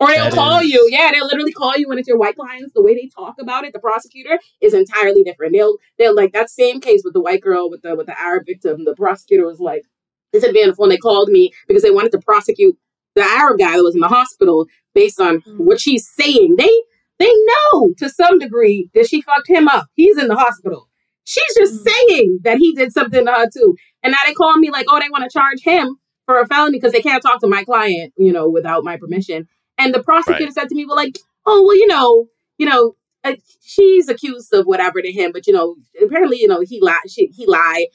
or 0.00 0.08
they'll 0.08 0.24
That 0.24 0.34
call 0.34 0.60
is- 0.60 0.70
you. 0.70 0.88
Yeah, 0.90 1.10
they'll 1.12 1.26
literally 1.26 1.52
call 1.52 1.76
you 1.76 1.88
when 1.88 1.98
it's 1.98 2.08
your 2.08 2.18
white 2.18 2.36
clients. 2.36 2.72
The 2.74 2.82
way 2.82 2.94
they 2.94 3.08
talk 3.14 3.36
about 3.40 3.64
it, 3.64 3.72
the 3.72 3.78
prosecutor 3.78 4.38
is 4.60 4.74
entirely 4.74 5.22
different. 5.22 5.52
They'll 5.52 5.76
they'll 5.98 6.14
like 6.14 6.32
that 6.32 6.50
same 6.50 6.80
case 6.80 7.02
with 7.04 7.14
the 7.14 7.20
white 7.20 7.40
girl 7.40 7.70
with 7.70 7.82
the 7.82 7.94
with 7.94 8.06
the 8.06 8.20
Arab 8.20 8.46
victim. 8.46 8.84
The 8.84 8.94
prosecutor 8.94 9.46
was 9.46 9.60
like, 9.60 9.84
this 10.32 10.44
had 10.44 10.52
been 10.54 10.74
phone. 10.74 10.88
They 10.88 10.96
called 10.96 11.28
me 11.28 11.52
because 11.68 11.82
they 11.82 11.90
wanted 11.90 12.12
to 12.12 12.18
prosecute 12.18 12.76
the 13.14 13.22
Arab 13.22 13.58
guy 13.58 13.76
that 13.76 13.82
was 13.84 13.94
in 13.94 14.00
the 14.00 14.08
hospital 14.08 14.66
based 14.94 15.20
on 15.20 15.40
mm-hmm. 15.40 15.64
what 15.64 15.80
she's 15.80 16.08
saying. 16.08 16.56
They 16.58 16.82
they 17.18 17.30
know 17.72 17.94
to 17.98 18.08
some 18.08 18.38
degree 18.38 18.90
that 18.94 19.06
she 19.06 19.22
fucked 19.22 19.48
him 19.48 19.68
up. 19.68 19.86
He's 19.94 20.18
in 20.18 20.28
the 20.28 20.36
hospital. 20.36 20.88
She's 21.24 21.54
just 21.56 21.74
mm-hmm. 21.74 21.88
saying 22.08 22.38
that 22.42 22.58
he 22.58 22.74
did 22.74 22.92
something 22.92 23.24
to 23.24 23.32
her 23.32 23.46
too. 23.48 23.76
And 24.02 24.10
now 24.10 24.18
they 24.26 24.34
call 24.34 24.58
me 24.58 24.70
like, 24.70 24.86
oh, 24.88 25.00
they 25.00 25.08
want 25.08 25.24
to 25.24 25.30
charge 25.32 25.62
him 25.62 25.96
for 26.26 26.40
a 26.40 26.46
felony 26.46 26.78
because 26.78 26.92
they 26.92 27.00
can't 27.00 27.22
talk 27.22 27.40
to 27.40 27.46
my 27.46 27.64
client, 27.64 28.12
you 28.16 28.32
know, 28.32 28.48
without 28.48 28.84
my 28.84 28.96
permission. 28.96 29.48
And 29.78 29.94
the 29.94 30.02
prosecutor 30.02 30.44
Right. 30.44 30.52
said 30.52 30.68
to 30.68 30.74
me, 30.74 30.84
well, 30.86 30.96
like, 30.96 31.18
oh, 31.46 31.62
well, 31.66 31.76
you 31.76 31.86
know, 31.86 32.26
you 32.58 32.66
know, 32.66 32.94
uh, 33.24 33.34
she's 33.62 34.08
accused 34.08 34.52
of 34.52 34.66
whatever 34.66 35.00
to 35.02 35.10
him, 35.10 35.32
but 35.32 35.46
you 35.46 35.52
know, 35.52 35.76
apparently, 36.02 36.38
you 36.38 36.46
know, 36.48 36.60
he 36.60 36.80
lied. 36.80 37.00
She, 37.08 37.26
he 37.34 37.46
lied. 37.46 37.86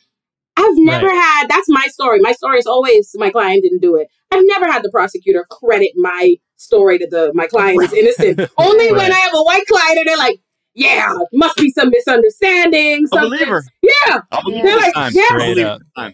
I've 0.57 0.77
never 0.77 1.07
Right. 1.07 1.15
had. 1.15 1.47
That's 1.49 1.69
my 1.69 1.87
story. 1.87 2.19
My 2.19 2.33
story 2.33 2.57
is 2.59 2.65
always 2.67 3.11
my 3.15 3.29
client 3.29 3.63
didn't 3.63 3.81
do 3.81 3.95
it. 3.95 4.07
I've 4.31 4.43
never 4.45 4.69
had 4.69 4.83
the 4.83 4.89
prosecutor 4.91 5.45
credit 5.49 5.91
my 5.95 6.35
story 6.57 6.97
to 6.99 7.07
the 7.09 7.31
my 7.33 7.47
client 7.47 7.81
is 7.81 7.93
innocent. 7.93 8.39
Only 8.57 8.91
when 8.91 9.11
I 9.11 9.19
have 9.19 9.33
a 9.33 9.43
white 9.43 9.65
client 9.67 9.99
and 9.99 10.07
they're 10.07 10.17
like, 10.17 10.39
"Yeah, 10.73 11.13
must 11.33 11.57
be 11.57 11.69
some 11.71 11.89
misunderstanding." 11.89 13.05
I'll 13.11 13.19
something." 13.19 13.39
believe 13.39 13.47
her. 13.47 13.63
Yeah, 13.81 14.21
I'll 14.31 14.43
believe 14.43 14.63
they're 14.63 14.77
like, 14.77 14.93
time. 14.93 15.13
"Yes, 15.13 15.31
I'll 15.31 15.39
believe 15.39 15.57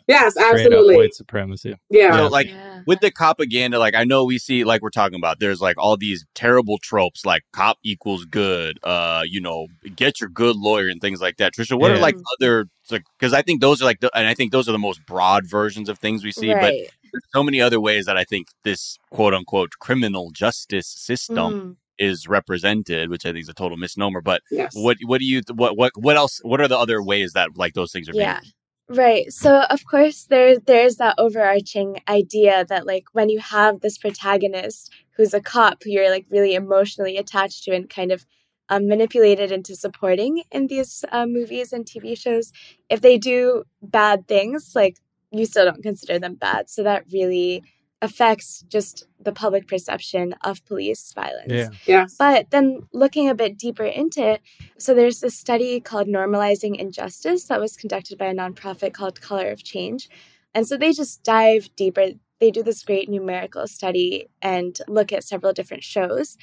yes, 0.07 0.33
Straight 0.33 0.45
up 0.45 0.53
absolutely." 0.53 0.95
white 0.97 1.13
supremacy. 1.13 1.75
Yeah. 1.89 2.17
So 2.17 2.27
like 2.27 2.49
with 2.85 2.99
the 2.99 3.11
propaganda, 3.11 3.79
like 3.79 3.95
I 3.95 4.03
know 4.03 4.23
we 4.23 4.37
see 4.37 4.63
like 4.63 4.81
we're 4.81 4.89
talking 4.89 5.15
about, 5.15 5.39
there's 5.39 5.61
like 5.61 5.77
all 5.77 5.97
these 5.97 6.25
terrible 6.35 6.77
tropes 6.77 7.25
like 7.25 7.43
cop 7.53 7.77
equals 7.83 8.25
good, 8.25 8.79
uh, 8.83 9.23
you 9.25 9.41
know, 9.41 9.67
get 9.95 10.21
your 10.21 10.29
good 10.29 10.55
lawyer 10.55 10.87
and 10.87 11.01
things 11.01 11.21
like 11.21 11.37
that. 11.37 11.53
Trisha, 11.53 11.79
what 11.79 11.91
are 11.91 11.97
like 11.99 12.15
other 12.39 12.67
like 12.91 13.03
because 13.19 13.33
I 13.33 13.41
think 13.41 13.61
those 13.61 13.81
are 13.81 13.85
like 13.85 13.99
the, 13.99 14.15
and 14.15 14.27
I 14.27 14.33
think 14.33 14.51
those 14.51 14.69
are 14.69 14.71
the 14.71 14.77
most 14.77 15.05
broad 15.05 15.47
versions 15.49 15.89
of 15.89 15.99
things 15.99 16.23
we 16.23 16.31
see, 16.31 16.53
but 16.53 16.73
there's 17.11 17.23
so 17.33 17.43
many 17.43 17.61
other 17.61 17.79
ways 17.79 18.05
that 18.05 18.17
I 18.17 18.23
think 18.23 18.47
this 18.63 18.97
quote 19.09 19.33
unquote 19.33 19.71
criminal 19.79 20.31
justice 20.31 20.87
system 20.87 21.35
Mm. 21.35 21.75
Is 21.97 22.27
represented, 22.27 23.09
which 23.09 23.25
I 23.25 23.29
think 23.29 23.43
is 23.43 23.49
a 23.49 23.53
total 23.53 23.77
misnomer. 23.77 24.21
But 24.21 24.41
Yes. 24.51 24.75
what 24.75 24.97
what 25.05 25.19
do 25.19 25.25
you 25.25 25.41
what 25.53 25.77
what 25.77 25.91
what 25.95 26.17
else 26.17 26.39
what 26.43 26.61
are 26.61 26.67
the 26.67 26.77
other 26.77 27.01
ways 27.01 27.33
that 27.33 27.57
like 27.57 27.73
those 27.73 27.91
things 27.91 28.09
are 28.09 28.13
Yeah. 28.13 28.39
being 28.41 28.51
Right. 28.87 29.33
So 29.33 29.61
of 29.61 29.83
course 29.86 30.25
there 30.25 30.59
there's 30.59 30.97
that 30.97 31.15
overarching 31.17 32.01
idea 32.07 32.65
that 32.70 32.86
like 32.86 33.05
when 33.13 33.29
you 33.29 33.39
have 33.39 33.79
this 33.82 33.97
protagonist 33.97 34.91
who's 35.17 35.33
a 35.33 35.41
cop 35.41 35.82
who 35.83 35.89
you're 35.89 36.11
like 36.11 36.28
really 36.29 36.53
emotionally 36.53 37.17
attached 37.17 37.63
to 37.63 37.71
and 37.75 37.89
kind 37.89 38.11
of 38.11 38.25
um, 38.70 38.87
manipulated 38.87 39.51
into 39.51 39.75
supporting 39.75 40.43
in 40.51 40.67
these 40.67 41.03
uh, 41.11 41.25
movies 41.25 41.71
and 41.74 41.86
TV 41.86 42.17
shows, 42.17 42.51
if 42.89 43.01
they 43.01 43.17
do 43.17 43.63
bad 43.82 44.28
things, 44.28 44.74
like 44.75 44.97
you 45.32 45.45
still 45.45 45.65
don't 45.65 45.83
consider 45.83 46.20
them 46.20 46.36
bad. 46.36 46.70
So 46.70 46.83
that 46.83 47.05
really 47.11 47.63
affects 48.01 48.63
just 48.67 49.08
the 49.20 49.32
public 49.32 49.67
perception 49.67 50.36
of 50.43 50.63
police 50.66 51.12
violence. 51.13 51.51
Yeah. 51.51 51.70
Yes. 51.86 52.16
But 52.17 52.51
then 52.51 52.82
looking 52.93 53.30
a 53.30 53.36
bit 53.36 53.58
deeper 53.58 53.86
into 53.86 54.26
it, 54.34 54.42
so 54.78 54.93
there's 54.93 55.22
this 55.22 55.38
study 55.38 55.80
called 55.80 56.08
Normalizing 56.08 56.76
Injustice 56.76 57.46
that 57.46 57.59
was 57.59 57.78
conducted 57.78 58.17
by 58.17 58.28
a 58.28 58.34
nonprofit 58.34 58.93
called 58.93 59.22
Color 59.22 59.50
of 59.50 59.63
Change. 59.63 60.09
And 60.54 60.67
so 60.67 60.78
they 60.78 60.92
just 60.92 61.24
dive 61.24 61.70
deeper. 61.76 62.09
They 62.39 62.51
do 62.51 62.63
this 62.63 62.84
great 62.84 63.09
numerical 63.09 63.67
study 63.67 64.28
and 64.42 64.78
look 64.88 65.12
at 65.12 65.24
several 65.24 65.54
different 65.54 65.84
shows. 65.84 66.38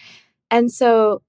And 0.50 0.70
so 0.70 1.22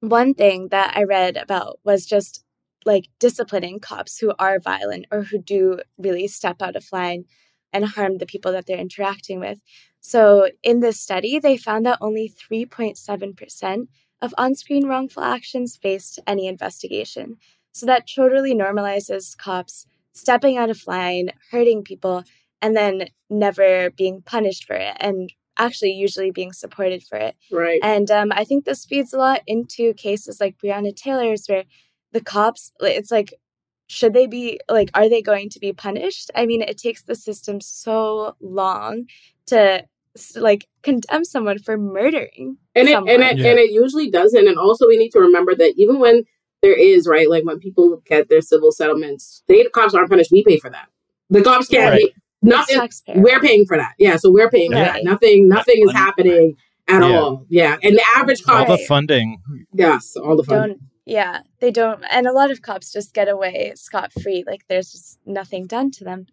one 0.00 0.34
thing 0.34 0.68
that 0.68 0.96
I 0.96 1.04
read 1.04 1.36
about 1.36 1.80
was 1.84 2.06
just 2.06 2.44
like 2.84 3.08
disciplining 3.18 3.80
cops 3.80 4.18
who 4.18 4.32
are 4.38 4.58
violent 4.60 5.06
or 5.10 5.22
who 5.22 5.38
do 5.38 5.80
really 5.98 6.28
step 6.28 6.60
out 6.60 6.76
of 6.76 6.86
line 6.92 7.24
and 7.74 7.84
harm 7.84 8.16
the 8.16 8.26
people 8.26 8.52
that 8.52 8.66
they're 8.66 8.78
interacting 8.78 9.40
with. 9.40 9.60
So, 10.00 10.48
in 10.62 10.80
this 10.80 11.00
study, 11.00 11.38
they 11.38 11.56
found 11.56 11.84
that 11.84 11.98
only 12.00 12.32
3.7% 12.50 13.88
of 14.22 14.34
on 14.38 14.54
screen 14.54 14.86
wrongful 14.86 15.22
actions 15.22 15.76
faced 15.76 16.18
any 16.26 16.46
investigation. 16.46 17.36
So, 17.72 17.84
that 17.86 18.08
totally 18.08 18.54
normalizes 18.54 19.36
cops 19.36 19.86
stepping 20.12 20.56
out 20.56 20.70
of 20.70 20.86
line, 20.86 21.32
hurting 21.50 21.82
people, 21.82 22.24
and 22.62 22.76
then 22.76 23.08
never 23.28 23.90
being 23.90 24.22
punished 24.22 24.64
for 24.64 24.76
it 24.76 24.96
and 25.00 25.32
actually 25.58 25.92
usually 25.92 26.30
being 26.30 26.52
supported 26.52 27.02
for 27.02 27.16
it. 27.18 27.36
Right. 27.50 27.80
And 27.82 28.10
um, 28.10 28.32
I 28.32 28.44
think 28.44 28.64
this 28.64 28.84
feeds 28.84 29.12
a 29.12 29.18
lot 29.18 29.40
into 29.46 29.94
cases 29.94 30.40
like 30.40 30.58
Breonna 30.58 30.94
Taylor's, 30.94 31.46
where 31.46 31.64
the 32.12 32.20
cops, 32.20 32.72
it's 32.80 33.10
like, 33.10 33.34
should 33.94 34.12
they 34.12 34.26
be 34.26 34.60
like, 34.68 34.90
are 34.94 35.08
they 35.08 35.22
going 35.22 35.48
to 35.50 35.58
be 35.60 35.72
punished? 35.72 36.30
I 36.34 36.46
mean, 36.46 36.62
it 36.62 36.78
takes 36.78 37.02
the 37.02 37.14
system 37.14 37.60
so 37.60 38.34
long 38.40 39.06
to 39.46 39.84
like 40.36 40.68
condemn 40.82 41.24
someone 41.24 41.58
for 41.58 41.76
murdering 41.76 42.56
and 42.76 42.88
it 42.88 42.94
and 42.96 43.08
it, 43.22 43.32
and 43.44 43.58
it 43.58 43.72
usually 43.72 44.08
doesn't 44.10 44.46
and 44.46 44.56
also 44.56 44.86
we 44.86 44.96
need 44.96 45.10
to 45.10 45.18
remember 45.18 45.56
that 45.56 45.74
even 45.76 45.98
when 45.98 46.22
there 46.62 46.72
is 46.72 47.08
right 47.08 47.28
like 47.28 47.44
when 47.44 47.58
people 47.58 48.00
get 48.06 48.28
their 48.28 48.40
civil 48.40 48.70
settlements 48.70 49.42
they 49.48 49.64
the 49.64 49.70
cops 49.70 49.92
aren't 49.92 50.08
punished 50.08 50.30
we 50.30 50.44
pay 50.44 50.56
for 50.56 50.70
that 50.70 50.86
the 51.30 51.42
cops 51.42 51.66
can't 51.66 51.90
Right. 51.90 52.00
be 52.04 52.14
nothing 52.42 52.88
we're 53.16 53.40
paying 53.40 53.66
for 53.66 53.76
that 53.76 53.94
yeah 53.98 54.14
so 54.14 54.30
we're 54.30 54.48
paying 54.50 54.70
for 54.70 54.78
that 54.78 54.94
Right. 54.94 55.04
nothing 55.04 55.48
nothing 55.48 55.82
is 55.84 55.92
happening 55.92 56.56
at 56.86 57.00
Yeah. 57.02 57.18
all 57.18 57.44
yeah 57.48 57.76
and 57.82 57.96
the 57.96 58.04
average 58.16 58.40
All 58.46 58.64
cop 58.64 58.68
the 58.68 58.78
funding. 58.86 59.38
yes 59.72 60.14
all 60.16 60.36
the 60.36 60.44
funding 60.44 60.76
don't 60.78 60.80
yeah 61.06 61.40
they 61.60 61.70
don't 61.70 62.02
and 62.10 62.26
a 62.26 62.32
lot 62.32 62.50
of 62.50 62.62
cops 62.62 62.92
just 62.92 63.14
get 63.14 63.28
away 63.28 63.72
scot-free 63.76 64.44
like 64.46 64.66
there's 64.68 64.92
just 64.92 65.18
nothing 65.26 65.66
done 65.66 65.90
to 65.90 66.04
them 66.04 66.26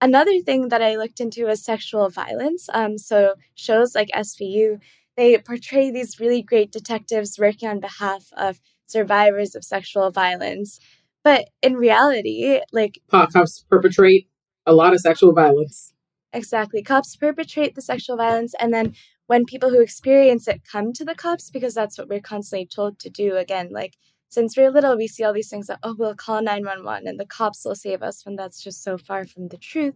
another 0.00 0.40
thing 0.40 0.68
that 0.68 0.82
i 0.82 0.96
looked 0.96 1.20
into 1.20 1.46
was 1.46 1.64
sexual 1.64 2.08
violence 2.08 2.68
um, 2.74 2.98
so 2.98 3.34
shows 3.54 3.94
like 3.94 4.10
svu 4.16 4.78
they 5.16 5.38
portray 5.38 5.90
these 5.90 6.20
really 6.20 6.42
great 6.42 6.70
detectives 6.70 7.38
working 7.38 7.68
on 7.68 7.80
behalf 7.80 8.26
of 8.36 8.60
survivors 8.86 9.54
of 9.54 9.64
sexual 9.64 10.10
violence 10.10 10.78
but 11.24 11.48
in 11.62 11.74
reality 11.74 12.60
like 12.72 12.98
cops 13.10 13.64
perpetrate 13.70 14.28
a 14.66 14.74
lot 14.74 14.92
of 14.92 15.00
sexual 15.00 15.32
violence 15.32 15.92
Exactly. 16.32 16.82
Cops 16.82 17.16
perpetrate 17.16 17.74
the 17.74 17.82
sexual 17.82 18.16
violence, 18.16 18.54
and 18.60 18.72
then 18.72 18.94
when 19.30 19.44
people 19.44 19.70
who 19.70 19.80
experience 19.80 20.48
it 20.48 20.60
come 20.64 20.92
to 20.92 21.04
the 21.04 21.14
cops, 21.14 21.50
because 21.50 21.72
that's 21.72 21.96
what 21.96 22.08
we're 22.08 22.20
constantly 22.20 22.66
told 22.66 22.98
to 22.98 23.08
do. 23.08 23.36
Again, 23.36 23.68
like 23.70 23.96
since 24.28 24.56
we're 24.56 24.72
little, 24.72 24.96
we 24.96 25.06
see 25.06 25.22
all 25.22 25.32
these 25.32 25.48
things 25.48 25.68
that, 25.68 25.78
oh, 25.84 25.94
we'll 25.96 26.16
call 26.16 26.42
911 26.42 27.06
and 27.06 27.20
the 27.20 27.24
cops 27.24 27.64
will 27.64 27.76
save 27.76 28.02
us 28.02 28.26
when 28.26 28.34
that's 28.34 28.60
just 28.60 28.82
so 28.82 28.98
far 28.98 29.24
from 29.24 29.46
the 29.46 29.56
truth. 29.56 29.94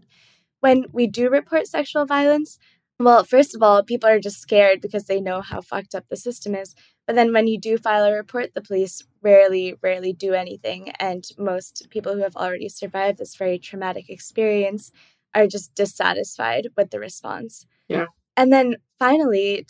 When 0.60 0.84
we 0.92 1.08
do 1.08 1.28
report 1.28 1.66
sexual 1.66 2.06
violence, 2.06 2.60
well, 3.00 3.24
first 3.24 3.56
of 3.56 3.60
all, 3.60 3.82
people 3.82 4.08
are 4.08 4.20
just 4.20 4.40
scared 4.40 4.80
because 4.80 5.06
they 5.06 5.20
know 5.20 5.40
how 5.40 5.62
fucked 5.62 5.96
up 5.96 6.04
the 6.08 6.16
system 6.16 6.54
is. 6.54 6.76
But 7.04 7.16
then 7.16 7.32
when 7.32 7.48
you 7.48 7.58
do 7.58 7.76
file 7.76 8.04
a 8.04 8.12
report, 8.12 8.54
the 8.54 8.62
police 8.62 9.02
rarely, 9.20 9.74
rarely 9.82 10.12
do 10.12 10.34
anything. 10.34 10.90
And 11.00 11.24
most 11.36 11.88
people 11.90 12.14
who 12.14 12.22
have 12.22 12.36
already 12.36 12.68
survived 12.68 13.18
this 13.18 13.34
very 13.34 13.58
traumatic 13.58 14.08
experience 14.08 14.92
are 15.34 15.48
just 15.48 15.74
dissatisfied 15.74 16.68
with 16.76 16.90
the 16.90 17.00
response. 17.00 17.66
Yeah. 17.88 18.06
And 18.36 18.52
then 18.52 18.76
finally, 18.98 19.66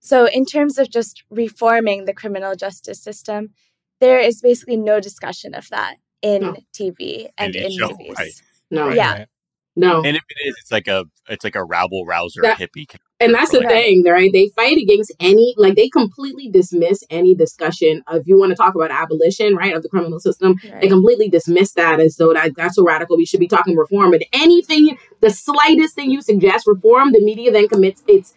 so 0.00 0.26
in 0.26 0.44
terms 0.44 0.78
of 0.78 0.90
just 0.90 1.22
reforming 1.30 2.04
the 2.04 2.14
criminal 2.14 2.54
justice 2.54 3.02
system, 3.02 3.50
there 4.00 4.18
is 4.18 4.40
basically 4.40 4.76
no 4.76 5.00
discussion 5.00 5.54
of 5.54 5.68
that 5.70 5.96
in 6.22 6.42
No. 6.42 6.56
TV 6.72 7.28
and 7.38 7.54
In 7.54 7.62
the 7.62 7.66
in 7.68 7.78
show, 7.78 7.88
movies. 7.90 8.14
right. 8.18 8.32
no 8.70 8.88
Yeah. 8.90 9.24
no 9.76 9.98
And 10.02 10.16
if 10.16 10.22
it 10.28 10.48
is, 10.48 10.54
it's 10.60 10.70
like 10.72 10.88
a 10.88 11.04
it's 11.28 11.44
like 11.44 11.54
a 11.56 11.64
rabble 11.64 12.04
rouser 12.06 12.40
That- 12.42 12.58
hippie. 12.58 12.86
And 13.22 13.34
that's 13.34 13.50
the 13.50 13.58
Like- 13.60 13.68
thing, 13.68 14.02
right? 14.04 14.30
They 14.32 14.48
fight 14.56 14.78
against 14.78 15.12
any, 15.20 15.54
like, 15.58 15.76
they 15.76 15.90
completely 15.90 16.48
dismiss 16.48 17.04
any 17.10 17.34
discussion 17.34 18.02
of 18.06 18.22
you 18.26 18.38
want 18.38 18.48
to 18.50 18.56
talk 18.56 18.74
about 18.74 18.90
abolition, 18.90 19.54
right, 19.54 19.76
of 19.76 19.82
the 19.82 19.90
criminal 19.90 20.18
system. 20.20 20.54
They 20.80 20.88
completely 20.88 21.28
dismiss 21.28 21.72
that 21.74 22.00
as 22.00 22.16
though 22.16 22.32
that 22.32 22.52
that's 22.56 22.76
so 22.76 22.82
radical. 22.82 23.18
We 23.18 23.26
should 23.26 23.38
be 23.40 23.46
talking 23.46 23.76
reform. 23.76 24.14
And 24.14 24.24
anything, 24.32 24.96
the 25.20 25.28
slightest 25.28 25.94
thing 25.94 26.10
you 26.10 26.22
suggest 26.22 26.66
reform, 26.66 27.12
the 27.12 27.20
media 27.20 27.52
then 27.52 27.68
commits 27.68 28.02
its 28.08 28.32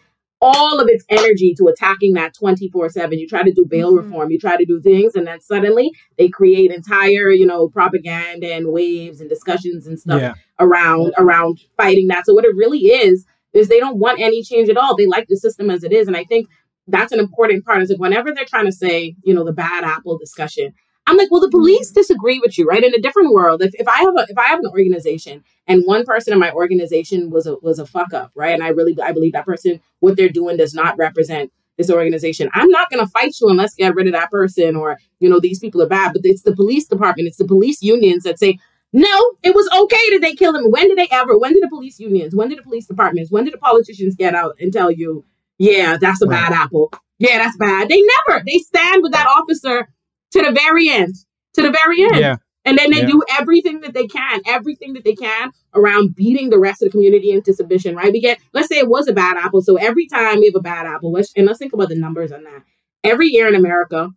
all 0.46 0.78
of 0.78 0.88
its 0.88 1.04
energy 1.08 1.54
to 1.56 1.68
attacking 1.68 2.12
that 2.12 2.34
24 2.34 2.90
7 2.90 3.18
you 3.18 3.26
try 3.26 3.42
to 3.42 3.52
do 3.52 3.64
bail 3.64 3.92
Mhm. 3.92 4.02
reform 4.02 4.30
you 4.30 4.38
try 4.38 4.56
to 4.58 4.66
do 4.66 4.78
things 4.80 5.14
and 5.14 5.26
then 5.26 5.40
suddenly 5.40 5.90
they 6.18 6.28
create 6.28 6.70
entire 6.70 7.30
you 7.30 7.46
know 7.46 7.68
propaganda 7.68 8.52
and 8.52 8.68
waves 8.68 9.20
and 9.22 9.30
discussions 9.30 9.86
and 9.86 9.98
stuff 9.98 10.20
Yeah. 10.20 10.34
around 10.60 11.14
around 11.16 11.58
fighting 11.78 12.08
that. 12.08 12.26
So 12.26 12.34
what 12.34 12.44
it 12.44 12.54
really 12.54 12.80
is 12.80 13.24
is 13.54 13.68
they 13.68 13.80
don't 13.80 13.98
want 13.98 14.20
any 14.20 14.42
change 14.42 14.68
at 14.68 14.76
all. 14.76 14.94
They 14.96 15.06
like 15.06 15.26
the 15.28 15.36
system 15.36 15.70
as 15.70 15.82
it 15.82 15.92
is, 15.92 16.08
and 16.08 16.16
I 16.16 16.24
think 16.24 16.48
that's 16.88 17.12
an 17.12 17.20
important 17.20 17.64
part. 17.64 17.80
Is 17.82 17.88
like 17.90 17.98
whenever 17.98 18.32
they're 18.34 18.44
trying 18.44 18.66
to 18.66 18.72
say, 18.84 19.14
you 19.24 19.32
know, 19.32 19.44
the 19.44 19.52
bad 19.52 19.84
apple 19.84 20.18
discussion, 20.18 20.72
I'm 21.06 21.16
like, 21.16 21.30
well, 21.30 21.40
the 21.40 21.48
mm-hmm. 21.48 21.58
police 21.58 21.90
disagree 21.90 22.38
with 22.38 22.56
you, 22.58 22.66
right? 22.66 22.82
In 22.82 22.94
a 22.94 23.00
different 23.00 23.32
world, 23.32 23.62
if, 23.62 23.74
if 23.74 23.86
I 23.86 23.98
have 23.98 24.14
a 24.16 24.26
if 24.28 24.38
I 24.38 24.44
have 24.44 24.60
an 24.60 24.66
organization 24.66 25.44
and 25.66 25.82
one 25.84 26.04
person 26.04 26.32
in 26.32 26.38
my 26.38 26.50
organization 26.52 27.30
was 27.30 27.46
a 27.46 27.56
was 27.56 27.78
a 27.78 27.86
fuck 27.86 28.12
up, 28.14 28.30
right, 28.34 28.54
and 28.54 28.62
I 28.62 28.68
really 28.68 28.96
I 29.02 29.12
believe 29.12 29.32
that 29.32 29.44
person 29.44 29.80
what 30.00 30.16
they're 30.16 30.28
doing 30.28 30.56
does 30.56 30.74
not 30.74 30.96
represent 30.96 31.52
this 31.76 31.90
organization. 31.90 32.48
I'm 32.54 32.68
not 32.68 32.88
going 32.88 33.04
to 33.04 33.10
fight 33.10 33.34
you 33.40 33.48
unless 33.48 33.74
get 33.74 33.96
rid 33.96 34.06
of 34.06 34.12
that 34.12 34.30
person 34.30 34.76
or 34.76 34.98
you 35.20 35.28
know 35.28 35.40
these 35.40 35.58
people 35.58 35.82
are 35.82 35.88
bad. 35.88 36.12
But 36.12 36.22
it's 36.24 36.42
the 36.42 36.56
police 36.56 36.86
department, 36.86 37.28
it's 37.28 37.38
the 37.38 37.46
police 37.46 37.82
unions 37.82 38.22
that 38.24 38.38
say 38.38 38.58
no, 38.94 39.32
it 39.42 39.56
was 39.56 39.68
okay 39.76 40.10
that 40.12 40.20
they 40.22 40.34
killed 40.34 40.54
him. 40.54 40.70
When 40.70 40.86
did 40.86 40.96
they 40.96 41.08
ever? 41.10 41.36
When 41.36 41.52
did 41.52 41.64
the 41.64 41.68
police 41.68 41.98
unions? 41.98 42.32
When 42.32 42.48
did 42.48 42.58
the 42.58 42.62
police 42.62 42.86
departments? 42.86 43.30
When 43.30 43.44
did 43.44 43.52
the 43.52 43.58
politicians 43.58 44.14
get 44.14 44.36
out 44.36 44.54
and 44.60 44.72
tell 44.72 44.88
you, 44.88 45.24
yeah, 45.58 45.96
that's 46.00 46.22
a 46.22 46.26
bad 46.26 46.52
apple. 46.52 46.92
Yeah, 47.18 47.38
that's 47.38 47.56
bad. 47.56 47.88
They 47.88 48.00
never. 48.28 48.44
They 48.46 48.58
stand 48.58 49.02
with 49.02 49.10
that 49.10 49.26
officer 49.26 49.88
to 50.34 50.42
the 50.42 50.52
very 50.52 50.88
end. 50.88 51.14
To 51.54 51.62
the 51.62 51.70
very 51.70 52.02
end. 52.02 52.16
Yeah. 52.16 52.36
And 52.64 52.78
then 52.78 52.90
they 52.90 53.00
Yeah. 53.00 53.06
do 53.06 53.22
everything 53.38 53.80
that 53.80 53.92
they 53.94 54.06
can, 54.06 54.40
everything 54.46 54.94
that 54.94 55.04
they 55.04 55.14
can 55.14 55.52
around 55.74 56.14
beating 56.14 56.50
the 56.50 56.58
rest 56.58 56.82
of 56.82 56.86
the 56.86 56.90
community 56.90 57.30
into 57.30 57.52
submission, 57.52 57.94
right? 57.94 58.12
We 58.12 58.20
get, 58.20 58.38
let's 58.52 58.68
say 58.68 58.78
it 58.78 58.88
was 58.88 59.06
a 59.06 59.12
bad 59.12 59.36
apple. 59.36 59.60
So 59.62 59.76
every 59.76 60.06
time 60.06 60.40
we 60.40 60.46
have 60.46 60.54
a 60.56 60.60
bad 60.60 60.86
apple, 60.86 61.12
let's, 61.12 61.32
and 61.36 61.46
let's 61.46 61.58
think 61.58 61.72
about 61.72 61.88
the 61.88 61.94
numbers 61.94 62.32
on 62.32 62.44
that. 62.44 62.62
Every 63.02 63.28
year 63.28 63.48
in 63.48 63.54
America, 63.54 64.10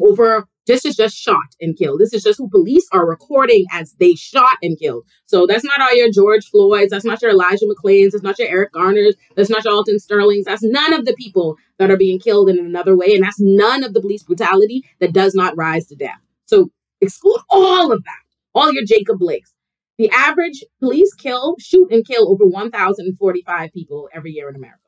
over 0.00 0.46
this 0.66 0.84
is 0.84 0.96
just 0.96 1.16
shot 1.16 1.54
and 1.60 1.76
killed. 1.76 2.00
This 2.00 2.12
is 2.12 2.22
just 2.22 2.38
who 2.38 2.48
police 2.48 2.86
are 2.92 3.06
recording 3.06 3.64
as 3.72 3.94
they 4.00 4.14
shot 4.14 4.56
and 4.62 4.78
killed. 4.78 5.04
So 5.26 5.46
that's 5.46 5.64
not 5.64 5.80
all 5.80 5.96
your 5.96 6.10
George 6.10 6.46
Floyds. 6.46 6.90
That's 6.90 7.04
not 7.04 7.22
your 7.22 7.30
Elijah 7.30 7.66
McClain's. 7.66 8.12
That's 8.12 8.24
not 8.24 8.38
your 8.38 8.48
Eric 8.48 8.72
Garners. 8.72 9.14
That's 9.36 9.50
not 9.50 9.64
your 9.64 9.74
Alton 9.74 9.98
Sterling's. 9.98 10.46
That's 10.46 10.64
none 10.64 10.92
of 10.92 11.04
the 11.04 11.14
people 11.14 11.56
that 11.78 11.90
are 11.90 11.96
being 11.96 12.18
killed 12.18 12.48
in 12.48 12.58
another 12.58 12.96
way. 12.96 13.14
And 13.14 13.22
that's 13.22 13.40
none 13.40 13.84
of 13.84 13.94
the 13.94 14.00
police 14.00 14.22
brutality 14.22 14.84
that 15.00 15.12
does 15.12 15.34
not 15.34 15.56
rise 15.56 15.86
to 15.86 15.94
death. 15.94 16.20
So 16.46 16.70
exclude 17.00 17.40
all 17.50 17.92
of 17.92 18.02
that. 18.04 18.20
All 18.54 18.72
your 18.72 18.84
Jacob 18.84 19.18
Blakes. 19.18 19.52
The 19.98 20.10
average 20.10 20.62
police 20.80 21.14
kill, 21.14 21.56
shoot, 21.58 21.90
and 21.90 22.06
kill 22.06 22.30
over 22.30 22.44
1,045 22.44 23.72
people 23.72 24.08
every 24.12 24.32
year 24.32 24.48
in 24.48 24.56
America. 24.56 24.80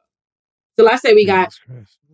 So 0.78 0.84
let's 0.84 1.02
say 1.02 1.14
we 1.14 1.24
got 1.24 1.54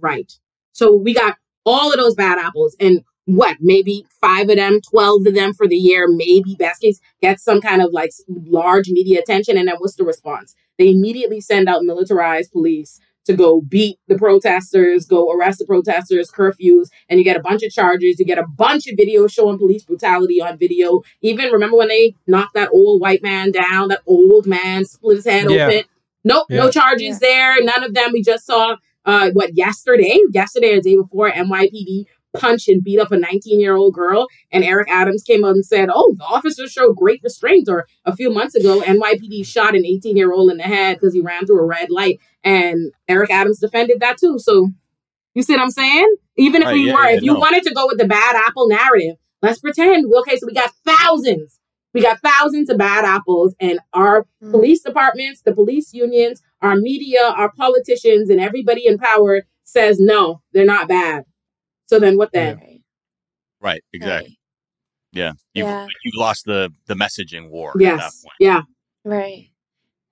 right. 0.01 0.33
So 0.73 0.93
we 0.93 1.13
got 1.13 1.37
all 1.67 1.93
of 1.93 1.99
those 1.99 2.15
bad 2.15 2.39
apples, 2.39 2.77
and 2.79 3.01
what 3.27 3.57
maybe 3.61 4.07
five 4.21 4.49
of 4.49 4.57
them, 4.57 4.81
twelve 4.81 5.27
of 5.27 5.35
them 5.35 5.55
for 5.55 5.67
the 5.67 5.77
year, 5.77 6.07
maybe 6.09 6.57
best 6.59 6.83
case 6.83 7.01
get 7.23 7.41
some 7.41 7.61
kind 7.61 7.83
of 7.83 7.93
like 7.93 8.11
large 8.29 8.89
media 8.89 9.21
attention, 9.21 9.57
and 9.57 9.69
then 9.69 9.77
what's 9.79 9.97
the 9.97 10.05
response? 10.05 10.55
They 10.79 10.91
immediately 10.91 11.41
send 11.41 11.69
out 11.69 11.85
militarized 11.85 12.53
police 12.53 13.01
to 13.27 13.33
go 13.35 13.63
beat 13.63 13.99
the 14.07 14.19
protesters, 14.19 15.07
go 15.07 15.31
arrest 15.33 15.59
the 15.59 15.65
protesters, 15.65 16.31
curfews, 16.31 16.89
and 17.09 17.19
you 17.19 17.25
get 17.25 17.39
a 17.39 17.41
bunch 17.41 17.63
of 17.63 17.71
charges. 17.73 18.19
You 18.19 18.27
get 18.27 18.37
a 18.37 18.47
bunch 18.47 18.87
of 18.87 18.99
videos 18.99 19.33
showing 19.33 19.57
police 19.57 19.85
brutality 19.85 20.43
on 20.43 20.59
video. 20.59 21.01
Even 21.23 21.51
remember 21.51 21.79
when 21.79 21.89
they 21.89 22.15
knocked 22.27 22.53
that 22.55 22.69
old 22.73 23.01
white 23.01 23.23
man 23.23 23.51
down, 23.51 23.89
that 23.89 24.03
old 24.07 24.45
man 24.47 24.85
split 24.85 25.17
his 25.17 25.25
head 25.27 25.51
Yeah. 25.51 25.67
open. 25.69 25.83
Nope, 26.25 26.47
no 26.51 26.65
Yeah. 26.67 26.71
charges 26.71 27.19
there. 27.21 27.63
None 27.63 27.83
of 27.85 27.95
them. 27.95 28.11
We 28.13 28.23
just 28.23 28.45
saw 28.45 28.77
uh 29.07 29.31
what 29.33 29.57
yesterday, 29.57 30.19
yesterday 30.33 30.73
or 30.73 30.77
the 30.77 30.91
day 30.91 30.97
before, 30.97 31.31
NYPD 31.31 32.07
punched 32.35 32.69
and 32.69 32.83
beat 32.83 33.01
up 33.01 33.13
a 33.13 33.17
19 33.17 33.61
year 33.61 33.77
old 33.77 33.95
girl, 33.95 34.27
and 34.51 34.65
Eric 34.65 34.91
Adams 34.91 35.23
came 35.23 35.45
up 35.45 35.55
and 35.55 35.65
said, 35.65 35.89
"Oh, 35.93 36.15
the 36.19 36.25
officers 36.25 36.73
showed 36.73 36.97
great 36.97 37.21
restraint." 37.23 37.69
Or 37.69 37.87
a 38.05 38.15
few 38.15 38.31
months 38.31 38.55
ago, 38.55 38.81
NYPD 38.81 39.47
shot 39.47 39.75
an 39.75 39.85
18 39.85 40.17
year 40.17 40.33
old 40.33 40.51
in 40.51 40.59
the 40.59 40.65
head 40.65 40.97
because 40.97 41.15
he 41.15 41.21
ran 41.21 41.47
through 41.47 41.61
a 41.61 41.67
red 41.67 41.91
light, 41.91 42.19
and 42.43 42.93
Eric 43.09 43.31
Adams 43.31 43.61
defended 43.61 44.01
that 44.01 44.19
too. 44.19 44.39
So 44.39 44.71
you 45.35 45.43
see 45.43 45.55
what 45.55 45.63
I'm 45.63 45.71
saying? 45.71 46.17
Even 46.37 46.63
if 46.63 46.67
Right, 46.69 46.75
we 46.75 46.87
yeah, 46.87 46.95
were, 46.95 47.05
yeah, 47.05 47.17
if 47.17 47.23
you 47.23 47.35
no. 47.35 47.39
wanted 47.39 47.63
to 47.65 47.75
go 47.75 47.87
with 47.87 47.99
the 47.99 48.07
bad 48.07 48.37
apple 48.37 48.69
narrative, 48.69 49.17
let's 49.43 49.61
pretend. 49.61 50.13
Okay, 50.13 50.37
so 50.37 50.47
we 50.47 50.55
got 50.55 50.73
thousands. 50.85 51.61
We 51.93 52.03
got 52.03 52.21
thousands 52.21 52.71
of 52.71 52.79
bad 52.79 53.05
apples, 53.05 53.55
and 53.61 53.79
our 53.93 54.27
mm. 54.43 54.51
police 54.51 54.83
departments, 54.83 55.43
the 55.43 55.55
police 55.55 55.95
unions, 55.95 56.43
our 56.61 56.75
media, 56.75 57.23
our 57.23 57.53
politicians, 57.53 58.31
and 58.31 58.41
everybody 58.41 58.87
in 58.87 58.99
power 58.99 59.43
says 59.63 60.01
no, 60.01 60.41
they're 60.53 60.65
not 60.65 60.89
bad. 60.89 61.25
So 61.87 61.99
then 61.99 62.17
what 62.17 62.33
then? 62.33 62.61
Right. 63.61 63.83
Exactly. 63.93 64.29
Right. 64.29 64.39
Yeah. 65.13 65.33
You've, 65.55 65.67
Yeah. 65.69 65.87
you've 66.05 66.15
lost 66.17 66.45
the 66.45 66.73
the 66.87 66.95
messaging 66.95 67.51
war 67.51 67.71
at 67.71 67.79
that 67.79 67.83
Yes. 67.83 68.23
point. 68.23 68.35
Yeah. 68.41 68.63
Right. 69.05 69.51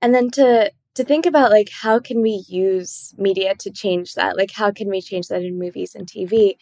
And 0.01 0.15
then 0.15 0.31
to 0.33 0.73
to 0.95 1.05
think 1.05 1.27
about 1.27 1.51
like 1.51 1.71
how 1.71 1.99
can 1.99 2.21
we 2.23 2.45
use 2.49 3.15
media 3.19 3.55
to 3.57 3.71
change 3.71 4.15
that? 4.15 4.37
Like 4.37 4.51
how 4.53 4.71
can 4.71 4.89
we 4.89 5.01
change 5.01 5.29
that 5.29 5.43
in 5.43 5.59
movies 5.59 5.95
and 5.95 6.07
TV? 6.07 6.57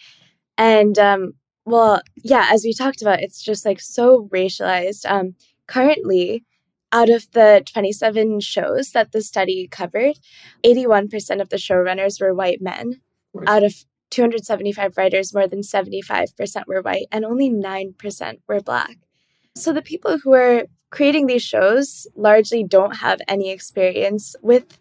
And 0.58 0.98
um 0.98 1.34
well, 1.66 2.00
yeah, 2.16 2.48
as 2.50 2.64
we 2.64 2.72
talked 2.72 3.02
about, 3.02 3.20
it's 3.20 3.42
just 3.42 3.64
like 3.66 3.80
so 3.80 4.28
racialized. 4.32 5.04
Um 5.10 5.34
currently 5.66 6.44
out 6.92 7.08
of 7.10 7.30
the 7.32 7.62
27 7.72 8.40
shows 8.40 8.90
that 8.92 9.12
the 9.12 9.22
study 9.22 9.68
covered, 9.70 10.16
81% 10.64 11.40
of 11.40 11.48
the 11.50 11.56
showrunners 11.56 12.20
were 12.20 12.34
white 12.34 12.60
men. 12.60 13.00
Out 13.46 13.62
of 13.62 13.74
275 14.10 14.96
writers, 14.96 15.34
more 15.34 15.46
than 15.46 15.60
75% 15.60 16.66
were 16.66 16.82
white, 16.82 17.06
and 17.12 17.24
only 17.24 17.50
9% 17.50 18.38
were 18.48 18.60
black. 18.60 18.96
So 19.56 19.72
the 19.72 19.82
people 19.82 20.18
who 20.18 20.32
are 20.34 20.64
creating 20.90 21.26
these 21.26 21.42
shows 21.42 22.06
largely 22.16 22.64
don't 22.64 22.96
have 22.96 23.20
any 23.28 23.50
experience 23.50 24.34
with 24.42 24.78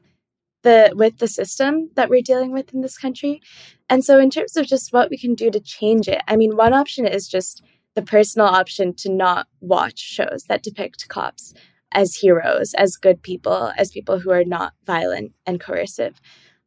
the 0.64 0.92
with 0.96 1.20
the 1.20 1.28
system 1.28 1.90
that 1.96 2.10
we're 2.10 2.22
dealing 2.22 2.52
with 2.52 2.74
in 2.74 2.82
this 2.82 2.98
country. 2.98 3.42
And 3.90 4.04
so 4.04 4.20
in 4.20 4.30
terms 4.30 4.58
of 4.58 4.68
just 4.68 4.92
what 4.92 5.10
we 5.10 5.18
can 5.18 5.36
do 5.36 5.50
to 5.52 5.60
change 5.60 6.08
it, 6.08 6.22
I 6.28 6.36
mean 6.36 6.58
one 6.58 6.74
option 6.74 7.08
is 7.08 7.28
just 7.28 7.64
the 7.96 8.02
personal 8.02 8.48
option 8.48 8.94
to 8.96 9.10
not 9.10 9.48
watch 9.62 10.00
shows 10.00 10.46
that 10.48 10.64
depict 10.64 11.08
cops 11.08 11.54
as 11.92 12.16
heroes, 12.16 12.74
as 12.76 12.98
good 12.98 13.22
people, 13.24 13.72
as 13.78 13.92
people 13.92 14.20
who 14.20 14.32
are 14.32 14.44
not 14.44 14.74
violent 14.86 15.34
and 15.46 15.60
coercive. 15.60 16.20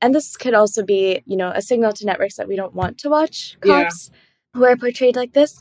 And 0.02 0.14
this 0.14 0.36
could 0.36 0.52
also 0.52 0.82
be, 0.84 1.22
you 1.26 1.36
know, 1.36 1.50
a 1.54 1.62
signal 1.62 1.92
to 1.94 2.04
networks 2.04 2.36
that 2.36 2.48
we 2.48 2.56
don't 2.56 2.74
want 2.74 2.98
to 2.98 3.08
watch 3.08 3.56
Yeah. 3.64 3.84
cops 3.84 4.10
who 4.52 4.64
are 4.64 4.76
portrayed 4.76 5.16
like 5.16 5.32
this. 5.32 5.58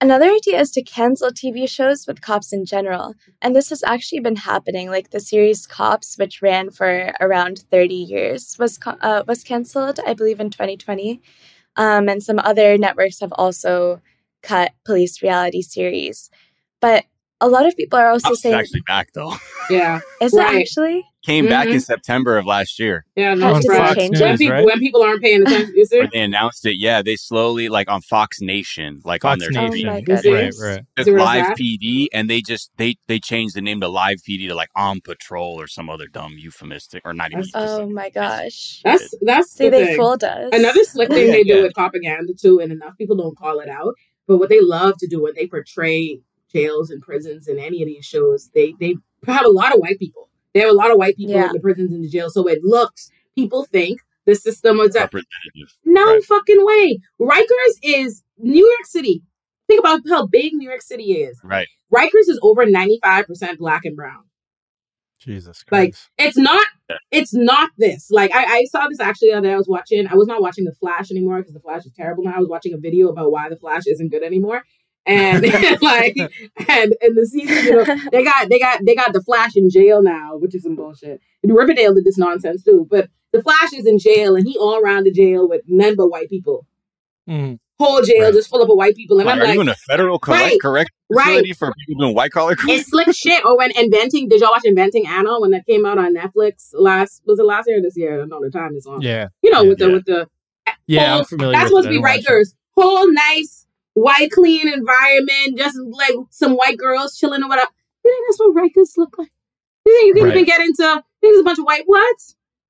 Another 0.00 0.30
idea 0.30 0.58
is 0.60 0.70
to 0.72 0.82
cancel 0.82 1.30
TV 1.30 1.68
shows 1.68 2.06
with 2.06 2.22
cops 2.22 2.52
in 2.52 2.64
general. 2.64 3.14
And 3.40 3.54
this 3.54 3.70
has 3.70 3.82
actually 3.84 4.20
been 4.20 4.36
happening. 4.36 4.88
Like 4.90 5.10
the 5.10 5.20
series 5.20 5.66
Cops, 5.66 6.16
which 6.16 6.40
ran 6.42 6.70
for 6.70 7.12
around 7.20 7.64
30 7.70 7.94
years, 7.94 8.56
was, 8.58 8.78
uh, 8.86 9.22
was 9.28 9.44
canceled, 9.44 10.00
I 10.06 10.14
believe, 10.14 10.40
in 10.40 10.50
2020. 10.50 11.20
Um, 11.76 12.08
and 12.08 12.22
some 12.22 12.38
other 12.40 12.76
networks 12.78 13.20
have 13.20 13.32
also 13.32 14.00
cut 14.42 14.72
police 14.84 15.22
reality 15.22 15.62
series. 15.62 16.30
But 16.80 17.04
a 17.40 17.48
lot 17.48 17.66
of 17.66 17.76
people 17.76 17.98
are 17.98 18.08
also 18.10 18.28
Cops 18.28 18.38
is 18.38 18.42
saying, 18.42 18.54
actually 18.56 18.82
back 18.86 19.08
though. 19.14 19.34
Yeah. 19.70 20.00
is 20.20 20.32
Right. 20.32 20.54
it 20.56 20.60
actually? 20.62 21.04
Came 21.24 21.46
back 21.48 21.68
in 21.68 21.74
Mhm. 21.76 21.82
September 21.84 22.36
of 22.36 22.46
last 22.46 22.80
year. 22.80 23.04
Yeah, 23.14 23.34
no 23.34 23.54
did 23.54 23.56
they 23.58 23.60
surprise. 23.62 23.94
change 23.96 24.20
when, 24.20 24.36
people, 24.38 24.56
right? 24.56 24.64
when 24.66 24.78
people 24.80 25.02
aren't 25.02 25.22
paying 25.22 25.42
attention, 25.42 25.72
is 25.76 25.90
When 25.92 26.04
it? 26.06 26.10
they 26.12 26.20
announced 26.20 26.66
it, 26.66 26.78
yeah, 26.78 27.00
they 27.00 27.14
slowly 27.14 27.68
like 27.68 27.88
on 27.88 28.00
Fox 28.02 28.40
Nation, 28.40 29.00
like 29.04 29.24
on 29.24 29.38
their 29.38 29.50
Nation. 29.52 29.88
Oh 29.88 29.92
my 29.92 29.98
Is 29.98 30.04
goodness. 30.22 30.60
Right, 30.60 30.68
right. 30.76 30.80
Is 30.98 31.06
took 31.06 31.16
live 31.16 31.46
bad? 31.48 31.56
PD 31.58 32.08
and 32.12 32.28
they 32.28 32.40
just 32.40 32.72
they 32.76 32.96
they 33.06 33.20
changed 33.20 33.54
the 33.54 33.60
name 33.62 33.80
to 33.82 33.88
live 33.88 34.18
PD 34.28 34.48
to 34.48 34.54
like 34.56 34.70
on 34.74 35.00
patrol 35.00 35.60
or 35.60 35.68
some 35.68 35.88
other 35.88 36.08
dumb 36.08 36.34
euphemistic 36.38 37.02
or 37.04 37.12
not 37.14 37.30
even 37.30 37.44
That's- 37.54 37.70
Oh 37.70 37.88
my 37.88 38.10
gosh. 38.10 38.80
That's 38.84 39.14
that's 39.22 39.52
See, 39.52 39.64
the 39.66 39.70
they 39.70 39.84
thing. 39.86 39.96
fooled 39.98 40.24
us. 40.24 40.48
Another 40.52 40.82
slick 40.82 41.08
thing 41.10 41.30
they 41.30 41.44
do 41.44 41.54
yeah. 41.56 41.62
with 41.62 41.74
propaganda 41.74 42.32
too, 42.34 42.58
and 42.58 42.72
enough 42.72 42.98
people 42.98 43.14
don't 43.16 43.38
call 43.38 43.60
it 43.60 43.68
out. 43.68 43.94
But 44.26 44.38
what 44.38 44.48
they 44.48 44.60
love 44.60 44.94
to 44.98 45.06
do 45.06 45.22
when 45.22 45.34
they 45.36 45.46
portray 45.46 46.18
jails 46.52 46.90
and 46.90 47.00
prisons 47.00 47.46
in 47.46 47.60
any 47.60 47.80
of 47.80 47.86
these 47.86 48.04
shows, 48.04 48.50
they 48.54 48.74
they 48.80 48.96
have 49.28 49.44
a 49.46 49.50
lot 49.50 49.72
of 49.72 49.78
white 49.78 50.00
people. 50.00 50.28
They 50.54 50.60
have 50.60 50.70
a 50.70 50.74
lot 50.74 50.90
of 50.90 50.98
white 50.98 51.16
people 51.16 51.34
Yeah. 51.34 51.46
in 51.46 51.52
the 51.52 51.60
prisons 51.60 51.92
and 51.92 52.04
the 52.04 52.08
jails, 52.08 52.34
so 52.34 52.46
it 52.46 52.60
looks. 52.62 53.10
People 53.34 53.64
think 53.64 54.00
the 54.26 54.34
system 54.34 54.78
is 54.80 54.94
a, 54.94 55.00
representative. 55.00 55.76
no 55.84 56.04
Right. 56.04 56.24
fucking 56.24 56.64
way. 56.64 56.98
Rikers 57.20 57.74
is 57.82 58.22
New 58.38 58.64
York 58.66 58.84
City. 58.86 59.22
Think 59.68 59.80
about 59.80 60.00
how 60.08 60.26
big 60.26 60.52
New 60.54 60.68
York 60.68 60.82
City 60.82 61.12
is. 61.14 61.40
Right. 61.42 61.66
Rikers 61.92 62.28
is 62.28 62.38
over 62.42 62.66
ninety 62.66 62.98
five 63.02 63.26
percent 63.26 63.58
black 63.58 63.84
and 63.84 63.96
brown. 63.96 64.24
Jesus 65.18 65.62
Christ. 65.62 66.10
Like 66.18 66.26
it's 66.28 66.36
not 66.36 66.66
Yeah. 66.90 66.96
it's 67.12 67.32
not 67.32 67.70
this. 67.78 68.10
Like 68.10 68.32
I, 68.34 68.44
I 68.58 68.64
saw 68.64 68.88
this 68.88 68.98
actually 69.00 69.28
the 69.30 69.38
other 69.38 69.48
day. 69.48 69.54
I 69.54 69.56
was 69.56 69.68
watching. 69.68 70.06
I 70.08 70.14
was 70.16 70.26
not 70.26 70.42
watching 70.42 70.64
the 70.64 70.74
Flash 70.74 71.10
anymore 71.12 71.38
because 71.38 71.54
the 71.54 71.60
Flash 71.60 71.86
is 71.86 71.92
terrible 71.96 72.24
now. 72.24 72.34
I 72.34 72.38
was 72.40 72.48
watching 72.48 72.74
a 72.74 72.76
video 72.78 73.08
about 73.08 73.30
why 73.30 73.48
the 73.48 73.56
Flash 73.56 73.86
isn't 73.86 74.08
good 74.10 74.24
anymore. 74.24 74.62
And 75.04 75.42
like 75.82 76.16
and 76.16 76.94
and 77.00 77.16
the 77.18 77.26
season, 77.26 77.64
you 77.64 77.84
know, 77.84 77.96
they 78.12 78.22
got 78.24 78.48
they 78.48 78.58
got 78.58 78.80
they 78.84 78.94
got 78.94 79.12
the 79.12 79.22
Flash 79.22 79.56
in 79.56 79.68
jail 79.70 80.02
now, 80.02 80.36
which 80.36 80.54
is 80.54 80.62
some 80.62 80.76
bullshit. 80.76 81.20
And 81.42 81.54
Riverdale 81.56 81.94
did 81.94 82.04
this 82.04 82.18
nonsense 82.18 82.62
too. 82.62 82.86
But 82.90 83.08
the 83.32 83.42
Flash 83.42 83.72
is 83.72 83.86
in 83.86 83.98
jail 83.98 84.36
and 84.36 84.46
he 84.46 84.56
all 84.58 84.76
around 84.76 85.04
the 85.04 85.12
jail 85.12 85.48
with 85.48 85.62
none 85.66 85.96
but 85.96 86.08
white 86.08 86.28
people. 86.28 86.66
Mhm. 87.28 87.58
Whole 87.80 88.02
jail 88.02 88.22
Right. 88.26 88.32
just 88.34 88.48
full 88.48 88.62
of 88.62 88.68
white 88.68 88.94
people. 88.94 89.18
And 89.18 89.26
Why, 89.26 89.32
I'm 89.32 89.40
are 89.40 89.44
like, 89.44 89.54
you 89.54 89.60
in 89.60 89.68
a 89.68 89.74
federal 89.74 90.18
correct 90.20 90.40
Right, 90.42 90.60
correct 90.60 90.90
right. 91.10 91.56
for 91.56 91.72
people 91.88 92.04
doing 92.04 92.14
white 92.14 92.30
collar 92.30 92.54
crime? 92.54 92.76
it's 92.76 92.90
slick 92.90 93.08
shit. 93.12 93.44
Or 93.44 93.56
when 93.58 93.72
inventing, 93.76 94.28
did 94.28 94.40
y'all 94.40 94.50
watch 94.52 94.62
Inventing 94.64 95.06
Anna 95.08 95.40
when 95.40 95.50
that 95.50 95.66
came 95.66 95.84
out 95.84 95.98
on 95.98 96.14
Netflix 96.14 96.70
last? 96.74 97.22
Was 97.26 97.40
it 97.40 97.44
last 97.44 97.66
year 97.66 97.78
or 97.78 97.82
this 97.82 97.96
year? 97.96 98.14
I 98.14 98.16
don't 98.18 98.28
know. 98.28 98.40
The 98.40 98.50
time 98.50 98.76
is 98.76 98.86
on. 98.86 99.00
Yeah. 99.02 99.28
You 99.42 99.50
know, 99.50 99.62
Yeah. 99.62 99.68
with 99.68 99.78
the 99.78 99.86
Yeah. 99.88 99.92
with 99.94 100.04
the 100.04 100.28
Yeah, 100.86 101.10
whole- 101.10 101.18
I'm 101.20 101.24
familiar 101.24 101.52
That's 101.52 101.62
with 101.64 101.68
supposed 101.70 101.86
it. 101.86 101.88
to 101.88 101.90
be 101.90 102.04
I 102.04 102.16
don't 102.20 102.24
watch 102.24 102.44
Rikers. 102.46 102.54
Whole 102.76 103.12
nice 103.12 103.61
white 103.94 104.30
clean 104.30 104.68
environment, 104.72 105.58
just 105.58 105.76
like 105.90 106.14
some 106.30 106.52
white 106.54 106.78
girls 106.78 107.16
chilling 107.16 107.42
or 107.42 107.48
whatever. 107.48 107.70
You 108.04 108.10
think 108.10 108.26
that's 108.28 108.38
what 108.40 108.56
Rikers 108.56 108.96
look 108.96 109.18
like? 109.18 109.30
You 109.86 109.92
think 109.92 110.06
you 110.08 110.14
can 110.14 110.24
Right. 110.24 110.32
even 110.36 110.44
get 110.44 110.60
into? 110.60 110.82
You 111.22 111.30
there's 111.30 111.40
a 111.40 111.44
bunch 111.44 111.58
of 111.58 111.64
white 111.64 111.84
what? 111.86 112.16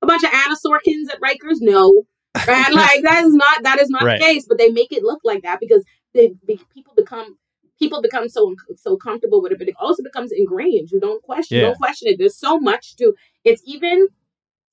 A 0.01 0.05
bunch 0.07 0.23
of 0.23 0.29
Anna 0.33 0.55
Sorokins 0.55 1.09
at 1.11 1.21
Rikers? 1.21 1.57
No. 1.61 2.03
And 2.47 2.73
like 2.75 3.03
that 3.03 3.23
is 3.25 3.33
not 3.33 3.63
that 3.63 3.79
is 3.79 3.89
not 3.89 4.01
Right. 4.03 4.19
the 4.19 4.25
case. 4.25 4.45
But 4.47 4.57
they 4.57 4.69
make 4.69 4.91
it 4.91 5.03
look 5.03 5.21
like 5.23 5.43
that 5.43 5.59
because 5.59 5.83
they, 6.13 6.33
be 6.45 6.59
people 6.73 6.93
become 6.95 7.37
people 7.79 8.01
become 8.01 8.27
so 8.29 8.53
so 8.75 8.97
comfortable 8.97 9.41
with 9.41 9.51
it, 9.51 9.59
but 9.59 9.67
it 9.67 9.75
also 9.79 10.03
becomes 10.03 10.31
ingrained. 10.31 10.91
You 10.91 10.99
don't 10.99 11.21
question, 11.23 11.57
Yeah. 11.59 11.65
don't 11.67 11.77
question 11.77 12.07
it. 12.11 12.17
There's 12.17 12.37
so 12.37 12.59
much 12.59 12.95
to. 12.97 13.13
It's 13.43 13.61
even 13.65 14.07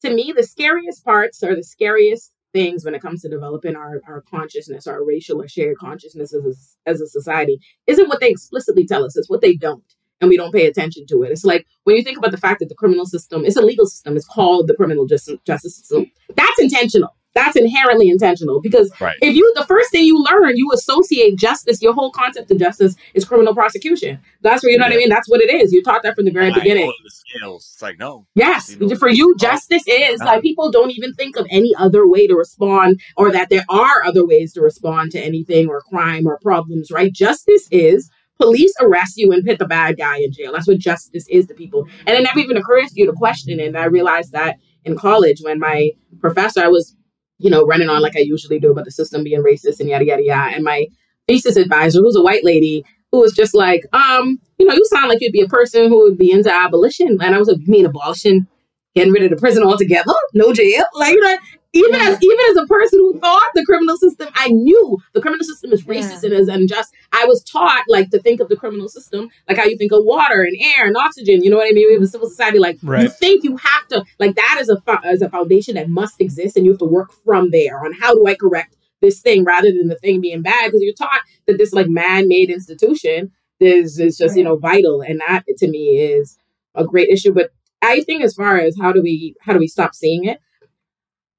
to 0.03 0.13
me 0.13 0.33
the 0.35 0.43
scariest 0.43 1.05
parts 1.05 1.43
are 1.43 1.55
the 1.55 1.63
scariest 1.63 2.33
things 2.53 2.85
when 2.85 2.95
it 2.95 3.03
comes 3.03 3.23
to 3.23 3.29
developing 3.29 3.77
our, 3.77 4.01
our 4.07 4.23
consciousness, 4.23 4.87
our 4.87 5.05
racial 5.05 5.41
or 5.41 5.49
shared 5.49 5.79
consciousness 5.79 6.35
as 6.35 6.45
a, 6.45 6.91
as 6.91 7.01
a 7.01 7.07
society. 7.07 7.61
Isn't 7.87 8.09
what 8.09 8.21
they 8.21 8.31
explicitly 8.31 8.87
tell 8.87 9.05
us; 9.05 9.17
it's 9.17 9.31
what 9.31 9.41
they 9.41 9.55
don't, 9.55 9.85
and 10.21 10.29
we 10.29 10.37
don't 10.37 10.53
pay 10.53 10.67
attention 10.67 11.07
to 11.09 11.23
it. 11.23 11.33
It's 11.33 11.45
like 11.45 11.67
when 11.85 11.97
you 11.97 12.03
think 12.03 12.19
about 12.19 12.33
the 12.33 12.39
fact 12.39 12.61
that 12.61 12.69
the 12.69 12.75
criminal 12.75 13.07
system, 13.07 13.45
it's 13.45 13.57
a 13.57 13.63
legal 13.63 13.87
system. 13.87 14.17
It's 14.17 14.27
called 14.27 14.69
the 14.69 14.75
criminal 14.75 15.07
justice 15.07 15.39
justice 15.47 15.77
system. 15.77 16.11
That's 16.35 16.61
intentional. 16.61 17.17
That's 17.35 17.57
inherently 17.57 18.09
intentional 18.09 18.61
because 18.61 18.91
Right. 19.01 19.17
if 19.23 19.37
you 19.37 19.53
the 19.57 19.65
first 19.65 19.91
thing 19.93 20.05
you 20.05 20.19
learn, 20.31 20.57
you 20.57 20.71
associate 20.75 21.37
justice. 21.39 21.81
Your 21.81 21.93
whole 21.95 22.11
concept 22.11 22.51
of 22.51 22.59
justice 22.59 22.97
is 23.15 23.25
criminal 23.25 23.55
prosecution. 23.55 24.19
That's 24.43 24.63
where 24.65 24.73
you 24.73 24.79
know 24.79 24.87
what 24.87 24.93
I 24.93 24.97
mean. 24.97 25.09
That's 25.09 25.29
what 25.29 25.41
it 25.41 25.49
is. 25.53 25.73
You 25.73 25.83
taught 25.83 26.03
that 26.03 26.17
from 26.17 26.25
the 26.25 26.33
very 26.33 26.51
High 26.51 26.59
beginning. 26.59 26.93
the 27.05 27.11
scales. 27.11 27.71
It's 27.73 27.83
like 27.83 27.99
no. 27.99 28.27
Yes, 28.35 28.77
You 28.81 28.89
know, 28.89 28.97
for 28.97 29.09
you, 29.09 29.37
justice 29.39 29.85
is 29.87 30.19
Yeah. 30.21 30.25
like 30.25 30.43
people 30.43 30.71
don't 30.73 30.91
even 30.91 31.15
think 31.15 31.37
of 31.37 31.47
any 31.51 31.73
other 31.79 32.09
way 32.09 32.27
to 32.27 32.35
respond, 32.35 33.01
or 33.17 33.31
that 33.31 33.49
there 33.49 33.65
are 33.69 34.05
other 34.05 34.27
ways 34.27 34.53
to 34.55 34.61
respond 34.61 35.13
to 35.13 35.21
anything 35.21 35.69
or 35.69 35.81
crime 35.83 36.27
or 36.27 36.39
problems. 36.43 36.91
Right? 36.91 37.13
Justice 37.13 37.69
is 37.71 38.11
police 38.41 38.73
arrest 38.81 39.19
you 39.19 39.31
and 39.33 39.45
put 39.47 39.59
the 39.59 39.67
bad 39.67 39.99
guy 39.99 40.17
in 40.19 40.33
jail. 40.33 40.53
That's 40.53 40.67
what 40.67 40.79
justice 40.79 41.27
is 41.29 41.47
to 41.47 41.55
people, 41.55 41.87
and 42.07 42.17
it 42.17 42.23
never 42.23 42.41
even 42.41 42.57
occurs 42.57 42.91
to 42.91 43.01
you 43.01 43.07
to 43.07 43.13
question 43.13 43.61
it. 43.61 43.67
And 43.69 43.79
I 43.79 43.85
realized 43.85 44.33
that 44.33 44.57
in 44.85 44.97
college 44.97 45.41
when 45.43 45.59
my 45.61 45.91
professor, 46.21 46.61
I 46.65 46.69
was, 46.69 46.97
you 47.41 47.51
know, 47.51 47.67
running 47.67 47.89
on 47.89 48.03
like 48.03 48.17
I 48.17 48.21
usually 48.21 48.59
do 48.59 48.71
about 48.71 48.85
the 48.85 48.91
system 48.91 49.25
being 49.25 49.43
racist 49.43 49.81
and 49.81 49.89
yada 49.89 50.05
yada 50.05 50.23
yada, 50.23 50.55
and 50.55 50.65
my 50.65 50.87
thesis 51.27 51.57
advisor, 51.57 52.01
who's 52.01 52.17
a 52.17 52.23
white 52.23 52.45
lady, 52.45 52.85
who 53.13 53.21
was 53.21 53.33
just 53.33 53.55
like, 53.55 53.85
um, 53.93 54.39
you 54.59 54.67
know, 54.67 54.75
you 54.75 54.85
sound 54.87 55.09
like 55.09 55.19
you'd 55.21 55.33
be 55.33 55.41
a 55.41 55.49
person 55.49 55.89
who 55.89 56.03
would 56.03 56.19
be 56.19 56.31
into 56.31 56.53
abolition. 56.53 57.19
And 57.21 57.35
I 57.35 57.39
was 57.39 57.49
like, 57.49 57.59
mean 57.67 57.87
abolition? 57.87 58.47
Getting 58.95 59.13
rid 59.13 59.23
of 59.25 59.31
the 59.31 59.37
prison 59.37 59.63
altogether? 59.63 60.13
No 60.35 60.53
jail? 60.53 60.85
Like, 60.95 61.15
you 61.15 61.21
know, 61.21 61.37
even 61.73 61.95
as 61.95 62.19
even 62.23 62.37
as 62.51 62.57
a 62.57 62.67
person 62.67 62.99
who 62.99 63.19
thought 63.21 63.47
the 63.55 63.65
criminal 63.65 63.97
system, 63.97 64.29
I 64.35 64.49
knew 64.49 64.99
the 65.13 65.21
criminal 65.21 65.45
system 65.45 65.73
is 65.73 65.85
racist 65.85 66.25
and 66.25 66.33
is 66.33 66.49
unjust. 66.49 66.93
I 67.13 67.25
was 67.27 67.45
taught 67.45 67.85
like 67.89 68.11
to 68.11 68.21
think 68.21 68.41
of 68.41 68.49
the 68.49 68.57
criminal 68.57 68.89
system 68.89 69.29
like 69.49 69.57
how 69.57 69.65
you 69.65 69.77
think 69.79 69.93
of 69.93 70.05
water 70.05 70.43
and 70.43 70.57
air 70.61 70.87
and 70.87 70.97
oxygen. 70.97 71.45
You 71.45 71.51
know 71.51 71.57
what 71.59 71.69
I 71.69 71.73
mean? 71.73 71.87
We 71.89 71.95
have 71.95 72.03
a 72.03 72.07
civil 72.09 72.29
society 72.29 72.59
like 72.59 72.79
you 73.05 73.09
think 73.09 73.45
you 73.45 73.57
have 73.57 73.87
to 73.91 74.05
like 74.19 74.35
that 74.35 74.59
is 74.61 74.69
a 74.69 74.81
fo- 74.81 74.99
as 75.05 75.23
a 75.23 75.31
foundation 75.31 75.77
that 75.77 75.89
must 75.89 76.21
exist, 76.21 76.57
and 76.57 76.65
you 76.67 76.73
have 76.73 76.81
to 76.81 76.87
work 76.87 77.13
from 77.25 77.51
there 77.51 77.85
on 77.85 77.93
how 77.93 78.15
do 78.15 78.27
I 78.27 78.35
correct 78.35 78.77
this 79.01 79.21
thing 79.21 79.45
rather 79.45 79.71
than 79.71 79.89
the 79.89 79.97
thing 79.97 80.21
being 80.21 80.43
bad 80.43 80.67
because 80.67 80.83
you're 80.83 80.93
taught 80.95 81.23
that 81.47 81.57
this 81.57 81.73
like 81.73 81.89
man-made 81.89 82.51
institution 82.51 83.31
is 83.61 83.99
is 83.99 84.19
just 84.19 84.37
you 84.37 84.43
know 84.43 84.57
vital, 84.57 85.03
and 85.03 85.21
that 85.21 85.45
to 85.59 85.69
me 85.69 85.99
is 85.99 86.37
a 86.75 86.85
great 86.85 87.09
issue. 87.11 87.33
But 87.33 87.51
I 87.81 88.01
think 88.03 88.25
as 88.25 88.35
far 88.35 88.59
as 88.59 88.77
how 88.77 88.93
do 88.93 89.03
we 89.03 89.37
how 89.41 89.53
do 89.53 89.61
we 89.61 89.69
stop 89.69 89.95
seeing 89.95 90.25
it? 90.25 90.41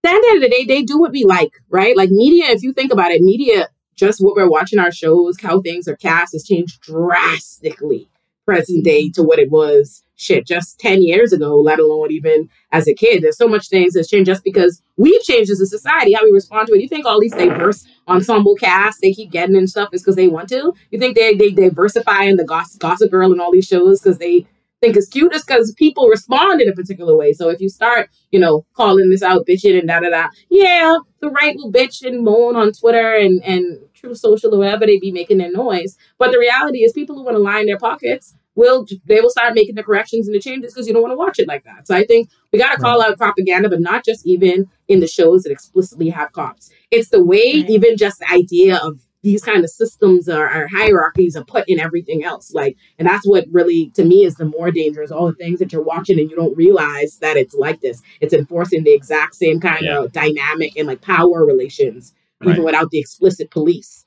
At 0.04 0.20
the 0.22 0.28
end 0.30 0.44
of 0.44 0.50
the 0.50 0.56
day, 0.56 0.66
they 0.66 0.84
do 0.84 0.98
what 1.00 1.12
we 1.12 1.24
like, 1.24 1.54
right? 1.70 1.96
Like 1.96 2.10
media, 2.10 2.46
if 2.50 2.64
you 2.64 2.74
think 2.74 2.92
about 2.92 3.12
it, 3.12 3.22
media, 3.22 3.70
just 3.96 4.20
what 4.20 4.36
we're 4.36 4.50
watching 4.50 4.80
our 4.80 4.92
shows, 4.92 5.40
how 5.40 5.62
things 5.62 5.88
are 5.88 5.96
cast 5.96 6.34
has 6.34 6.44
changed 6.44 6.82
drastically 6.82 8.10
present 8.46 8.80
mm-hmm. 8.80 8.84
day 8.84 9.10
to 9.12 9.22
what 9.22 9.40
it 9.40 9.52
was 9.52 10.04
shit 10.16 10.46
just 10.46 10.80
10 10.80 11.02
years 11.02 11.34
ago, 11.34 11.56
let 11.56 11.80
alone 11.80 12.12
even 12.12 12.50
as 12.72 12.88
a 12.88 12.94
kid. 12.94 13.24
There's 13.24 13.38
so 13.38 13.48
much 13.48 13.70
things 13.70 13.94
that's 13.94 14.10
changed 14.10 14.28
just 14.28 14.44
because 14.44 14.82
we've 14.98 15.22
changed 15.22 15.52
as 15.52 15.60
a 15.60 15.66
society, 15.66 16.14
how 16.14 16.24
we 16.24 16.32
respond 16.32 16.68
to 16.68 16.74
it. 16.74 16.82
You 16.82 16.88
think 16.88 17.06
all 17.06 17.20
these 17.20 17.34
diverse 17.34 17.86
ensemble 18.08 18.56
casts 18.56 19.02
they 19.02 19.14
keep 19.14 19.32
getting 19.32 19.56
and 19.56 19.70
stuff 19.70 19.90
is 19.94 20.02
because 20.02 20.16
they 20.16 20.28
want 20.28 20.50
to? 20.50 20.74
You 20.92 21.00
think 21.00 21.16
they, 21.16 21.34
they 21.34 21.50
diversify 21.50 22.24
in 22.24 22.38
the 22.38 22.44
Gossip, 22.44 22.80
Gossip 22.80 23.12
Girl 23.12 23.32
and 23.32 23.42
all 23.42 23.52
these 23.52 23.68
shows 23.68 24.00
because 24.00 24.20
they 24.20 24.46
think 24.82 24.98
it's 24.98 25.08
cute? 25.08 25.34
It's 25.34 25.46
because 25.46 25.74
people 25.74 26.08
respond 26.08 26.62
in 26.62 26.68
a 26.68 26.74
particular 26.74 27.16
way. 27.16 27.34
So 27.34 27.50
if 27.50 27.62
you 27.62 27.70
start, 27.70 28.10
you 28.32 28.40
know, 28.40 28.66
calling 28.74 29.10
this 29.10 29.24
out, 29.24 29.46
bitching 29.48 29.80
and 29.80 29.88
da 29.88 30.00
da 30.00 30.10
da, 30.10 30.28
yeah, 30.50 30.98
the 31.22 31.30
right 31.30 31.56
will 31.56 31.72
bitch 31.72 32.06
and 32.06 32.24
moan 32.24 32.56
on 32.56 32.74
Twitter 32.74 33.16
and, 33.16 33.42
and 33.44 33.80
Truth 33.94 34.18
Social 34.18 34.54
or 34.54 34.58
whatever 34.58 34.86
they 34.86 35.00
be 35.00 35.12
making 35.12 35.38
their 35.38 35.52
noise. 35.52 35.96
But 36.18 36.32
the 36.32 36.40
reality 36.40 36.80
is 36.80 36.92
people 36.92 37.16
who 37.16 37.24
want 37.24 37.36
to 37.36 37.42
line 37.42 37.68
their 37.68 37.78
pockets 37.78 38.36
will 38.56 38.86
they 39.06 39.22
will 39.22 39.30
start 39.30 39.54
making 39.56 39.76
the 39.76 39.84
corrections 39.84 40.28
and 40.28 40.36
the 40.36 40.40
changes 40.40 40.74
because 40.74 40.88
you 40.88 40.94
don't 40.94 41.02
want 41.02 41.14
to 41.14 41.18
watch 41.18 41.40
it 41.40 41.48
like 41.48 41.64
that. 41.64 41.88
So 41.88 41.96
I 41.96 42.04
think 42.06 42.30
we 42.52 42.60
got 42.60 42.76
to 42.76 42.82
call 42.82 43.00
right. 43.00 43.12
out 43.12 43.18
propaganda, 43.18 43.70
but 43.70 43.80
not 43.80 44.04
just 44.04 44.26
even 44.26 44.68
in 44.88 45.00
the 45.00 45.08
shows 45.08 45.44
that 45.44 45.52
explicitly 45.52 46.10
have 46.10 46.32
cops. 46.34 46.70
It's 46.90 47.10
the 47.10 47.24
way 47.24 47.62
right. 47.62 47.70
even 47.70 47.98
just 47.98 48.20
the 48.20 48.32
idea 48.32 48.78
of 48.78 49.00
these 49.22 49.44
kind 49.44 49.64
of 49.64 49.70
systems 49.70 50.28
or, 50.28 50.46
or, 50.46 50.68
hierarchies 50.68 51.36
are 51.36 51.44
put 51.44 51.68
in 51.68 51.80
everything 51.80 52.24
else. 52.24 52.54
Like, 52.54 52.76
and 52.98 53.08
that's 53.08 53.26
what 53.28 53.46
really 53.52 53.92
to 53.92 54.04
me 54.04 54.26
is 54.26 54.36
the 54.36 54.46
more 54.46 54.72
dangerous. 54.72 55.12
All 55.12 55.28
the 55.28 55.34
things 55.34 55.60
that 55.60 55.72
you're 55.72 55.84
watching 55.84 56.20
and 56.20 56.30
you 56.30 56.36
don't 56.36 56.56
realize 56.58 57.18
that 57.20 57.38
it's 57.38 57.54
like 57.54 57.82
this. 57.82 58.02
It's 58.20 58.34
enforcing 58.34 58.84
the 58.84 58.94
exact 58.94 59.36
same 59.36 59.60
kind 59.60 59.84
yeah. 59.84 60.00
of 60.00 60.12
dynamic 60.12 60.76
and 60.76 60.88
like 60.88 61.02
power 61.02 61.46
relations, 61.46 62.14
right. 62.42 62.52
even 62.52 62.64
without 62.64 62.90
the 62.90 63.00
explicit 63.00 63.52
police. 63.52 64.06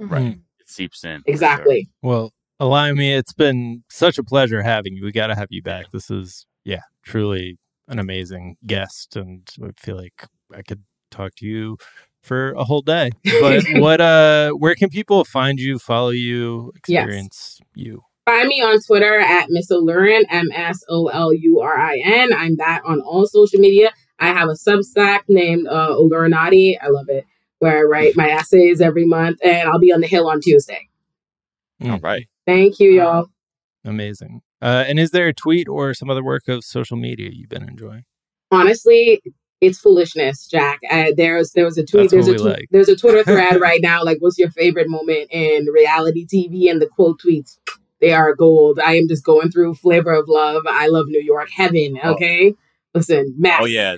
Mm-hmm. 0.00 0.12
Right. 0.12 0.34
Hmm. 0.34 0.40
It 0.60 0.68
seeps 0.68 1.04
in. 1.04 1.22
Exactly. 1.26 1.88
Sure. 2.04 2.30
Well, 2.60 2.94
me. 2.94 3.14
it's 3.14 3.32
been 3.32 3.82
such 3.90 4.18
a 4.18 4.24
pleasure 4.24 4.62
having 4.62 4.94
you. 4.94 5.04
We 5.04 5.12
got 5.12 5.28
to 5.28 5.34
have 5.34 5.48
you 5.50 5.62
back. 5.62 5.90
This 5.92 6.10
is, 6.10 6.46
yeah, 6.64 6.82
truly 7.04 7.58
an 7.88 7.98
amazing 7.98 8.56
guest. 8.66 9.16
And 9.16 9.48
I 9.62 9.70
feel 9.76 9.96
like 9.96 10.26
I 10.54 10.62
could 10.62 10.84
talk 11.10 11.34
to 11.36 11.46
you 11.46 11.76
for 12.22 12.52
a 12.52 12.64
whole 12.64 12.82
day. 12.82 13.10
But 13.40 13.64
what, 13.74 14.00
uh, 14.00 14.50
where 14.52 14.74
can 14.74 14.88
people 14.88 15.24
find 15.24 15.58
you, 15.58 15.78
follow 15.78 16.10
you, 16.10 16.72
experience 16.76 17.60
yes. 17.74 17.86
you? 17.86 18.04
Find 18.24 18.46
me 18.46 18.62
on 18.62 18.80
Twitter 18.80 19.18
at 19.18 19.46
Miss 19.48 19.70
Olurin, 19.70 20.22
M 20.30 20.48
S 20.54 20.84
O 20.88 21.08
L 21.08 21.34
U 21.34 21.60
R 21.60 21.76
I 21.76 22.00
N. 22.04 22.32
I'm 22.32 22.56
that 22.56 22.82
on 22.84 23.00
all 23.00 23.26
social 23.26 23.58
media. 23.58 23.90
I 24.20 24.28
have 24.28 24.48
a 24.48 24.52
Substack 24.52 25.22
named 25.28 25.66
uh, 25.66 25.96
Olurinati. 25.98 26.76
I 26.80 26.88
love 26.88 27.08
it, 27.08 27.26
where 27.58 27.78
I 27.78 27.82
write 27.82 28.16
my 28.16 28.30
essays 28.30 28.80
every 28.80 29.04
month, 29.04 29.38
and 29.42 29.68
I'll 29.68 29.80
be 29.80 29.92
on 29.92 30.00
the 30.00 30.06
Hill 30.06 30.28
on 30.28 30.40
Tuesday. 30.40 30.88
All 31.84 31.98
right. 31.98 32.28
Thank 32.46 32.78
you, 32.78 32.92
y'all. 32.92 33.26
Amazing. 33.84 34.42
Uh, 34.60 34.84
and 34.86 35.00
is 35.00 35.10
there 35.10 35.26
a 35.26 35.34
tweet 35.34 35.68
or 35.68 35.92
some 35.92 36.08
other 36.08 36.22
work 36.22 36.46
of 36.46 36.62
social 36.62 36.96
media 36.96 37.30
you've 37.32 37.48
been 37.48 37.68
enjoying? 37.68 38.04
Honestly, 38.52 39.20
it's 39.62 39.78
foolishness, 39.78 40.46
Jack. 40.48 40.80
Uh, 40.90 41.12
there's 41.16 41.52
there 41.52 41.64
was 41.64 41.78
a 41.78 41.86
tweet. 41.86 42.10
That's 42.10 42.26
there's 42.26 42.28
a 42.28 42.36
tw- 42.36 42.44
like. 42.44 42.68
there's 42.72 42.88
a 42.88 42.96
Twitter 42.96 43.22
thread 43.24 43.60
right 43.60 43.80
now. 43.80 44.02
Like, 44.04 44.18
what's 44.18 44.36
your 44.36 44.50
favorite 44.50 44.90
moment 44.90 45.28
in 45.30 45.66
reality 45.66 46.26
TV? 46.26 46.68
And 46.68 46.82
the 46.82 46.88
quote 46.88 47.20
tweets, 47.24 47.58
they 48.00 48.12
are 48.12 48.34
gold. 48.34 48.80
I 48.84 48.96
am 48.96 49.06
just 49.08 49.24
going 49.24 49.50
through 49.50 49.74
flavor 49.74 50.12
of 50.12 50.28
love. 50.28 50.64
I 50.68 50.88
love 50.88 51.06
New 51.06 51.22
York, 51.22 51.48
heaven. 51.54 51.98
Oh. 52.02 52.14
Okay, 52.14 52.50
oh. 52.50 52.56
listen, 52.92 53.34
Matt. 53.38 53.62
Oh 53.62 53.66
yeah. 53.66 53.96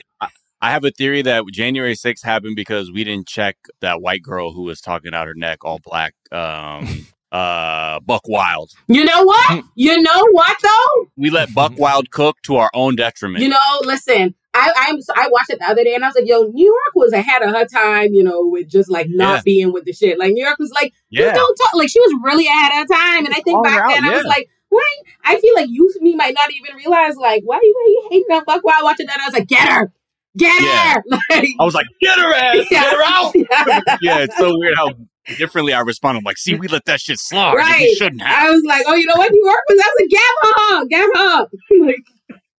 I 0.60 0.70
have 0.70 0.84
a 0.84 0.90
theory 0.90 1.20
that 1.20 1.44
January 1.52 1.94
6th 1.94 2.24
happened 2.24 2.56
because 2.56 2.90
we 2.90 3.04
didn't 3.04 3.26
check 3.26 3.58
that 3.82 4.00
white 4.00 4.22
girl 4.22 4.54
who 4.54 4.62
was 4.62 4.80
talking 4.80 5.12
out 5.12 5.26
her 5.26 5.34
neck, 5.34 5.62
all 5.62 5.78
black, 5.84 6.14
um, 6.32 7.06
uh, 7.32 8.00
Buck 8.00 8.22
Wild. 8.26 8.70
You 8.88 9.04
know 9.04 9.24
what? 9.24 9.62
you 9.74 10.00
know 10.00 10.26
what 10.30 10.56
though? 10.62 11.06
We 11.18 11.28
let 11.28 11.52
Buck 11.52 11.72
Wild 11.76 12.10
cook 12.10 12.36
to 12.44 12.56
our 12.56 12.70
own 12.72 12.96
detriment. 12.96 13.42
You 13.42 13.50
know, 13.50 13.80
listen. 13.82 14.34
I 14.54 14.72
I'm 14.76 14.98
I 15.16 15.28
watched 15.28 15.50
it 15.50 15.58
the 15.58 15.66
other 15.66 15.84
day 15.84 15.94
and 15.94 16.04
I 16.04 16.08
was 16.08 16.14
like, 16.14 16.26
yo, 16.26 16.44
New 16.44 16.66
York 16.66 16.94
was 16.94 17.12
ahead 17.12 17.42
of 17.42 17.50
her 17.50 17.66
time, 17.66 18.14
you 18.14 18.22
know, 18.22 18.46
with 18.46 18.68
just 18.68 18.90
like 18.90 19.08
not 19.10 19.36
yeah. 19.36 19.42
being 19.44 19.72
with 19.72 19.84
the 19.84 19.92
shit. 19.92 20.18
Like 20.18 20.32
New 20.32 20.44
York 20.44 20.58
was 20.58 20.70
like, 20.70 20.92
yeah. 21.10 21.26
you 21.26 21.32
don't 21.32 21.56
talk 21.56 21.74
like 21.74 21.88
she 21.88 22.00
was 22.00 22.14
really 22.22 22.46
ahead 22.46 22.72
of 22.72 22.88
her 22.88 22.94
time. 22.94 23.26
And 23.26 23.34
I 23.34 23.40
think 23.40 23.62
back 23.64 23.88
then 23.88 24.04
yeah. 24.04 24.10
I 24.10 24.14
was 24.14 24.24
like, 24.24 24.48
why? 24.68 24.96
I 25.24 25.40
feel 25.40 25.54
like 25.54 25.68
youth 25.68 26.00
me 26.00 26.14
might 26.14 26.34
not 26.34 26.50
even 26.52 26.76
realize 26.76 27.16
like 27.16 27.42
why 27.44 27.58
you, 27.62 27.74
why 27.76 27.86
you 27.88 28.08
hating 28.10 28.36
on 28.36 28.44
Buck 28.44 28.64
Wild 28.64 28.84
watching 28.84 29.06
that. 29.06 29.20
I 29.20 29.26
was 29.26 29.34
like, 29.34 29.48
get 29.48 29.68
her. 29.68 29.92
Get 30.36 30.62
yeah. 30.62 30.94
her! 30.94 31.02
Like, 31.30 31.48
I 31.60 31.64
was 31.64 31.74
like, 31.74 31.86
get 32.00 32.18
her 32.18 32.34
ass! 32.34 32.56
Yeah. 32.70 32.82
Get 32.82 32.92
her 32.92 33.02
out! 33.04 33.98
yeah, 34.02 34.18
it's 34.18 34.36
so 34.36 34.56
weird 34.58 34.74
how 34.76 34.90
differently 35.38 35.72
I 35.72 35.80
respond. 35.80 36.18
I'm 36.18 36.24
like, 36.24 36.38
see, 36.38 36.54
we 36.54 36.66
let 36.68 36.84
that 36.86 37.00
shit 37.00 37.18
slide. 37.18 37.54
Right. 37.54 37.80
We 37.80 37.94
shouldn't 37.94 38.22
have. 38.22 38.48
I 38.48 38.50
was 38.50 38.62
like, 38.64 38.84
oh, 38.86 38.94
you 38.94 39.06
know 39.06 39.14
what? 39.16 39.30
New 39.30 39.44
York 39.44 39.58
was. 39.68 39.80
I 39.80 39.88
was 39.88 40.00
like, 40.00 40.10
get 40.10 40.32
her, 40.42 40.86
get 40.86 41.16
her. 41.16 41.86
like, 41.86 42.04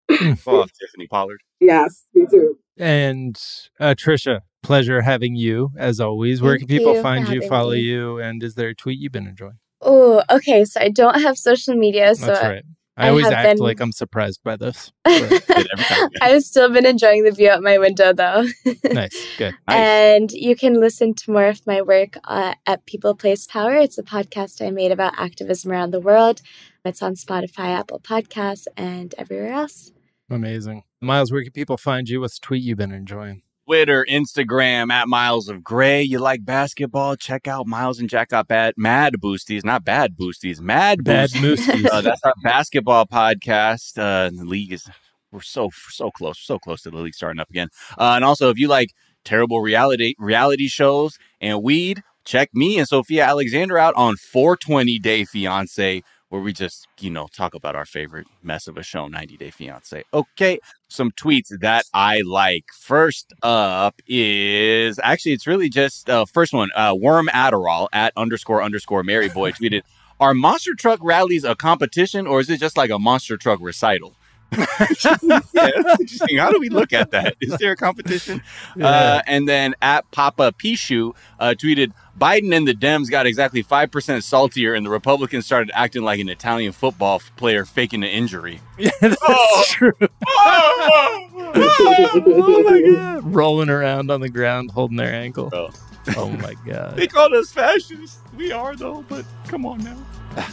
oh, 0.47 0.66
Tiffany 0.81 1.06
Pollard. 1.10 1.40
Yes, 1.60 2.06
me 2.14 2.26
too. 2.31 2.59
And 2.76 3.36
uh, 3.78 3.94
Trisha, 3.97 4.40
pleasure 4.62 5.02
having 5.02 5.36
you 5.36 5.70
as 5.78 6.01
always. 6.01 6.43
Where 6.43 6.59
can 6.59 6.66
people 6.66 7.01
find 7.01 7.28
you, 7.28 7.47
follow 7.48 7.72
me. 7.72 7.81
you, 7.81 8.18
and 8.18 8.43
is 8.43 8.55
there 8.55 8.68
a 8.68 8.74
tweet 8.74 8.98
you've 8.98 9.12
been 9.12 9.26
enjoying? 9.26 9.59
Oh, 9.81 10.22
okay. 10.31 10.64
So 10.64 10.81
I 10.81 10.89
don't 10.89 11.20
have 11.20 11.36
social 11.36 11.74
media, 11.74 12.14
so 12.14 12.26
That's 12.26 12.43
right. 12.43 12.64
I, 12.97 13.06
I 13.06 13.10
always 13.10 13.26
act 13.26 13.48
been... 13.48 13.59
like 13.59 13.81
I'm 13.81 13.93
surprised 13.93 14.40
by 14.44 14.56
this. 14.56 14.93
I've 15.05 16.43
still 16.43 16.70
been 16.70 16.86
enjoying 16.86 17.24
the 17.24 17.32
view 17.32 17.51
out 17.51 17.62
my 17.62 17.78
window, 17.78 18.12
though. 18.12 18.47
nice, 18.85 19.36
good. 19.36 19.55
Nice. 19.66 19.76
And 19.76 20.32
you 20.32 20.55
can 20.55 20.81
listen 20.81 21.14
to 21.14 21.32
more 21.32 21.47
of 21.47 21.66
my 21.66 21.82
work 21.82 22.16
uh, 22.24 22.55
at 22.66 22.86
People 22.86 23.16
Place 23.16 23.47
Power. 23.47 23.74
It's 23.74 23.98
a 23.98 24.05
podcast 24.05 24.64
I 24.64 24.70
made 24.70 24.93
about 24.93 25.18
activism 25.18 25.72
around 25.72 25.90
the 25.90 26.01
world. 26.01 26.40
It's 26.85 27.02
on 27.02 27.14
Spotify, 27.14 27.76
Apple 27.76 27.98
Podcasts, 27.98 28.66
and 28.76 29.12
everywhere 29.18 29.52
else. 29.52 29.90
Amazing. 30.30 30.84
Miles, 31.01 31.30
where 31.30 31.42
can 31.42 31.52
people 31.52 31.76
find 31.76 32.09
you? 32.09 32.20
What's 32.20 32.38
the 32.38 32.46
tweet 32.46 32.62
you've 32.62 32.78
been 32.78 32.92
enjoying? 32.92 33.42
Twitter, 33.66 34.06
Instagram 34.10 34.92
at 34.92 35.09
Miles 35.09 35.48
of 35.48 35.64
Gray. 35.64 36.02
You 36.02 36.18
like 36.18 36.44
basketball? 36.44 37.16
Check 37.16 37.48
out 37.48 37.66
Miles 37.66 37.98
and 37.98 38.10
Jack 38.10 38.32
up 38.32 38.52
at 38.52 38.76
Mad 38.76 39.14
Boosties, 39.22 39.64
not 39.64 39.84
Bad 39.84 40.16
Boosties, 40.16 40.60
Mad 40.60 41.02
Bad 41.02 41.30
Boosties. 41.30 41.86
uh, 41.90 42.02
that's 42.02 42.22
our 42.24 42.34
basketball 42.42 43.06
podcast. 43.06 43.98
Uh, 43.98 44.28
the 44.30 44.44
league 44.44 44.72
is 44.72 44.86
we're 45.32 45.40
so 45.40 45.70
so 45.88 46.10
close, 46.10 46.38
so 46.38 46.59
close 46.59 46.82
to 46.82 46.90
the 46.90 46.98
league 46.98 47.14
starting 47.14 47.40
up 47.40 47.48
again. 47.48 47.68
Uh, 47.98 48.12
and 48.16 48.24
also, 48.24 48.51
if 48.51 48.59
you 48.59 48.68
like 48.68 48.90
terrible 49.24 49.60
reality 49.60 50.14
reality 50.18 50.68
shows 50.68 51.18
and 51.40 51.62
weed, 51.62 52.02
check 52.24 52.51
me 52.52 52.78
and 52.78 52.86
Sophia 52.86 53.24
Alexander 53.24 53.78
out 53.78 53.94
on 53.96 54.16
420 54.16 54.98
Day 54.98 55.24
Fiance 55.24 56.02
where 56.35 56.43
we 56.43 56.52
just, 56.52 56.89
you 56.98 57.11
know, 57.11 57.28
talk 57.32 57.55
about 57.55 57.77
our 57.77 57.86
favorite 57.86 58.27
mess 58.43 58.66
of 58.66 58.77
a 58.77 58.82
show, 58.82 59.06
90 59.06 59.36
Day 59.36 59.51
Fiance. 59.51 60.02
Okay, 60.12 60.59
some 60.89 61.12
tweets 61.12 61.56
that 61.61 61.85
I 61.94 62.23
like. 62.23 62.65
First 62.77 63.32
up 63.44 64.02
is 64.09 64.98
actually, 65.01 65.31
it's 65.31 65.47
really 65.47 65.69
just 65.69 66.11
uh, 66.11 66.24
first 66.24 66.52
one, 66.52 66.70
uh, 66.74 66.93
Worm 66.98 67.28
Adderall 67.32 67.86
at 67.93 68.12
underscore 68.16 68.65
underscore 68.65 69.05
Mary 69.05 69.28
Boy 69.28 69.52
tweeted, 69.52 69.82
Are 70.19 70.35
monster 70.35 70.74
truck 70.74 70.98
rallies 71.05 71.44
a 71.44 71.55
competition 71.55 72.27
or 72.27 72.40
is 72.40 72.51
it 72.51 72.59
just 72.59 72.77
like 72.77 72.90
a 72.90 72.98
monster 72.98 73.36
truck 73.36 73.61
recital? 73.62 74.16
yeah, 75.05 75.70
that's 75.82 76.01
interesting. 76.01 76.39
How 76.39 76.51
do 76.51 76.59
we 76.59 76.68
look 76.68 76.93
at 76.93 77.10
that? 77.12 77.36
Is 77.40 77.56
there 77.59 77.72
a 77.72 77.76
competition? 77.76 78.43
Yeah. 78.76 78.89
Uh, 78.89 79.22
and 79.26 79.48
then 79.48 79.74
at 79.82 80.10
Papa 80.10 80.52
Pishu 80.59 81.14
uh, 81.39 81.55
tweeted, 81.56 81.93
Biden 82.18 82.55
and 82.55 82.66
the 82.66 82.74
Dems 82.74 83.10
got 83.10 83.26
exactly 83.26 83.64
5% 83.64 84.22
saltier, 84.22 84.74
and 84.74 84.86
the 84.86 84.90
Republicans 84.90 85.47
started 85.47 85.70
acting 85.74 86.02
like 86.02 86.20
an 86.20 86.28
Italian 86.28 86.72
football 86.72 87.20
player 87.36 87.64
faking 87.64 88.02
an 88.02 88.10
injury. 88.10 88.60
Yeah, 88.76 88.90
that's 89.01 89.16
oh. 89.22 89.64
true. 89.68 89.93
oh, 90.26 91.28
oh, 91.36 92.62
my 92.64 92.81
God. 92.93 93.35
Rolling 93.35 93.70
around 93.70 94.10
on 94.10 94.20
the 94.20 94.28
ground, 94.28 94.72
holding 94.72 94.97
their 94.97 95.14
ankle. 95.14 95.51
Oh, 95.52 95.70
oh 96.16 96.28
my 96.28 96.55
God. 96.66 96.97
They 96.97 97.06
called 97.06 97.32
us 97.35 97.52
fascists. 97.52 98.18
We 98.36 98.51
are, 98.51 98.74
though, 98.74 99.05
but 99.09 99.24
come 99.47 99.64
on 99.64 99.78
now. 99.85 99.97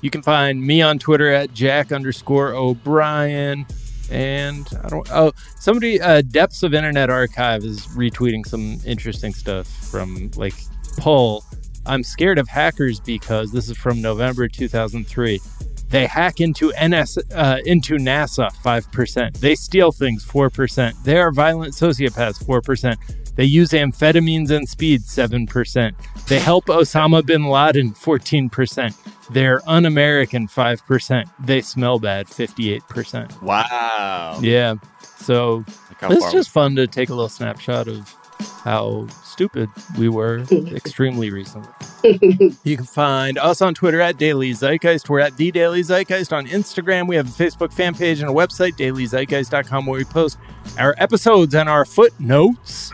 you 0.00 0.10
can 0.10 0.22
find 0.22 0.64
me 0.64 0.82
on 0.82 0.98
Twitter 0.98 1.30
at 1.30 1.52
Jack 1.52 1.92
underscore 1.92 2.54
O'Brien. 2.54 3.66
And 4.10 4.66
I 4.82 4.88
don't, 4.88 5.08
oh, 5.12 5.32
somebody, 5.58 6.00
uh, 6.00 6.22
Depths 6.22 6.62
of 6.62 6.74
Internet 6.74 7.10
Archive 7.10 7.64
is 7.64 7.86
retweeting 7.88 8.44
some 8.44 8.78
interesting 8.84 9.32
stuff 9.32 9.68
from 9.68 10.30
like 10.34 10.54
Pull. 10.96 11.44
I'm 11.86 12.02
scared 12.02 12.38
of 12.38 12.48
hackers 12.48 13.00
because 13.00 13.52
this 13.52 13.70
is 13.70 13.76
from 13.76 14.02
November 14.02 14.48
2003. 14.48 15.40
They 15.88 16.06
hack 16.06 16.40
into 16.40 16.72
NS 16.80 17.18
uh, 17.34 17.58
into 17.64 17.96
NASA 17.96 18.50
5%. 18.62 19.38
They 19.38 19.54
steal 19.56 19.90
things 19.90 20.24
4%. 20.24 21.02
They 21.02 21.18
are 21.18 21.32
violent 21.32 21.74
sociopaths 21.74 22.44
4%. 22.44 22.96
They 23.40 23.46
use 23.46 23.70
amphetamines 23.70 24.50
and 24.50 24.68
speed 24.68 25.04
7%. 25.04 25.94
They 26.26 26.38
help 26.38 26.66
Osama 26.66 27.24
bin 27.24 27.46
Laden 27.46 27.92
14%. 27.94 28.94
They're 29.30 29.62
un 29.66 29.86
American 29.86 30.46
5%. 30.46 31.24
They 31.38 31.62
smell 31.62 31.98
bad 31.98 32.26
58%. 32.26 33.40
Wow. 33.40 34.40
Yeah. 34.42 34.74
So 35.16 35.64
it's 36.02 36.32
just 36.32 36.50
fun 36.50 36.76
to 36.76 36.86
take 36.86 37.08
a 37.08 37.14
little 37.14 37.30
snapshot 37.30 37.88
of 37.88 38.14
how 38.62 39.06
stupid 39.24 39.68
we 39.98 40.08
were 40.08 40.38
extremely 40.74 41.30
recently. 41.30 41.70
you 42.64 42.76
can 42.76 42.84
find 42.84 43.38
us 43.38 43.60
on 43.60 43.74
Twitter 43.74 44.00
at 44.00 44.16
Daily 44.16 44.52
Zeitgeist. 44.52 45.08
We're 45.08 45.20
at 45.20 45.36
The 45.36 45.50
Daily 45.50 45.82
Zeitgeist 45.82 46.32
on 46.32 46.46
Instagram. 46.46 47.06
We 47.06 47.16
have 47.16 47.26
a 47.26 47.30
Facebook 47.44 47.72
fan 47.72 47.94
page 47.94 48.20
and 48.20 48.30
a 48.30 48.32
website, 48.32 48.72
dailyzeitgeist.com, 48.72 49.86
where 49.86 49.98
we 49.98 50.04
post 50.04 50.38
our 50.78 50.94
episodes 50.98 51.54
and 51.54 51.68
our 51.68 51.84
footnotes, 51.84 52.92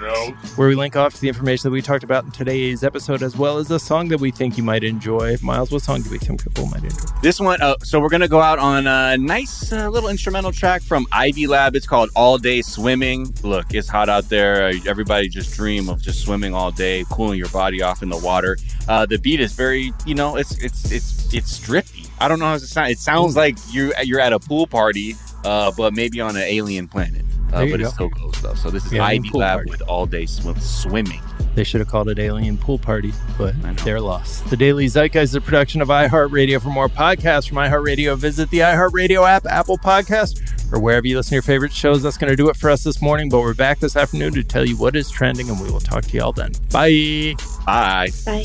where 0.56 0.68
we 0.68 0.74
link 0.74 0.96
off 0.96 1.14
to 1.14 1.20
the 1.20 1.28
information 1.28 1.68
that 1.68 1.72
we 1.72 1.82
talked 1.82 2.04
about 2.04 2.24
in 2.24 2.30
today's 2.30 2.82
episode, 2.82 3.22
as 3.22 3.36
well 3.36 3.58
as 3.58 3.70
a 3.70 3.78
song 3.78 4.08
that 4.08 4.20
we 4.20 4.30
think 4.30 4.56
you 4.56 4.62
might 4.62 4.84
enjoy. 4.84 5.36
Miles, 5.42 5.70
what 5.70 5.82
song 5.82 6.02
do 6.02 6.10
we 6.10 6.18
think 6.18 6.42
people 6.42 6.66
might 6.66 6.82
enjoy? 6.82 6.96
This 7.22 7.40
one, 7.40 7.60
uh, 7.60 7.76
so 7.82 8.00
we're 8.00 8.08
going 8.08 8.20
to 8.22 8.28
go 8.28 8.40
out 8.40 8.58
on 8.58 8.86
a 8.86 9.16
nice 9.16 9.72
uh, 9.72 9.88
little 9.88 10.08
instrumental 10.08 10.52
track 10.52 10.82
from 10.82 11.06
Ivy 11.12 11.46
Lab. 11.46 11.76
It's 11.76 11.86
called 11.86 12.10
All 12.14 12.38
Day 12.38 12.62
Swimming. 12.62 13.32
Look, 13.42 13.74
it's 13.74 13.88
hot 13.88 14.08
out 14.08 14.28
there. 14.28 14.72
Everybody 14.86 15.28
just 15.28 15.55
dream 15.56 15.88
of 15.88 16.00
just 16.02 16.20
swimming 16.22 16.54
all 16.54 16.70
day, 16.70 17.04
cooling 17.10 17.38
your 17.38 17.48
body 17.48 17.82
off 17.82 18.02
in 18.02 18.08
the 18.10 18.16
water. 18.18 18.56
Uh, 18.88 19.06
the 19.06 19.18
beat 19.18 19.40
is 19.40 19.52
very, 19.52 19.92
you 20.06 20.14
know, 20.14 20.36
it's 20.36 20.56
it's 20.62 20.92
it's 20.92 21.32
it's 21.34 21.58
strippy. 21.58 22.08
I 22.20 22.28
don't 22.28 22.38
know 22.38 22.44
how 22.46 22.54
to 22.58 22.66
sound. 22.66 22.90
It 22.90 22.98
sounds 22.98 23.34
like 23.36 23.56
you're 23.72 23.92
you're 24.02 24.20
at 24.20 24.32
a 24.32 24.38
pool 24.38 24.66
party, 24.66 25.14
uh, 25.44 25.72
but 25.76 25.94
maybe 25.94 26.20
on 26.20 26.36
an 26.36 26.42
alien 26.42 26.86
planet. 26.88 27.24
Uh, 27.52 27.64
but 27.66 27.78
go. 27.78 27.84
it's 27.86 27.94
still 27.94 28.10
close 28.10 28.40
though. 28.40 28.54
So 28.54 28.70
this 28.70 28.84
is 28.86 28.92
Yeah, 28.92 29.04
Ivy 29.04 29.30
Lab 29.32 29.56
party. 29.58 29.70
with 29.70 29.82
all 29.82 30.04
day 30.06 30.26
swim- 30.26 30.60
swimming. 30.60 31.20
They 31.56 31.64
should 31.64 31.80
have 31.80 31.88
called 31.88 32.10
it 32.10 32.18
Alien 32.18 32.58
Pool 32.58 32.78
Party, 32.78 33.14
but 33.38 33.54
they're 33.82 33.98
lost. 33.98 34.48
The 34.50 34.58
Daily 34.58 34.88
Zeitgeist 34.88 35.22
is 35.30 35.34
a 35.34 35.40
production 35.40 35.80
of 35.80 35.88
iHeartRadio. 35.88 36.60
For 36.60 36.68
more 36.68 36.90
podcasts 36.90 37.48
from 37.48 37.56
iHeartRadio, 37.56 38.18
visit 38.18 38.50
the 38.50 38.58
iHeartRadio 38.58 39.26
app, 39.26 39.46
Apple 39.46 39.78
Podcast, 39.78 40.70
or 40.70 40.78
wherever 40.78 41.06
you 41.06 41.16
listen 41.16 41.30
to 41.30 41.36
your 41.36 41.42
favorite 41.42 41.72
shows. 41.72 42.02
That's 42.02 42.18
going 42.18 42.30
to 42.30 42.36
do 42.36 42.50
it 42.50 42.56
for 42.56 42.68
us 42.68 42.84
this 42.84 43.00
morning, 43.00 43.30
but 43.30 43.40
we're 43.40 43.54
back 43.54 43.78
this 43.78 43.96
afternoon 43.96 44.34
to 44.34 44.44
tell 44.44 44.66
you 44.66 44.76
what 44.76 44.94
is 44.96 45.10
trending, 45.10 45.48
and 45.48 45.58
we 45.58 45.70
will 45.70 45.80
talk 45.80 46.04
to 46.04 46.12
you 46.14 46.22
all 46.22 46.32
then. 46.32 46.52
Bye. 46.70 47.36
Bye. 47.64 48.10
Bye. 48.26 48.44